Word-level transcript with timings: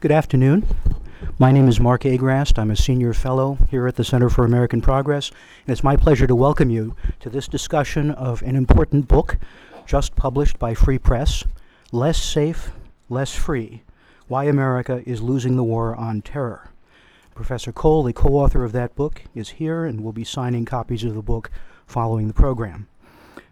Good 0.00 0.12
afternoon. 0.12 0.64
My 1.40 1.50
name 1.50 1.66
is 1.66 1.80
Mark 1.80 2.02
Agrast. 2.02 2.56
I'm 2.56 2.70
a 2.70 2.76
senior 2.76 3.12
fellow 3.12 3.58
here 3.68 3.88
at 3.88 3.96
the 3.96 4.04
Center 4.04 4.30
for 4.30 4.44
American 4.44 4.80
Progress, 4.80 5.32
and 5.66 5.72
it's 5.72 5.82
my 5.82 5.96
pleasure 5.96 6.28
to 6.28 6.36
welcome 6.36 6.70
you 6.70 6.94
to 7.18 7.28
this 7.28 7.48
discussion 7.48 8.12
of 8.12 8.40
an 8.42 8.54
important 8.54 9.08
book 9.08 9.38
just 9.86 10.14
published 10.14 10.56
by 10.60 10.72
Free 10.72 11.00
Press 11.00 11.42
Less 11.90 12.22
Safe, 12.22 12.70
Less 13.08 13.34
Free 13.34 13.82
Why 14.28 14.44
America 14.44 15.02
is 15.04 15.20
Losing 15.20 15.56
the 15.56 15.64
War 15.64 15.96
on 15.96 16.22
Terror. 16.22 16.70
Professor 17.34 17.72
Cole, 17.72 18.04
the 18.04 18.12
co 18.12 18.36
author 18.36 18.62
of 18.62 18.70
that 18.70 18.94
book, 18.94 19.24
is 19.34 19.48
here 19.48 19.84
and 19.84 20.04
will 20.04 20.12
be 20.12 20.22
signing 20.22 20.64
copies 20.64 21.02
of 21.02 21.16
the 21.16 21.22
book 21.22 21.50
following 21.88 22.28
the 22.28 22.34
program. 22.34 22.86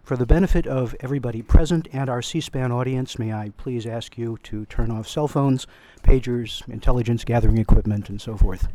For 0.07 0.15
the 0.15 0.25
benefit 0.25 0.65
of 0.65 0.95
everybody 1.01 1.41
present 1.41 1.89
and 1.91 2.09
our 2.09 2.21
C 2.21 2.39
SPAN 2.39 2.71
audience, 2.71 3.19
may 3.19 3.33
I 3.33 3.51
please 3.57 3.85
ask 3.85 4.17
you 4.17 4.39
to 4.43 4.63
turn 4.67 4.89
off 4.89 5.05
cell 5.05 5.27
phones, 5.27 5.67
pagers, 6.01 6.65
intelligence 6.69 7.25
gathering 7.25 7.57
equipment, 7.57 8.07
and 8.07 8.21
so 8.21 8.37
forth. 8.37 8.69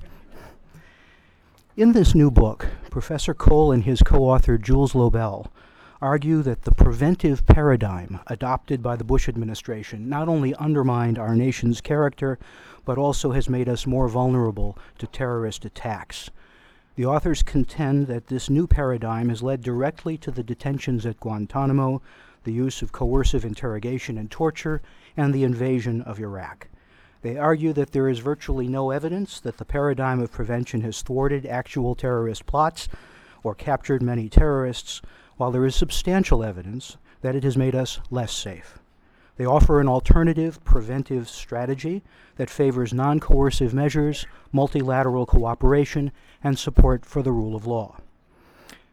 In 1.74 1.92
this 1.92 2.14
new 2.14 2.30
book, 2.30 2.66
Professor 2.90 3.32
Cole 3.32 3.72
and 3.72 3.84
his 3.84 4.02
co 4.02 4.24
author 4.24 4.58
Jules 4.58 4.94
Lobel 4.94 5.50
argue 6.02 6.42
that 6.42 6.64
the 6.64 6.74
preventive 6.74 7.46
paradigm 7.46 8.20
adopted 8.26 8.82
by 8.82 8.96
the 8.96 9.02
Bush 9.02 9.26
administration 9.26 10.10
not 10.10 10.28
only 10.28 10.54
undermined 10.56 11.18
our 11.18 11.34
nation's 11.34 11.80
character, 11.80 12.38
but 12.84 12.98
also 12.98 13.30
has 13.30 13.48
made 13.48 13.70
us 13.70 13.86
more 13.86 14.06
vulnerable 14.06 14.76
to 14.98 15.06
terrorist 15.06 15.64
attacks. 15.64 16.28
The 16.94 17.06
authors 17.06 17.42
contend 17.42 18.06
that 18.08 18.26
this 18.26 18.50
new 18.50 18.66
paradigm 18.66 19.30
has 19.30 19.42
led 19.42 19.62
directly 19.62 20.18
to 20.18 20.30
the 20.30 20.42
detentions 20.42 21.06
at 21.06 21.20
Guantanamo, 21.20 22.02
the 22.44 22.52
use 22.52 22.82
of 22.82 22.92
coercive 22.92 23.46
interrogation 23.46 24.18
and 24.18 24.30
torture, 24.30 24.82
and 25.16 25.32
the 25.32 25.44
invasion 25.44 26.02
of 26.02 26.20
Iraq. 26.20 26.68
They 27.22 27.38
argue 27.38 27.72
that 27.72 27.92
there 27.92 28.08
is 28.08 28.18
virtually 28.18 28.68
no 28.68 28.90
evidence 28.90 29.40
that 29.40 29.56
the 29.56 29.64
paradigm 29.64 30.20
of 30.20 30.32
prevention 30.32 30.82
has 30.82 31.00
thwarted 31.00 31.46
actual 31.46 31.94
terrorist 31.94 32.44
plots 32.44 32.88
or 33.42 33.54
captured 33.54 34.02
many 34.02 34.28
terrorists, 34.28 35.00
while 35.38 35.50
there 35.50 35.64
is 35.64 35.74
substantial 35.74 36.44
evidence 36.44 36.98
that 37.22 37.34
it 37.34 37.44
has 37.44 37.56
made 37.56 37.74
us 37.74 38.00
less 38.10 38.32
safe. 38.32 38.78
They 39.36 39.46
offer 39.46 39.80
an 39.80 39.88
alternative 39.88 40.62
preventive 40.62 41.28
strategy 41.28 42.02
that 42.36 42.50
favors 42.50 42.92
non 42.92 43.18
coercive 43.18 43.72
measures, 43.72 44.26
multilateral 44.52 45.24
cooperation, 45.24 46.12
and 46.44 46.58
support 46.58 47.04
for 47.04 47.22
the 47.22 47.32
rule 47.32 47.54
of 47.54 47.66
law. 47.66 47.96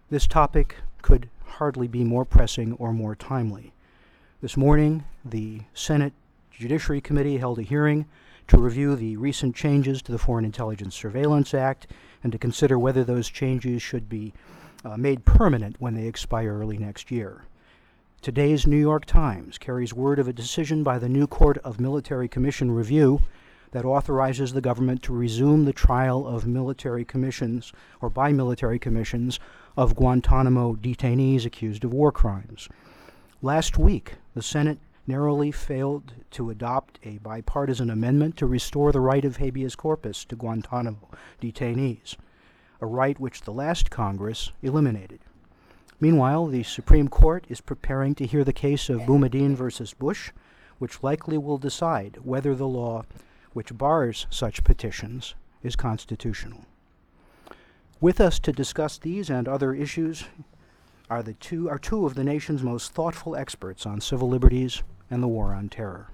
This 0.09 0.27
topic 0.27 0.75
could 1.01 1.29
hardly 1.45 1.87
be 1.87 2.03
more 2.03 2.25
pressing 2.25 2.73
or 2.73 2.93
more 2.93 3.15
timely. 3.15 3.73
This 4.41 4.55
morning, 4.55 5.03
the 5.25 5.61
Senate 5.73 6.13
Judiciary 6.51 7.01
Committee 7.01 7.37
held 7.37 7.59
a 7.59 7.63
hearing 7.63 8.05
to 8.47 8.57
review 8.57 8.95
the 8.95 9.17
recent 9.17 9.55
changes 9.55 10.01
to 10.01 10.11
the 10.11 10.17
Foreign 10.17 10.45
Intelligence 10.45 10.95
Surveillance 10.95 11.53
Act 11.53 11.87
and 12.23 12.31
to 12.31 12.37
consider 12.37 12.79
whether 12.79 13.03
those 13.03 13.29
changes 13.29 13.81
should 13.81 14.09
be 14.09 14.33
uh, 14.83 14.97
made 14.97 15.25
permanent 15.25 15.75
when 15.79 15.93
they 15.93 16.07
expire 16.07 16.57
early 16.57 16.77
next 16.77 17.11
year. 17.11 17.43
Today's 18.21 18.67
New 18.67 18.77
York 18.77 19.05
Times 19.05 19.57
carries 19.57 19.93
word 19.93 20.19
of 20.19 20.27
a 20.27 20.33
decision 20.33 20.83
by 20.83 20.99
the 20.99 21.07
new 21.07 21.27
Court 21.27 21.57
of 21.59 21.79
Military 21.79 22.27
Commission 22.27 22.71
Review 22.71 23.21
that 23.71 23.85
authorizes 23.85 24.53
the 24.53 24.61
government 24.61 25.03
to 25.03 25.13
resume 25.13 25.65
the 25.65 25.73
trial 25.73 26.25
of 26.27 26.47
military 26.47 27.05
commissions 27.05 27.71
or 28.01 28.09
by 28.09 28.31
military 28.31 28.79
commissions 28.79 29.39
of 29.77 29.95
Guantanamo 29.95 30.75
detainees 30.75 31.45
accused 31.45 31.83
of 31.83 31.93
war 31.93 32.11
crimes. 32.11 32.67
Last 33.41 33.77
week, 33.77 34.15
the 34.33 34.41
Senate 34.41 34.79
narrowly 35.07 35.51
failed 35.51 36.13
to 36.31 36.49
adopt 36.49 36.99
a 37.03 37.17
bipartisan 37.19 37.89
amendment 37.89 38.37
to 38.37 38.45
restore 38.45 38.91
the 38.91 38.99
right 38.99 39.25
of 39.25 39.37
habeas 39.37 39.75
corpus 39.75 40.23
to 40.25 40.35
Guantanamo 40.35 41.09
detainees, 41.41 42.15
a 42.81 42.85
right 42.85 43.19
which 43.19 43.41
the 43.41 43.53
last 43.53 43.89
Congress 43.89 44.51
eliminated. 44.61 45.19
Meanwhile, 45.99 46.47
the 46.47 46.63
Supreme 46.63 47.07
Court 47.07 47.45
is 47.49 47.59
preparing 47.59 48.15
to 48.15 48.25
hear 48.25 48.43
the 48.43 48.53
case 48.53 48.89
of 48.89 49.01
Boumediene 49.01 49.55
versus 49.55 49.93
Bush, 49.93 50.31
which 50.77 51.03
likely 51.03 51.37
will 51.37 51.57
decide 51.57 52.19
whether 52.23 52.55
the 52.55 52.67
law 52.67 53.03
which 53.53 53.77
bars 53.77 54.27
such 54.29 54.63
petitions 54.63 55.35
is 55.63 55.75
constitutional. 55.75 56.65
With 58.01 58.21
us 58.21 58.39
to 58.39 58.51
discuss 58.51 58.97
these 58.97 59.29
and 59.29 59.47
other 59.47 59.73
issues 59.73 60.25
are 61.09 61.23
the 61.23 61.33
two 61.33 61.69
are 61.69 61.79
two 61.79 62.05
of 62.05 62.15
the 62.15 62.23
nation's 62.23 62.63
most 62.63 62.93
thoughtful 62.93 63.35
experts 63.35 63.85
on 63.85 63.99
civil 63.99 64.29
liberties 64.29 64.83
and 65.09 65.21
the 65.21 65.27
war 65.27 65.53
on 65.53 65.69
terror. 65.69 66.07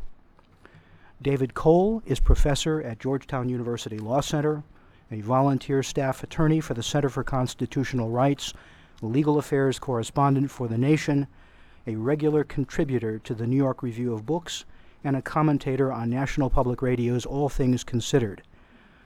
David 1.21 1.53
Cole 1.53 2.01
is 2.05 2.19
professor 2.19 2.81
at 2.81 2.99
Georgetown 2.99 3.49
University 3.49 3.97
Law 3.97 4.21
Center, 4.21 4.63
a 5.11 5.21
volunteer 5.21 5.83
staff 5.83 6.23
attorney 6.23 6.59
for 6.59 6.73
the 6.73 6.83
Center 6.83 7.09
for 7.09 7.23
Constitutional 7.23 8.09
Rights 8.09 8.53
legal 9.01 9.37
affairs 9.37 9.79
correspondent 9.79 10.51
for 10.51 10.67
The 10.67 10.77
Nation, 10.77 11.27
a 11.87 11.95
regular 11.95 12.43
contributor 12.43 13.19
to 13.19 13.33
the 13.33 13.47
New 13.47 13.57
York 13.57 13.83
Review 13.83 14.13
of 14.13 14.25
Books, 14.25 14.65
and 15.05 15.15
a 15.15 15.21
commentator 15.21 15.93
on 15.93 16.09
National 16.09 16.49
Public 16.49 16.81
Radio's 16.81 17.27
All 17.27 17.47
Things 17.47 17.83
Considered. 17.83 18.41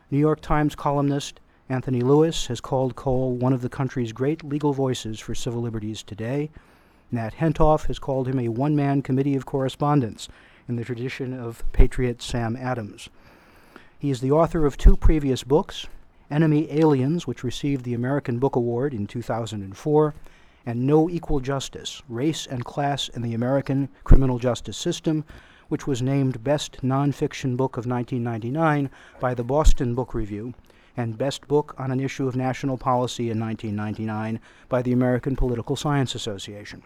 New 0.10 0.18
York 0.18 0.40
Times 0.40 0.74
columnist 0.74 1.42
Anthony 1.68 2.00
Lewis 2.00 2.48
has 2.48 2.62
called 2.62 2.96
Cole 2.96 3.34
one 3.34 3.52
of 3.52 3.62
the 3.62 3.70
country's 3.70 4.14
great 4.14 4.42
legal 4.44 4.72
voices 4.72 5.20
for 5.20 5.36
civil 5.36 5.62
liberties 5.62 6.02
today. 6.02 6.50
Nat 7.12 7.36
Hentoff 7.36 7.88
has 7.88 8.00
called 8.00 8.30
him 8.30 8.40
a 8.40 8.48
one 8.48 8.78
man 8.78 9.02
committee 9.02 9.36
of 9.36 9.46
correspondence 9.46 10.30
in 10.70 10.78
the 10.78 10.86
tradition 10.86 11.38
of 11.38 11.70
patriot 11.74 12.22
Sam 12.22 12.56
Adams. 12.56 13.10
He 14.00 14.10
is 14.10 14.22
the 14.22 14.32
author 14.32 14.66
of 14.66 14.78
two 14.78 14.96
previous 14.96 15.44
books 15.44 15.88
Enemy 16.32 16.72
Aliens, 16.72 17.28
which 17.28 17.44
received 17.44 17.84
the 17.84 17.94
American 17.94 18.40
Book 18.40 18.56
Award 18.56 18.94
in 18.94 19.06
2004, 19.06 20.14
and 20.66 20.88
No 20.88 21.10
Equal 21.10 21.42
Justice 21.42 22.02
Race 22.08 22.48
and 22.48 22.64
Class 22.64 23.10
in 23.10 23.22
the 23.22 23.34
American 23.34 23.90
Criminal 24.06 24.40
Justice 24.40 24.78
System, 24.78 25.26
which 25.70 25.88
was 25.88 26.02
named 26.02 26.44
Best 26.44 26.82
Nonfiction 26.84 27.56
Book 27.56 27.78
of 27.78 27.86
1999 27.88 28.90
by 29.20 29.34
the 29.34 29.44
Boston 29.44 29.96
Book 29.96 30.14
Review 30.14 30.54
and 30.98 31.18
Best 31.18 31.48
Book 31.48 31.74
on 31.78 31.92
an 31.92 32.00
Issue 32.00 32.28
of 32.28 32.36
National 32.36 32.78
Policy 32.78 33.30
in 33.30 33.40
1999 33.40 34.40
by 34.68 34.82
the 34.82 34.92
American 34.92 35.36
Political 35.36 35.76
Science 35.78 36.14
Association. 36.14 36.84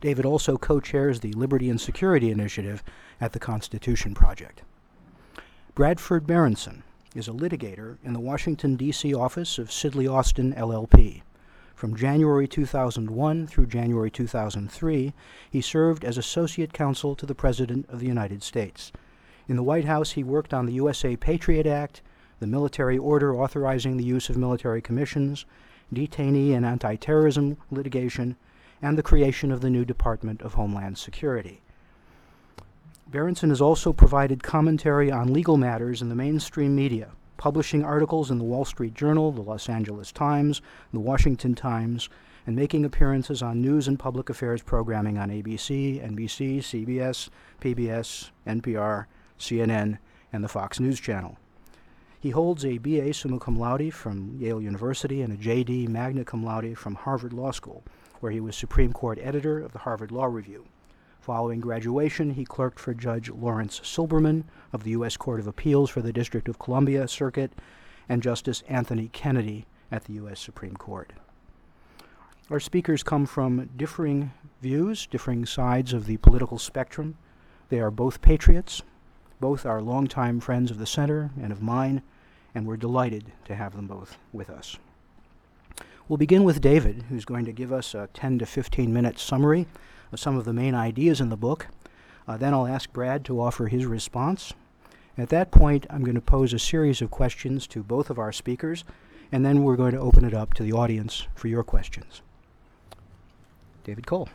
David 0.00 0.26
also 0.26 0.56
co 0.56 0.80
chairs 0.80 1.20
the 1.20 1.32
Liberty 1.32 1.70
and 1.70 1.80
Security 1.80 2.30
Initiative 2.30 2.82
at 3.20 3.32
the 3.32 3.38
Constitution 3.38 4.14
Project. 4.14 4.62
Bradford 5.74 6.26
Berenson 6.26 6.82
is 7.14 7.28
a 7.28 7.32
litigator 7.32 7.98
in 8.04 8.12
the 8.12 8.20
Washington, 8.20 8.76
D.C. 8.76 9.14
office 9.14 9.58
of 9.58 9.68
Sidley 9.68 10.10
Austin, 10.10 10.52
LLP. 10.54 11.22
From 11.74 11.96
January 11.96 12.46
2001 12.46 13.48
through 13.48 13.66
January 13.66 14.10
2003, 14.10 15.12
he 15.50 15.60
served 15.60 16.04
as 16.04 16.16
Associate 16.16 16.72
Counsel 16.72 17.16
to 17.16 17.26
the 17.26 17.34
President 17.34 17.86
of 17.88 17.98
the 17.98 18.06
United 18.06 18.44
States. 18.44 18.92
In 19.48 19.56
the 19.56 19.62
White 19.62 19.84
House, 19.84 20.12
he 20.12 20.22
worked 20.22 20.54
on 20.54 20.66
the 20.66 20.72
USA 20.74 21.16
Patriot 21.16 21.66
Act, 21.66 22.00
the 22.38 22.46
military 22.46 22.96
order 22.96 23.34
authorizing 23.34 23.96
the 23.96 24.04
use 24.04 24.28
of 24.28 24.36
military 24.36 24.80
commissions, 24.80 25.46
detainee 25.92 26.54
and 26.54 26.64
anti 26.64 26.94
terrorism 26.94 27.56
litigation, 27.72 28.36
and 28.80 28.96
the 28.96 29.02
creation 29.02 29.50
of 29.50 29.60
the 29.60 29.70
new 29.70 29.84
Department 29.84 30.42
of 30.42 30.54
Homeland 30.54 30.96
Security. 30.96 31.60
Berenson 33.08 33.50
has 33.50 33.60
also 33.60 33.92
provided 33.92 34.44
commentary 34.44 35.10
on 35.10 35.32
legal 35.32 35.56
matters 35.56 36.00
in 36.00 36.08
the 36.08 36.14
mainstream 36.14 36.74
media, 36.76 37.10
publishing 37.36 37.84
articles 37.84 38.30
in 38.30 38.38
the 38.38 38.44
Wall 38.44 38.64
Street 38.64 38.94
Journal, 38.94 39.32
the 39.32 39.42
Los 39.42 39.68
Angeles 39.68 40.12
Times, 40.12 40.62
the 40.92 41.00
Washington 41.00 41.54
Times, 41.54 42.08
and 42.46 42.54
making 42.54 42.84
appearances 42.84 43.42
on 43.42 43.62
news 43.62 43.88
and 43.88 43.98
public 43.98 44.28
affairs 44.28 44.62
programming 44.62 45.18
on 45.18 45.30
ABC, 45.30 46.02
NBC, 46.04 46.58
CBS, 46.58 47.30
PBS, 47.60 48.30
NPR, 48.46 49.06
CNN, 49.38 49.98
and 50.32 50.44
the 50.44 50.48
Fox 50.48 50.78
News 50.78 51.00
Channel. 51.00 51.38
He 52.20 52.30
holds 52.30 52.64
a 52.64 52.78
BA 52.78 53.12
summa 53.12 53.38
cum 53.38 53.58
laude 53.58 53.92
from 53.92 54.36
Yale 54.38 54.60
University 54.60 55.20
and 55.22 55.32
a 55.32 55.36
JD 55.36 55.88
magna 55.88 56.24
cum 56.24 56.44
laude 56.44 56.78
from 56.78 56.94
Harvard 56.94 57.32
Law 57.32 57.50
School, 57.50 57.84
where 58.20 58.32
he 58.32 58.40
was 58.40 58.56
Supreme 58.56 58.92
Court 58.92 59.18
editor 59.20 59.60
of 59.60 59.72
the 59.72 59.80
Harvard 59.80 60.10
Law 60.10 60.24
Review. 60.24 60.66
Following 61.24 61.60
graduation, 61.60 62.32
he 62.32 62.44
clerked 62.44 62.78
for 62.78 62.92
Judge 62.92 63.30
Laurence 63.30 63.80
Silberman 63.80 64.44
of 64.74 64.84
the 64.84 64.90
U.S. 64.90 65.16
Court 65.16 65.40
of 65.40 65.46
Appeals 65.46 65.88
for 65.88 66.02
the 66.02 66.12
District 66.12 66.50
of 66.50 66.58
Columbia 66.58 67.08
Circuit 67.08 67.50
and 68.10 68.22
Justice 68.22 68.62
Anthony 68.68 69.08
Kennedy 69.08 69.64
at 69.90 70.04
the 70.04 70.12
U.S. 70.12 70.38
Supreme 70.38 70.76
Court. 70.76 71.14
Our 72.50 72.60
speakers 72.60 73.02
come 73.02 73.24
from 73.24 73.70
differing 73.74 74.32
views, 74.60 75.06
differing 75.06 75.46
sides 75.46 75.94
of 75.94 76.04
the 76.04 76.18
political 76.18 76.58
spectrum. 76.58 77.16
They 77.70 77.80
are 77.80 77.90
both 77.90 78.20
patriots. 78.20 78.82
Both 79.40 79.64
are 79.64 79.80
longtime 79.80 80.40
friends 80.40 80.70
of 80.70 80.76
the 80.76 80.84
center 80.84 81.30
and 81.40 81.52
of 81.52 81.62
mine, 81.62 82.02
and 82.54 82.66
we're 82.66 82.76
delighted 82.76 83.32
to 83.46 83.54
have 83.54 83.74
them 83.74 83.86
both 83.86 84.18
with 84.34 84.50
us. 84.50 84.76
We'll 86.06 86.18
begin 86.18 86.44
with 86.44 86.60
David, 86.60 87.06
who's 87.08 87.24
going 87.24 87.46
to 87.46 87.52
give 87.52 87.72
us 87.72 87.94
a 87.94 88.10
10 88.12 88.40
to 88.40 88.44
15 88.44 88.92
minute 88.92 89.18
summary 89.18 89.66
some 90.16 90.36
of 90.36 90.44
the 90.44 90.52
main 90.52 90.74
ideas 90.74 91.20
in 91.20 91.28
the 91.28 91.36
book. 91.36 91.68
Uh, 92.26 92.36
then 92.36 92.54
I'll 92.54 92.66
ask 92.66 92.92
Brad 92.92 93.24
to 93.26 93.40
offer 93.40 93.66
his 93.66 93.86
response. 93.86 94.52
At 95.16 95.28
that 95.28 95.50
point, 95.50 95.86
I'm 95.90 96.02
going 96.02 96.14
to 96.16 96.20
pose 96.20 96.52
a 96.52 96.58
series 96.58 97.00
of 97.00 97.10
questions 97.10 97.66
to 97.68 97.82
both 97.82 98.10
of 98.10 98.18
our 98.18 98.32
speakers, 98.32 98.84
and 99.30 99.44
then 99.44 99.62
we're 99.62 99.76
going 99.76 99.92
to 99.92 100.00
open 100.00 100.24
it 100.24 100.34
up 100.34 100.54
to 100.54 100.62
the 100.62 100.72
audience 100.72 101.26
for 101.34 101.48
your 101.48 101.62
questions. 101.62 102.22
David 103.84 104.06
Cole. 104.06 104.28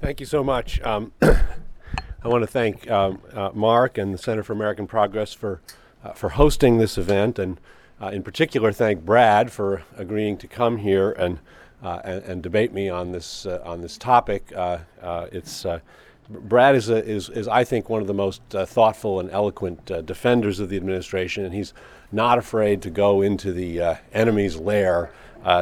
Thank 0.00 0.20
you 0.20 0.26
so 0.26 0.44
much. 0.44 0.80
Um, 0.82 1.12
I 1.22 2.28
want 2.28 2.42
to 2.42 2.46
thank 2.46 2.90
um, 2.90 3.20
uh, 3.32 3.50
Mark 3.54 3.98
and 3.98 4.12
the 4.12 4.18
Center 4.18 4.42
for 4.42 4.52
American 4.52 4.86
Progress 4.86 5.32
for, 5.32 5.60
uh, 6.04 6.12
for 6.12 6.30
hosting 6.30 6.78
this 6.78 6.98
event, 6.98 7.38
and 7.38 7.60
uh, 8.00 8.08
in 8.08 8.22
particular, 8.22 8.72
thank 8.72 9.04
Brad 9.04 9.50
for 9.50 9.82
agreeing 9.96 10.36
to 10.38 10.46
come 10.46 10.78
here 10.78 11.12
and, 11.12 11.38
uh, 11.82 12.00
and, 12.04 12.24
and, 12.24 12.42
debate 12.42 12.72
me 12.72 12.88
on 12.88 13.12
this, 13.12 13.46
uh, 13.46 13.62
on 13.64 13.80
this 13.80 13.96
topic. 13.96 14.52
Uh, 14.54 14.78
it's, 15.32 15.64
Brad 16.28 16.74
is, 16.74 16.88
a, 16.88 17.04
is, 17.04 17.28
is, 17.30 17.48
I 17.48 17.64
think, 17.64 17.88
one 17.88 18.00
of 18.00 18.06
the 18.06 18.14
most 18.14 18.42
thoughtful 18.50 19.20
and 19.20 19.30
eloquent 19.30 19.86
defenders 20.06 20.60
of 20.60 20.68
the 20.68 20.76
administration, 20.76 21.44
and 21.44 21.54
he's 21.54 21.72
not 22.10 22.38
afraid 22.38 22.82
to 22.82 22.90
go 22.90 23.22
into 23.22 23.52
the 23.52 23.98
enemy's 24.12 24.56
lair 24.56 25.10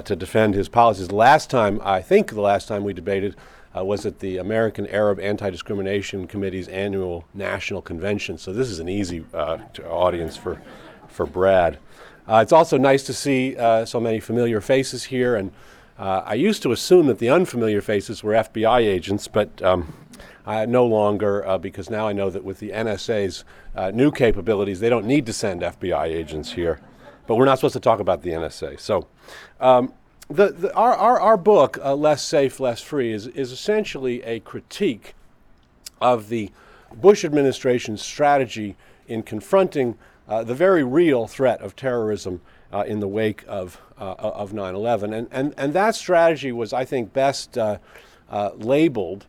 to 0.05 0.17
defend 0.17 0.55
his 0.55 0.69
policies. 0.69 1.09
The 1.09 1.15
Last 1.15 1.51
time, 1.51 1.81
I 1.85 2.01
think 2.01 2.31
the 2.31 2.41
last 2.41 2.67
time 2.67 2.83
we 2.83 2.95
debated, 2.95 3.37
uh, 3.77 3.85
was 3.85 4.07
at 4.07 4.21
the 4.21 4.39
American 4.39 4.87
Arab 4.87 5.19
Anti 5.21 5.51
Discrimination 5.51 6.27
Committee's 6.27 6.69
annual 6.69 7.25
national 7.35 7.83
convention. 7.83 8.39
So 8.39 8.53
this 8.53 8.69
is 8.69 8.79
an 8.79 8.89
easy 8.89 9.25
uh, 9.35 9.59
audience 9.89 10.37
for, 10.37 10.61
for 11.09 11.27
Brad. 11.27 11.79
Uh, 12.29 12.41
it's 12.43 12.53
also 12.53 12.79
nice 12.79 13.03
to 13.05 13.13
see 13.13 13.57
uh, 13.57 13.85
so 13.85 14.01
many 14.01 14.21
familiar 14.21 14.61
faces 14.61 15.05
here. 15.05 15.37
And 15.37 15.53
uh, 15.99 16.23
I 16.25 16.35
used 16.35 16.63
to 16.63 16.73
assume 16.73 17.07
that 17.07 17.19
the 17.19 17.31
unfamiliar 17.31 17.81
faces 17.81 18.23
were 18.23 18.33
FBI 18.33 18.81
agents, 18.81 19.29
but 19.29 19.63
um, 19.63 19.95
I 20.47 20.65
no 20.67 20.87
longer, 20.87 21.47
uh, 21.47 21.59
because 21.59 21.91
now 21.91 22.09
I 22.09 22.13
know 22.13 22.31
that 22.31 22.45
with 22.45 22.59
the 22.59 22.71
NSA's 22.71 23.45
new 23.93 24.11
capabilities, 24.11 24.81
they 24.81 24.89
don't 24.89 25.07
need 25.07 25.27
to 25.27 25.33
send 25.33 25.63
FBI 25.63 26.05
agents 26.07 26.53
here. 26.53 26.81
But 27.27 27.37
we're 27.37 27.47
not 27.47 27.59
supposed 27.59 27.75
to 27.75 27.81
talk 27.81 28.01
about 28.01 28.23
the 28.23 28.31
NSA. 28.31 28.81
So 28.81 29.07
um, 29.61 29.93
the, 30.29 30.53
the, 30.53 30.75
our, 30.75 30.95
our, 30.95 31.21
our 31.21 31.37
book, 31.37 31.79
uh, 31.83 31.95
Less 31.95 32.23
Safe, 32.23 32.61
Less 32.61 32.81
Free, 32.81 33.13
is, 33.13 33.27
is 33.29 33.53
essentially 33.53 34.23
a 34.23 34.41
critique 34.41 35.15
of 36.01 36.29
the 36.29 36.51
Bush 36.95 37.25
administration's 37.25 38.03
strategy 38.03 38.77
in 39.07 39.23
confronting 39.23 39.93
uh, 39.93 40.14
the 40.29 40.55
very 40.55 40.83
real 40.83 41.27
threat 41.27 41.61
of 41.61 41.77
terrorism 41.77 42.41
uh, 42.73 42.85
in 42.87 43.01
the 43.01 43.09
wake 43.09 43.45
of, 43.47 43.81
uh, 43.99 44.15
of 44.19 44.53
9 44.53 44.75
11. 44.75 45.13
And, 45.13 45.29
and, 45.31 45.55
and 45.57 45.73
that 45.75 45.95
strategy 45.95 46.53
was, 46.53 46.73
I 46.73 46.85
think, 46.85 47.13
best 47.13 47.57
uh, 47.57 47.79
uh, 48.29 48.51
labeled 48.57 49.27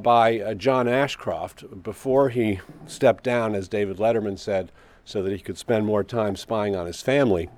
by 0.00 0.54
John 0.54 0.88
Ashcroft 0.88 1.82
before 1.82 2.30
he 2.30 2.60
stepped 2.86 3.22
down, 3.22 3.54
as 3.54 3.68
David 3.68 3.98
Letterman 3.98 4.38
said, 4.38 4.72
so 5.04 5.22
that 5.22 5.30
he 5.30 5.38
could 5.38 5.58
spend 5.58 5.84
more 5.84 6.02
time 6.02 6.36
spying 6.36 6.74
on 6.74 6.86
his 6.86 7.02
family. 7.02 7.50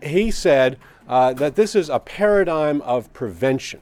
he 0.00 0.30
said, 0.30 0.78
uh, 1.08 1.32
that 1.34 1.56
this 1.56 1.74
is 1.74 1.88
a 1.88 1.98
paradigm 1.98 2.80
of 2.82 3.12
prevention. 3.12 3.80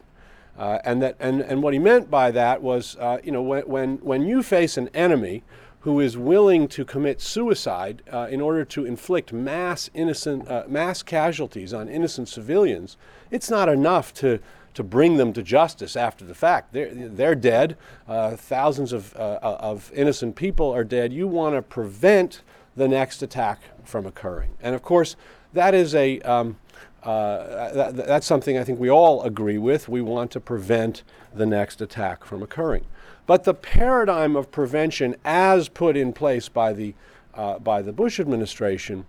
Uh, 0.58 0.78
and, 0.84 1.00
that, 1.02 1.16
and, 1.20 1.40
and 1.40 1.62
what 1.62 1.72
he 1.72 1.78
meant 1.78 2.10
by 2.10 2.30
that 2.30 2.62
was, 2.62 2.96
uh, 2.96 3.18
you 3.22 3.32
know, 3.32 3.42
when, 3.42 3.62
when, 3.62 3.96
when 3.98 4.22
you 4.26 4.42
face 4.42 4.76
an 4.76 4.88
enemy 4.94 5.42
who 5.80 6.00
is 6.00 6.16
willing 6.16 6.68
to 6.68 6.84
commit 6.84 7.20
suicide 7.20 8.02
uh, 8.12 8.28
in 8.30 8.40
order 8.40 8.64
to 8.64 8.84
inflict 8.84 9.32
mass, 9.32 9.88
innocent, 9.94 10.48
uh, 10.48 10.64
mass 10.68 11.02
casualties 11.02 11.72
on 11.72 11.88
innocent 11.88 12.28
civilians, 12.28 12.96
it's 13.30 13.48
not 13.48 13.68
enough 13.68 14.12
to, 14.12 14.38
to 14.74 14.82
bring 14.82 15.16
them 15.16 15.32
to 15.32 15.42
justice 15.42 15.96
after 15.96 16.24
the 16.24 16.34
fact. 16.34 16.72
They're, 16.72 16.92
they're 16.92 17.34
dead. 17.34 17.76
Uh, 18.06 18.36
thousands 18.36 18.92
of, 18.92 19.14
of 19.14 19.90
innocent 19.94 20.36
people 20.36 20.70
are 20.70 20.84
dead. 20.84 21.12
You 21.12 21.26
want 21.26 21.54
to 21.54 21.62
prevent 21.62 22.42
the 22.76 22.88
next 22.88 23.22
attack 23.22 23.60
from 23.84 24.06
occurring. 24.06 24.50
And 24.62 24.74
of 24.74 24.82
course, 24.82 25.16
that 25.52 25.74
is 25.74 25.94
a, 25.94 26.20
um, 26.20 26.56
uh, 27.02 27.72
that, 27.72 27.96
that's 27.96 28.26
something 28.26 28.58
I 28.58 28.64
think 28.64 28.78
we 28.78 28.90
all 28.90 29.22
agree 29.22 29.58
with. 29.58 29.88
We 29.88 30.02
want 30.02 30.30
to 30.32 30.40
prevent 30.40 31.02
the 31.34 31.46
next 31.46 31.80
attack 31.80 32.24
from 32.24 32.42
occurring. 32.42 32.84
But 33.30 33.44
the 33.44 33.54
paradigm 33.54 34.34
of 34.34 34.50
prevention, 34.50 35.14
as 35.24 35.68
put 35.68 35.96
in 35.96 36.12
place 36.12 36.48
by 36.48 36.72
the, 36.72 36.94
uh, 37.32 37.60
by 37.60 37.80
the 37.80 37.92
Bush 37.92 38.18
administration 38.18 39.06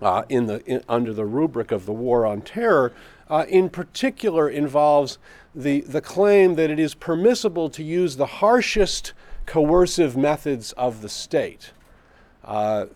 uh, 0.00 0.22
in 0.28 0.46
the, 0.46 0.64
in, 0.66 0.84
under 0.88 1.12
the 1.12 1.24
rubric 1.24 1.72
of 1.72 1.84
the 1.84 1.92
war 1.92 2.24
on 2.24 2.42
terror, 2.42 2.92
uh, 3.28 3.46
in 3.48 3.68
particular 3.68 4.48
involves 4.48 5.18
the, 5.52 5.80
the 5.80 6.00
claim 6.00 6.54
that 6.54 6.70
it 6.70 6.78
is 6.78 6.94
permissible 6.94 7.68
to 7.70 7.82
use 7.82 8.14
the 8.14 8.26
harshest 8.38 9.14
coercive 9.46 10.16
methods 10.16 10.70
of 10.74 11.02
the 11.02 11.08
state. 11.08 11.72
Uh, 12.44 12.86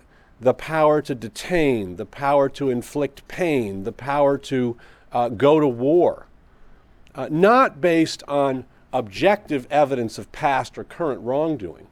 the 0.41 0.55
power 0.55 1.03
to 1.03 1.17
detain, 1.17 1.97
the 1.97 2.07
power 2.07 2.49
to 2.51 2.71
inflict 2.71 3.27
pain, 3.27 3.83
the 3.83 3.91
power 3.91 4.39
to 4.39 4.77
uh, 5.11 5.31
go 5.31 5.59
to 5.59 5.67
war, 5.67 6.29
uh, 7.17 7.27
not 7.29 7.81
based 7.81 8.23
on 8.29 8.65
objective 8.95 9.67
evidence 9.71 10.17
of 10.19 10.31
past 10.33 10.79
or 10.79 10.85
current 10.85 11.21
wrongdoing, 11.21 11.89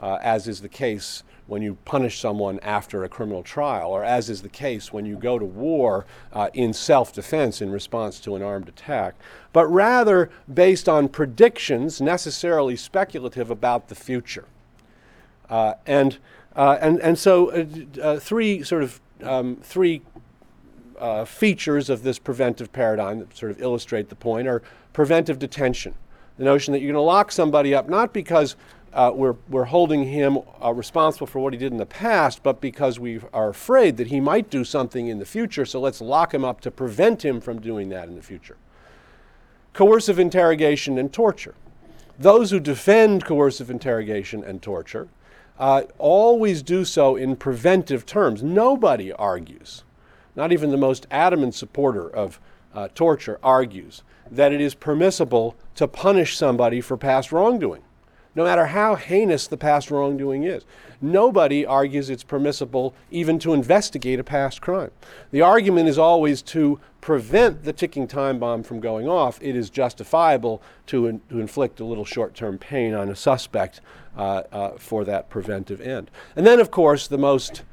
uh, 0.00 0.18
as 0.22 0.46
is 0.46 0.60
the 0.60 0.68
case 0.68 1.24
when 1.48 1.60
you 1.60 1.76
punish 1.84 2.20
someone 2.20 2.60
after 2.60 3.02
a 3.02 3.08
criminal 3.08 3.42
trial, 3.42 3.90
or 3.90 4.04
as 4.04 4.30
is 4.30 4.40
the 4.40 4.48
case 4.48 4.92
when 4.92 5.04
you 5.04 5.16
go 5.16 5.38
to 5.38 5.44
war 5.44 6.06
uh, 6.32 6.48
in 6.54 6.72
self 6.72 7.12
defense 7.12 7.60
in 7.60 7.70
response 7.70 8.20
to 8.20 8.36
an 8.36 8.42
armed 8.42 8.68
attack, 8.68 9.14
but 9.52 9.66
rather 9.66 10.30
based 10.52 10.88
on 10.88 11.08
predictions, 11.08 12.00
necessarily 12.00 12.76
speculative, 12.76 13.50
about 13.50 13.88
the 13.88 13.94
future. 13.94 14.46
Uh, 15.50 15.74
and 15.86 16.18
uh, 16.54 16.78
and, 16.80 17.00
and 17.00 17.18
so, 17.18 17.50
uh, 17.50 17.66
uh, 18.00 18.18
three 18.18 18.62
sort 18.62 18.82
of 18.82 19.00
um, 19.22 19.56
three 19.56 20.02
uh, 20.98 21.24
features 21.24 21.90
of 21.90 22.02
this 22.02 22.18
preventive 22.18 22.72
paradigm 22.72 23.18
that 23.18 23.36
sort 23.36 23.50
of 23.50 23.60
illustrate 23.60 24.08
the 24.08 24.14
point 24.14 24.46
are 24.46 24.62
preventive 24.92 25.38
detention. 25.38 25.94
The 26.38 26.44
notion 26.44 26.72
that 26.72 26.80
you're 26.80 26.92
going 26.92 27.02
to 27.02 27.06
lock 27.06 27.30
somebody 27.30 27.74
up 27.74 27.88
not 27.88 28.12
because 28.12 28.56
uh, 28.92 29.10
we're, 29.14 29.36
we're 29.48 29.64
holding 29.64 30.04
him 30.04 30.38
uh, 30.62 30.72
responsible 30.72 31.26
for 31.26 31.38
what 31.38 31.52
he 31.52 31.58
did 31.58 31.72
in 31.72 31.78
the 31.78 31.86
past, 31.86 32.42
but 32.42 32.60
because 32.60 32.98
we 33.00 33.20
are 33.32 33.48
afraid 33.48 33.96
that 33.96 34.08
he 34.08 34.20
might 34.20 34.50
do 34.50 34.64
something 34.64 35.08
in 35.08 35.18
the 35.18 35.24
future, 35.24 35.64
so 35.64 35.80
let's 35.80 36.00
lock 36.00 36.34
him 36.34 36.44
up 36.44 36.60
to 36.60 36.70
prevent 36.70 37.24
him 37.24 37.40
from 37.40 37.60
doing 37.60 37.88
that 37.88 38.08
in 38.08 38.16
the 38.16 38.22
future. 38.22 38.56
Coercive 39.72 40.18
interrogation 40.18 40.98
and 40.98 41.12
torture. 41.12 41.54
Those 42.18 42.50
who 42.50 42.60
defend 42.60 43.24
coercive 43.24 43.70
interrogation 43.70 44.44
and 44.44 44.60
torture 44.60 45.08
uh, 45.58 45.82
always 45.98 46.62
do 46.62 46.84
so 46.84 47.16
in 47.16 47.36
preventive 47.36 48.04
terms. 48.04 48.42
Nobody 48.42 49.12
argues, 49.12 49.84
not 50.36 50.52
even 50.52 50.70
the 50.70 50.76
most 50.76 51.06
adamant 51.10 51.54
supporter 51.54 52.08
of 52.08 52.38
uh, 52.74 52.88
torture 52.94 53.38
argues, 53.42 54.02
that 54.32 54.52
it 54.52 54.60
is 54.60 54.74
permissible 54.74 55.54
to 55.76 55.86
punish 55.86 56.36
somebody 56.36 56.80
for 56.80 56.96
past 56.96 57.32
wrongdoing, 57.32 57.82
no 58.34 58.44
matter 58.44 58.66
how 58.66 58.94
heinous 58.94 59.46
the 59.46 59.58
past 59.58 59.90
wrongdoing 59.90 60.42
is. 60.44 60.64
Nobody 61.02 61.66
argues 61.66 62.08
it's 62.08 62.24
permissible 62.24 62.94
even 63.10 63.38
to 63.40 63.52
investigate 63.52 64.18
a 64.18 64.24
past 64.24 64.62
crime. 64.62 64.90
The 65.32 65.42
argument 65.42 65.88
is 65.88 65.98
always 65.98 66.40
to 66.42 66.80
prevent 67.02 67.64
the 67.64 67.72
ticking 67.72 68.06
time 68.06 68.38
bomb 68.38 68.62
from 68.62 68.80
going 68.80 69.06
off. 69.06 69.38
It 69.42 69.54
is 69.54 69.68
justifiable 69.68 70.62
to, 70.86 71.08
in, 71.08 71.20
to 71.28 71.40
inflict 71.40 71.80
a 71.80 71.84
little 71.84 72.04
short 72.04 72.34
term 72.34 72.56
pain 72.56 72.94
on 72.94 73.10
a 73.10 73.16
suspect 73.16 73.80
uh, 74.16 74.44
uh, 74.52 74.70
for 74.78 75.04
that 75.04 75.28
preventive 75.28 75.80
end. 75.80 76.10
And 76.36 76.46
then, 76.46 76.58
of 76.58 76.70
course, 76.70 77.06
the 77.06 77.18
most 77.18 77.64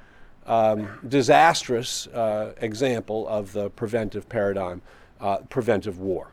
um, 0.45 0.99
disastrous 1.07 2.07
uh, 2.07 2.53
example 2.59 3.27
of 3.27 3.53
the 3.53 3.69
preventive 3.69 4.27
paradigm 4.27 4.81
uh, 5.21 5.37
preventive 5.49 5.99
war. 5.99 6.31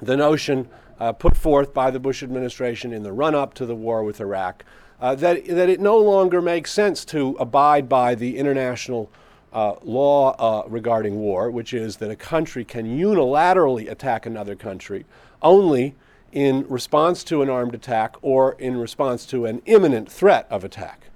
The 0.00 0.16
notion 0.16 0.68
uh, 0.98 1.12
put 1.12 1.36
forth 1.36 1.72
by 1.72 1.90
the 1.90 2.00
Bush 2.00 2.22
administration 2.22 2.92
in 2.92 3.02
the 3.02 3.12
run 3.12 3.34
up 3.34 3.54
to 3.54 3.66
the 3.66 3.74
war 3.74 4.02
with 4.02 4.20
Iraq 4.20 4.64
uh, 5.00 5.14
that, 5.16 5.44
that 5.46 5.68
it 5.68 5.80
no 5.80 5.98
longer 5.98 6.40
makes 6.40 6.72
sense 6.72 7.04
to 7.06 7.36
abide 7.38 7.88
by 7.88 8.14
the 8.14 8.38
international 8.38 9.10
uh, 9.52 9.74
law 9.82 10.34
uh, 10.38 10.66
regarding 10.68 11.16
war, 11.16 11.50
which 11.50 11.72
is 11.72 11.96
that 11.98 12.10
a 12.10 12.16
country 12.16 12.64
can 12.64 12.86
unilaterally 12.86 13.90
attack 13.90 14.26
another 14.26 14.56
country 14.56 15.04
only 15.42 15.94
in 16.32 16.66
response 16.68 17.22
to 17.22 17.42
an 17.42 17.48
armed 17.48 17.74
attack 17.74 18.16
or 18.20 18.54
in 18.58 18.76
response 18.76 19.24
to 19.26 19.46
an 19.46 19.62
imminent 19.66 20.10
threat 20.10 20.46
of 20.50 20.64
attack. 20.64 21.10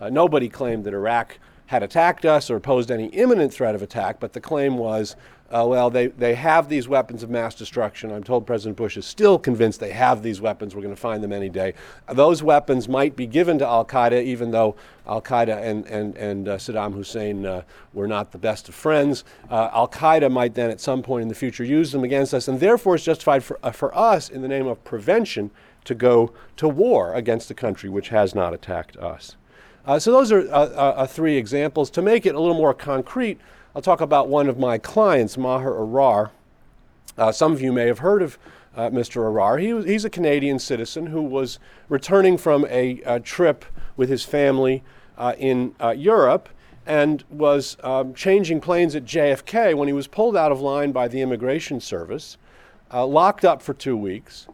Uh, 0.00 0.10
nobody 0.10 0.48
claimed 0.48 0.84
that 0.84 0.92
Iraq 0.92 1.38
had 1.66 1.82
attacked 1.82 2.24
us 2.24 2.50
or 2.50 2.60
posed 2.60 2.90
any 2.90 3.06
imminent 3.06 3.52
threat 3.52 3.74
of 3.74 3.82
attack, 3.82 4.20
but 4.20 4.32
the 4.32 4.40
claim 4.40 4.78
was, 4.78 5.16
uh, 5.50 5.64
well, 5.66 5.90
they, 5.90 6.08
they 6.08 6.34
have 6.34 6.68
these 6.68 6.88
weapons 6.88 7.22
of 7.22 7.30
mass 7.30 7.54
destruction. 7.54 8.10
I'm 8.10 8.24
told 8.24 8.46
President 8.46 8.76
Bush 8.76 8.96
is 8.96 9.06
still 9.06 9.38
convinced 9.38 9.78
they 9.78 9.90
have 9.90 10.22
these 10.22 10.40
weapons. 10.40 10.74
We're 10.74 10.82
going 10.82 10.94
to 10.94 11.00
find 11.00 11.22
them 11.22 11.32
any 11.32 11.48
day. 11.48 11.74
Those 12.12 12.42
weapons 12.42 12.88
might 12.88 13.14
be 13.14 13.26
given 13.26 13.58
to 13.58 13.66
Al 13.66 13.84
Qaeda, 13.84 14.22
even 14.24 14.50
though 14.50 14.76
Al 15.06 15.22
Qaeda 15.22 15.56
and, 15.62 15.86
and, 15.86 16.16
and 16.16 16.48
uh, 16.48 16.56
Saddam 16.56 16.94
Hussein 16.94 17.46
uh, 17.46 17.62
were 17.92 18.08
not 18.08 18.32
the 18.32 18.38
best 18.38 18.68
of 18.68 18.74
friends. 18.74 19.24
Uh, 19.50 19.70
Al 19.72 19.88
Qaeda 19.88 20.30
might 20.30 20.54
then, 20.54 20.70
at 20.70 20.80
some 20.80 21.02
point 21.02 21.22
in 21.22 21.28
the 21.28 21.34
future, 21.34 21.64
use 21.64 21.92
them 21.92 22.04
against 22.04 22.34
us, 22.34 22.48
and 22.48 22.58
therefore 22.58 22.96
it's 22.96 23.04
justified 23.04 23.44
for, 23.44 23.58
uh, 23.62 23.70
for 23.70 23.96
us, 23.96 24.28
in 24.28 24.42
the 24.42 24.48
name 24.48 24.66
of 24.66 24.82
prevention, 24.84 25.50
to 25.84 25.94
go 25.94 26.32
to 26.56 26.68
war 26.68 27.14
against 27.14 27.50
a 27.50 27.54
country 27.54 27.88
which 27.88 28.08
has 28.08 28.34
not 28.34 28.52
attacked 28.52 28.96
us. 28.96 29.36
Uh, 29.86 30.00
so 30.00 30.10
those 30.10 30.32
are 30.32 30.40
uh, 30.40 30.52
uh, 30.52 30.94
uh, 30.96 31.06
three 31.06 31.36
examples. 31.36 31.90
To 31.90 32.02
make 32.02 32.26
it 32.26 32.34
a 32.34 32.40
little 32.40 32.56
more 32.56 32.74
concrete, 32.74 33.38
I'll 33.74 33.82
talk 33.82 34.00
about 34.00 34.28
one 34.28 34.48
of 34.48 34.58
my 34.58 34.78
clients, 34.78 35.38
Maher 35.38 35.70
Arar. 35.70 36.30
Uh, 37.16 37.30
some 37.30 37.52
of 37.52 37.62
you 37.62 37.72
may 37.72 37.86
have 37.86 38.00
heard 38.00 38.20
of 38.20 38.36
uh, 38.74 38.90
Mr. 38.90 39.22
Arar. 39.22 39.60
He 39.60 39.90
he's 39.90 40.04
a 40.04 40.10
Canadian 40.10 40.58
citizen 40.58 41.06
who 41.06 41.22
was 41.22 41.60
returning 41.88 42.36
from 42.36 42.66
a, 42.66 43.00
a 43.06 43.20
trip 43.20 43.64
with 43.96 44.08
his 44.08 44.24
family 44.24 44.82
in 45.38 45.74
Europe 45.96 46.48
and 46.84 47.24
was 47.30 47.78
um, 47.82 48.12
changing 48.12 48.60
planes 48.60 48.94
at 48.94 49.04
JFK 49.04 49.74
when 49.74 49.88
he 49.88 49.94
was 49.94 50.06
pulled 50.06 50.36
out 50.36 50.52
of 50.52 50.60
line 50.60 50.92
by 50.92 51.08
the 51.08 51.22
Immigration 51.22 51.80
Service, 51.80 52.36
locked 52.92 53.46
up 53.46 53.62
for 53.62 53.72
two 53.72 53.96
weeks, 53.96 54.46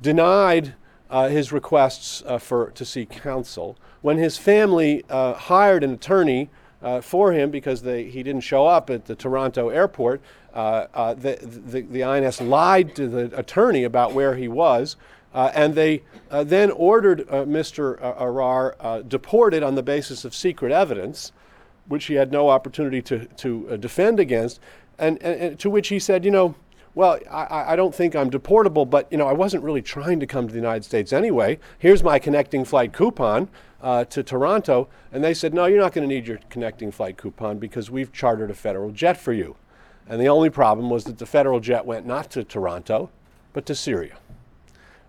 denied 0.00 0.74
his 1.10 1.52
requests 1.52 2.22
for, 2.38 2.70
to 2.70 2.84
seek 2.86 3.10
counsel. 3.10 3.76
When 4.00 4.16
his 4.18 4.38
family 4.38 5.04
uh, 5.08 5.34
hired 5.34 5.82
an 5.82 5.92
attorney 5.92 6.50
uh, 6.82 7.00
for 7.00 7.32
him 7.32 7.50
because 7.50 7.82
they, 7.82 8.04
he 8.04 8.22
didn't 8.22 8.42
show 8.42 8.66
up 8.66 8.90
at 8.90 9.06
the 9.06 9.16
Toronto 9.16 9.68
airport, 9.68 10.20
uh, 10.54 10.86
uh, 10.94 11.14
the, 11.14 11.36
the, 11.42 11.80
the, 11.82 12.04
INS 12.04 12.40
lied 12.40 12.94
to 12.94 13.08
the 13.08 13.36
attorney 13.36 13.84
about 13.84 14.12
where 14.12 14.36
he 14.36 14.48
was. 14.48 14.96
and 15.34 15.74
they 15.74 16.02
then 16.30 16.70
ordered 16.70 17.26
Mr. 17.28 18.00
Arar 18.00 19.08
deported 19.08 19.62
on 19.62 19.74
the 19.74 19.82
basis 19.82 20.24
of 20.24 20.34
secret 20.34 20.72
evidence, 20.72 21.32
which 21.86 22.06
he 22.06 22.14
had 22.14 22.32
no 22.32 22.48
opportunity 22.48 23.02
to, 23.02 23.26
to 23.26 23.76
defend 23.78 24.20
against, 24.20 24.60
and, 24.98 25.20
and, 25.22 25.40
and 25.40 25.58
to 25.58 25.70
which 25.70 25.88
he 25.88 25.98
said, 25.98 26.24
you 26.24 26.30
know, 26.30 26.54
well, 26.94 27.18
I, 27.30 27.72
I, 27.72 27.76
don't 27.76 27.94
think 27.94 28.16
I'm 28.16 28.30
deportable, 28.30 28.88
but 28.88 29.06
you 29.12 29.18
know, 29.18 29.28
I 29.28 29.32
wasn't 29.32 29.62
really 29.62 29.82
trying 29.82 30.18
to 30.18 30.26
come 30.26 30.48
to 30.48 30.52
the 30.52 30.58
United 30.58 30.84
States 30.84 31.12
anyway. 31.12 31.60
Here's 31.78 32.02
my 32.02 32.18
connecting 32.18 32.64
flight 32.64 32.92
coupon 32.92 33.48
uh, 33.80 34.04
to 34.04 34.22
Toronto, 34.22 34.88
and 35.12 35.22
they 35.22 35.34
said, 35.34 35.54
no, 35.54 35.66
you're 35.66 35.80
not 35.80 35.92
going 35.92 36.08
to 36.08 36.14
need 36.14 36.26
your 36.26 36.38
connecting 36.50 36.90
flight 36.90 37.16
coupon 37.16 37.58
because 37.58 37.90
we've 37.90 38.12
chartered 38.12 38.50
a 38.50 38.54
federal 38.54 38.90
jet 38.90 39.16
for 39.16 39.32
you. 39.32 39.56
And 40.08 40.20
the 40.20 40.28
only 40.28 40.50
problem 40.50 40.90
was 40.90 41.04
that 41.04 41.18
the 41.18 41.26
federal 41.26 41.60
jet 41.60 41.84
went 41.84 42.06
not 42.06 42.30
to 42.32 42.44
Toronto, 42.44 43.10
but 43.52 43.66
to 43.66 43.74
Syria. 43.74 44.18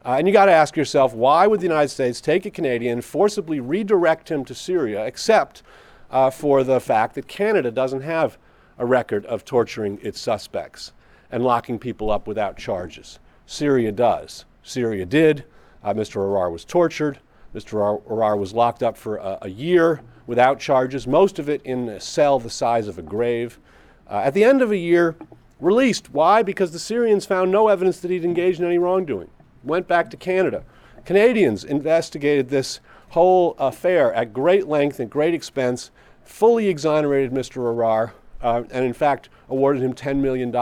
Uh, 0.05 0.15
and 0.17 0.27
you 0.27 0.33
got 0.33 0.45
to 0.45 0.51
ask 0.51 0.77
yourself, 0.77 1.13
why 1.13 1.47
would 1.47 1.59
the 1.59 1.67
United 1.67 1.89
States 1.89 2.21
take 2.21 2.45
a 2.45 2.51
Canadian, 2.51 3.01
forcibly 3.01 3.59
redirect 3.59 4.29
him 4.29 4.45
to 4.45 4.55
Syria, 4.55 5.05
except 5.05 5.63
uh, 6.11 6.29
for 6.29 6.63
the 6.63 6.79
fact 6.79 7.15
that 7.15 7.27
Canada 7.27 7.71
doesn't 7.71 8.01
have 8.01 8.37
a 8.77 8.85
record 8.85 9.25
of 9.25 9.43
torturing 9.45 9.99
its 10.01 10.19
suspects? 10.19 10.93
and 11.31 11.43
locking 11.43 11.79
people 11.79 12.09
up 12.09 12.27
without 12.27 12.57
charges. 12.57 13.19
Syria 13.45 13.91
does. 13.91 14.45
Syria 14.63 15.05
did. 15.05 15.45
Uh, 15.83 15.93
Mr. 15.93 16.17
Arar 16.17 16.51
was 16.51 16.65
tortured. 16.65 17.19
Mr. 17.53 18.01
Arar 18.07 18.37
was 18.37 18.53
locked 18.53 18.83
up 18.83 18.95
for 18.95 19.17
a, 19.17 19.39
a, 19.43 19.49
year 19.49 20.01
without 20.27 20.59
charges, 20.59 21.07
most 21.07 21.39
of 21.39 21.49
it 21.49 21.61
in 21.63 21.89
a 21.89 21.99
cell 21.99 22.39
the 22.39 22.49
size 22.49 22.87
of 22.87 22.99
a 22.99 23.01
grave. 23.01 23.59
Uh, 24.07 24.21
at 24.23 24.33
the 24.33 24.43
end 24.43 24.61
of 24.61 24.71
a 24.71 24.77
year, 24.77 25.15
released. 25.59 26.11
Why? 26.13 26.43
Because 26.43 26.71
the 26.71 26.79
Syrians 26.79 27.25
found 27.25 27.51
no 27.51 27.67
evidence 27.67 27.99
that 27.99 28.11
he'd 28.11 28.23
engaged 28.23 28.59
in 28.59 28.65
any 28.65 28.77
wrongdoing. 28.77 29.29
Went 29.63 29.87
back 29.87 30.09
to 30.11 30.17
Canada. 30.17 30.63
Canadians 31.05 31.63
investigated 31.63 32.49
this 32.49 32.79
whole 33.09 33.55
affair 33.57 34.13
at 34.13 34.33
great 34.33 34.67
length 34.67 34.99
and 34.99 35.09
great 35.09 35.33
expense, 35.33 35.91
fully 36.23 36.67
exonerated 36.67 37.31
Mr. 37.31 37.57
Arar, 37.63 38.11
uh, 38.41 38.63
and 38.71 38.85
in 38.85 38.93
fact 38.93 39.29
awarded 39.49 39.81
him 39.81 39.93
$10 39.93 40.17
million 40.17 40.53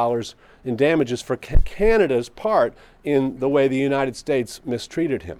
in 0.63 0.75
damages 0.75 1.22
for 1.22 1.36
ca- 1.36 1.58
Canada's 1.65 2.29
part 2.29 2.74
in 3.03 3.39
the 3.39 3.50
way 3.50 3.67
the 3.67 3.77
United 3.77 4.15
States 4.15 4.62
mistreated 4.65 5.24
him. 5.24 5.39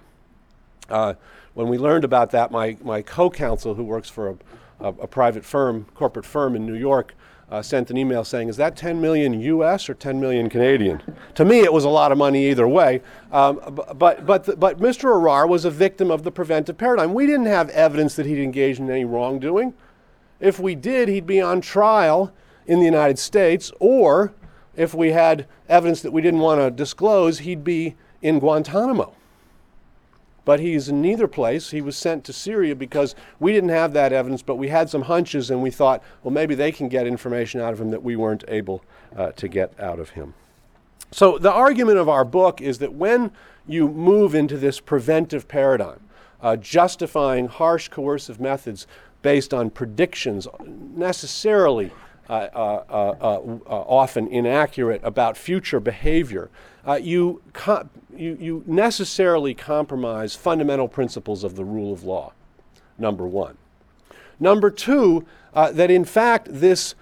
Uh, 0.90 1.14
when 1.58 1.70
we 1.70 1.80
learned 1.80 2.04
about 2.04 2.30
that, 2.30 2.52
my, 2.52 2.78
my 2.84 3.02
co 3.02 3.32
counsel, 3.32 3.74
who 3.74 3.84
works 3.84 4.08
for 4.08 4.30
a, 4.30 4.38
a, 4.80 4.88
a, 4.90 5.08
private 5.08 5.44
firm, 5.44 5.88
corporate 5.96 6.24
firm 6.26 6.56
in 6.56 6.68
New 6.68 6.76
York, 6.76 7.16
uh, 7.50 7.64
sent 7.64 7.90
an 7.90 7.98
email 7.98 8.24
saying, 8.24 8.48
Is 8.48 8.58
that 8.58 8.76
10 8.76 9.02
million 9.02 9.42
US 9.42 9.90
or 9.90 9.96
10 9.96 10.20
million 10.20 10.52
Canadian? 10.52 11.02
to 11.34 11.44
me, 11.44 11.62
it 11.62 11.74
was 11.74 11.84
a 11.84 11.90
lot 11.90 12.12
of 12.12 12.18
money 12.20 12.48
either 12.52 12.68
way. 12.68 13.02
Um, 13.32 13.60
but, 13.96 14.24
but, 14.28 14.44
the, 14.44 14.56
but 14.56 14.78
Mr. 14.78 15.06
Arar 15.06 15.50
was 15.50 15.66
a 15.66 15.72
victim 15.72 16.12
of 16.12 16.22
the 16.22 16.32
preventive 16.32 16.78
paradigm. 16.78 17.16
We 17.16 17.26
didn't 17.26 17.48
have 17.48 17.72
evidence 17.72 18.16
that 18.18 18.28
he'd 18.28 18.44
engaged 18.44 18.80
in 18.80 18.88
any 18.92 19.06
wrongdoing. 19.06 19.74
If 20.40 20.60
we 20.60 20.76
did, 20.76 21.08
he'd 21.10 21.26
be 21.26 21.42
on 21.42 21.62
trial 21.62 22.32
in 22.68 22.78
the 22.78 22.86
United 22.86 23.18
States 23.18 23.72
or 23.80 24.32
if 24.76 24.94
we 24.94 25.14
had 25.14 25.48
evidence 25.68 26.04
that 26.04 26.12
we 26.12 26.22
didn't 26.22 26.42
want 26.42 26.62
to 26.62 26.70
disclose, 26.70 27.40
he'd 27.40 27.64
be 27.64 27.96
in 28.22 28.38
Guantanamo. 28.38 29.16
But 30.48 30.62
he's 30.62 30.88
in 30.88 31.02
neither 31.02 31.28
place. 31.28 31.72
He 31.72 31.82
was 31.82 31.98
sent 31.98 32.24
to 32.24 32.32
Syria 32.32 32.74
because 32.74 33.16
we 33.38 33.52
didn't 33.52 33.72
have 33.72 33.92
that 33.92 34.14
evidence, 34.14 34.42
but 34.42 34.56
we 34.56 34.70
had 34.70 34.90
some 34.90 35.02
hunches 35.02 35.52
and 35.52 35.62
we 35.62 35.72
thought, 35.72 36.02
well, 36.24 36.32
maybe 36.32 36.56
they 36.56 36.72
can 36.72 36.88
get 36.88 37.06
information 37.06 37.60
out 37.60 37.74
of 37.74 37.82
him 37.82 37.90
that 37.90 38.02
we 38.02 38.16
weren't 38.16 38.46
able 38.48 38.82
uh, 39.18 39.34
to 39.34 39.50
get 39.50 39.78
out 39.78 40.00
of 40.00 40.12
him. 40.12 40.36
So, 41.12 41.38
the 41.38 41.52
argument 41.52 41.98
of 41.98 42.08
our 42.08 42.24
book 42.24 42.62
is 42.62 42.78
that 42.78 42.94
when 42.94 43.32
you 43.68 43.90
move 43.90 44.34
into 44.34 44.56
this 44.56 44.80
preventive 44.80 45.50
paradigm, 45.50 46.00
uh, 46.42 46.56
justifying 46.56 47.50
harsh 47.50 47.90
coercive 47.90 48.40
methods 48.40 48.88
based 49.22 49.54
on 49.54 49.70
predictions 49.70 50.48
necessarily 50.66 51.88
uh, 51.88 51.90
uh, 51.90 52.07
Uh, 52.30 52.34
uh, 52.34 52.84
uh, 53.22 53.40
often 53.70 54.28
inaccurate 54.28 55.00
about 55.02 55.38
future 55.38 55.80
behavior, 55.80 56.50
you, 57.00 57.42
co- 57.54 57.88
you, 58.14 58.38
you 58.38 58.64
necessarily 58.68 59.54
compromise 59.54 60.36
fundamental 60.36 60.90
principles 60.90 61.46
of 61.46 61.56
the 61.56 61.64
rule 61.64 61.94
of 61.94 62.04
law, 62.04 62.34
number 62.98 63.26
one. 63.26 63.58
Number 64.42 64.70
two, 64.70 65.26
that 65.54 65.90
in 65.90 66.04
fact 66.04 66.50
this 66.52 66.96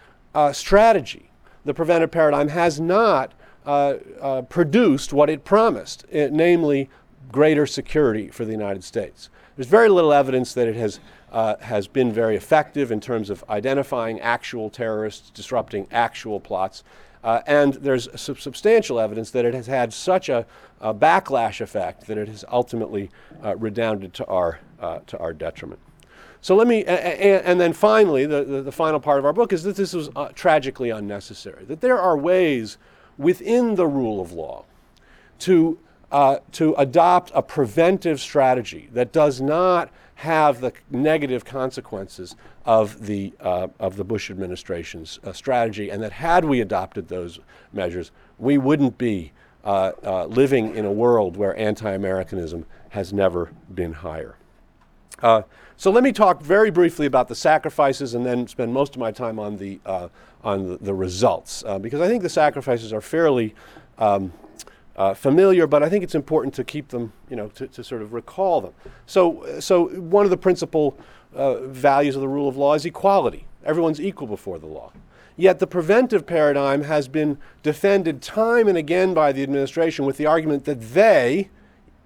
strategy, 0.52 1.32
the 1.64 1.74
preventive 1.74 2.12
paradigm, 2.12 2.50
has 2.50 2.80
not 2.80 3.34
uh, 3.66 3.96
uh, 4.22 4.42
produced 4.44 5.12
what 5.12 5.28
it 5.28 5.44
promised, 5.44 6.06
it, 6.12 6.32
namely 6.32 6.88
greater 7.32 7.66
security 7.66 8.28
for 8.28 8.46
the 8.46 8.52
United 8.52 8.84
States. 8.84 9.30
There's 9.56 9.68
very 9.68 9.90
little 9.90 10.14
evidence 10.14 10.54
that 10.54 10.68
it 10.68 10.76
has 10.76 11.00
uh, 11.32 11.56
has 11.58 11.88
been 11.88 12.12
very 12.12 12.36
effective 12.36 12.92
in 12.92 13.00
terms 13.00 13.30
of 13.30 13.44
identifying 13.50 14.20
actual 14.22 14.70
terrorists, 14.70 15.30
disrupting 15.32 15.88
actual 15.92 16.40
plots. 16.40 16.84
Uh, 17.24 17.42
and 17.48 17.74
there's 17.76 18.08
sub- 18.16 18.40
substantial 18.40 19.00
evidence 19.00 19.32
that 19.32 19.46
it 19.46 19.54
has 19.54 19.68
had 19.68 19.92
such 19.92 20.30
a, 20.30 20.46
a 20.80 20.94
backlash 20.94 21.60
effect 21.60 22.06
that 22.06 22.18
it 22.18 22.28
has 22.28 22.46
ultimately 22.52 23.10
uh, 23.44 23.56
redounded 23.56 24.14
to 24.14 24.26
our, 24.28 24.60
uh, 24.80 25.00
to 25.08 25.18
our 25.18 25.34
detriment. 25.34 25.80
So 26.46 26.56
let 26.56 26.68
me, 26.68 26.86
and 26.86 27.60
then 27.60 27.74
finally, 27.74 28.28
the, 28.28 28.44
the, 28.44 28.62
the, 28.62 28.72
final 28.72 29.00
part 29.00 29.18
of 29.18 29.26
our 29.26 29.34
book 29.34 29.52
is 29.52 29.64
that 29.64 29.76
this 29.76 29.94
was 29.94 30.12
uh, 30.16 30.28
tragically 30.36 30.92
unnecessary, 30.92 31.66
that 31.66 31.82
there 31.82 32.00
are 32.00 32.16
ways 32.16 32.78
within 33.18 33.74
the 33.74 33.88
rule 33.88 34.22
of 34.22 34.32
law 34.32 34.64
to, 35.40 35.80
uh, 36.12 36.38
to 36.52 36.76
adopt 36.76 37.32
a 37.34 37.42
preventive 37.42 38.22
strategy 38.22 38.90
that 38.94 39.12
does 39.12 39.42
not 39.42 39.90
have 40.16 40.62
the 40.62 40.72
negative 40.90 41.44
consequences 41.44 42.36
of 42.66 43.06
the, 43.06 43.34
uh, 43.42 43.68
of 43.80 43.98
the 43.98 44.04
Bush 44.04 44.32
administration's 44.32 45.20
uh, 45.24 45.34
strategy, 45.34 45.90
and 45.90 46.02
that 46.02 46.14
had 46.14 46.46
we 46.46 46.62
adopted 46.62 47.10
those 47.10 47.40
measures, 47.74 48.12
we 48.38 48.58
wouldn't 48.58 48.98
be 48.98 49.32
uh, 49.64 49.92
uh 50.04 50.26
living 50.26 50.76
in 50.76 50.86
a 50.86 50.92
world 50.92 51.36
where 51.36 51.58
anti 51.58 51.92
Americanism 51.92 52.66
has 52.90 53.12
never 53.12 53.52
been 53.74 53.94
higher. 53.94 54.36
Uh, 55.22 55.42
so 55.76 55.92
let 55.92 56.04
me 56.04 56.12
talk 56.12 56.42
very 56.42 56.70
briefly 56.70 57.06
about 57.06 57.28
the 57.28 57.36
sacrifices 57.36 58.14
and 58.14 58.26
then 58.26 58.48
spend 58.48 58.74
most 58.74 58.96
of 58.96 59.00
my 59.00 59.12
time 59.12 59.40
on 59.40 59.58
the, 59.58 59.80
uh, 59.86 60.08
on 60.44 60.70
the, 60.70 60.78
the 60.78 60.94
results, 60.94 61.64
because 61.82 62.00
I 62.00 62.08
think 62.08 62.22
the 62.22 62.30
sacrifices 62.30 62.94
are 62.94 63.02
fairly 63.02 63.56
um, 63.98 64.32
uh, 64.98 65.14
familiar, 65.14 65.68
but 65.68 65.84
I 65.84 65.90
think 65.90 66.04
it's 66.04 66.16
important 66.16 66.54
to 66.56 66.64
keep 66.64 66.90
them, 66.90 67.14
you 67.30 67.36
know, 67.36 67.48
to, 67.50 67.68
to 67.68 67.84
sort 67.84 68.02
of 68.02 68.14
recall 68.14 68.62
them. 68.62 68.74
So, 69.06 69.60
so 69.60 69.88
one 69.88 70.26
of 70.26 70.30
the 70.30 70.38
principal 70.38 70.98
uh, 71.34 71.68
values 71.68 72.16
of 72.16 72.22
the 72.22 72.28
rule 72.28 72.48
of 72.48 72.56
law 72.56 72.74
is 72.76 72.86
equality. 72.86 73.46
Everyone's 73.66 74.00
equal 74.00 74.28
before 74.28 74.58
the 74.58 74.68
law. 74.68 74.92
Yet 75.38 75.60
the 75.60 75.68
preventive 75.68 76.26
paradigm 76.26 76.84
has 76.84 77.10
been 77.10 77.38
defended 77.62 78.22
time 78.22 78.70
and 78.70 78.78
again 78.78 79.14
by 79.14 79.34
the 79.34 79.44
administration 79.44 80.06
with 80.06 80.16
the 80.16 80.26
argument 80.26 80.64
that 80.64 80.80
they, 80.94 81.50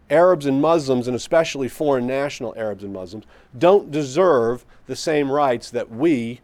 Arabs 0.10 0.48
and 0.48 0.60
Muslims, 0.60 1.08
and 1.08 1.16
especially 1.16 1.68
foreign 1.68 2.08
national 2.08 2.56
Arabs 2.58 2.84
and 2.84 2.92
Muslims, 2.92 3.26
don't 3.56 3.92
deserve 3.92 4.66
the 4.88 4.96
same 4.96 5.32
rights 5.32 5.70
that 5.70 5.92
we, 5.92 6.42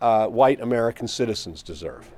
uh, 0.00 0.26
white 0.26 0.60
American 0.60 1.06
citizens, 1.06 1.62
deserve. 1.62 2.10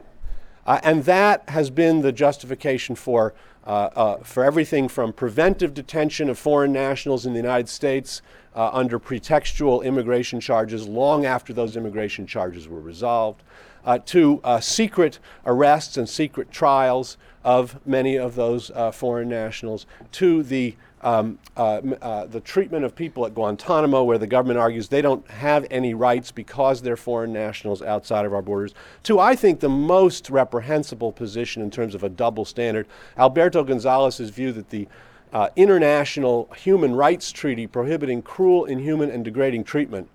Uh, 0.68 0.78
and 0.82 1.04
that 1.04 1.48
has 1.48 1.70
been 1.70 2.02
the 2.02 2.12
justification 2.12 2.94
for, 2.94 3.32
uh, 3.66 3.88
uh, 3.96 4.16
for 4.18 4.44
everything 4.44 4.86
from 4.86 5.14
preventive 5.14 5.72
detention 5.72 6.28
of 6.28 6.38
foreign 6.38 6.70
nationals 6.70 7.24
in 7.24 7.32
the 7.32 7.38
United 7.38 7.70
States 7.70 8.20
uh, 8.54 8.68
under 8.74 8.98
pretextual 8.98 9.82
immigration 9.82 10.40
charges 10.40 10.86
long 10.86 11.24
after 11.24 11.54
those 11.54 11.74
immigration 11.74 12.26
charges 12.26 12.68
were 12.68 12.82
resolved, 12.82 13.42
uh, 13.86 13.98
to 14.04 14.42
uh, 14.44 14.60
secret 14.60 15.18
arrests 15.46 15.96
and 15.96 16.06
secret 16.06 16.52
trials 16.52 17.16
of 17.42 17.80
many 17.86 18.18
of 18.18 18.34
those 18.34 18.70
foreign 18.92 19.30
nationals, 19.30 19.86
to 20.12 20.42
the 20.42 20.76
um, 21.02 21.38
uh, 21.56 21.80
uh, 22.02 22.26
the 22.26 22.40
treatment 22.40 22.84
of 22.84 22.94
people 22.94 23.24
at 23.24 23.34
Guantanamo, 23.34 24.02
where 24.02 24.18
the 24.18 24.26
government 24.26 24.58
argues 24.58 24.88
they 24.88 25.02
don't 25.02 25.26
have 25.30 25.66
any 25.70 25.94
rights 25.94 26.32
because 26.32 26.82
they're 26.82 26.96
foreign 26.96 27.32
nationals 27.32 27.82
outside 27.82 28.26
of 28.26 28.34
our 28.34 28.42
borders, 28.42 28.74
to 29.04 29.20
I 29.20 29.36
think 29.36 29.60
the 29.60 29.68
most 29.68 30.30
reprehensible 30.30 31.12
position 31.12 31.62
in 31.62 31.70
terms 31.70 31.94
of 31.94 32.02
a 32.02 32.08
double 32.08 32.44
standard, 32.44 32.86
Alberto 33.16 33.62
Gonzales's 33.62 34.30
view 34.30 34.52
that 34.52 34.70
the 34.70 34.88
uh, 35.32 35.48
international 35.56 36.48
human 36.56 36.94
rights 36.94 37.30
treaty 37.30 37.66
prohibiting 37.66 38.22
cruel, 38.22 38.64
inhuman, 38.64 39.10
and 39.10 39.24
degrading 39.24 39.64
treatment 39.64 40.08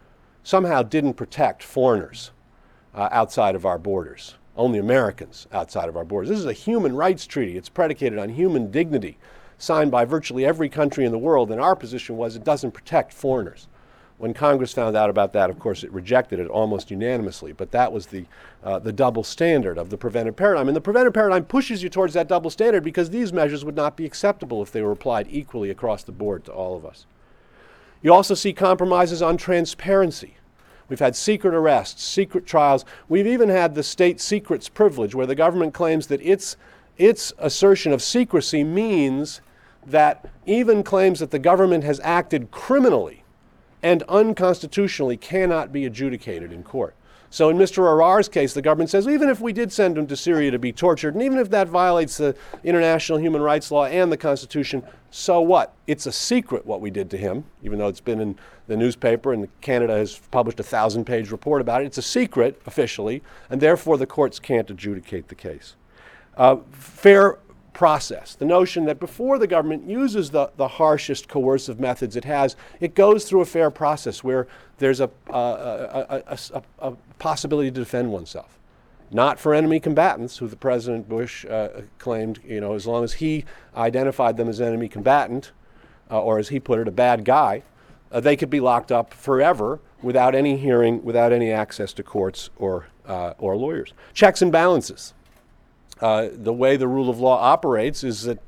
somehow 0.43 0.81
didn't 0.83 1.13
protect 1.13 1.63
foreigners 1.63 2.31
uh, 2.93 3.09
outside 3.11 3.55
of 3.55 3.65
our 3.65 3.77
borders, 3.77 4.35
only 4.57 4.79
Americans 4.79 5.47
outside 5.51 5.87
of 5.87 5.95
our 5.95 6.03
borders. 6.03 6.29
This 6.29 6.39
is 6.39 6.45
a 6.45 6.53
human 6.53 6.95
rights 6.95 7.25
treaty. 7.25 7.57
It's 7.57 7.69
predicated 7.69 8.19
on 8.19 8.29
human 8.29 8.71
dignity 8.71 9.17
signed 9.57 9.91
by 9.91 10.05
virtually 10.05 10.45
every 10.45 10.69
country 10.69 11.05
in 11.05 11.11
the 11.11 11.17
world, 11.17 11.51
and 11.51 11.61
our 11.61 11.75
position 11.75 12.17
was 12.17 12.35
it 12.35 12.43
doesn't 12.43 12.71
protect 12.71 13.13
foreigners. 13.13 13.67
When 14.17 14.33
Congress 14.33 14.73
found 14.73 14.95
out 14.95 15.09
about 15.09 15.33
that, 15.33 15.49
of 15.49 15.59
course, 15.59 15.83
it 15.83 15.91
rejected 15.91 16.39
it 16.39 16.47
almost 16.47 16.91
unanimously. 16.91 17.51
But 17.51 17.71
that 17.71 17.91
was 17.91 18.05
the, 18.05 18.25
uh, 18.63 18.79
the 18.79 18.93
double 18.93 19.23
standard 19.23 19.77
of 19.77 19.89
the 19.89 19.97
preventive 19.97 20.35
paradigm. 20.35 20.69
And 20.69 20.75
the 20.77 20.81
preventive 20.81 21.13
paradigm 21.13 21.43
pushes 21.43 21.83
you 21.83 21.89
towards 21.89 22.13
that 22.13 22.27
double 22.27 22.49
standard 22.49 22.83
because 22.83 23.09
these 23.09 23.33
measures 23.33 23.65
would 23.65 23.75
not 23.75 23.97
be 23.97 24.05
acceptable 24.05 24.61
if 24.61 24.71
they 24.71 24.81
were 24.81 24.91
applied 24.91 25.27
equally 25.29 25.69
across 25.69 26.03
the 26.03 26.11
board 26.11 26.45
to 26.45 26.53
all 26.53 26.77
of 26.77 26.85
us. 26.85 27.05
You 28.01 28.13
also 28.13 28.35
see 28.35 28.53
compromises 28.53 29.21
on 29.21 29.35
transparency. 29.35 30.35
We've 30.89 30.99
had 30.99 31.15
secret 31.15 31.53
arrests, 31.53 32.03
secret 32.03 32.45
trials. 32.45 32.85
We've 33.09 33.27
even 33.27 33.49
had 33.49 33.73
the 33.73 33.83
state 33.83 34.21
secrets 34.21 34.69
privilege, 34.69 35.15
where 35.15 35.25
the 35.25 35.35
government 35.35 35.73
claims 35.73 36.07
that 36.07 36.21
its, 36.21 36.55
its 36.97 37.33
assertion 37.37 37.91
of 37.91 38.01
secrecy 38.01 38.63
means 38.63 39.41
that 39.85 40.29
even 40.45 40.83
claims 40.83 41.19
that 41.19 41.31
the 41.31 41.39
government 41.39 41.83
has 41.83 41.99
acted 42.03 42.51
criminally 42.51 43.23
and 43.81 44.03
unconstitutionally 44.03 45.17
cannot 45.17 45.73
be 45.73 45.85
adjudicated 45.85 46.53
in 46.53 46.63
court. 46.63 46.95
So 47.29 47.49
in 47.49 47.57
Mr. 47.57 47.79
Arar's 47.79 48.29
case, 48.29 48.53
the 48.53 48.61
government 48.61 48.91
says 48.91 49.07
even 49.07 49.27
if 49.27 49.41
we 49.41 49.53
did 49.53 49.73
send 49.73 49.97
him 49.97 50.05
to 50.05 50.15
Syria 50.15 50.51
to 50.51 50.59
be 50.59 50.71
tortured, 50.71 51.15
and 51.15 51.23
even 51.23 51.39
if 51.39 51.49
that 51.49 51.67
violates 51.67 52.17
the 52.17 52.35
international 52.63 53.17
human 53.17 53.41
rights 53.41 53.71
law 53.71 53.85
and 53.85 54.11
the 54.11 54.17
Constitution, 54.17 54.83
so 55.09 55.41
what? 55.41 55.73
It's 55.87 56.05
a 56.05 56.11
secret 56.11 56.63
what 56.65 56.79
we 56.79 56.91
did 56.91 57.09
to 57.09 57.17
him, 57.17 57.45
even 57.63 57.79
though 57.79 57.87
it's 57.87 57.99
been 57.99 58.19
in 58.19 58.37
the 58.67 58.77
newspaper 58.77 59.33
and 59.33 59.49
Canada 59.61 59.93
has 59.93 60.19
published 60.29 60.59
a 60.59 60.63
thousand 60.63 61.05
page 61.05 61.31
report 61.31 61.59
about 61.59 61.81
it. 61.81 61.85
It's 61.85 61.97
a 61.97 62.03
secret 62.03 62.61
officially, 62.67 63.23
and 63.49 63.59
therefore 63.59 63.97
the 63.97 64.05
courts 64.05 64.37
can't 64.37 64.69
adjudicate 64.69 65.27
the 65.29 65.35
case. 65.35 65.75
Uh, 66.37 66.57
fair 66.71 67.39
process. 67.73 68.35
The 68.35 68.45
notion 68.45 68.85
that 68.85 68.99
before 68.99 69.39
the 69.39 69.47
government 69.47 69.89
uses 69.89 70.29
the, 70.29 70.51
the 70.57 70.67
harshest 70.67 71.27
coercive 71.27 71.79
methods 71.79 72.15
it 72.15 72.25
has, 72.25 72.55
it 72.79 72.95
goes 72.95 73.25
through 73.25 73.41
a 73.41 73.45
fair 73.45 73.69
process 73.71 74.23
where 74.23 74.47
there's 74.77 74.99
a, 74.99 75.09
a, 75.29 76.23
a, 76.27 76.63
a 76.79 76.91
possibility 77.19 77.71
to 77.71 77.79
defend 77.79 78.11
oneself. 78.11 78.59
Not 79.11 79.39
for 79.39 79.53
enemy 79.53 79.79
combatants, 79.79 80.37
who 80.37 80.47
the 80.47 80.55
President 80.55 81.07
Bush 81.07 81.45
uh, 81.45 81.81
claimed, 81.99 82.39
you 82.45 82.61
know, 82.61 82.73
as 82.73 82.87
long 82.87 83.03
as 83.03 83.13
he 83.13 83.45
identified 83.75 84.37
them 84.37 84.49
as 84.49 84.59
enemy 84.59 84.87
combatant, 84.87 85.51
uh, 86.09 86.21
or 86.21 86.39
as 86.39 86.49
he 86.49 86.59
put 86.59 86.79
it, 86.79 86.87
a 86.87 86.91
bad 86.91 87.23
guy, 87.25 87.63
uh, 88.11 88.19
they 88.19 88.35
could 88.35 88.49
be 88.49 88.59
locked 88.59 88.91
up 88.91 89.13
forever 89.13 89.79
without 90.01 90.35
any 90.35 90.57
hearing, 90.57 91.03
without 91.03 91.31
any 91.31 91.51
access 91.51 91.93
to 91.93 92.03
courts 92.03 92.49
or, 92.57 92.87
uh, 93.07 93.33
or 93.37 93.55
lawyers. 93.55 93.93
Checks 94.13 94.41
and 94.41 94.51
balances. 94.51 95.13
Uh, 96.01 96.29
the 96.31 96.53
way 96.53 96.75
the 96.75 96.87
rule 96.87 97.09
of 97.09 97.19
law 97.19 97.39
operates 97.41 98.03
is 98.03 98.23
that 98.23 98.39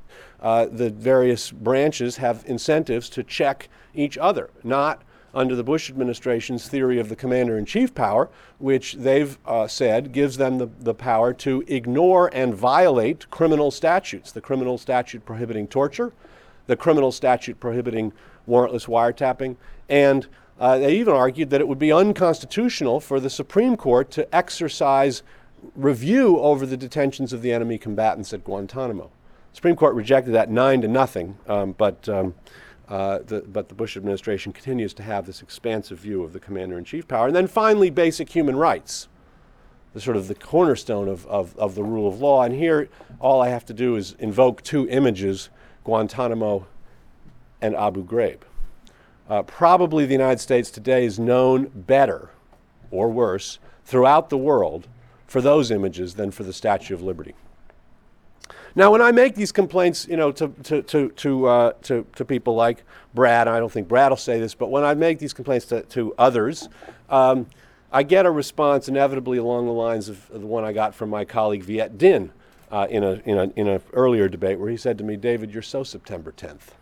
uh, 0.41 0.65
the 0.65 0.89
various 0.89 1.51
branches 1.51 2.17
have 2.17 2.43
incentives 2.45 3.10
to 3.10 3.23
check 3.23 3.69
each 3.93 4.17
other, 4.17 4.49
not 4.63 5.01
under 5.34 5.55
the 5.55 5.63
Bush 5.63 5.89
administration's 5.89 6.67
theory 6.67 6.97
of 6.97 7.10
the 7.10 7.15
commander 7.15 7.58
in 7.58 7.65
chief 7.65 7.93
power, 7.93 8.29
which 8.58 8.93
they've 8.93 9.38
uh, 9.45 9.67
said 9.67 10.13
gives 10.13 10.38
them 10.38 10.58
the, 10.58 10.69
the 10.79 10.93
power 10.93 11.34
to 11.34 11.63
ignore 11.67 12.34
and 12.34 12.55
violate 12.55 13.29
criminal 13.29 13.69
statutes. 13.69 14.31
The 14.31 14.41
criminal 14.41 14.77
statute 14.77 15.25
prohibiting 15.25 15.67
torture, 15.67 16.13
the 16.67 16.77
criminal 16.77 17.12
statute 17.12 17.60
prohibiting 17.60 18.13
warrantless 18.47 18.88
wiretapping, 18.88 19.58
and 19.89 20.27
uh, 20.58 20.77
they 20.77 20.95
even 20.95 21.13
argued 21.13 21.49
that 21.49 21.60
it 21.60 21.67
would 21.67 21.79
be 21.79 21.91
unconstitutional 21.91 23.01
for 23.01 23.19
the 23.19 23.29
Supreme 23.29 23.75
Court 23.75 24.10
to 24.12 24.34
exercise 24.34 25.21
review 25.75 26.39
over 26.39 26.65
the 26.65 26.78
detentions 26.78 27.34
of 27.34 27.41
the 27.41 27.51
enemy 27.51 27.78
combatants 27.78 28.34
at 28.34 28.43
Guantanamo. 28.43 29.12
Supreme 29.54 29.75
Court 29.75 29.95
rejected 29.95 30.32
that 30.32 30.49
nine 30.49 30.82
to 30.82 30.88
nothing, 30.88 31.38
um, 31.47 31.73
but, 31.78 32.08
um, 32.10 32.36
uh, 32.89 33.19
the, 33.25 33.41
but 33.41 33.69
the 33.69 33.75
Bush 33.75 33.95
administration 33.95 34.51
continues 34.51 34.93
to 34.95 35.04
have 35.04 35.25
this 35.25 35.41
expansive 35.41 35.99
view 35.99 36.23
of 36.23 36.34
the 36.34 36.39
commander 36.39 36.78
in 36.78 36.84
chief 36.84 37.08
power. 37.08 37.28
And 37.28 37.36
then 37.36 37.47
finally, 37.47 37.89
basic 37.89 38.30
human 38.30 38.58
rights, 38.58 39.08
the 39.93 40.01
sort 40.01 40.17
of 40.17 40.28
the 40.28 40.36
cornerstone 40.36 41.08
of, 41.08 41.25
of, 41.28 41.58
of 41.58 41.73
the 41.75 41.84
rule 41.84 42.08
of 42.08 42.19
law. 42.19 42.43
And 42.43 42.54
here, 42.54 42.89
all 43.19 43.41
I 43.41 43.47
have 43.47 43.65
to 43.67 43.73
do 43.73 43.95
is 43.95 44.15
invoke 44.19 44.62
two 44.62 44.89
images 44.89 45.49
Guantanamo 45.86 46.67
and 47.62 47.75
Abu 47.75 48.06
Ghraib. 48.06 48.39
Uh, 49.30 49.41
probably 49.43 50.06
the 50.06 50.12
United 50.12 50.39
States 50.39 50.69
today 50.69 51.06
is 51.06 51.17
known 51.17 51.71
better 51.73 52.30
or 52.91 53.10
worse 53.10 53.60
throughout 53.86 54.30
the 54.30 54.38
world 54.38 54.88
for 55.27 55.41
those 55.41 55.71
images 55.71 56.15
than 56.15 56.31
for 56.31 56.43
the 56.43 56.53
Statue 56.53 56.93
of 56.93 57.01
Liberty. 57.01 57.35
Now, 58.77 58.91
when 58.91 59.01
I 59.01 59.11
make 59.13 59.35
these 59.35 59.53
complaints, 59.53 60.05
you 60.07 60.17
know, 60.17 60.33
to, 60.33 60.49
to, 60.63 60.81
to, 60.81 61.09
to, 61.09 61.45
uh, 61.47 61.71
to, 61.83 62.05
to, 62.15 62.25
people 62.25 62.55
like 62.55 62.83
Brad, 63.13 63.47
I 63.47 63.57
don't 63.59 63.71
think 63.71 63.88
Brad 63.88 64.11
will 64.11 64.17
say 64.17 64.38
this, 64.38 64.53
but 64.53 64.69
when 64.69 64.83
I 64.83 64.93
make 64.93 65.17
these 65.17 65.31
complaints 65.31 65.65
to, 65.67 65.83
to 65.83 66.13
others, 66.17 66.67
um, 67.09 67.47
I 67.89 68.03
get 68.03 68.25
a 68.25 68.31
response 68.31 68.89
inevitably 68.89 69.38
along 69.38 69.67
the 69.67 69.71
lines 69.71 70.09
of, 70.09 70.27
the 70.27 70.39
one 70.39 70.65
I 70.65 70.73
got 70.73 70.93
from 70.93 71.09
my 71.09 71.23
colleague 71.23 71.63
Viet 71.63 71.97
Dinh 71.97 72.31
uh, 72.69 72.88
in 72.89 73.03
an 73.03 73.21
in 73.21 73.38
a, 73.38 73.43
in 73.55 73.67
a 73.69 73.81
earlier 73.93 74.27
debate 74.27 74.59
where 74.59 74.69
he 74.69 74.75
said 74.75 74.97
to 74.97 75.05
me, 75.05 75.15
David, 75.15 75.53
you're 75.53 75.63
so 75.63 75.83
September 75.83 76.33
10th. 76.33 76.73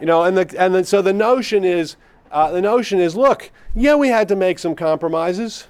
You 0.00 0.06
know, 0.06 0.24
and, 0.24 0.36
the, 0.36 0.54
and 0.58 0.74
the, 0.74 0.84
so 0.84 1.02
the 1.02 1.12
notion 1.12 1.64
is, 1.64 1.96
uh, 2.32 2.50
the 2.50 2.62
notion 2.62 2.98
is, 2.98 3.14
look, 3.14 3.50
yeah, 3.74 3.94
we 3.94 4.08
had 4.08 4.28
to 4.28 4.36
make 4.36 4.58
some 4.58 4.74
compromises 4.74 5.66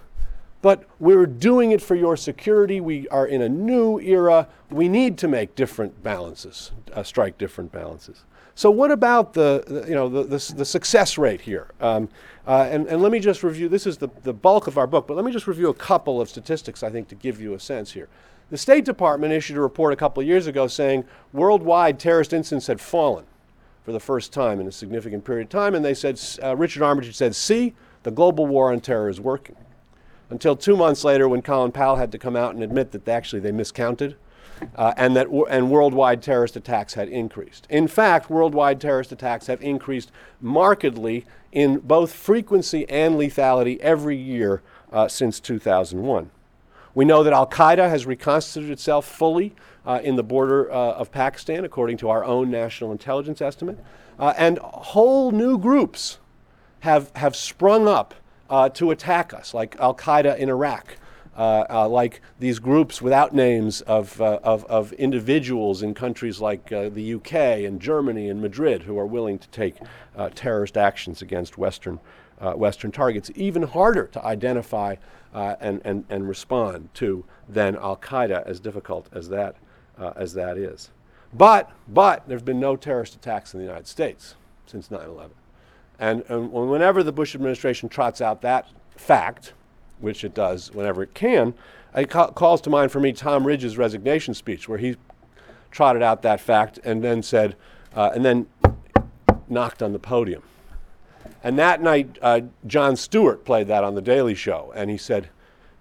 but 0.64 0.84
we're 0.98 1.26
doing 1.26 1.72
it 1.72 1.82
for 1.82 1.94
your 1.94 2.16
security. 2.16 2.80
We 2.80 3.06
are 3.08 3.26
in 3.26 3.42
a 3.42 3.50
new 3.50 4.00
era. 4.00 4.48
We 4.70 4.88
need 4.88 5.18
to 5.18 5.28
make 5.28 5.54
different 5.54 6.02
balances, 6.02 6.72
uh, 6.94 7.02
strike 7.02 7.36
different 7.36 7.70
balances. 7.70 8.24
So 8.54 8.70
what 8.70 8.90
about 8.90 9.34
the, 9.34 9.84
you 9.86 9.94
know 9.94 10.08
the, 10.08 10.22
the, 10.22 10.54
the, 10.56 10.64
success 10.64 11.18
rate 11.18 11.42
here? 11.42 11.66
Um, 11.82 12.08
uh, 12.46 12.66
and, 12.70 12.86
and 12.86 13.02
let 13.02 13.12
me 13.12 13.20
just 13.20 13.42
review. 13.42 13.68
This 13.68 13.86
is 13.86 13.98
the, 13.98 14.08
the 14.22 14.32
bulk 14.32 14.66
of 14.66 14.78
our 14.78 14.86
book, 14.86 15.06
but 15.06 15.16
let 15.16 15.26
me 15.26 15.32
just 15.32 15.46
review 15.46 15.68
a 15.68 15.74
couple 15.74 16.18
of 16.18 16.30
statistics 16.30 16.82
I 16.82 16.88
think 16.88 17.08
to 17.08 17.14
give 17.14 17.42
you 17.42 17.52
a 17.52 17.60
sense 17.60 17.92
here. 17.92 18.08
The 18.48 18.56
State 18.56 18.86
Department 18.86 19.34
issued 19.34 19.58
a 19.58 19.60
report 19.60 19.92
a 19.92 19.96
couple 19.96 20.22
of 20.22 20.26
years 20.26 20.46
ago 20.46 20.66
saying 20.66 21.04
worldwide 21.34 21.98
terrorist 21.98 22.32
incidents 22.32 22.68
had 22.68 22.80
fallen 22.80 23.26
for 23.84 23.92
the 23.92 24.00
first 24.00 24.32
time 24.32 24.60
in 24.60 24.66
a 24.66 24.72
significant 24.72 25.26
period 25.26 25.48
of 25.48 25.50
time, 25.50 25.74
and 25.74 25.84
they 25.84 25.92
said 25.92 26.18
uh, 26.42 26.56
Richard 26.56 26.82
Armitage 26.82 27.16
said, 27.16 27.36
"See, 27.36 27.74
the 28.02 28.10
global 28.10 28.46
war 28.46 28.72
on 28.72 28.80
terror 28.80 29.10
is 29.10 29.20
working." 29.20 29.56
Until 30.34 30.56
two 30.56 30.76
months 30.76 31.04
later 31.04 31.28
when 31.28 31.42
Colin 31.42 31.70
Powell 31.70 31.94
had 31.94 32.10
to 32.10 32.18
come 32.18 32.34
out 32.34 32.54
and 32.54 32.62
admit 32.64 32.90
that 32.90 33.04
they 33.04 33.12
actually 33.12 33.38
they 33.38 33.52
miscounted 33.52 34.16
uh, 34.74 34.92
and 34.96 35.14
that 35.14 35.28
and 35.48 35.70
worldwide 35.70 36.22
terrorist 36.22 36.56
attacks 36.56 36.94
had 36.94 37.08
increased. 37.08 37.68
In 37.70 37.86
fact, 37.86 38.28
worldwide 38.28 38.80
terrorist 38.80 39.12
attacks 39.12 39.46
have 39.46 39.62
increased 39.62 40.10
markedly 40.40 41.24
in 41.52 41.78
both 41.78 42.12
frequency 42.12 42.84
and 42.88 43.14
lethality 43.14 43.78
every 43.78 44.16
year 44.16 44.60
uh, 44.92 45.06
since 45.06 45.38
2001. 45.38 46.30
We 46.96 47.04
know 47.04 47.22
that 47.22 47.32
Al 47.32 47.46
Qaeda 47.46 47.88
has 47.88 48.04
reconstituted 48.04 48.72
itself 48.72 49.06
fully 49.06 49.54
uh, 49.86 50.00
in 50.02 50.16
the 50.16 50.24
border 50.24 50.68
uh, 50.68 50.94
of 50.94 51.12
Pakistan, 51.12 51.64
according 51.64 51.98
to 51.98 52.08
our 52.08 52.24
own 52.24 52.50
national 52.50 52.90
intelligence 52.90 53.40
estimate, 53.40 53.78
uh, 54.18 54.34
and 54.36 54.58
whole 54.58 55.30
new 55.30 55.58
groups 55.58 56.18
have, 56.80 57.12
have 57.14 57.36
sprung 57.36 57.86
up 57.86 58.14
uh, 58.50 58.68
to 58.70 58.90
attack 58.90 59.32
us, 59.32 59.54
like 59.54 59.76
Al 59.80 59.94
Qaeda 59.94 60.36
in 60.36 60.48
Iraq, 60.48 60.96
uh, 61.36 61.64
uh, 61.68 61.88
like 61.88 62.20
these 62.38 62.58
groups 62.58 63.02
without 63.02 63.34
names 63.34 63.80
of, 63.82 64.20
uh, 64.20 64.38
of, 64.44 64.64
of 64.66 64.92
individuals 64.92 65.82
in 65.82 65.92
countries 65.92 66.40
like 66.40 66.70
uh, 66.70 66.88
the 66.88 67.14
UK 67.14 67.34
and 67.64 67.80
Germany 67.80 68.28
and 68.28 68.40
Madrid 68.40 68.82
who 68.82 68.96
are 68.98 69.06
willing 69.06 69.38
to 69.38 69.48
take 69.48 69.76
uh, 70.16 70.30
terrorist 70.34 70.76
actions 70.76 71.22
against 71.22 71.58
Western, 71.58 71.98
uh, 72.40 72.52
Western 72.52 72.92
targets. 72.92 73.32
Even 73.34 73.62
harder 73.62 74.06
to 74.06 74.24
identify 74.24 74.96
and, 75.32 75.80
and, 75.84 76.04
and 76.08 76.28
respond 76.28 76.88
to 76.94 77.24
than 77.48 77.74
Al 77.74 77.96
Qaeda, 77.96 78.46
as 78.46 78.60
difficult 78.60 79.08
as 79.12 79.28
that, 79.30 79.56
as 79.98 80.34
that 80.34 80.56
is. 80.56 80.92
But, 81.32 81.72
but 81.88 82.28
there 82.28 82.36
have 82.36 82.44
been 82.44 82.60
no 82.60 82.76
terrorist 82.76 83.16
attacks 83.16 83.52
in 83.52 83.58
the 83.58 83.66
United 83.66 83.88
States 83.88 84.36
since 84.66 84.92
9 84.92 85.00
11. 85.00 85.32
And, 85.98 86.24
and 86.28 86.52
whenever 86.52 87.02
the 87.02 87.12
Bush 87.12 87.34
administration 87.34 87.88
trots 87.88 88.20
out 88.20 88.42
that 88.42 88.68
fact, 88.96 89.52
which 90.00 90.24
it 90.24 90.34
does 90.34 90.72
whenever 90.72 91.02
it 91.02 91.14
can, 91.14 91.54
it 91.94 92.10
ca- 92.10 92.30
calls 92.30 92.60
to 92.62 92.70
mind 92.70 92.90
for 92.90 93.00
me 93.00 93.12
Tom 93.12 93.46
Ridge's 93.46 93.78
resignation 93.78 94.34
speech, 94.34 94.68
where 94.68 94.78
he 94.78 94.96
trotted 95.70 96.02
out 96.02 96.22
that 96.22 96.40
fact 96.40 96.78
and 96.84 97.02
then 97.02 97.22
said, 97.22 97.56
uh, 97.94 98.10
and 98.14 98.24
then 98.24 98.46
knocked 99.48 99.82
on 99.82 99.92
the 99.92 99.98
podium. 99.98 100.42
And 101.42 101.58
that 101.58 101.82
night, 101.82 102.18
uh, 102.22 102.40
Jon 102.66 102.96
Stewart 102.96 103.44
played 103.44 103.68
that 103.68 103.84
on 103.84 103.94
The 103.94 104.02
Daily 104.02 104.34
Show, 104.34 104.72
and 104.74 104.90
he 104.90 104.96
said, 104.96 105.28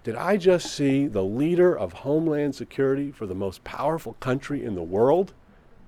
Did 0.02 0.14
I 0.14 0.36
just 0.36 0.72
see 0.72 1.06
the 1.06 1.22
leader 1.22 1.76
of 1.76 1.92
Homeland 1.92 2.54
Security 2.54 3.10
for 3.10 3.26
the 3.26 3.34
most 3.34 3.64
powerful 3.64 4.14
country 4.20 4.64
in 4.64 4.74
the 4.74 4.82
world 4.82 5.32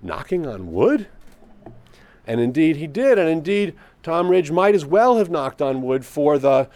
knocking 0.03 0.47
on 0.47 0.73
wood? 0.73 1.09
And 2.27 2.41
indeed, 2.41 2.77
he 2.77 2.87
did. 2.87 3.19
And 3.19 3.29
indeed, 3.29 3.75
Tom 4.03 4.29
Ridge 4.29 4.51
might 4.51 4.75
as 4.75 4.85
well 4.85 5.19
have 5.19 5.31
knocked 5.31 5.62
on 5.62 5.83
wood 5.83 6.05
for 6.05 6.39
the 6.39 6.69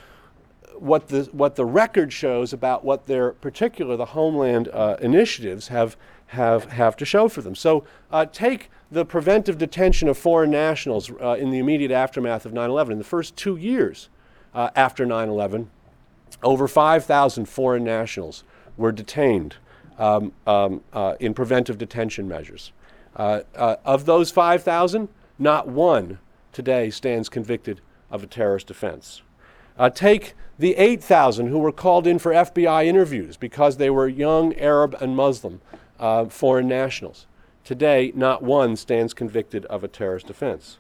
what 0.80 1.08
the 1.08 1.28
what 1.32 1.56
the 1.56 1.64
record 1.64 2.12
shows 2.12 2.52
about 2.52 2.84
what 2.84 3.06
their 3.06 3.32
particular 3.32 3.96
the 3.96 4.06
Homeland 4.06 4.68
uh, 4.68 4.96
initiatives 5.00 5.68
have 5.68 5.96
have 6.28 6.64
have 6.72 6.96
to 6.96 7.04
show 7.04 7.28
for 7.28 7.42
them. 7.42 7.54
So 7.54 7.84
uh, 8.10 8.26
take 8.26 8.70
the 8.90 9.04
preventive 9.04 9.58
detention 9.58 10.08
of 10.08 10.16
foreign 10.16 10.50
nationals 10.50 11.10
uh, 11.20 11.36
in 11.38 11.50
the 11.50 11.58
immediate 11.58 11.90
aftermath 11.90 12.46
of 12.46 12.52
9/11. 12.52 12.92
In 12.92 12.98
the 12.98 13.04
first 13.04 13.36
two 13.36 13.56
years 13.56 14.08
uh, 14.54 14.70
after 14.74 15.04
9/11, 15.06 15.66
over 16.42 16.66
5,000 16.66 17.46
foreign 17.46 17.84
nationals 17.84 18.44
were 18.76 18.92
detained 18.92 19.56
um, 19.98 20.32
um, 20.46 20.82
uh, 20.92 21.14
in 21.20 21.34
preventive 21.34 21.76
detention 21.76 22.26
measures. 22.26 22.72
Uh, 23.14 23.42
of 23.84 24.06
those 24.06 24.30
5,000, 24.30 25.08
not 25.40 25.66
one 25.66 26.18
today 26.52 26.90
stands 26.90 27.28
convicted 27.28 27.80
of 28.10 28.22
a 28.22 28.26
terrorist 28.26 28.70
offense. 28.70 29.22
Uh, 29.78 29.88
take 29.88 30.34
the 30.58 30.74
8,000 30.76 31.46
who 31.46 31.58
were 31.58 31.72
called 31.72 32.06
in 32.06 32.18
for 32.18 32.32
FBI 32.32 32.84
interviews 32.84 33.36
because 33.38 33.78
they 33.78 33.88
were 33.88 34.06
young 34.06 34.54
Arab 34.56 34.94
and 35.00 35.16
Muslim 35.16 35.62
uh, 35.98 36.26
foreign 36.26 36.68
nationals. 36.68 37.26
Today, 37.64 38.12
not 38.14 38.42
one 38.42 38.76
stands 38.76 39.14
convicted 39.14 39.64
of 39.66 39.82
a 39.82 39.88
terrorist 39.88 40.28
offense. 40.28 40.78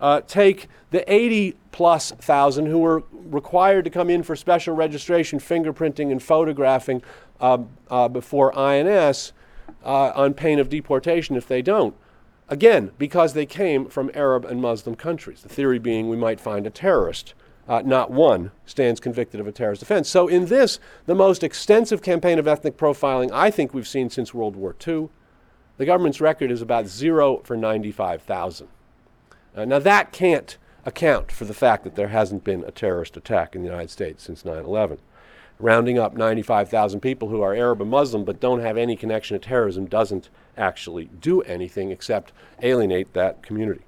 Uh, 0.00 0.20
take 0.20 0.68
the 0.90 1.10
80 1.12 1.56
plus 1.72 2.12
thousand 2.12 2.66
who 2.66 2.78
were 2.78 3.02
required 3.12 3.84
to 3.84 3.90
come 3.90 4.08
in 4.08 4.22
for 4.22 4.36
special 4.36 4.74
registration, 4.76 5.40
fingerprinting, 5.40 6.12
and 6.12 6.22
photographing 6.22 7.02
uh, 7.40 7.58
uh, 7.90 8.06
before 8.06 8.56
INS 8.56 9.32
uh, 9.84 10.12
on 10.14 10.34
pain 10.34 10.60
of 10.60 10.68
deportation 10.68 11.34
if 11.34 11.48
they 11.48 11.62
don't. 11.62 11.96
Again, 12.48 12.92
because 12.98 13.34
they 13.34 13.46
came 13.46 13.86
from 13.86 14.10
Arab 14.14 14.44
and 14.44 14.60
Muslim 14.60 14.96
countries. 14.96 15.42
The 15.42 15.48
theory 15.48 15.78
being 15.78 16.08
we 16.08 16.16
might 16.16 16.40
find 16.40 16.66
a 16.66 16.70
terrorist. 16.70 17.34
Uh, 17.68 17.82
not 17.84 18.10
one 18.10 18.50
stands 18.64 18.98
convicted 18.98 19.40
of 19.40 19.46
a 19.46 19.52
terrorist 19.52 19.82
offense. 19.82 20.08
So, 20.08 20.26
in 20.26 20.46
this, 20.46 20.80
the 21.04 21.14
most 21.14 21.44
extensive 21.44 22.00
campaign 22.00 22.38
of 22.38 22.48
ethnic 22.48 22.78
profiling 22.78 23.30
I 23.30 23.50
think 23.50 23.74
we've 23.74 23.86
seen 23.86 24.08
since 24.08 24.32
World 24.32 24.56
War 24.56 24.74
II, 24.86 25.10
the 25.76 25.84
government's 25.84 26.20
record 26.20 26.50
is 26.50 26.62
about 26.62 26.86
zero 26.86 27.42
for 27.44 27.56
95,000. 27.56 28.68
Uh, 29.54 29.64
now, 29.66 29.78
that 29.78 30.12
can't 30.12 30.56
account 30.86 31.30
for 31.30 31.44
the 31.44 31.52
fact 31.52 31.84
that 31.84 31.96
there 31.96 32.08
hasn't 32.08 32.44
been 32.44 32.64
a 32.64 32.70
terrorist 32.70 33.18
attack 33.18 33.54
in 33.54 33.60
the 33.60 33.68
United 33.68 33.90
States 33.90 34.22
since 34.22 34.46
9 34.46 34.64
11 34.64 34.98
rounding 35.58 35.98
up 35.98 36.16
95,000 36.16 37.00
people 37.00 37.28
who 37.28 37.42
are 37.42 37.52
Arab 37.54 37.80
and 37.80 37.90
Muslim 37.90 38.24
but 38.24 38.38
don't 38.40 38.60
have 38.60 38.76
any 38.76 38.94
connection 38.96 39.38
to 39.38 39.48
terrorism 39.48 39.86
doesn't 39.86 40.28
actually 40.56 41.06
do 41.20 41.40
anything 41.42 41.90
except 41.90 42.32
alienate 42.62 43.12
that 43.14 43.42
community. 43.42 43.82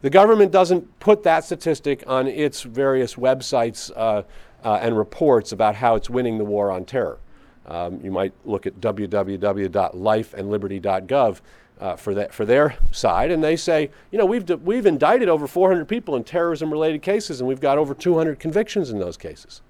The 0.00 0.08
government 0.10 0.50
doesn't 0.50 0.98
put 1.00 1.22
that 1.22 1.44
statistic 1.44 2.02
on 2.06 2.26
its 2.26 2.62
various 2.62 3.14
websites 3.14 3.90
uh, 3.94 4.22
uh, 4.64 4.78
and 4.80 4.98
reports 4.98 5.52
about 5.52 5.76
how 5.76 5.94
it's 5.94 6.10
winning 6.10 6.38
the 6.38 6.44
war 6.44 6.72
on 6.72 6.84
terror. 6.84 7.20
Um, 7.66 8.00
you 8.02 8.10
might 8.10 8.32
look 8.44 8.66
at 8.66 8.80
www.lifeandliberty.gov 8.80 11.40
uh, 11.80 11.96
for, 11.96 12.14
that, 12.14 12.34
for 12.34 12.44
their 12.44 12.76
side, 12.90 13.30
and 13.30 13.44
they 13.44 13.56
say, 13.56 13.90
you 14.10 14.18
know, 14.18 14.26
we've, 14.26 14.50
we've 14.62 14.86
indicted 14.86 15.28
over 15.28 15.46
400 15.46 15.86
people 15.86 16.16
in 16.16 16.24
terrorism 16.24 16.72
related 16.72 17.02
cases, 17.02 17.40
and 17.40 17.46
we've 17.48 17.60
got 17.60 17.78
over 17.78 17.94
200 17.94 18.40
convictions 18.40 18.90
in 18.90 18.98
those 18.98 19.16
cases. 19.16 19.62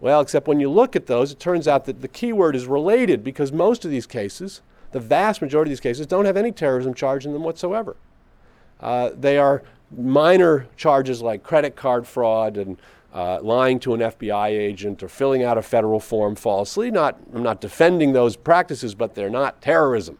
Well, 0.00 0.20
except 0.20 0.46
when 0.46 0.60
you 0.60 0.70
look 0.70 0.94
at 0.94 1.06
those, 1.06 1.32
it 1.32 1.40
turns 1.40 1.66
out 1.66 1.84
that 1.86 2.02
the 2.02 2.08
key 2.08 2.32
word 2.32 2.54
is 2.54 2.66
related 2.66 3.24
because 3.24 3.50
most 3.50 3.84
of 3.84 3.90
these 3.90 4.06
cases, 4.06 4.60
the 4.92 5.00
vast 5.00 5.42
majority 5.42 5.70
of 5.70 5.72
these 5.72 5.80
cases, 5.80 6.06
don't 6.06 6.24
have 6.24 6.36
any 6.36 6.52
terrorism 6.52 6.94
charge 6.94 7.26
in 7.26 7.32
them 7.32 7.42
whatsoever. 7.42 7.96
Uh, 8.80 9.10
they 9.18 9.38
are 9.38 9.62
minor 9.96 10.68
charges 10.76 11.20
like 11.20 11.42
credit 11.42 11.74
card 11.74 12.06
fraud 12.06 12.56
and 12.56 12.78
uh, 13.12 13.40
lying 13.42 13.80
to 13.80 13.94
an 13.94 14.00
FBI 14.00 14.48
agent 14.50 15.02
or 15.02 15.08
filling 15.08 15.42
out 15.42 15.58
a 15.58 15.62
federal 15.62 15.98
form 15.98 16.36
falsely. 16.36 16.90
Not, 16.90 17.18
I'm 17.34 17.42
not 17.42 17.60
defending 17.60 18.12
those 18.12 18.36
practices, 18.36 18.94
but 18.94 19.14
they're 19.14 19.30
not 19.30 19.60
terrorism. 19.60 20.18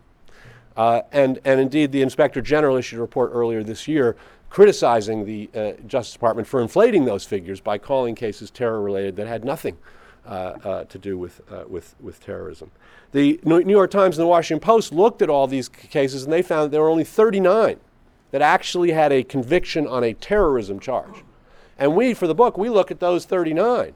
Uh, 0.77 1.03
and, 1.13 1.39
and 1.45 1.61
indeed, 1.61 1.93
the 1.93 2.03
Inspector 2.03 2.41
General 2.41 2.77
issued 2.77 2.99
a 2.99 3.03
report 3.03 3.31
earlier 3.33 3.63
this 3.63 3.87
year 3.89 4.17
criticizing 4.51 5.25
the 5.25 5.51
uh, 5.55 5.73
Justice 5.87 6.13
Department 6.13 6.49
for 6.49 6.61
inflating 6.61 7.05
those 7.05 7.25
figures 7.25 7.61
by 7.61 7.79
calling 7.79 8.15
cases 8.15 8.51
terror 8.51 8.81
related 8.81 9.17
that 9.17 9.27
had 9.27 9.45
nothing 9.45 9.77
uh, 10.27 10.59
uh, 10.65 10.85
to 10.85 10.99
do 10.99 11.17
with, 11.17 11.41
uh, 11.51 11.65
with, 11.67 11.95
with 12.01 12.21
terrorism. 12.21 12.71
The 13.13 13.41
New 13.45 13.71
York 13.71 13.91
Times 13.91 14.19
and 14.19 14.25
the 14.25 14.29
Washington 14.29 14.61
Post 14.61 14.93
looked 14.93 15.23
at 15.23 15.31
all 15.31 15.47
these 15.47 15.69
cases 15.69 16.25
and 16.25 16.33
they 16.33 16.43
found 16.43 16.67
that 16.67 16.71
there 16.71 16.83
were 16.83 16.91
only 16.91 17.05
39 17.05 17.79
that 18.31 18.43
actually 18.43 18.93
had 18.93 19.11
a 19.11 19.23
conviction 19.23 19.87
on 19.87 20.05
a 20.05 20.13
terrorism 20.13 20.81
charge. 20.81 21.25
And 21.79 21.97
we, 21.97 22.13
for 22.13 22.27
the 22.27 22.35
book, 22.35 22.59
we 22.59 22.69
look 22.69 22.91
at 22.91 23.01
those 23.01 23.25
39. 23.25 23.95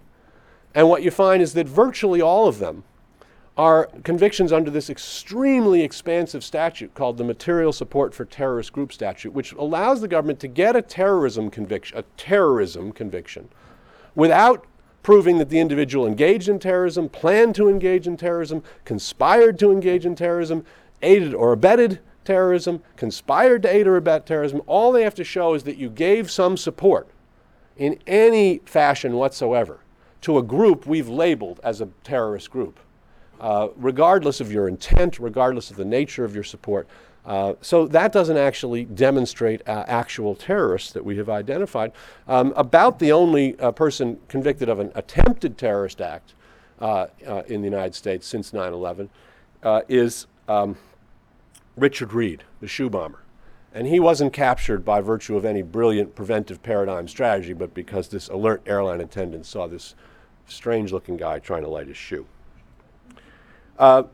And 0.74 0.88
what 0.88 1.02
you 1.02 1.10
find 1.10 1.42
is 1.42 1.52
that 1.52 1.68
virtually 1.68 2.22
all 2.22 2.48
of 2.48 2.58
them 2.58 2.84
are 3.56 3.86
convictions 4.02 4.50
under 4.50 4.70
this 4.70 4.88
extremely 4.88 5.82
expansive 5.82 6.42
statute 6.42 6.94
called 6.94 7.18
the 7.18 7.24
Material 7.24 7.72
Support 7.72 8.14
for 8.14 8.24
Terrorist 8.24 8.72
Group 8.72 8.92
statute, 8.92 9.32
which 9.32 9.52
allows 9.52 10.00
the 10.00 10.08
government 10.08 10.40
to 10.40 10.48
get 10.48 10.74
a 10.74 10.80
terrorism 10.80 11.50
conviction, 11.50 11.98
a 11.98 12.02
terrorism 12.16 12.92
conviction, 12.92 13.48
without 14.14 14.64
proving 15.02 15.36
that 15.38 15.50
the 15.50 15.60
individual 15.60 16.06
engaged 16.06 16.48
in 16.48 16.58
terrorism, 16.58 17.08
planned 17.08 17.54
to 17.56 17.68
engage 17.68 18.06
in 18.06 18.16
terrorism, 18.16 18.62
conspired 18.84 19.58
to 19.58 19.70
engage 19.70 20.06
in 20.06 20.14
terrorism, 20.14 20.64
aided 21.02 21.34
or 21.34 21.52
abetted 21.52 21.98
terrorism, 22.24 22.82
conspired 22.96 23.62
to 23.62 23.74
aid 23.74 23.86
or 23.86 23.96
abet 23.96 24.24
terrorism. 24.24 24.62
All 24.66 24.92
they 24.92 25.02
have 25.02 25.14
to 25.16 25.24
show 25.24 25.54
is 25.54 25.64
that 25.64 25.76
you 25.76 25.90
gave 25.90 26.30
some 26.30 26.56
support 26.56 27.08
in 27.76 27.98
any 28.06 28.58
fashion 28.64 29.14
whatsoever 29.14 29.80
to 30.22 30.38
a 30.38 30.42
group 30.42 30.86
we've 30.86 31.08
labeled 31.08 31.60
as 31.64 31.80
a 31.80 31.88
terrorist 32.04 32.50
group 32.50 32.78
uh, 33.42 33.68
regardless 33.76 34.40
of 34.40 34.52
your 34.52 34.68
intent, 34.68 35.18
regardless 35.18 35.70
of 35.70 35.76
the 35.76 35.84
nature 35.84 36.24
of 36.24 36.32
your 36.32 36.44
support. 36.44 36.86
Uh, 37.26 37.54
so 37.60 37.86
that 37.88 38.12
doesn't 38.12 38.36
actually 38.36 38.84
demonstrate 38.84 39.60
uh, 39.68 39.84
actual 39.88 40.36
terrorists 40.36 40.92
that 40.92 41.04
we 41.04 41.16
have 41.16 41.28
identified. 41.28 41.92
Um, 42.28 42.52
about 42.56 43.00
the 43.00 43.10
only 43.10 43.58
uh, 43.58 43.72
person 43.72 44.18
convicted 44.28 44.68
of 44.68 44.78
an 44.78 44.92
attempted 44.94 45.58
terrorist 45.58 46.00
act 46.00 46.34
uh, 46.80 47.08
in 47.48 47.62
the 47.62 47.66
United 47.66 47.94
States 47.96 48.26
since 48.26 48.52
9 48.52 48.72
11 48.72 49.10
is 49.88 50.26
um, 50.48 50.76
Richard 51.76 52.12
Reid, 52.12 52.44
the 52.60 52.68
shoe 52.68 52.88
bomber. 52.88 53.22
And 53.74 53.88
he 53.88 53.98
wasn't 53.98 54.32
captured 54.32 54.84
by 54.84 55.00
virtue 55.00 55.36
of 55.36 55.44
any 55.44 55.62
brilliant 55.62 56.14
preventive 56.14 56.62
paradigm 56.62 57.08
strategy, 57.08 57.54
but 57.54 57.74
because 57.74 58.08
this 58.08 58.28
alert 58.28 58.62
airline 58.66 59.00
attendant 59.00 59.46
saw 59.46 59.66
this 59.66 59.94
strange 60.46 60.92
looking 60.92 61.16
guy 61.16 61.38
trying 61.38 61.62
to 61.62 61.68
light 61.68 61.88
his 61.88 61.96
shoe. 61.96 62.26
Uh, 63.82 64.04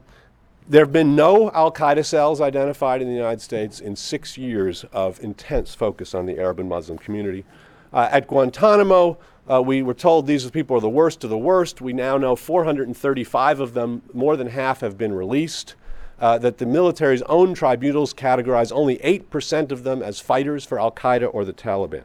there 0.67 0.83
have 0.83 0.93
been 0.93 1.15
no 1.15 1.51
Al 1.51 1.71
Qaeda 1.71 2.03
cells 2.03 2.41
identified 2.41 3.03
in 3.03 3.09
the 3.09 3.15
United 3.15 3.43
States 3.43 3.81
in 3.81 3.97
six 3.97 4.39
years 4.39 4.87
of 4.95 5.23
intense 5.23 5.75
focus 5.75 6.15
on 6.15 6.25
the 6.25 6.39
Arab 6.39 6.59
and 6.59 6.71
Muslim 6.71 6.97
community. 6.97 7.45
Uh, 7.93 8.09
at 8.11 8.27
Guantanamo, 8.27 9.19
uh, 9.47 9.61
we 9.61 9.83
were 9.83 9.93
told 9.93 10.27
these 10.27 10.51
people 10.51 10.79
are 10.79 10.81
the 10.81 10.89
worst 10.89 11.23
of 11.23 11.29
the 11.29 11.37
worst. 11.37 11.83
We 11.83 11.93
now 11.93 12.17
know 12.17 12.35
435 12.35 13.61
of 13.61 13.75
them, 13.75 14.01
more 14.15 14.39
than 14.39 14.47
half, 14.47 14.81
have 14.81 14.97
been 14.97 15.13
released. 15.13 15.75
Uh, 16.19 16.39
that 16.39 16.57
the 16.57 16.67
military's 16.67 17.23
own 17.23 17.53
tribunals 17.53 18.15
categorize 18.15 18.73
only 18.73 18.97
8% 18.99 19.71
of 19.71 19.83
them 19.83 20.03
as 20.03 20.19
fighters 20.19 20.65
for 20.65 20.81
Al 20.81 20.93
Qaeda 20.93 21.29
or 21.31 21.45
the 21.45 21.53
Taliban. 21.53 22.05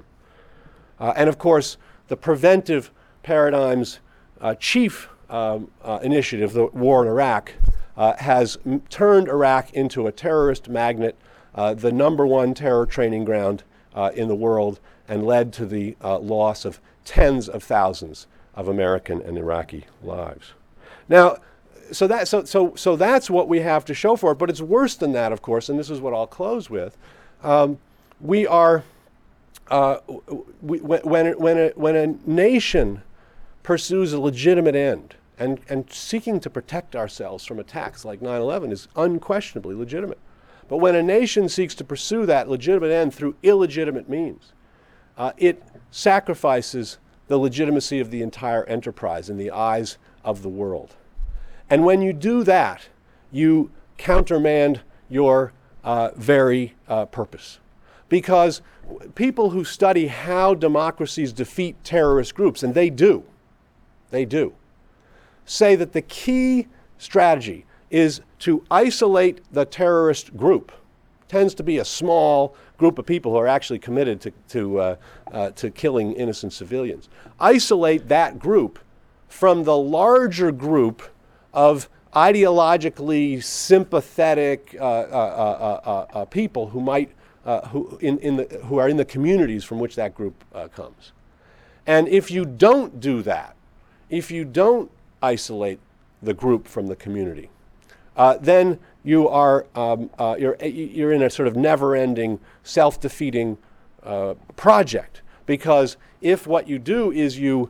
Uh, 1.00 1.14
and 1.16 1.30
of 1.30 1.38
course, 1.38 1.78
the 2.10 2.18
preventive 2.18 2.92
paradigm's 3.24 4.02
uh, 4.42 4.54
chief 4.56 5.08
um, 5.34 5.68
uh, 5.84 6.00
initiative, 6.04 6.54
the 6.54 6.68
war 6.68 7.02
in 7.02 7.10
Iraq, 7.10 7.54
uh, 7.98 8.14
has 8.18 8.60
m- 8.68 8.82
turned 8.82 9.28
Iraq 9.28 9.74
into 9.74 10.06
a 10.06 10.12
terrorist 10.12 10.70
magnet, 10.70 11.18
uh, 11.56 11.74
the 11.74 11.92
number 11.92 12.26
one 12.26 12.54
terror 12.54 12.86
training 12.86 13.26
ground 13.26 13.64
uh, 13.96 14.12
in 14.14 14.28
the 14.28 14.36
world, 14.36 14.80
and 15.08 15.26
led 15.26 15.52
to 15.52 15.66
the 15.66 15.98
uh, 16.04 16.20
loss 16.20 16.66
of 16.66 16.80
tens 17.04 17.50
of 17.50 17.64
thousands 17.64 18.28
of 18.54 18.68
American 18.68 19.22
and 19.24 19.36
Iraqi 19.36 19.86
lives. 20.04 20.54
Now, 21.10 21.38
so 21.92 22.06
that 22.08 22.28
so 22.28 22.44
so 22.44 22.76
so 22.76 22.96
that's 22.96 23.28
what 23.28 23.50
we 23.50 23.62
have 23.62 23.86
to 23.86 23.94
show 23.96 24.16
for 24.16 24.34
it. 24.34 24.38
But 24.38 24.52
it's 24.52 24.62
worse 24.62 24.96
than 24.96 25.14
that, 25.14 25.32
of 25.32 25.42
course, 25.42 25.68
and 25.68 25.80
this 25.80 25.90
is 25.90 26.00
what 26.00 26.14
I'll 26.14 26.28
close 26.28 26.70
with. 26.70 26.96
Um, 27.42 27.80
we 28.22 28.46
are 28.46 28.84
uh, 29.70 29.98
we, 30.62 30.80
when 30.80 31.02
when 31.02 31.28
a, 31.28 31.32
when 31.32 31.58
a, 31.58 31.68
when 31.70 31.96
a 31.96 32.08
nation 32.30 33.02
pursues 33.64 34.14
a 34.14 34.20
legitimate 34.20 34.76
end 34.76 35.16
and 35.38 35.60
and 35.70 35.92
seeking 35.92 36.40
to 36.40 36.50
protect 36.50 36.96
ourselves 36.96 37.46
from 37.46 37.60
attacks 37.60 38.06
like 38.06 38.22
9/11 38.22 38.72
is 38.72 38.88
unquestionably 38.96 39.76
legitimate. 39.76 40.20
But 40.68 40.78
when 40.78 40.96
a 40.96 41.04
nation 41.04 41.50
seeks 41.50 41.76
to 41.76 41.84
pursue 41.84 42.26
that 42.26 42.50
legitimate 42.50 42.92
end 42.92 43.14
through 43.14 43.36
illegitimate 43.44 44.10
means, 44.10 44.54
uh, 45.18 45.34
it 45.38 45.62
sacrifices 45.92 46.98
the 47.28 47.38
legitimacy 47.38 48.00
of 48.00 48.12
the 48.12 48.22
entire 48.22 48.64
enterprise 48.66 49.30
in 49.30 49.38
the 49.38 49.52
eyes 49.52 49.98
of 50.24 50.42
the 50.42 50.50
world. 50.50 50.96
And 51.70 51.86
when 51.86 52.02
you 52.02 52.14
do 52.14 52.44
that, 52.44 52.88
you 53.32 53.72
countermand 53.98 54.82
your 55.10 55.54
uh, 55.84 56.12
very 56.16 56.76
uh, 56.88 57.06
purpose. 57.06 57.60
Because 58.10 58.62
people 59.16 59.52
who 59.52 59.64
study 59.64 60.08
how 60.08 60.54
democracies 60.54 61.34
defeat 61.34 61.84
terrorist 61.84 62.36
groups, 62.36 62.64
and 62.64 62.74
they 62.74 62.90
do, 62.90 63.24
they 64.12 64.26
do, 64.26 64.54
say 65.46 65.76
that 65.76 65.94
the 65.94 66.02
key 66.02 66.68
strategy 66.98 67.66
is 67.90 68.22
to 68.40 68.64
isolate 68.72 69.42
the 69.52 69.66
terrorist 69.66 70.36
group. 70.36 70.72
Tends 71.28 71.54
to 71.56 71.64
be 71.64 71.78
a 71.78 71.86
small 71.86 72.56
group 72.78 72.98
of 72.98 73.06
people 73.06 73.32
who 73.32 73.38
are 73.38 73.48
actually 73.48 73.80
committed 73.80 74.20
to, 74.22 74.32
to, 74.50 74.80
uh, 74.80 74.96
uh, 75.32 75.50
to 75.52 75.70
killing 75.70 76.14
innocent 76.14 76.54
civilians. 76.54 77.08
Isolate 77.40 78.08
that 78.08 78.40
group 78.40 78.80
from 79.28 79.64
the 79.64 79.78
larger 79.78 80.52
group 80.52 81.04
of 81.54 81.90
ideologically 82.16 83.44
sympathetic 83.44 84.76
uh, 84.80 84.84
uh, 84.84 85.80
uh, 85.86 86.18
uh 86.20 86.26
people 86.26 86.70
who 86.70 86.80
might 86.80 87.10
who, 87.70 87.98
in, 88.02 88.20
in 88.20 88.36
the, 88.38 88.44
who 88.66 88.78
are 88.78 88.88
in 88.88 88.98
the 88.98 89.06
communities 89.06 89.64
from 89.64 89.80
which 89.80 89.96
that 89.96 90.16
group 90.16 90.44
comes. 90.76 91.12
And 91.86 92.08
if 92.08 92.32
you 92.32 92.46
don't 92.46 93.00
do 93.00 93.22
that, 93.24 93.56
if 94.10 94.32
you 94.32 94.46
don't 94.46 94.90
isolate 95.24 95.80
the 96.22 96.34
group 96.34 96.68
from 96.68 96.88
the 96.88 96.96
community, 96.96 97.50
then 98.42 98.78
you 99.04 99.28
are 99.28 99.66
um, 99.76 100.10
you're, 100.38 100.56
you're 100.64 101.12
in 101.12 101.22
a 101.24 101.30
sort 101.30 101.48
of 101.48 101.56
never-ending, 101.56 102.40
self-defeating 102.64 103.58
project. 104.56 105.22
Because 105.46 105.98
if 106.22 106.48
what 106.48 106.68
you 106.68 106.80
do 106.80 107.12
is 107.12 107.38
you 107.40 107.70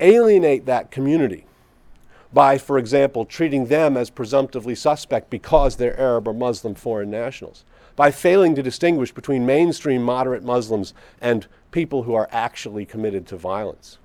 alienate 0.00 0.66
that 0.66 0.90
community 0.90 1.44
by, 2.32 2.58
for 2.58 2.78
example, 2.78 3.24
treating 3.24 3.66
them 3.66 3.96
as 3.96 4.10
presumptively 4.10 4.74
suspect 4.74 5.30
because 5.30 5.76
they're 5.76 5.98
Arab 6.00 6.26
or 6.26 6.34
Muslim 6.34 6.74
foreign 6.74 7.10
nationals, 7.10 7.64
by 7.94 8.10
failing 8.10 8.54
to 8.54 8.62
distinguish 8.62 9.12
between 9.12 9.44
mainstream 9.44 10.02
moderate 10.02 10.42
Muslims 10.42 10.94
and 11.20 11.46
people 11.70 12.04
who 12.04 12.14
are 12.14 12.28
actually 12.32 12.86
committed 12.86 13.26
to 13.26 13.36
violence. 13.36 13.98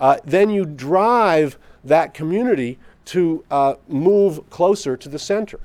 Uh, 0.00 0.16
then 0.24 0.50
you 0.50 0.64
drive 0.64 1.58
that 1.88 2.14
community 2.14 2.78
to 3.06 3.44
uh, 3.50 3.74
move 3.88 4.48
closer 4.50 4.96
to 4.96 5.08
the 5.08 5.18
center, 5.18 5.60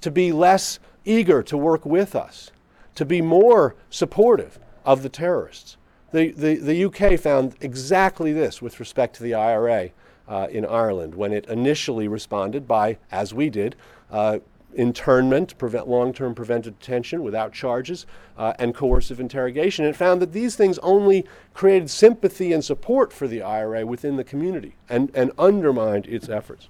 to 0.00 0.10
be 0.10 0.32
less 0.32 0.78
eager 1.04 1.42
to 1.42 1.56
work 1.56 1.84
with 1.84 2.14
us, 2.14 2.50
to 2.94 3.04
be 3.04 3.20
more 3.20 3.74
supportive 3.90 4.58
of 4.84 5.02
the 5.02 5.08
terrorists. 5.08 5.76
The, 6.12 6.30
the, 6.30 6.56
the 6.56 6.84
UK 6.84 7.18
found 7.18 7.56
exactly 7.60 8.32
this 8.32 8.62
with 8.62 8.78
respect 8.78 9.16
to 9.16 9.22
the 9.22 9.34
IRA 9.34 9.90
uh, 10.28 10.46
in 10.50 10.64
Ireland 10.64 11.14
when 11.14 11.32
it 11.32 11.46
initially 11.46 12.08
responded 12.08 12.66
by, 12.68 12.98
as 13.10 13.34
we 13.34 13.50
did, 13.50 13.76
uh, 14.10 14.38
internment, 14.74 15.56
prevent 15.58 15.88
long-term 15.88 16.34
preventive 16.34 16.78
detention 16.78 17.22
without 17.22 17.52
charges, 17.52 18.06
uh, 18.36 18.52
and 18.58 18.74
coercive 18.74 19.20
interrogation. 19.20 19.84
It 19.84 19.96
found 19.96 20.20
that 20.22 20.32
these 20.32 20.56
things 20.56 20.78
only 20.78 21.24
created 21.52 21.90
sympathy 21.90 22.52
and 22.52 22.64
support 22.64 23.12
for 23.12 23.26
the 23.26 23.42
IRA 23.42 23.86
within 23.86 24.16
the 24.16 24.24
community 24.24 24.74
and, 24.88 25.10
and 25.14 25.32
undermined 25.38 26.06
its 26.06 26.28
efforts. 26.28 26.68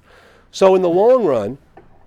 So 0.50 0.74
in 0.74 0.82
the 0.82 0.88
long 0.88 1.24
run, 1.24 1.58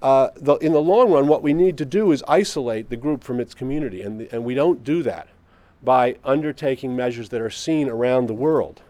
uh, 0.01 0.29
the, 0.35 0.55
in 0.57 0.73
the 0.73 0.81
long 0.81 1.11
run, 1.11 1.27
what 1.27 1.41
we 1.43 1.53
need 1.53 1.77
to 1.79 1.85
do 1.85 2.11
is 2.11 2.23
isolate 2.27 2.89
the 2.89 2.97
group 2.97 3.23
from 3.23 3.39
its 3.39 3.53
community, 3.53 4.01
and, 4.01 4.21
the, 4.21 4.29
and 4.31 4.45
we 4.45 4.53
don't 4.53 4.83
do 4.83 5.03
that 5.03 5.27
by 5.83 6.15
undertaking 6.23 6.95
measures 6.95 7.29
that 7.29 7.41
are 7.41 7.49
seen 7.49 7.89
around 7.89 8.27
the 8.27 8.33
world 8.33 8.81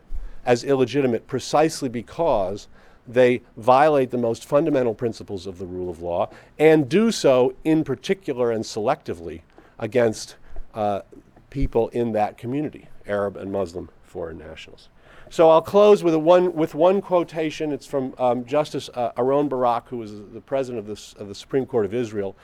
as 0.45 0.63
illegitimate 0.63 1.27
precisely 1.27 1.89
because 1.89 2.67
they 3.07 3.41
violate 3.55 4.11
the 4.11 4.17
most 4.17 4.45
fundamental 4.45 4.93
principles 4.93 5.47
of 5.47 5.57
the 5.59 5.65
rule 5.65 5.89
of 5.89 6.01
law 6.01 6.29
and 6.59 6.89
do 6.89 7.11
so 7.11 7.55
in 7.63 7.83
particular 7.83 8.51
and 8.51 8.63
selectively 8.63 9.41
against 9.79 10.35
uh, 10.73 11.01
people 11.49 11.87
in 11.89 12.11
that 12.11 12.37
community, 12.37 12.87
Arab 13.07 13.37
and 13.37 13.51
Muslim 13.51 13.89
foreign 14.03 14.37
nationals. 14.37 14.89
So 15.29 15.49
I'll 15.49 15.61
close 15.61 16.03
with, 16.03 16.15
one, 16.15 16.53
with 16.53 16.73
one 16.73 17.01
quotation. 17.01 17.71
It's 17.71 17.85
from 17.85 18.13
um, 18.17 18.45
Justice 18.45 18.89
uh, 18.93 19.11
Aharon 19.17 19.49
Barak, 19.49 19.89
who 19.89 19.97
was 19.97 20.13
the 20.33 20.41
president 20.41 20.79
of, 20.79 20.87
this, 20.87 21.13
of 21.13 21.27
the 21.27 21.35
Supreme 21.35 21.65
Court 21.65 21.85
of 21.85 21.93
Israel, 21.93 22.35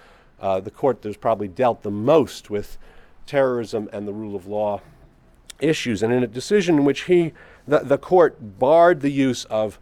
uh, 0.42 0.60
the 0.60 0.72
court 0.72 1.02
that's 1.02 1.16
probably 1.16 1.48
dealt 1.48 1.84
the 1.84 1.92
most 1.92 2.50
with 2.50 2.78
terrorism 3.26 3.90
and 3.94 4.06
the 4.06 4.14
rule 4.14 4.36
of 4.36 4.48
law 4.48 4.82
issues. 5.62 6.04
And 6.04 6.12
in 6.12 6.24
a 6.24 6.28
decision 6.28 6.76
in 6.76 6.84
which 6.84 7.04
he 7.04 7.32
the, 7.68 7.80
the 7.80 7.98
court 7.98 8.60
barred 8.60 9.02
the 9.02 9.12
use 9.12 9.46
of 9.46 9.80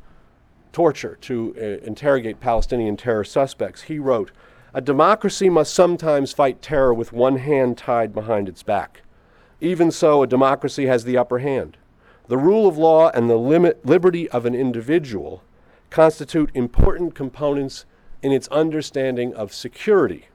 torture 0.72 1.18
to 1.22 1.56
uh, 1.58 1.86
interrogate 1.86 2.40
Palestinian 2.40 2.98
terror 2.98 3.24
suspects. 3.24 3.84
He 3.84 4.00
wrote, 4.00 4.32
A 4.74 4.82
democracy 4.82 5.50
must 5.50 5.74
sometimes 5.74 6.34
fight 6.34 6.62
terror 6.62 6.94
with 6.94 7.14
one 7.14 7.38
hand 7.38 7.78
tied 7.78 8.14
behind 8.14 8.48
its 8.48 8.64
back. 8.64 9.02
Even 9.60 9.92
so, 9.92 10.24
a 10.24 10.28
democracy 10.28 10.88
has 10.88 11.04
the 11.04 11.18
upper 11.18 11.40
hand. 11.40 11.78
The 12.28 12.38
rule 12.38 12.68
of 12.68 12.78
law 12.78 13.10
and 13.10 13.30
the 13.30 13.38
limit, 13.38 13.86
liberty 13.86 14.30
of 14.30 14.46
an 14.46 14.56
individual 14.56 15.44
constitute 15.90 16.50
important 16.54 17.14
components 17.14 17.86
in 18.22 18.32
its 18.32 18.48
understanding 18.48 19.34
of 19.34 19.54
security. 19.54 20.28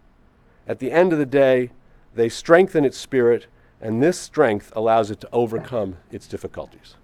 At 0.69 0.79
the 0.79 0.93
end 0.93 1.13
of 1.13 1.19
the 1.19 1.27
day, 1.27 1.71
they 2.15 2.29
strengthen 2.29 2.85
its 2.85 2.99
spirit, 2.99 3.47
and 3.81 4.03
this 4.03 4.19
strength 4.19 4.73
allows 4.77 5.11
it 5.11 5.21
to 5.21 5.29
overcome 5.33 5.97
its 6.11 6.27
difficulties. 6.27 6.97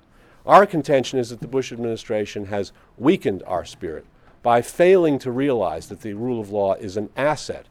Our 0.45 0.67
contention 0.67 1.19
is 1.19 1.31
that 1.31 1.41
the 1.41 1.47
Bush 1.47 1.73
administration 1.73 2.47
has 2.47 2.73
weakened 2.99 3.43
our 3.47 3.65
spirit 3.65 4.07
by 4.43 4.61
failing 4.61 5.19
to 5.21 5.31
realize 5.31 5.89
that 5.89 6.01
the 6.01 6.15
rule 6.15 6.41
of 6.41 6.51
law 6.51 6.75
is 6.75 6.97
an 6.97 7.11
asset, 7.17 7.67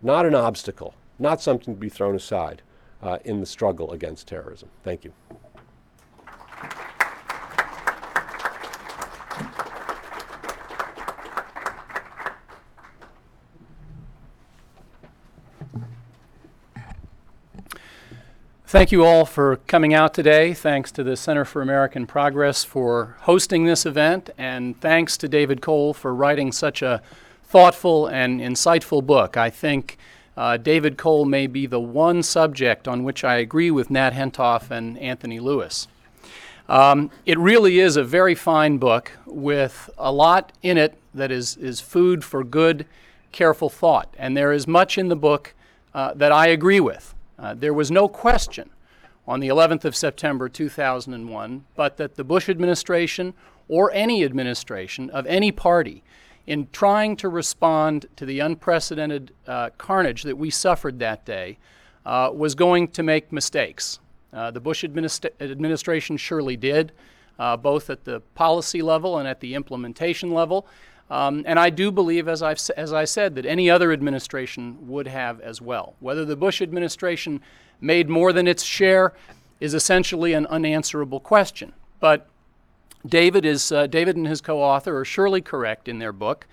not 0.00 0.24
an 0.24 0.34
obstacle, 0.34 0.94
not 1.18 1.42
something 1.42 1.74
to 1.74 1.80
be 1.80 1.90
thrown 1.90 2.14
aside 2.14 2.62
uh, 3.02 3.18
in 3.24 3.40
the 3.40 3.46
struggle 3.46 3.92
against 3.92 4.26
terrorism. 4.26 4.70
Thank 4.82 5.04
you. 5.04 5.12
Thank 18.74 18.90
you 18.90 19.04
all 19.04 19.24
for 19.24 19.58
coming 19.68 19.94
out 19.94 20.14
today. 20.14 20.52
Thanks 20.52 20.90
to 20.90 21.04
the 21.04 21.16
Center 21.16 21.44
for 21.44 21.62
American 21.62 22.08
Progress 22.08 22.64
for 22.64 23.16
hosting 23.20 23.66
this 23.66 23.86
event, 23.86 24.30
and 24.36 24.80
thanks 24.80 25.16
to 25.18 25.28
David 25.28 25.62
Cole 25.62 25.94
for 25.94 26.12
writing 26.12 26.50
such 26.50 26.82
a 26.82 27.00
thoughtful 27.44 28.08
and 28.08 28.40
insightful 28.40 29.06
book. 29.06 29.36
I 29.36 29.48
think 29.48 29.96
uh, 30.36 30.56
David 30.56 30.98
Cole 30.98 31.24
may 31.24 31.46
be 31.46 31.66
the 31.66 31.78
one 31.78 32.24
subject 32.24 32.88
on 32.88 33.04
which 33.04 33.22
I 33.22 33.36
agree 33.36 33.70
with 33.70 33.90
Nat 33.90 34.10
Hentoff 34.10 34.72
and 34.72 34.98
Anthony 34.98 35.38
Lewis. 35.38 35.86
Um, 36.68 37.12
it 37.24 37.38
really 37.38 37.78
is 37.78 37.96
a 37.96 38.02
very 38.02 38.34
fine 38.34 38.78
book 38.78 39.12
with 39.24 39.88
a 39.96 40.10
lot 40.10 40.50
in 40.64 40.78
it 40.78 40.98
that 41.14 41.30
is, 41.30 41.56
is 41.58 41.80
food 41.80 42.24
for 42.24 42.42
good, 42.42 42.86
careful 43.30 43.68
thought. 43.68 44.12
And 44.18 44.36
there 44.36 44.52
is 44.52 44.66
much 44.66 44.98
in 44.98 45.10
the 45.10 45.14
book 45.14 45.54
uh, 45.94 46.12
that 46.14 46.32
I 46.32 46.48
agree 46.48 46.80
with. 46.80 47.13
Uh, 47.38 47.54
there 47.54 47.74
was 47.74 47.90
no 47.90 48.08
question 48.08 48.70
on 49.26 49.40
the 49.40 49.48
11th 49.48 49.84
of 49.84 49.96
September 49.96 50.48
2001 50.48 51.64
but 51.74 51.96
that 51.96 52.14
the 52.14 52.24
Bush 52.24 52.48
administration 52.48 53.34
or 53.68 53.90
any 53.92 54.24
administration 54.24 55.10
of 55.10 55.26
any 55.26 55.50
party 55.50 56.02
in 56.46 56.68
trying 56.72 57.16
to 57.16 57.28
respond 57.28 58.06
to 58.16 58.26
the 58.26 58.38
unprecedented 58.40 59.32
uh, 59.46 59.70
carnage 59.78 60.22
that 60.22 60.36
we 60.36 60.50
suffered 60.50 60.98
that 60.98 61.24
day 61.24 61.58
uh, 62.04 62.30
was 62.34 62.54
going 62.54 62.86
to 62.86 63.02
make 63.02 63.32
mistakes. 63.32 63.98
Uh, 64.32 64.50
the 64.50 64.60
Bush 64.60 64.84
administra- 64.84 65.30
administration 65.40 66.16
surely 66.18 66.56
did. 66.56 66.92
uh, 67.38 67.56
both 67.56 67.90
at 67.90 68.04
the 68.04 68.20
policy 68.34 68.82
level 68.82 69.18
and 69.18 69.26
at 69.28 69.40
the 69.40 69.54
implementation 69.54 70.32
level. 70.32 70.66
Um, 71.14 71.44
and 71.46 71.60
I 71.60 71.70
do 71.70 71.92
believe, 71.92 72.26
as, 72.26 72.42
I've, 72.42 72.58
as 72.76 72.92
I 72.92 73.04
said, 73.04 73.36
that 73.36 73.46
any 73.46 73.70
other 73.70 73.92
administration 73.92 74.88
would 74.88 75.06
have 75.06 75.40
as 75.42 75.62
well. 75.62 75.94
Whether 76.00 76.24
the 76.24 76.34
Bush 76.34 76.60
administration 76.60 77.40
made 77.80 78.08
more 78.08 78.32
than 78.32 78.48
its 78.48 78.64
share 78.64 79.12
is 79.60 79.74
essentially 79.74 80.32
an 80.32 80.44
unanswerable 80.46 81.20
question. 81.20 81.72
But 82.00 82.26
David 83.06 83.44
is 83.44 83.70
uh, 83.70 83.86
David 83.86 84.16
and 84.16 84.26
his 84.26 84.40
co-author 84.40 84.98
are 84.98 85.04
surely 85.04 85.40
correct 85.40 85.86
in 85.86 86.00
their 86.00 86.12
book 86.12 86.48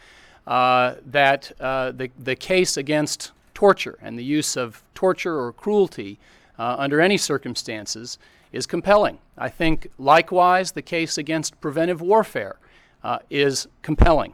uh, 0.45 0.93
that 1.07 1.51
uh, 1.59 1.91
the 1.93 2.11
the 2.19 2.35
case 2.35 2.77
against 2.77 3.31
torture 3.55 3.97
and 3.99 4.19
the 4.19 4.23
use 4.23 4.55
of 4.55 4.83
torture 4.93 5.39
or 5.39 5.53
cruelty 5.53 6.19
uh, 6.59 6.75
under 6.77 7.01
any 7.01 7.17
circumstances 7.17 8.19
is 8.51 8.67
compelling. 8.67 9.17
I 9.39 9.49
think 9.49 9.89
likewise 9.97 10.73
the 10.73 10.83
case 10.83 11.17
against 11.17 11.59
preventive 11.61 11.99
warfare 11.99 12.57
uh, 13.03 13.19
is 13.31 13.67
compelling. 13.81 14.33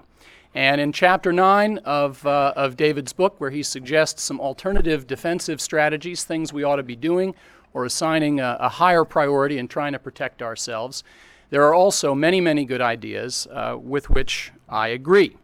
And 0.57 0.81
in 0.81 0.91
chapter 0.91 1.31
9 1.31 1.77
of, 1.85 2.25
uh, 2.25 2.51
of 2.55 2.75
David's 2.75 3.13
book, 3.13 3.35
where 3.39 3.51
he 3.51 3.61
suggests 3.61 4.23
some 4.23 4.39
alternative 4.39 5.05
defensive 5.05 5.61
strategies, 5.61 6.23
things 6.23 6.51
we 6.51 6.63
ought 6.63 6.77
to 6.77 6.83
be 6.83 6.95
doing, 6.95 7.35
or 7.75 7.85
assigning 7.85 8.39
a, 8.39 8.57
a 8.59 8.67
higher 8.67 9.05
priority 9.05 9.59
in 9.59 9.67
trying 9.67 9.93
to 9.93 9.99
protect 9.99 10.41
ourselves, 10.41 11.03
there 11.51 11.63
are 11.63 11.75
also 11.75 12.15
many, 12.15 12.41
many 12.41 12.65
good 12.65 12.81
ideas 12.81 13.47
uh, 13.51 13.77
with 13.79 14.09
which 14.09 14.51
I 14.67 14.87
agree. 14.87 15.37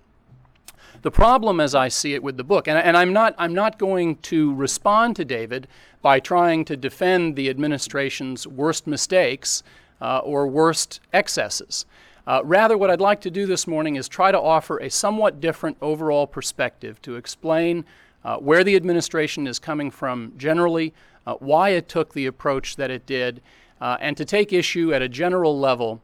The 1.03 1.11
problem, 1.11 1.59
as 1.59 1.75
I 1.75 1.89
see 1.89 2.15
it 2.15 2.23
with 2.23 2.35
the 2.35 2.43
book, 2.43 2.67
and, 2.67 2.79
and 2.79 2.97
I'm, 2.97 3.13
not, 3.13 3.35
I'm 3.37 3.53
not 3.53 3.77
going 3.77 4.15
to 4.15 4.55
respond 4.55 5.15
to 5.17 5.25
David 5.25 5.67
by 6.01 6.19
trying 6.19 6.65
to 6.65 6.75
defend 6.75 7.35
the 7.35 7.51
administration's 7.51 8.47
worst 8.47 8.87
mistakes 8.87 9.61
uh, 10.01 10.21
or 10.23 10.47
worst 10.47 11.01
excesses. 11.13 11.85
Uh, 12.25 12.41
rather, 12.43 12.77
what 12.77 12.89
I'd 12.89 13.01
like 13.01 13.21
to 13.21 13.31
do 13.31 13.45
this 13.45 13.67
morning 13.67 13.97
is 13.97 14.07
try 14.07 14.31
to 14.31 14.39
offer 14.39 14.77
a 14.77 14.89
somewhat 14.89 15.41
different 15.41 15.77
overall 15.81 16.25
perspective 16.25 17.01
to 17.01 17.15
explain 17.15 17.83
uh, 18.23 18.37
where 18.37 18.63
the 18.63 18.75
administration 18.75 19.45
is 19.45 19.59
coming 19.59 19.91
from 19.91 20.31
generally, 20.37 20.93
uh, 21.27 21.35
why 21.35 21.69
it 21.69 21.89
took 21.89 22.13
the 22.13 22.25
approach 22.25 22.77
that 22.77 22.89
it 22.89 23.05
did, 23.05 23.41
uh, 23.81 23.97
and 23.99 24.15
to 24.15 24.23
take 24.23 24.53
issue 24.53 24.93
at 24.93 25.01
a 25.01 25.09
general 25.09 25.59
level 25.59 26.01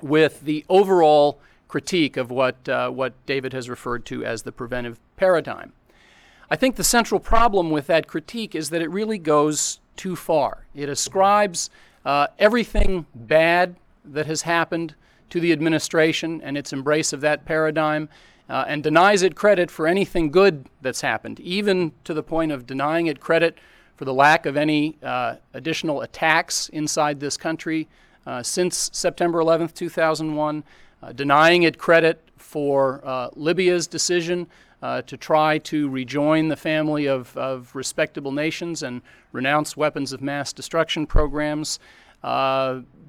with 0.00 0.40
the 0.40 0.64
overall 0.70 1.38
critique 1.68 2.16
of 2.16 2.30
what, 2.30 2.66
uh, 2.68 2.88
what 2.88 3.12
David 3.26 3.52
has 3.52 3.68
referred 3.68 4.06
to 4.06 4.24
as 4.24 4.42
the 4.42 4.52
preventive 4.52 4.98
paradigm. 5.16 5.72
I 6.50 6.56
think 6.56 6.76
the 6.76 6.84
central 6.84 7.20
problem 7.20 7.70
with 7.70 7.86
that 7.88 8.06
critique 8.06 8.54
is 8.54 8.70
that 8.70 8.80
it 8.80 8.90
really 8.90 9.18
goes 9.18 9.80
too 9.96 10.16
far. 10.16 10.66
It 10.74 10.88
ascribes 10.88 11.68
uh, 12.04 12.28
everything 12.38 13.06
bad 13.14 13.76
that 14.04 14.26
has 14.26 14.42
happened 14.42 14.94
to 15.30 15.40
the 15.40 15.52
administration 15.52 16.40
and 16.42 16.56
its 16.56 16.72
embrace 16.72 17.12
of 17.12 17.20
that 17.20 17.44
paradigm 17.44 18.08
uh, 18.48 18.64
and 18.68 18.82
denies 18.82 19.22
it 19.22 19.34
credit 19.34 19.70
for 19.70 19.86
anything 19.86 20.30
good 20.30 20.66
that's 20.82 21.00
happened, 21.00 21.40
even 21.40 21.92
to 22.04 22.12
the 22.12 22.22
point 22.22 22.52
of 22.52 22.66
denying 22.66 23.06
it 23.06 23.20
credit 23.20 23.58
for 23.96 24.04
the 24.04 24.14
lack 24.14 24.44
of 24.44 24.56
any 24.56 24.98
uh, 25.02 25.36
additional 25.54 26.02
attacks 26.02 26.68
inside 26.70 27.20
this 27.20 27.36
country 27.36 27.88
uh, 28.26 28.42
since 28.42 28.90
September 28.92 29.38
11th, 29.38 29.74
2001, 29.74 30.64
uh, 31.02 31.12
denying 31.12 31.62
it 31.62 31.78
credit 31.78 32.28
for 32.36 33.00
uh, 33.04 33.28
Libya's 33.34 33.86
decision 33.86 34.46
uh, 34.82 35.00
to 35.02 35.16
try 35.16 35.58
to 35.58 35.88
rejoin 35.88 36.48
the 36.48 36.56
family 36.56 37.06
of, 37.06 37.34
of 37.36 37.74
respectable 37.74 38.32
nations 38.32 38.82
and 38.82 39.00
renounce 39.32 39.76
weapons 39.76 40.12
of 40.12 40.20
mass 40.20 40.52
destruction 40.52 41.06
programs, 41.06 41.78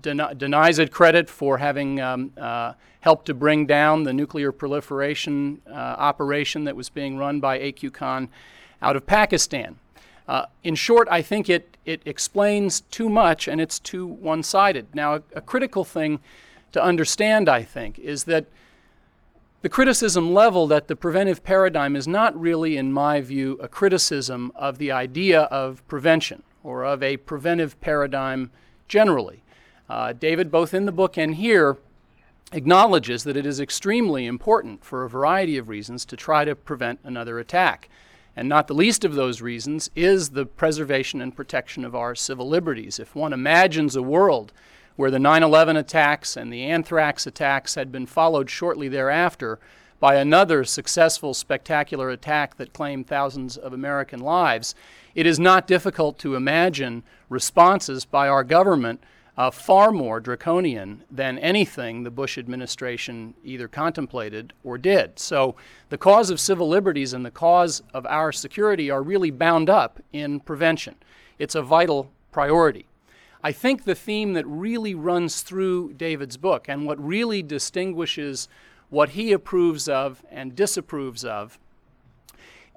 den- 0.06 0.38
denies 0.38 0.80
it 0.80 0.92
credit 0.92 1.30
for 1.30 1.58
having 1.58 2.00
um, 2.00 2.32
uh, 2.38 2.74
helped 3.02 3.26
to 3.26 3.34
bring 3.34 3.66
down 3.66 4.04
the 4.04 4.14
nuclear 4.14 4.52
proliferation 4.52 5.62
uh, 5.68 5.74
operation 5.74 6.64
that 6.64 6.76
was 6.76 6.90
being 6.90 7.18
run 7.18 7.40
by 7.40 7.60
AQ 7.60 7.94
Khan 7.94 8.30
out 8.82 8.96
of 8.96 9.06
Pakistan. 9.06 9.78
Uh, 10.28 10.46
in 10.64 10.76
short, 10.76 11.08
I 11.12 11.22
think 11.22 11.50
it, 11.50 11.78
it 11.86 12.02
explains 12.06 12.82
too 12.82 13.10
much 13.10 13.48
and 13.48 13.60
it's 13.60 13.80
too 13.80 14.06
one 14.06 14.44
sided. 14.44 14.88
Now, 14.94 15.16
a, 15.16 15.24
a 15.36 15.42
critical 15.42 15.84
thing 15.84 16.20
to 16.72 16.84
understand, 16.84 17.50
I 17.50 17.64
think, 17.64 18.00
is 18.00 18.24
that 18.26 18.46
the 19.62 19.70
criticism 19.70 20.34
leveled 20.34 20.72
at 20.72 20.88
the 20.88 20.96
preventive 20.96 21.44
paradigm 21.44 21.96
is 21.96 22.08
not 22.08 22.40
really, 22.40 22.78
in 22.78 22.92
my 22.92 23.22
view, 23.22 23.58
a 23.62 23.68
criticism 23.68 24.52
of 24.56 24.78
the 24.78 24.92
idea 24.92 25.42
of 25.44 25.88
prevention 25.88 26.44
or 26.64 26.84
of 26.84 27.02
a 27.02 27.18
preventive 27.18 27.80
paradigm 27.82 28.52
generally. 28.88 29.44
Uh, 29.90 30.14
David, 30.14 30.52
both 30.52 30.74
in 30.74 30.86
the 30.86 30.92
book 30.92 31.18
and 31.18 31.36
here, 31.36 31.78
acknowledges 32.52 33.24
that 33.24 33.38
it 33.38 33.46
is 33.46 33.60
extremely 33.60 34.26
important 34.26 34.84
for 34.84 35.04
a 35.04 35.10
variety 35.10 35.58
of 35.58 35.70
reasons 35.70 36.06
to 36.06 36.16
try 36.16 36.46
to 36.46 36.56
prevent 36.56 37.00
another 37.04 37.40
attack. 37.40 37.90
And 38.36 38.50
not 38.50 38.68
the 38.68 38.74
least 38.74 39.06
of 39.06 39.16
those 39.16 39.42
reasons 39.42 39.90
is 39.96 40.30
the 40.30 40.46
preservation 40.46 41.22
and 41.22 41.36
protection 41.36 41.86
of 41.86 41.96
our 41.96 42.16
civil 42.16 42.48
liberties. 42.48 43.00
If 43.00 43.16
one 43.16 43.34
imagines 43.34 43.96
a 43.96 44.02
world 44.02 44.52
where 44.96 45.12
the 45.12 45.20
9 45.20 45.44
11 45.44 45.78
attacks 45.78 46.36
and 46.36 46.52
the 46.52 46.64
anthrax 46.64 47.26
attacks 47.28 47.76
had 47.76 47.92
been 47.92 48.06
followed 48.06 48.50
shortly 48.50 48.88
thereafter 48.88 49.60
by 50.00 50.16
another 50.16 50.64
successful, 50.64 51.34
spectacular 51.34 52.10
attack 52.10 52.58
that 52.58 52.74
claimed 52.74 53.08
thousands 53.08 53.56
of 53.58 53.74
American 53.74 54.20
lives, 54.20 54.76
it 55.14 55.26
is 55.26 55.40
not 55.40 55.68
difficult 55.68 56.20
to 56.20 56.36
imagine 56.36 57.04
responses 57.30 58.04
by 58.04 58.28
our 58.28 58.44
government 58.44 59.02
uh, 59.38 59.52
far 59.52 59.92
more 59.92 60.20
draconian 60.20 61.04
than 61.12 61.38
anything 61.40 62.04
the 62.04 62.12
Bush 62.12 62.38
administration 62.38 63.34
either 63.44 63.68
contemplated 63.68 64.54
or 64.64 64.78
did. 64.78 65.20
So 65.20 65.56
the 65.90 65.98
cause 65.98 66.30
of 66.30 66.40
civil 66.40 66.70
liberties 66.70 67.14
and 67.14 67.26
the 67.26 67.32
cause 67.32 67.84
of 67.94 68.06
our 68.06 68.32
security 68.32 68.90
are 68.90 69.04
really 69.04 69.32
bound 69.32 69.70
up 69.70 70.00
in 70.14 70.40
prevention. 70.40 70.96
It's 71.38 71.56
a 71.56 71.62
vital 71.62 72.12
priority. 72.32 72.86
I 73.44 73.52
think 73.52 73.84
the 73.84 73.96
theme 73.96 74.34
that 74.34 74.48
really 74.48 74.96
runs 74.96 75.42
through 75.42 75.94
David's 75.94 76.38
book 76.38 76.68
and 76.68 76.86
what 76.86 77.06
really 77.06 77.44
distinguishes 77.44 78.48
what 78.90 79.10
he 79.10 79.32
approves 79.34 79.88
of 79.90 80.24
and 80.32 80.56
disapproves 80.56 81.26
of 81.26 81.60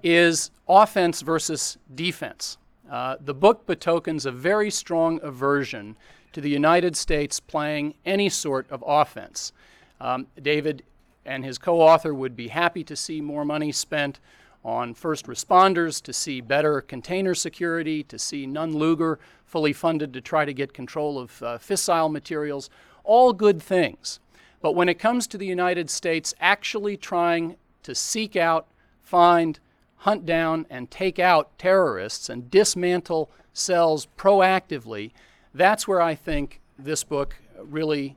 is 0.03 0.51
offense 0.69 1.23
versus 1.23 1.79
defense. 1.95 2.59
Uh, 2.91 3.17
the 3.21 3.35
book 3.35 3.67
betokens 3.67 4.27
a 4.27 4.33
very 4.33 4.71
strong 4.71 5.21
aversion 5.23 5.97
to 6.33 6.41
the 6.41 6.51
United 6.51 6.97
States 6.97 7.41
playing 7.41 7.95
any 8.05 8.29
sort 8.29 8.71
of 8.71 8.83
offense. 8.87 9.53
Um, 10.01 10.27
David 10.41 10.83
and 11.25 11.45
his 11.45 11.59
co 11.59 11.81
author 11.81 12.15
would 12.15 12.37
be 12.37 12.49
happy 12.49 12.85
to 12.85 12.97
see 12.97 13.21
more 13.21 13.45
money 13.45 13.73
spent 13.73 14.21
on 14.65 14.93
first 14.95 15.27
responders, 15.27 16.03
to 16.03 16.13
see 16.13 16.41
better 16.41 16.81
container 16.81 17.35
security, 17.35 18.03
to 18.05 18.19
see 18.19 18.47
Nunn 18.47 18.77
Lugar 18.77 19.19
fully 19.45 19.73
funded 19.73 20.13
to 20.13 20.21
try 20.21 20.45
to 20.45 20.53
get 20.53 20.75
control 20.75 21.19
of 21.19 21.43
uh, 21.43 21.59
fissile 21.59 22.11
materials. 22.11 22.69
All 23.05 23.33
good 23.33 23.63
things. 23.63 24.21
But 24.61 24.75
when 24.75 24.89
it 24.89 24.99
comes 24.99 25.27
to 25.29 25.39
the 25.39 25.47
United 25.47 25.89
States 25.89 26.35
actually 26.41 26.97
trying 26.97 27.57
to 27.85 27.95
seek 27.95 28.37
out, 28.37 28.67
find, 29.03 29.59
hunt 29.99 30.27
down, 30.27 30.67
and 30.69 30.91
take 30.91 31.19
out 31.19 31.57
terrorists 31.59 32.29
and 32.29 32.51
dismantle 32.51 33.31
cells 33.53 34.09
proactively, 34.17 35.13
that's 35.59 35.87
where 35.87 36.01
I 36.01 36.15
think 36.15 36.61
this 36.79 37.05
book 37.05 37.37
really 37.61 38.17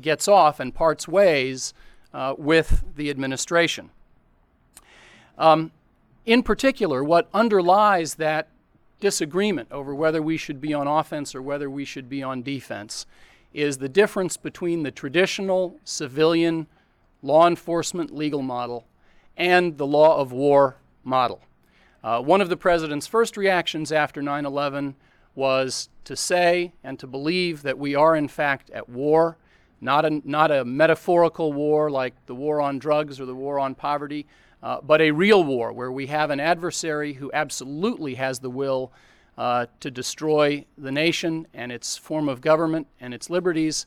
gets 0.00 0.28
off 0.28 0.60
and 0.60 0.74
parts 0.74 1.08
ways 1.08 1.74
uh, 2.12 2.34
with 2.36 2.84
the 2.96 3.10
administration. 3.10 3.90
Um, 5.38 5.72
in 6.26 6.42
particular, 6.42 7.02
what 7.02 7.28
underlies 7.32 8.14
that 8.16 8.48
disagreement 9.00 9.68
over 9.72 9.94
whether 9.94 10.22
we 10.22 10.36
should 10.36 10.60
be 10.60 10.72
on 10.72 10.86
offense 10.86 11.34
or 11.34 11.42
whether 11.42 11.68
we 11.68 11.84
should 11.84 12.08
be 12.08 12.22
on 12.22 12.42
defense 12.42 13.06
is 13.52 13.78
the 13.78 13.88
difference 13.88 14.36
between 14.36 14.82
the 14.82 14.90
traditional 14.90 15.76
civilian 15.84 16.66
law 17.22 17.46
enforcement 17.46 18.14
legal 18.14 18.42
model 18.42 18.86
and 19.36 19.78
the 19.78 19.86
law 19.86 20.18
of 20.18 20.32
war 20.32 20.76
model. 21.02 21.40
Uh, 22.04 22.20
one 22.20 22.40
of 22.40 22.48
the 22.48 22.56
president's 22.56 23.06
first 23.06 23.36
reactions 23.36 23.90
after 23.90 24.22
9 24.22 24.44
11 24.44 24.94
was 25.34 25.88
to 26.04 26.16
say 26.16 26.72
and 26.84 26.98
to 26.98 27.06
believe 27.06 27.62
that 27.62 27.78
we 27.78 27.94
are, 27.94 28.16
in 28.16 28.28
fact, 28.28 28.70
at 28.70 28.88
war, 28.88 29.36
not 29.80 30.04
a, 30.04 30.20
not 30.28 30.50
a 30.50 30.64
metaphorical 30.64 31.52
war 31.52 31.90
like 31.90 32.14
the 32.26 32.34
war 32.34 32.60
on 32.60 32.78
drugs 32.78 33.18
or 33.18 33.26
the 33.26 33.34
war 33.34 33.58
on 33.58 33.74
poverty, 33.74 34.26
uh, 34.62 34.80
but 34.80 35.00
a 35.00 35.10
real 35.10 35.42
war 35.42 35.72
where 35.72 35.90
we 35.90 36.06
have 36.06 36.30
an 36.30 36.38
adversary 36.38 37.14
who 37.14 37.30
absolutely 37.32 38.14
has 38.14 38.38
the 38.38 38.50
will 38.50 38.92
uh, 39.36 39.66
to 39.80 39.90
destroy 39.90 40.64
the 40.76 40.92
nation 40.92 41.46
and 41.54 41.72
its 41.72 41.96
form 41.96 42.28
of 42.28 42.40
government 42.40 42.86
and 43.00 43.14
its 43.14 43.30
liberties, 43.30 43.86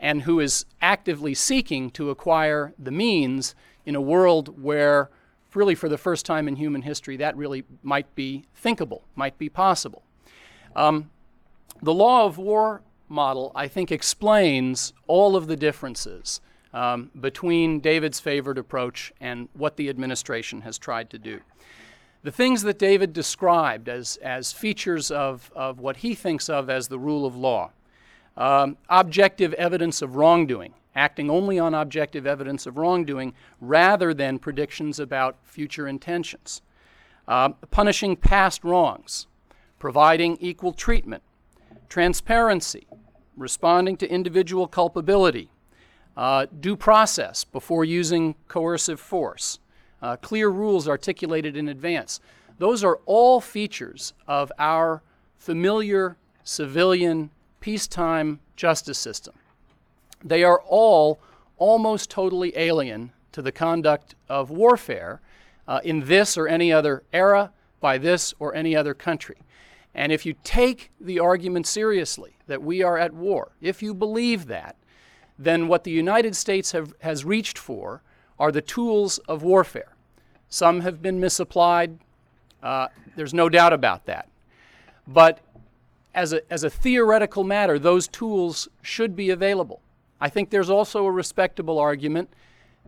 and 0.00 0.22
who 0.22 0.40
is 0.40 0.64
actively 0.80 1.34
seeking 1.34 1.90
to 1.90 2.10
acquire 2.10 2.72
the 2.78 2.90
means 2.90 3.54
in 3.84 3.94
a 3.94 4.00
world 4.00 4.62
where, 4.62 5.10
really 5.54 5.74
for 5.74 5.88
the 5.88 5.98
first 5.98 6.24
time 6.24 6.48
in 6.48 6.56
human 6.56 6.82
history, 6.82 7.16
that 7.16 7.36
really 7.36 7.64
might 7.82 8.14
be 8.14 8.44
thinkable, 8.54 9.04
might 9.14 9.36
be 9.38 9.48
possible. 9.48 10.02
Um, 10.76 11.10
the 11.82 11.94
law 11.94 12.24
of 12.24 12.38
war 12.38 12.82
model, 13.08 13.52
I 13.54 13.68
think, 13.68 13.92
explains 13.92 14.92
all 15.06 15.36
of 15.36 15.46
the 15.46 15.56
differences 15.56 16.40
um, 16.72 17.10
between 17.20 17.80
David's 17.80 18.20
favored 18.20 18.58
approach 18.58 19.12
and 19.20 19.48
what 19.52 19.76
the 19.76 19.88
administration 19.88 20.62
has 20.62 20.78
tried 20.78 21.10
to 21.10 21.18
do. 21.18 21.40
The 22.22 22.32
things 22.32 22.62
that 22.62 22.78
David 22.78 23.12
described 23.12 23.88
as, 23.88 24.16
as 24.16 24.52
features 24.52 25.10
of, 25.10 25.52
of 25.54 25.78
what 25.78 25.98
he 25.98 26.14
thinks 26.14 26.48
of 26.48 26.70
as 26.70 26.88
the 26.88 26.98
rule 26.98 27.26
of 27.26 27.36
law 27.36 27.70
um, 28.36 28.76
objective 28.88 29.52
evidence 29.54 30.02
of 30.02 30.16
wrongdoing, 30.16 30.74
acting 30.96 31.30
only 31.30 31.58
on 31.58 31.74
objective 31.74 32.26
evidence 32.26 32.66
of 32.66 32.76
wrongdoing 32.76 33.32
rather 33.60 34.12
than 34.12 34.38
predictions 34.38 34.98
about 34.98 35.36
future 35.42 35.86
intentions, 35.86 36.62
uh, 37.28 37.50
punishing 37.70 38.16
past 38.16 38.64
wrongs, 38.64 39.26
providing 39.84 40.38
equal 40.40 40.72
treatment, 40.72 41.22
transparency, 41.90 42.86
responding 43.36 43.98
to 43.98 44.10
individual 44.10 44.66
culpability, 44.66 45.50
uh, 46.16 46.46
due 46.58 46.74
process 46.74 47.44
before 47.44 47.84
using 47.84 48.34
coercive 48.48 48.98
force, 48.98 49.58
uh, 50.00 50.16
clear 50.16 50.48
rules 50.48 50.88
articulated 50.88 51.54
in 51.54 51.68
advance. 51.68 52.18
Those 52.58 52.82
are 52.82 52.98
all 53.04 53.42
features 53.42 54.14
of 54.26 54.50
our 54.58 55.02
familiar 55.36 56.16
civilian 56.44 57.28
peacetime 57.60 58.40
justice 58.56 58.96
system. 58.96 59.34
They 60.24 60.44
are 60.44 60.62
all 60.66 61.20
almost 61.58 62.08
totally 62.08 62.56
alien 62.56 63.12
to 63.32 63.42
the 63.42 63.52
conduct 63.52 64.14
of 64.30 64.48
warfare 64.48 65.20
uh, 65.68 65.80
in 65.84 66.06
this 66.06 66.38
or 66.38 66.48
any 66.48 66.72
other 66.72 67.02
era, 67.12 67.52
by 67.82 67.98
this 67.98 68.32
or 68.38 68.54
any 68.54 68.74
other 68.74 68.94
country. 68.94 69.36
And 69.94 70.10
if 70.10 70.26
you 70.26 70.34
take 70.42 70.90
the 71.00 71.20
argument 71.20 71.66
seriously 71.66 72.36
that 72.46 72.62
we 72.62 72.82
are 72.82 72.98
at 72.98 73.12
war, 73.12 73.52
if 73.60 73.82
you 73.82 73.94
believe 73.94 74.46
that, 74.46 74.76
then 75.38 75.68
what 75.68 75.84
the 75.84 75.90
United 75.90 76.34
States 76.34 76.72
have, 76.72 76.94
has 77.00 77.24
reached 77.24 77.58
for 77.58 78.02
are 78.38 78.50
the 78.50 78.62
tools 78.62 79.18
of 79.28 79.42
warfare. 79.42 79.94
Some 80.48 80.80
have 80.80 81.00
been 81.00 81.20
misapplied, 81.20 81.98
uh, 82.62 82.88
there's 83.14 83.34
no 83.34 83.48
doubt 83.48 83.72
about 83.72 84.06
that. 84.06 84.28
But 85.06 85.40
as 86.14 86.32
a, 86.32 86.52
as 86.52 86.64
a 86.64 86.70
theoretical 86.70 87.44
matter, 87.44 87.78
those 87.78 88.08
tools 88.08 88.68
should 88.82 89.14
be 89.14 89.30
available. 89.30 89.80
I 90.20 90.28
think 90.28 90.50
there's 90.50 90.70
also 90.70 91.04
a 91.04 91.12
respectable 91.12 91.78
argument 91.78 92.30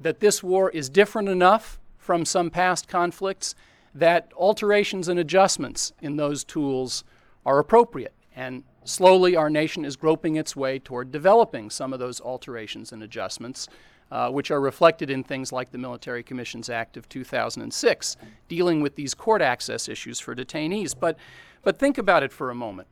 that 0.00 0.20
this 0.20 0.42
war 0.42 0.70
is 0.70 0.88
different 0.88 1.28
enough 1.28 1.78
from 1.98 2.24
some 2.24 2.50
past 2.50 2.88
conflicts 2.88 3.54
that 3.97 4.30
alterations 4.36 5.09
and 5.09 5.18
adjustments 5.18 5.92
in 6.01 6.16
those 6.16 6.44
tools 6.44 7.03
are 7.47 7.59
appropriate. 7.59 8.12
And 8.34 8.64
slowly, 8.84 9.34
our 9.34 9.49
nation 9.49 9.84
is 9.84 9.97
groping 9.97 10.36
its 10.36 10.55
way 10.55 10.78
toward 10.78 11.11
developing 11.11 11.70
some 11.70 11.92
of 11.92 11.99
those 11.99 12.20
alterations 12.20 12.92
and 12.92 13.03
adjustments, 13.03 13.68
uh, 14.11 14.30
which 14.30 14.51
are 14.51 14.61
reflected 14.61 15.09
in 15.09 15.24
things 15.24 15.51
like 15.51 15.70
the 15.70 15.78
Military 15.78 16.22
Commissions 16.22 16.68
Act 16.68 16.99
of 16.99 17.09
2006, 17.09 18.16
dealing 18.49 18.82
with 18.82 18.97
these 18.97 19.14
court 19.14 19.40
access 19.40 19.88
issues 19.88 20.20
for 20.20 20.34
detainees. 20.34 20.94
But, 20.99 21.16
but 21.62 21.78
think 21.78 21.97
about 21.97 22.22
it 22.22 22.32
for 22.32 22.51
a 22.51 22.55
moment. 22.55 22.88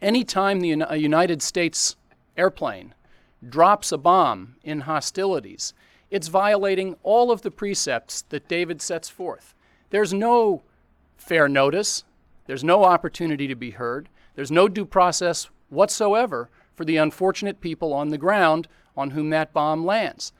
Anytime 0.00 0.60
the 0.60 0.82
a 0.88 0.96
United 0.96 1.42
States 1.42 1.96
airplane 2.38 2.94
drops 3.46 3.92
a 3.92 3.98
bomb 3.98 4.56
in 4.64 4.80
hostilities, 4.80 5.74
it's 6.10 6.28
violating 6.28 6.96
all 7.02 7.30
of 7.30 7.42
the 7.42 7.50
precepts 7.50 8.22
that 8.30 8.48
David 8.48 8.80
sets 8.80 9.10
forth. 9.10 9.54
There's 9.90 10.12
no 10.12 10.62
fair 11.16 11.48
notice, 11.48 12.04
there's 12.46 12.64
no 12.64 12.84
opportunity 12.84 13.46
to 13.46 13.54
be 13.54 13.70
heard, 13.72 14.08
there's 14.34 14.50
no 14.50 14.68
due 14.68 14.86
process 14.86 15.48
whatsoever 15.68 16.48
for 16.74 16.84
the 16.84 16.96
unfortunate 16.96 17.60
people 17.60 17.92
on 17.92 18.08
the 18.08 18.18
ground 18.18 18.68
on 18.96 19.10
whom 19.10 19.30
that 19.30 19.52
bomb 19.52 19.84
lands. 19.84 20.32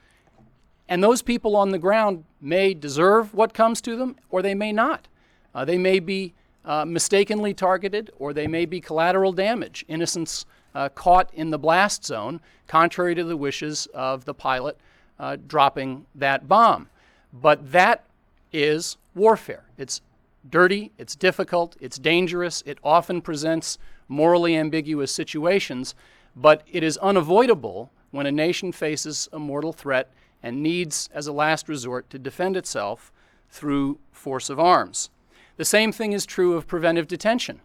And 0.88 1.02
those 1.02 1.22
people 1.22 1.54
on 1.54 1.70
the 1.70 1.78
ground 1.78 2.24
may 2.40 2.74
deserve 2.74 3.32
what 3.32 3.54
comes 3.54 3.80
to 3.82 3.96
them, 3.96 4.16
or 4.28 4.42
they 4.42 4.54
may 4.54 4.72
not. 4.72 5.06
Uh, 5.54 5.64
they 5.64 5.78
may 5.78 6.00
be 6.00 6.34
uh, 6.64 6.84
mistakenly 6.84 7.54
targeted, 7.54 8.10
or 8.18 8.32
they 8.32 8.46
may 8.46 8.66
be 8.66 8.80
collateral 8.80 9.32
damage, 9.32 9.84
innocents 9.88 10.44
uh, 10.74 10.88
caught 10.88 11.32
in 11.32 11.50
the 11.50 11.58
blast 11.58 12.04
zone, 12.04 12.40
contrary 12.66 13.14
to 13.14 13.24
the 13.24 13.36
wishes 13.36 13.86
of 13.94 14.24
the 14.24 14.34
pilot 14.34 14.76
uh, 15.18 15.36
dropping 15.46 16.06
that 16.14 16.48
bomb. 16.48 16.88
But 17.32 17.72
that 17.72 18.04
is 18.52 18.96
warfare. 19.14 19.64
It's 19.76 20.00
dirty, 20.48 20.92
it's 20.98 21.16
difficult, 21.16 21.76
it's 21.80 21.98
dangerous, 21.98 22.62
it 22.66 22.78
often 22.82 23.20
presents 23.20 23.78
morally 24.08 24.56
ambiguous 24.56 25.12
situations, 25.12 25.94
but 26.34 26.62
it 26.70 26.82
is 26.82 26.96
unavoidable 26.98 27.90
when 28.10 28.26
a 28.26 28.32
nation 28.32 28.72
faces 28.72 29.28
a 29.32 29.38
mortal 29.38 29.72
threat 29.72 30.10
and 30.42 30.62
needs, 30.62 31.08
as 31.12 31.26
a 31.26 31.32
last 31.32 31.68
resort, 31.68 32.08
to 32.10 32.18
defend 32.18 32.56
itself 32.56 33.12
through 33.50 33.98
force 34.12 34.48
of 34.48 34.58
arms. 34.58 35.10
The 35.56 35.64
same 35.64 35.92
thing 35.92 36.12
is 36.12 36.24
true 36.24 36.54
of 36.54 36.66
preventive 36.66 37.06
detention. 37.06 37.60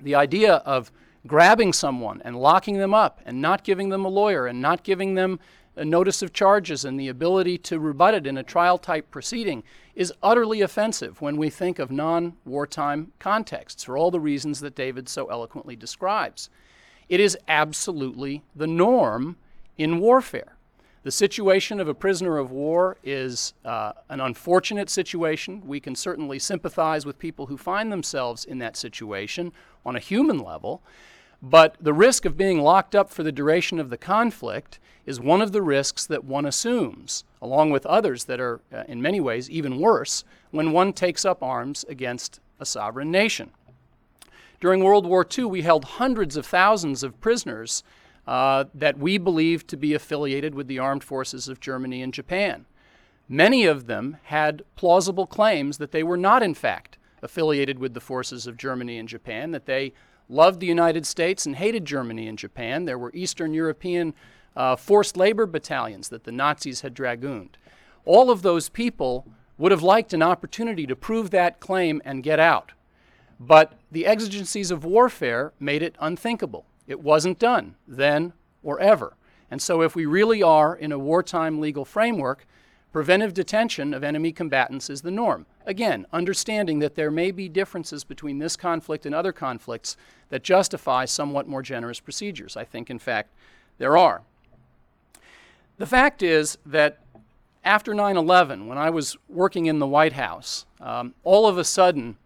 The 0.00 0.14
idea 0.14 0.54
of 0.56 0.90
grabbing 1.26 1.72
someone 1.72 2.22
and 2.24 2.36
locking 2.36 2.78
them 2.78 2.94
up 2.94 3.20
and 3.24 3.40
not 3.40 3.62
giving 3.62 3.90
them 3.90 4.04
a 4.04 4.08
lawyer 4.08 4.46
and 4.46 4.60
not 4.60 4.82
giving 4.82 5.14
them 5.14 5.38
a 5.76 5.84
notice 5.84 6.22
of 6.22 6.32
charges 6.32 6.84
and 6.84 6.98
the 6.98 7.08
ability 7.08 7.56
to 7.58 7.78
rebut 7.78 8.14
it 8.14 8.26
in 8.26 8.36
a 8.36 8.42
trial 8.42 8.78
type 8.78 9.10
proceeding 9.10 9.62
is 9.94 10.12
utterly 10.22 10.60
offensive 10.60 11.20
when 11.20 11.36
we 11.36 11.50
think 11.50 11.78
of 11.78 11.90
non 11.90 12.34
wartime 12.44 13.12
contexts 13.18 13.84
for 13.84 13.96
all 13.96 14.10
the 14.10 14.20
reasons 14.20 14.60
that 14.60 14.74
David 14.74 15.08
so 15.08 15.26
eloquently 15.26 15.76
describes. 15.76 16.50
It 17.08 17.20
is 17.20 17.36
absolutely 17.48 18.42
the 18.54 18.66
norm 18.66 19.36
in 19.76 19.98
warfare. 19.98 20.56
The 21.02 21.10
situation 21.10 21.80
of 21.80 21.88
a 21.88 21.94
prisoner 21.94 22.38
of 22.38 22.52
war 22.52 22.96
is 23.02 23.54
uh, 23.64 23.92
an 24.08 24.20
unfortunate 24.20 24.88
situation. 24.88 25.66
We 25.66 25.80
can 25.80 25.96
certainly 25.96 26.38
sympathize 26.38 27.04
with 27.04 27.18
people 27.18 27.46
who 27.46 27.56
find 27.56 27.90
themselves 27.90 28.44
in 28.44 28.58
that 28.58 28.76
situation 28.76 29.52
on 29.84 29.96
a 29.96 30.00
human 30.00 30.38
level. 30.38 30.80
But 31.42 31.76
the 31.80 31.92
risk 31.92 32.24
of 32.24 32.36
being 32.36 32.60
locked 32.60 32.94
up 32.94 33.10
for 33.10 33.24
the 33.24 33.32
duration 33.32 33.80
of 33.80 33.90
the 33.90 33.98
conflict 33.98 34.78
is 35.04 35.18
one 35.18 35.42
of 35.42 35.50
the 35.50 35.62
risks 35.62 36.06
that 36.06 36.24
one 36.24 36.46
assumes, 36.46 37.24
along 37.40 37.70
with 37.70 37.84
others 37.86 38.24
that 38.24 38.40
are, 38.40 38.60
uh, 38.72 38.84
in 38.86 39.02
many 39.02 39.18
ways, 39.20 39.50
even 39.50 39.80
worse, 39.80 40.22
when 40.52 40.70
one 40.70 40.92
takes 40.92 41.24
up 41.24 41.42
arms 41.42 41.84
against 41.88 42.38
a 42.60 42.64
sovereign 42.64 43.10
nation. 43.10 43.50
During 44.60 44.84
World 44.84 45.04
War 45.04 45.26
II, 45.36 45.46
we 45.46 45.62
held 45.62 45.84
hundreds 45.84 46.36
of 46.36 46.46
thousands 46.46 47.02
of 47.02 47.20
prisoners 47.20 47.82
uh, 48.28 48.66
that 48.72 48.98
we 48.98 49.18
believed 49.18 49.66
to 49.66 49.76
be 49.76 49.94
affiliated 49.94 50.54
with 50.54 50.68
the 50.68 50.78
armed 50.78 51.02
forces 51.02 51.48
of 51.48 51.58
Germany 51.58 52.00
and 52.00 52.14
Japan. 52.14 52.66
Many 53.28 53.64
of 53.64 53.86
them 53.86 54.18
had 54.24 54.62
plausible 54.76 55.26
claims 55.26 55.78
that 55.78 55.90
they 55.90 56.04
were 56.04 56.16
not, 56.16 56.44
in 56.44 56.54
fact, 56.54 56.98
affiliated 57.20 57.80
with 57.80 57.94
the 57.94 58.00
forces 58.00 58.46
of 58.46 58.56
Germany 58.56 58.98
and 58.98 59.08
Japan, 59.08 59.50
that 59.50 59.66
they 59.66 59.92
loved 60.32 60.60
the 60.60 60.66
United 60.66 61.06
States 61.06 61.46
and 61.46 61.56
hated 61.56 61.84
Germany 61.84 62.26
and 62.26 62.38
Japan. 62.38 62.84
There 62.84 62.98
were 62.98 63.10
Eastern 63.14 63.52
European 63.54 64.14
uh, 64.56 64.76
forced 64.76 65.16
labor 65.16 65.46
battalions 65.46 66.08
that 66.08 66.24
the 66.24 66.32
Nazis 66.32 66.80
had 66.80 66.94
dragooned. 66.94 67.58
All 68.04 68.30
of 68.30 68.42
those 68.42 68.68
people 68.68 69.26
would 69.58 69.72
have 69.72 69.82
liked 69.82 70.12
an 70.12 70.22
opportunity 70.22 70.86
to 70.86 70.96
prove 70.96 71.30
that 71.30 71.60
claim 71.60 72.02
and 72.04 72.22
get 72.22 72.40
out. 72.40 72.72
But 73.38 73.74
the 73.90 74.06
exigencies 74.06 74.70
of 74.70 74.84
warfare 74.84 75.52
made 75.60 75.82
it 75.82 75.96
unthinkable. 76.00 76.66
It 76.86 77.00
wasn't 77.00 77.38
done 77.38 77.76
then 77.86 78.32
or 78.62 78.80
ever. 78.80 79.16
And 79.50 79.60
so, 79.60 79.82
if 79.82 79.94
we 79.94 80.06
really 80.06 80.42
are 80.42 80.74
in 80.74 80.92
a 80.92 80.98
wartime 80.98 81.60
legal 81.60 81.84
framework, 81.84 82.46
preventive 82.92 83.32
detention 83.32 83.94
of 83.94 84.04
enemy 84.04 84.32
combatants 84.32 84.90
is 84.90 85.02
the 85.02 85.10
norm. 85.10 85.46
Again, 85.66 86.06
understanding 86.12 86.78
that 86.80 86.94
there 86.94 87.10
may 87.10 87.30
be 87.30 87.48
differences 87.48 88.04
between 88.04 88.38
this 88.38 88.54
conflict 88.54 89.06
and 89.06 89.14
other 89.14 89.32
conflicts 89.32 89.96
that 90.28 90.44
justify 90.44 91.06
somewhat 91.06 91.48
more 91.48 91.62
generous 91.62 92.00
procedures. 92.00 92.56
I 92.56 92.64
think, 92.64 92.90
in 92.90 92.98
fact, 92.98 93.30
there 93.78 93.96
are. 93.96 94.22
The 95.78 95.86
fact 95.86 96.22
is 96.22 96.58
that 96.66 96.98
after 97.64 97.94
9 97.94 98.16
11, 98.16 98.66
when 98.66 98.78
I 98.78 98.90
was 98.90 99.16
working 99.28 99.66
in 99.66 99.78
the 99.78 99.86
White 99.86 100.12
House, 100.12 100.66
um, 100.80 101.14
all 101.24 101.46
of 101.46 101.58
a 101.58 101.64
sudden, 101.64 102.16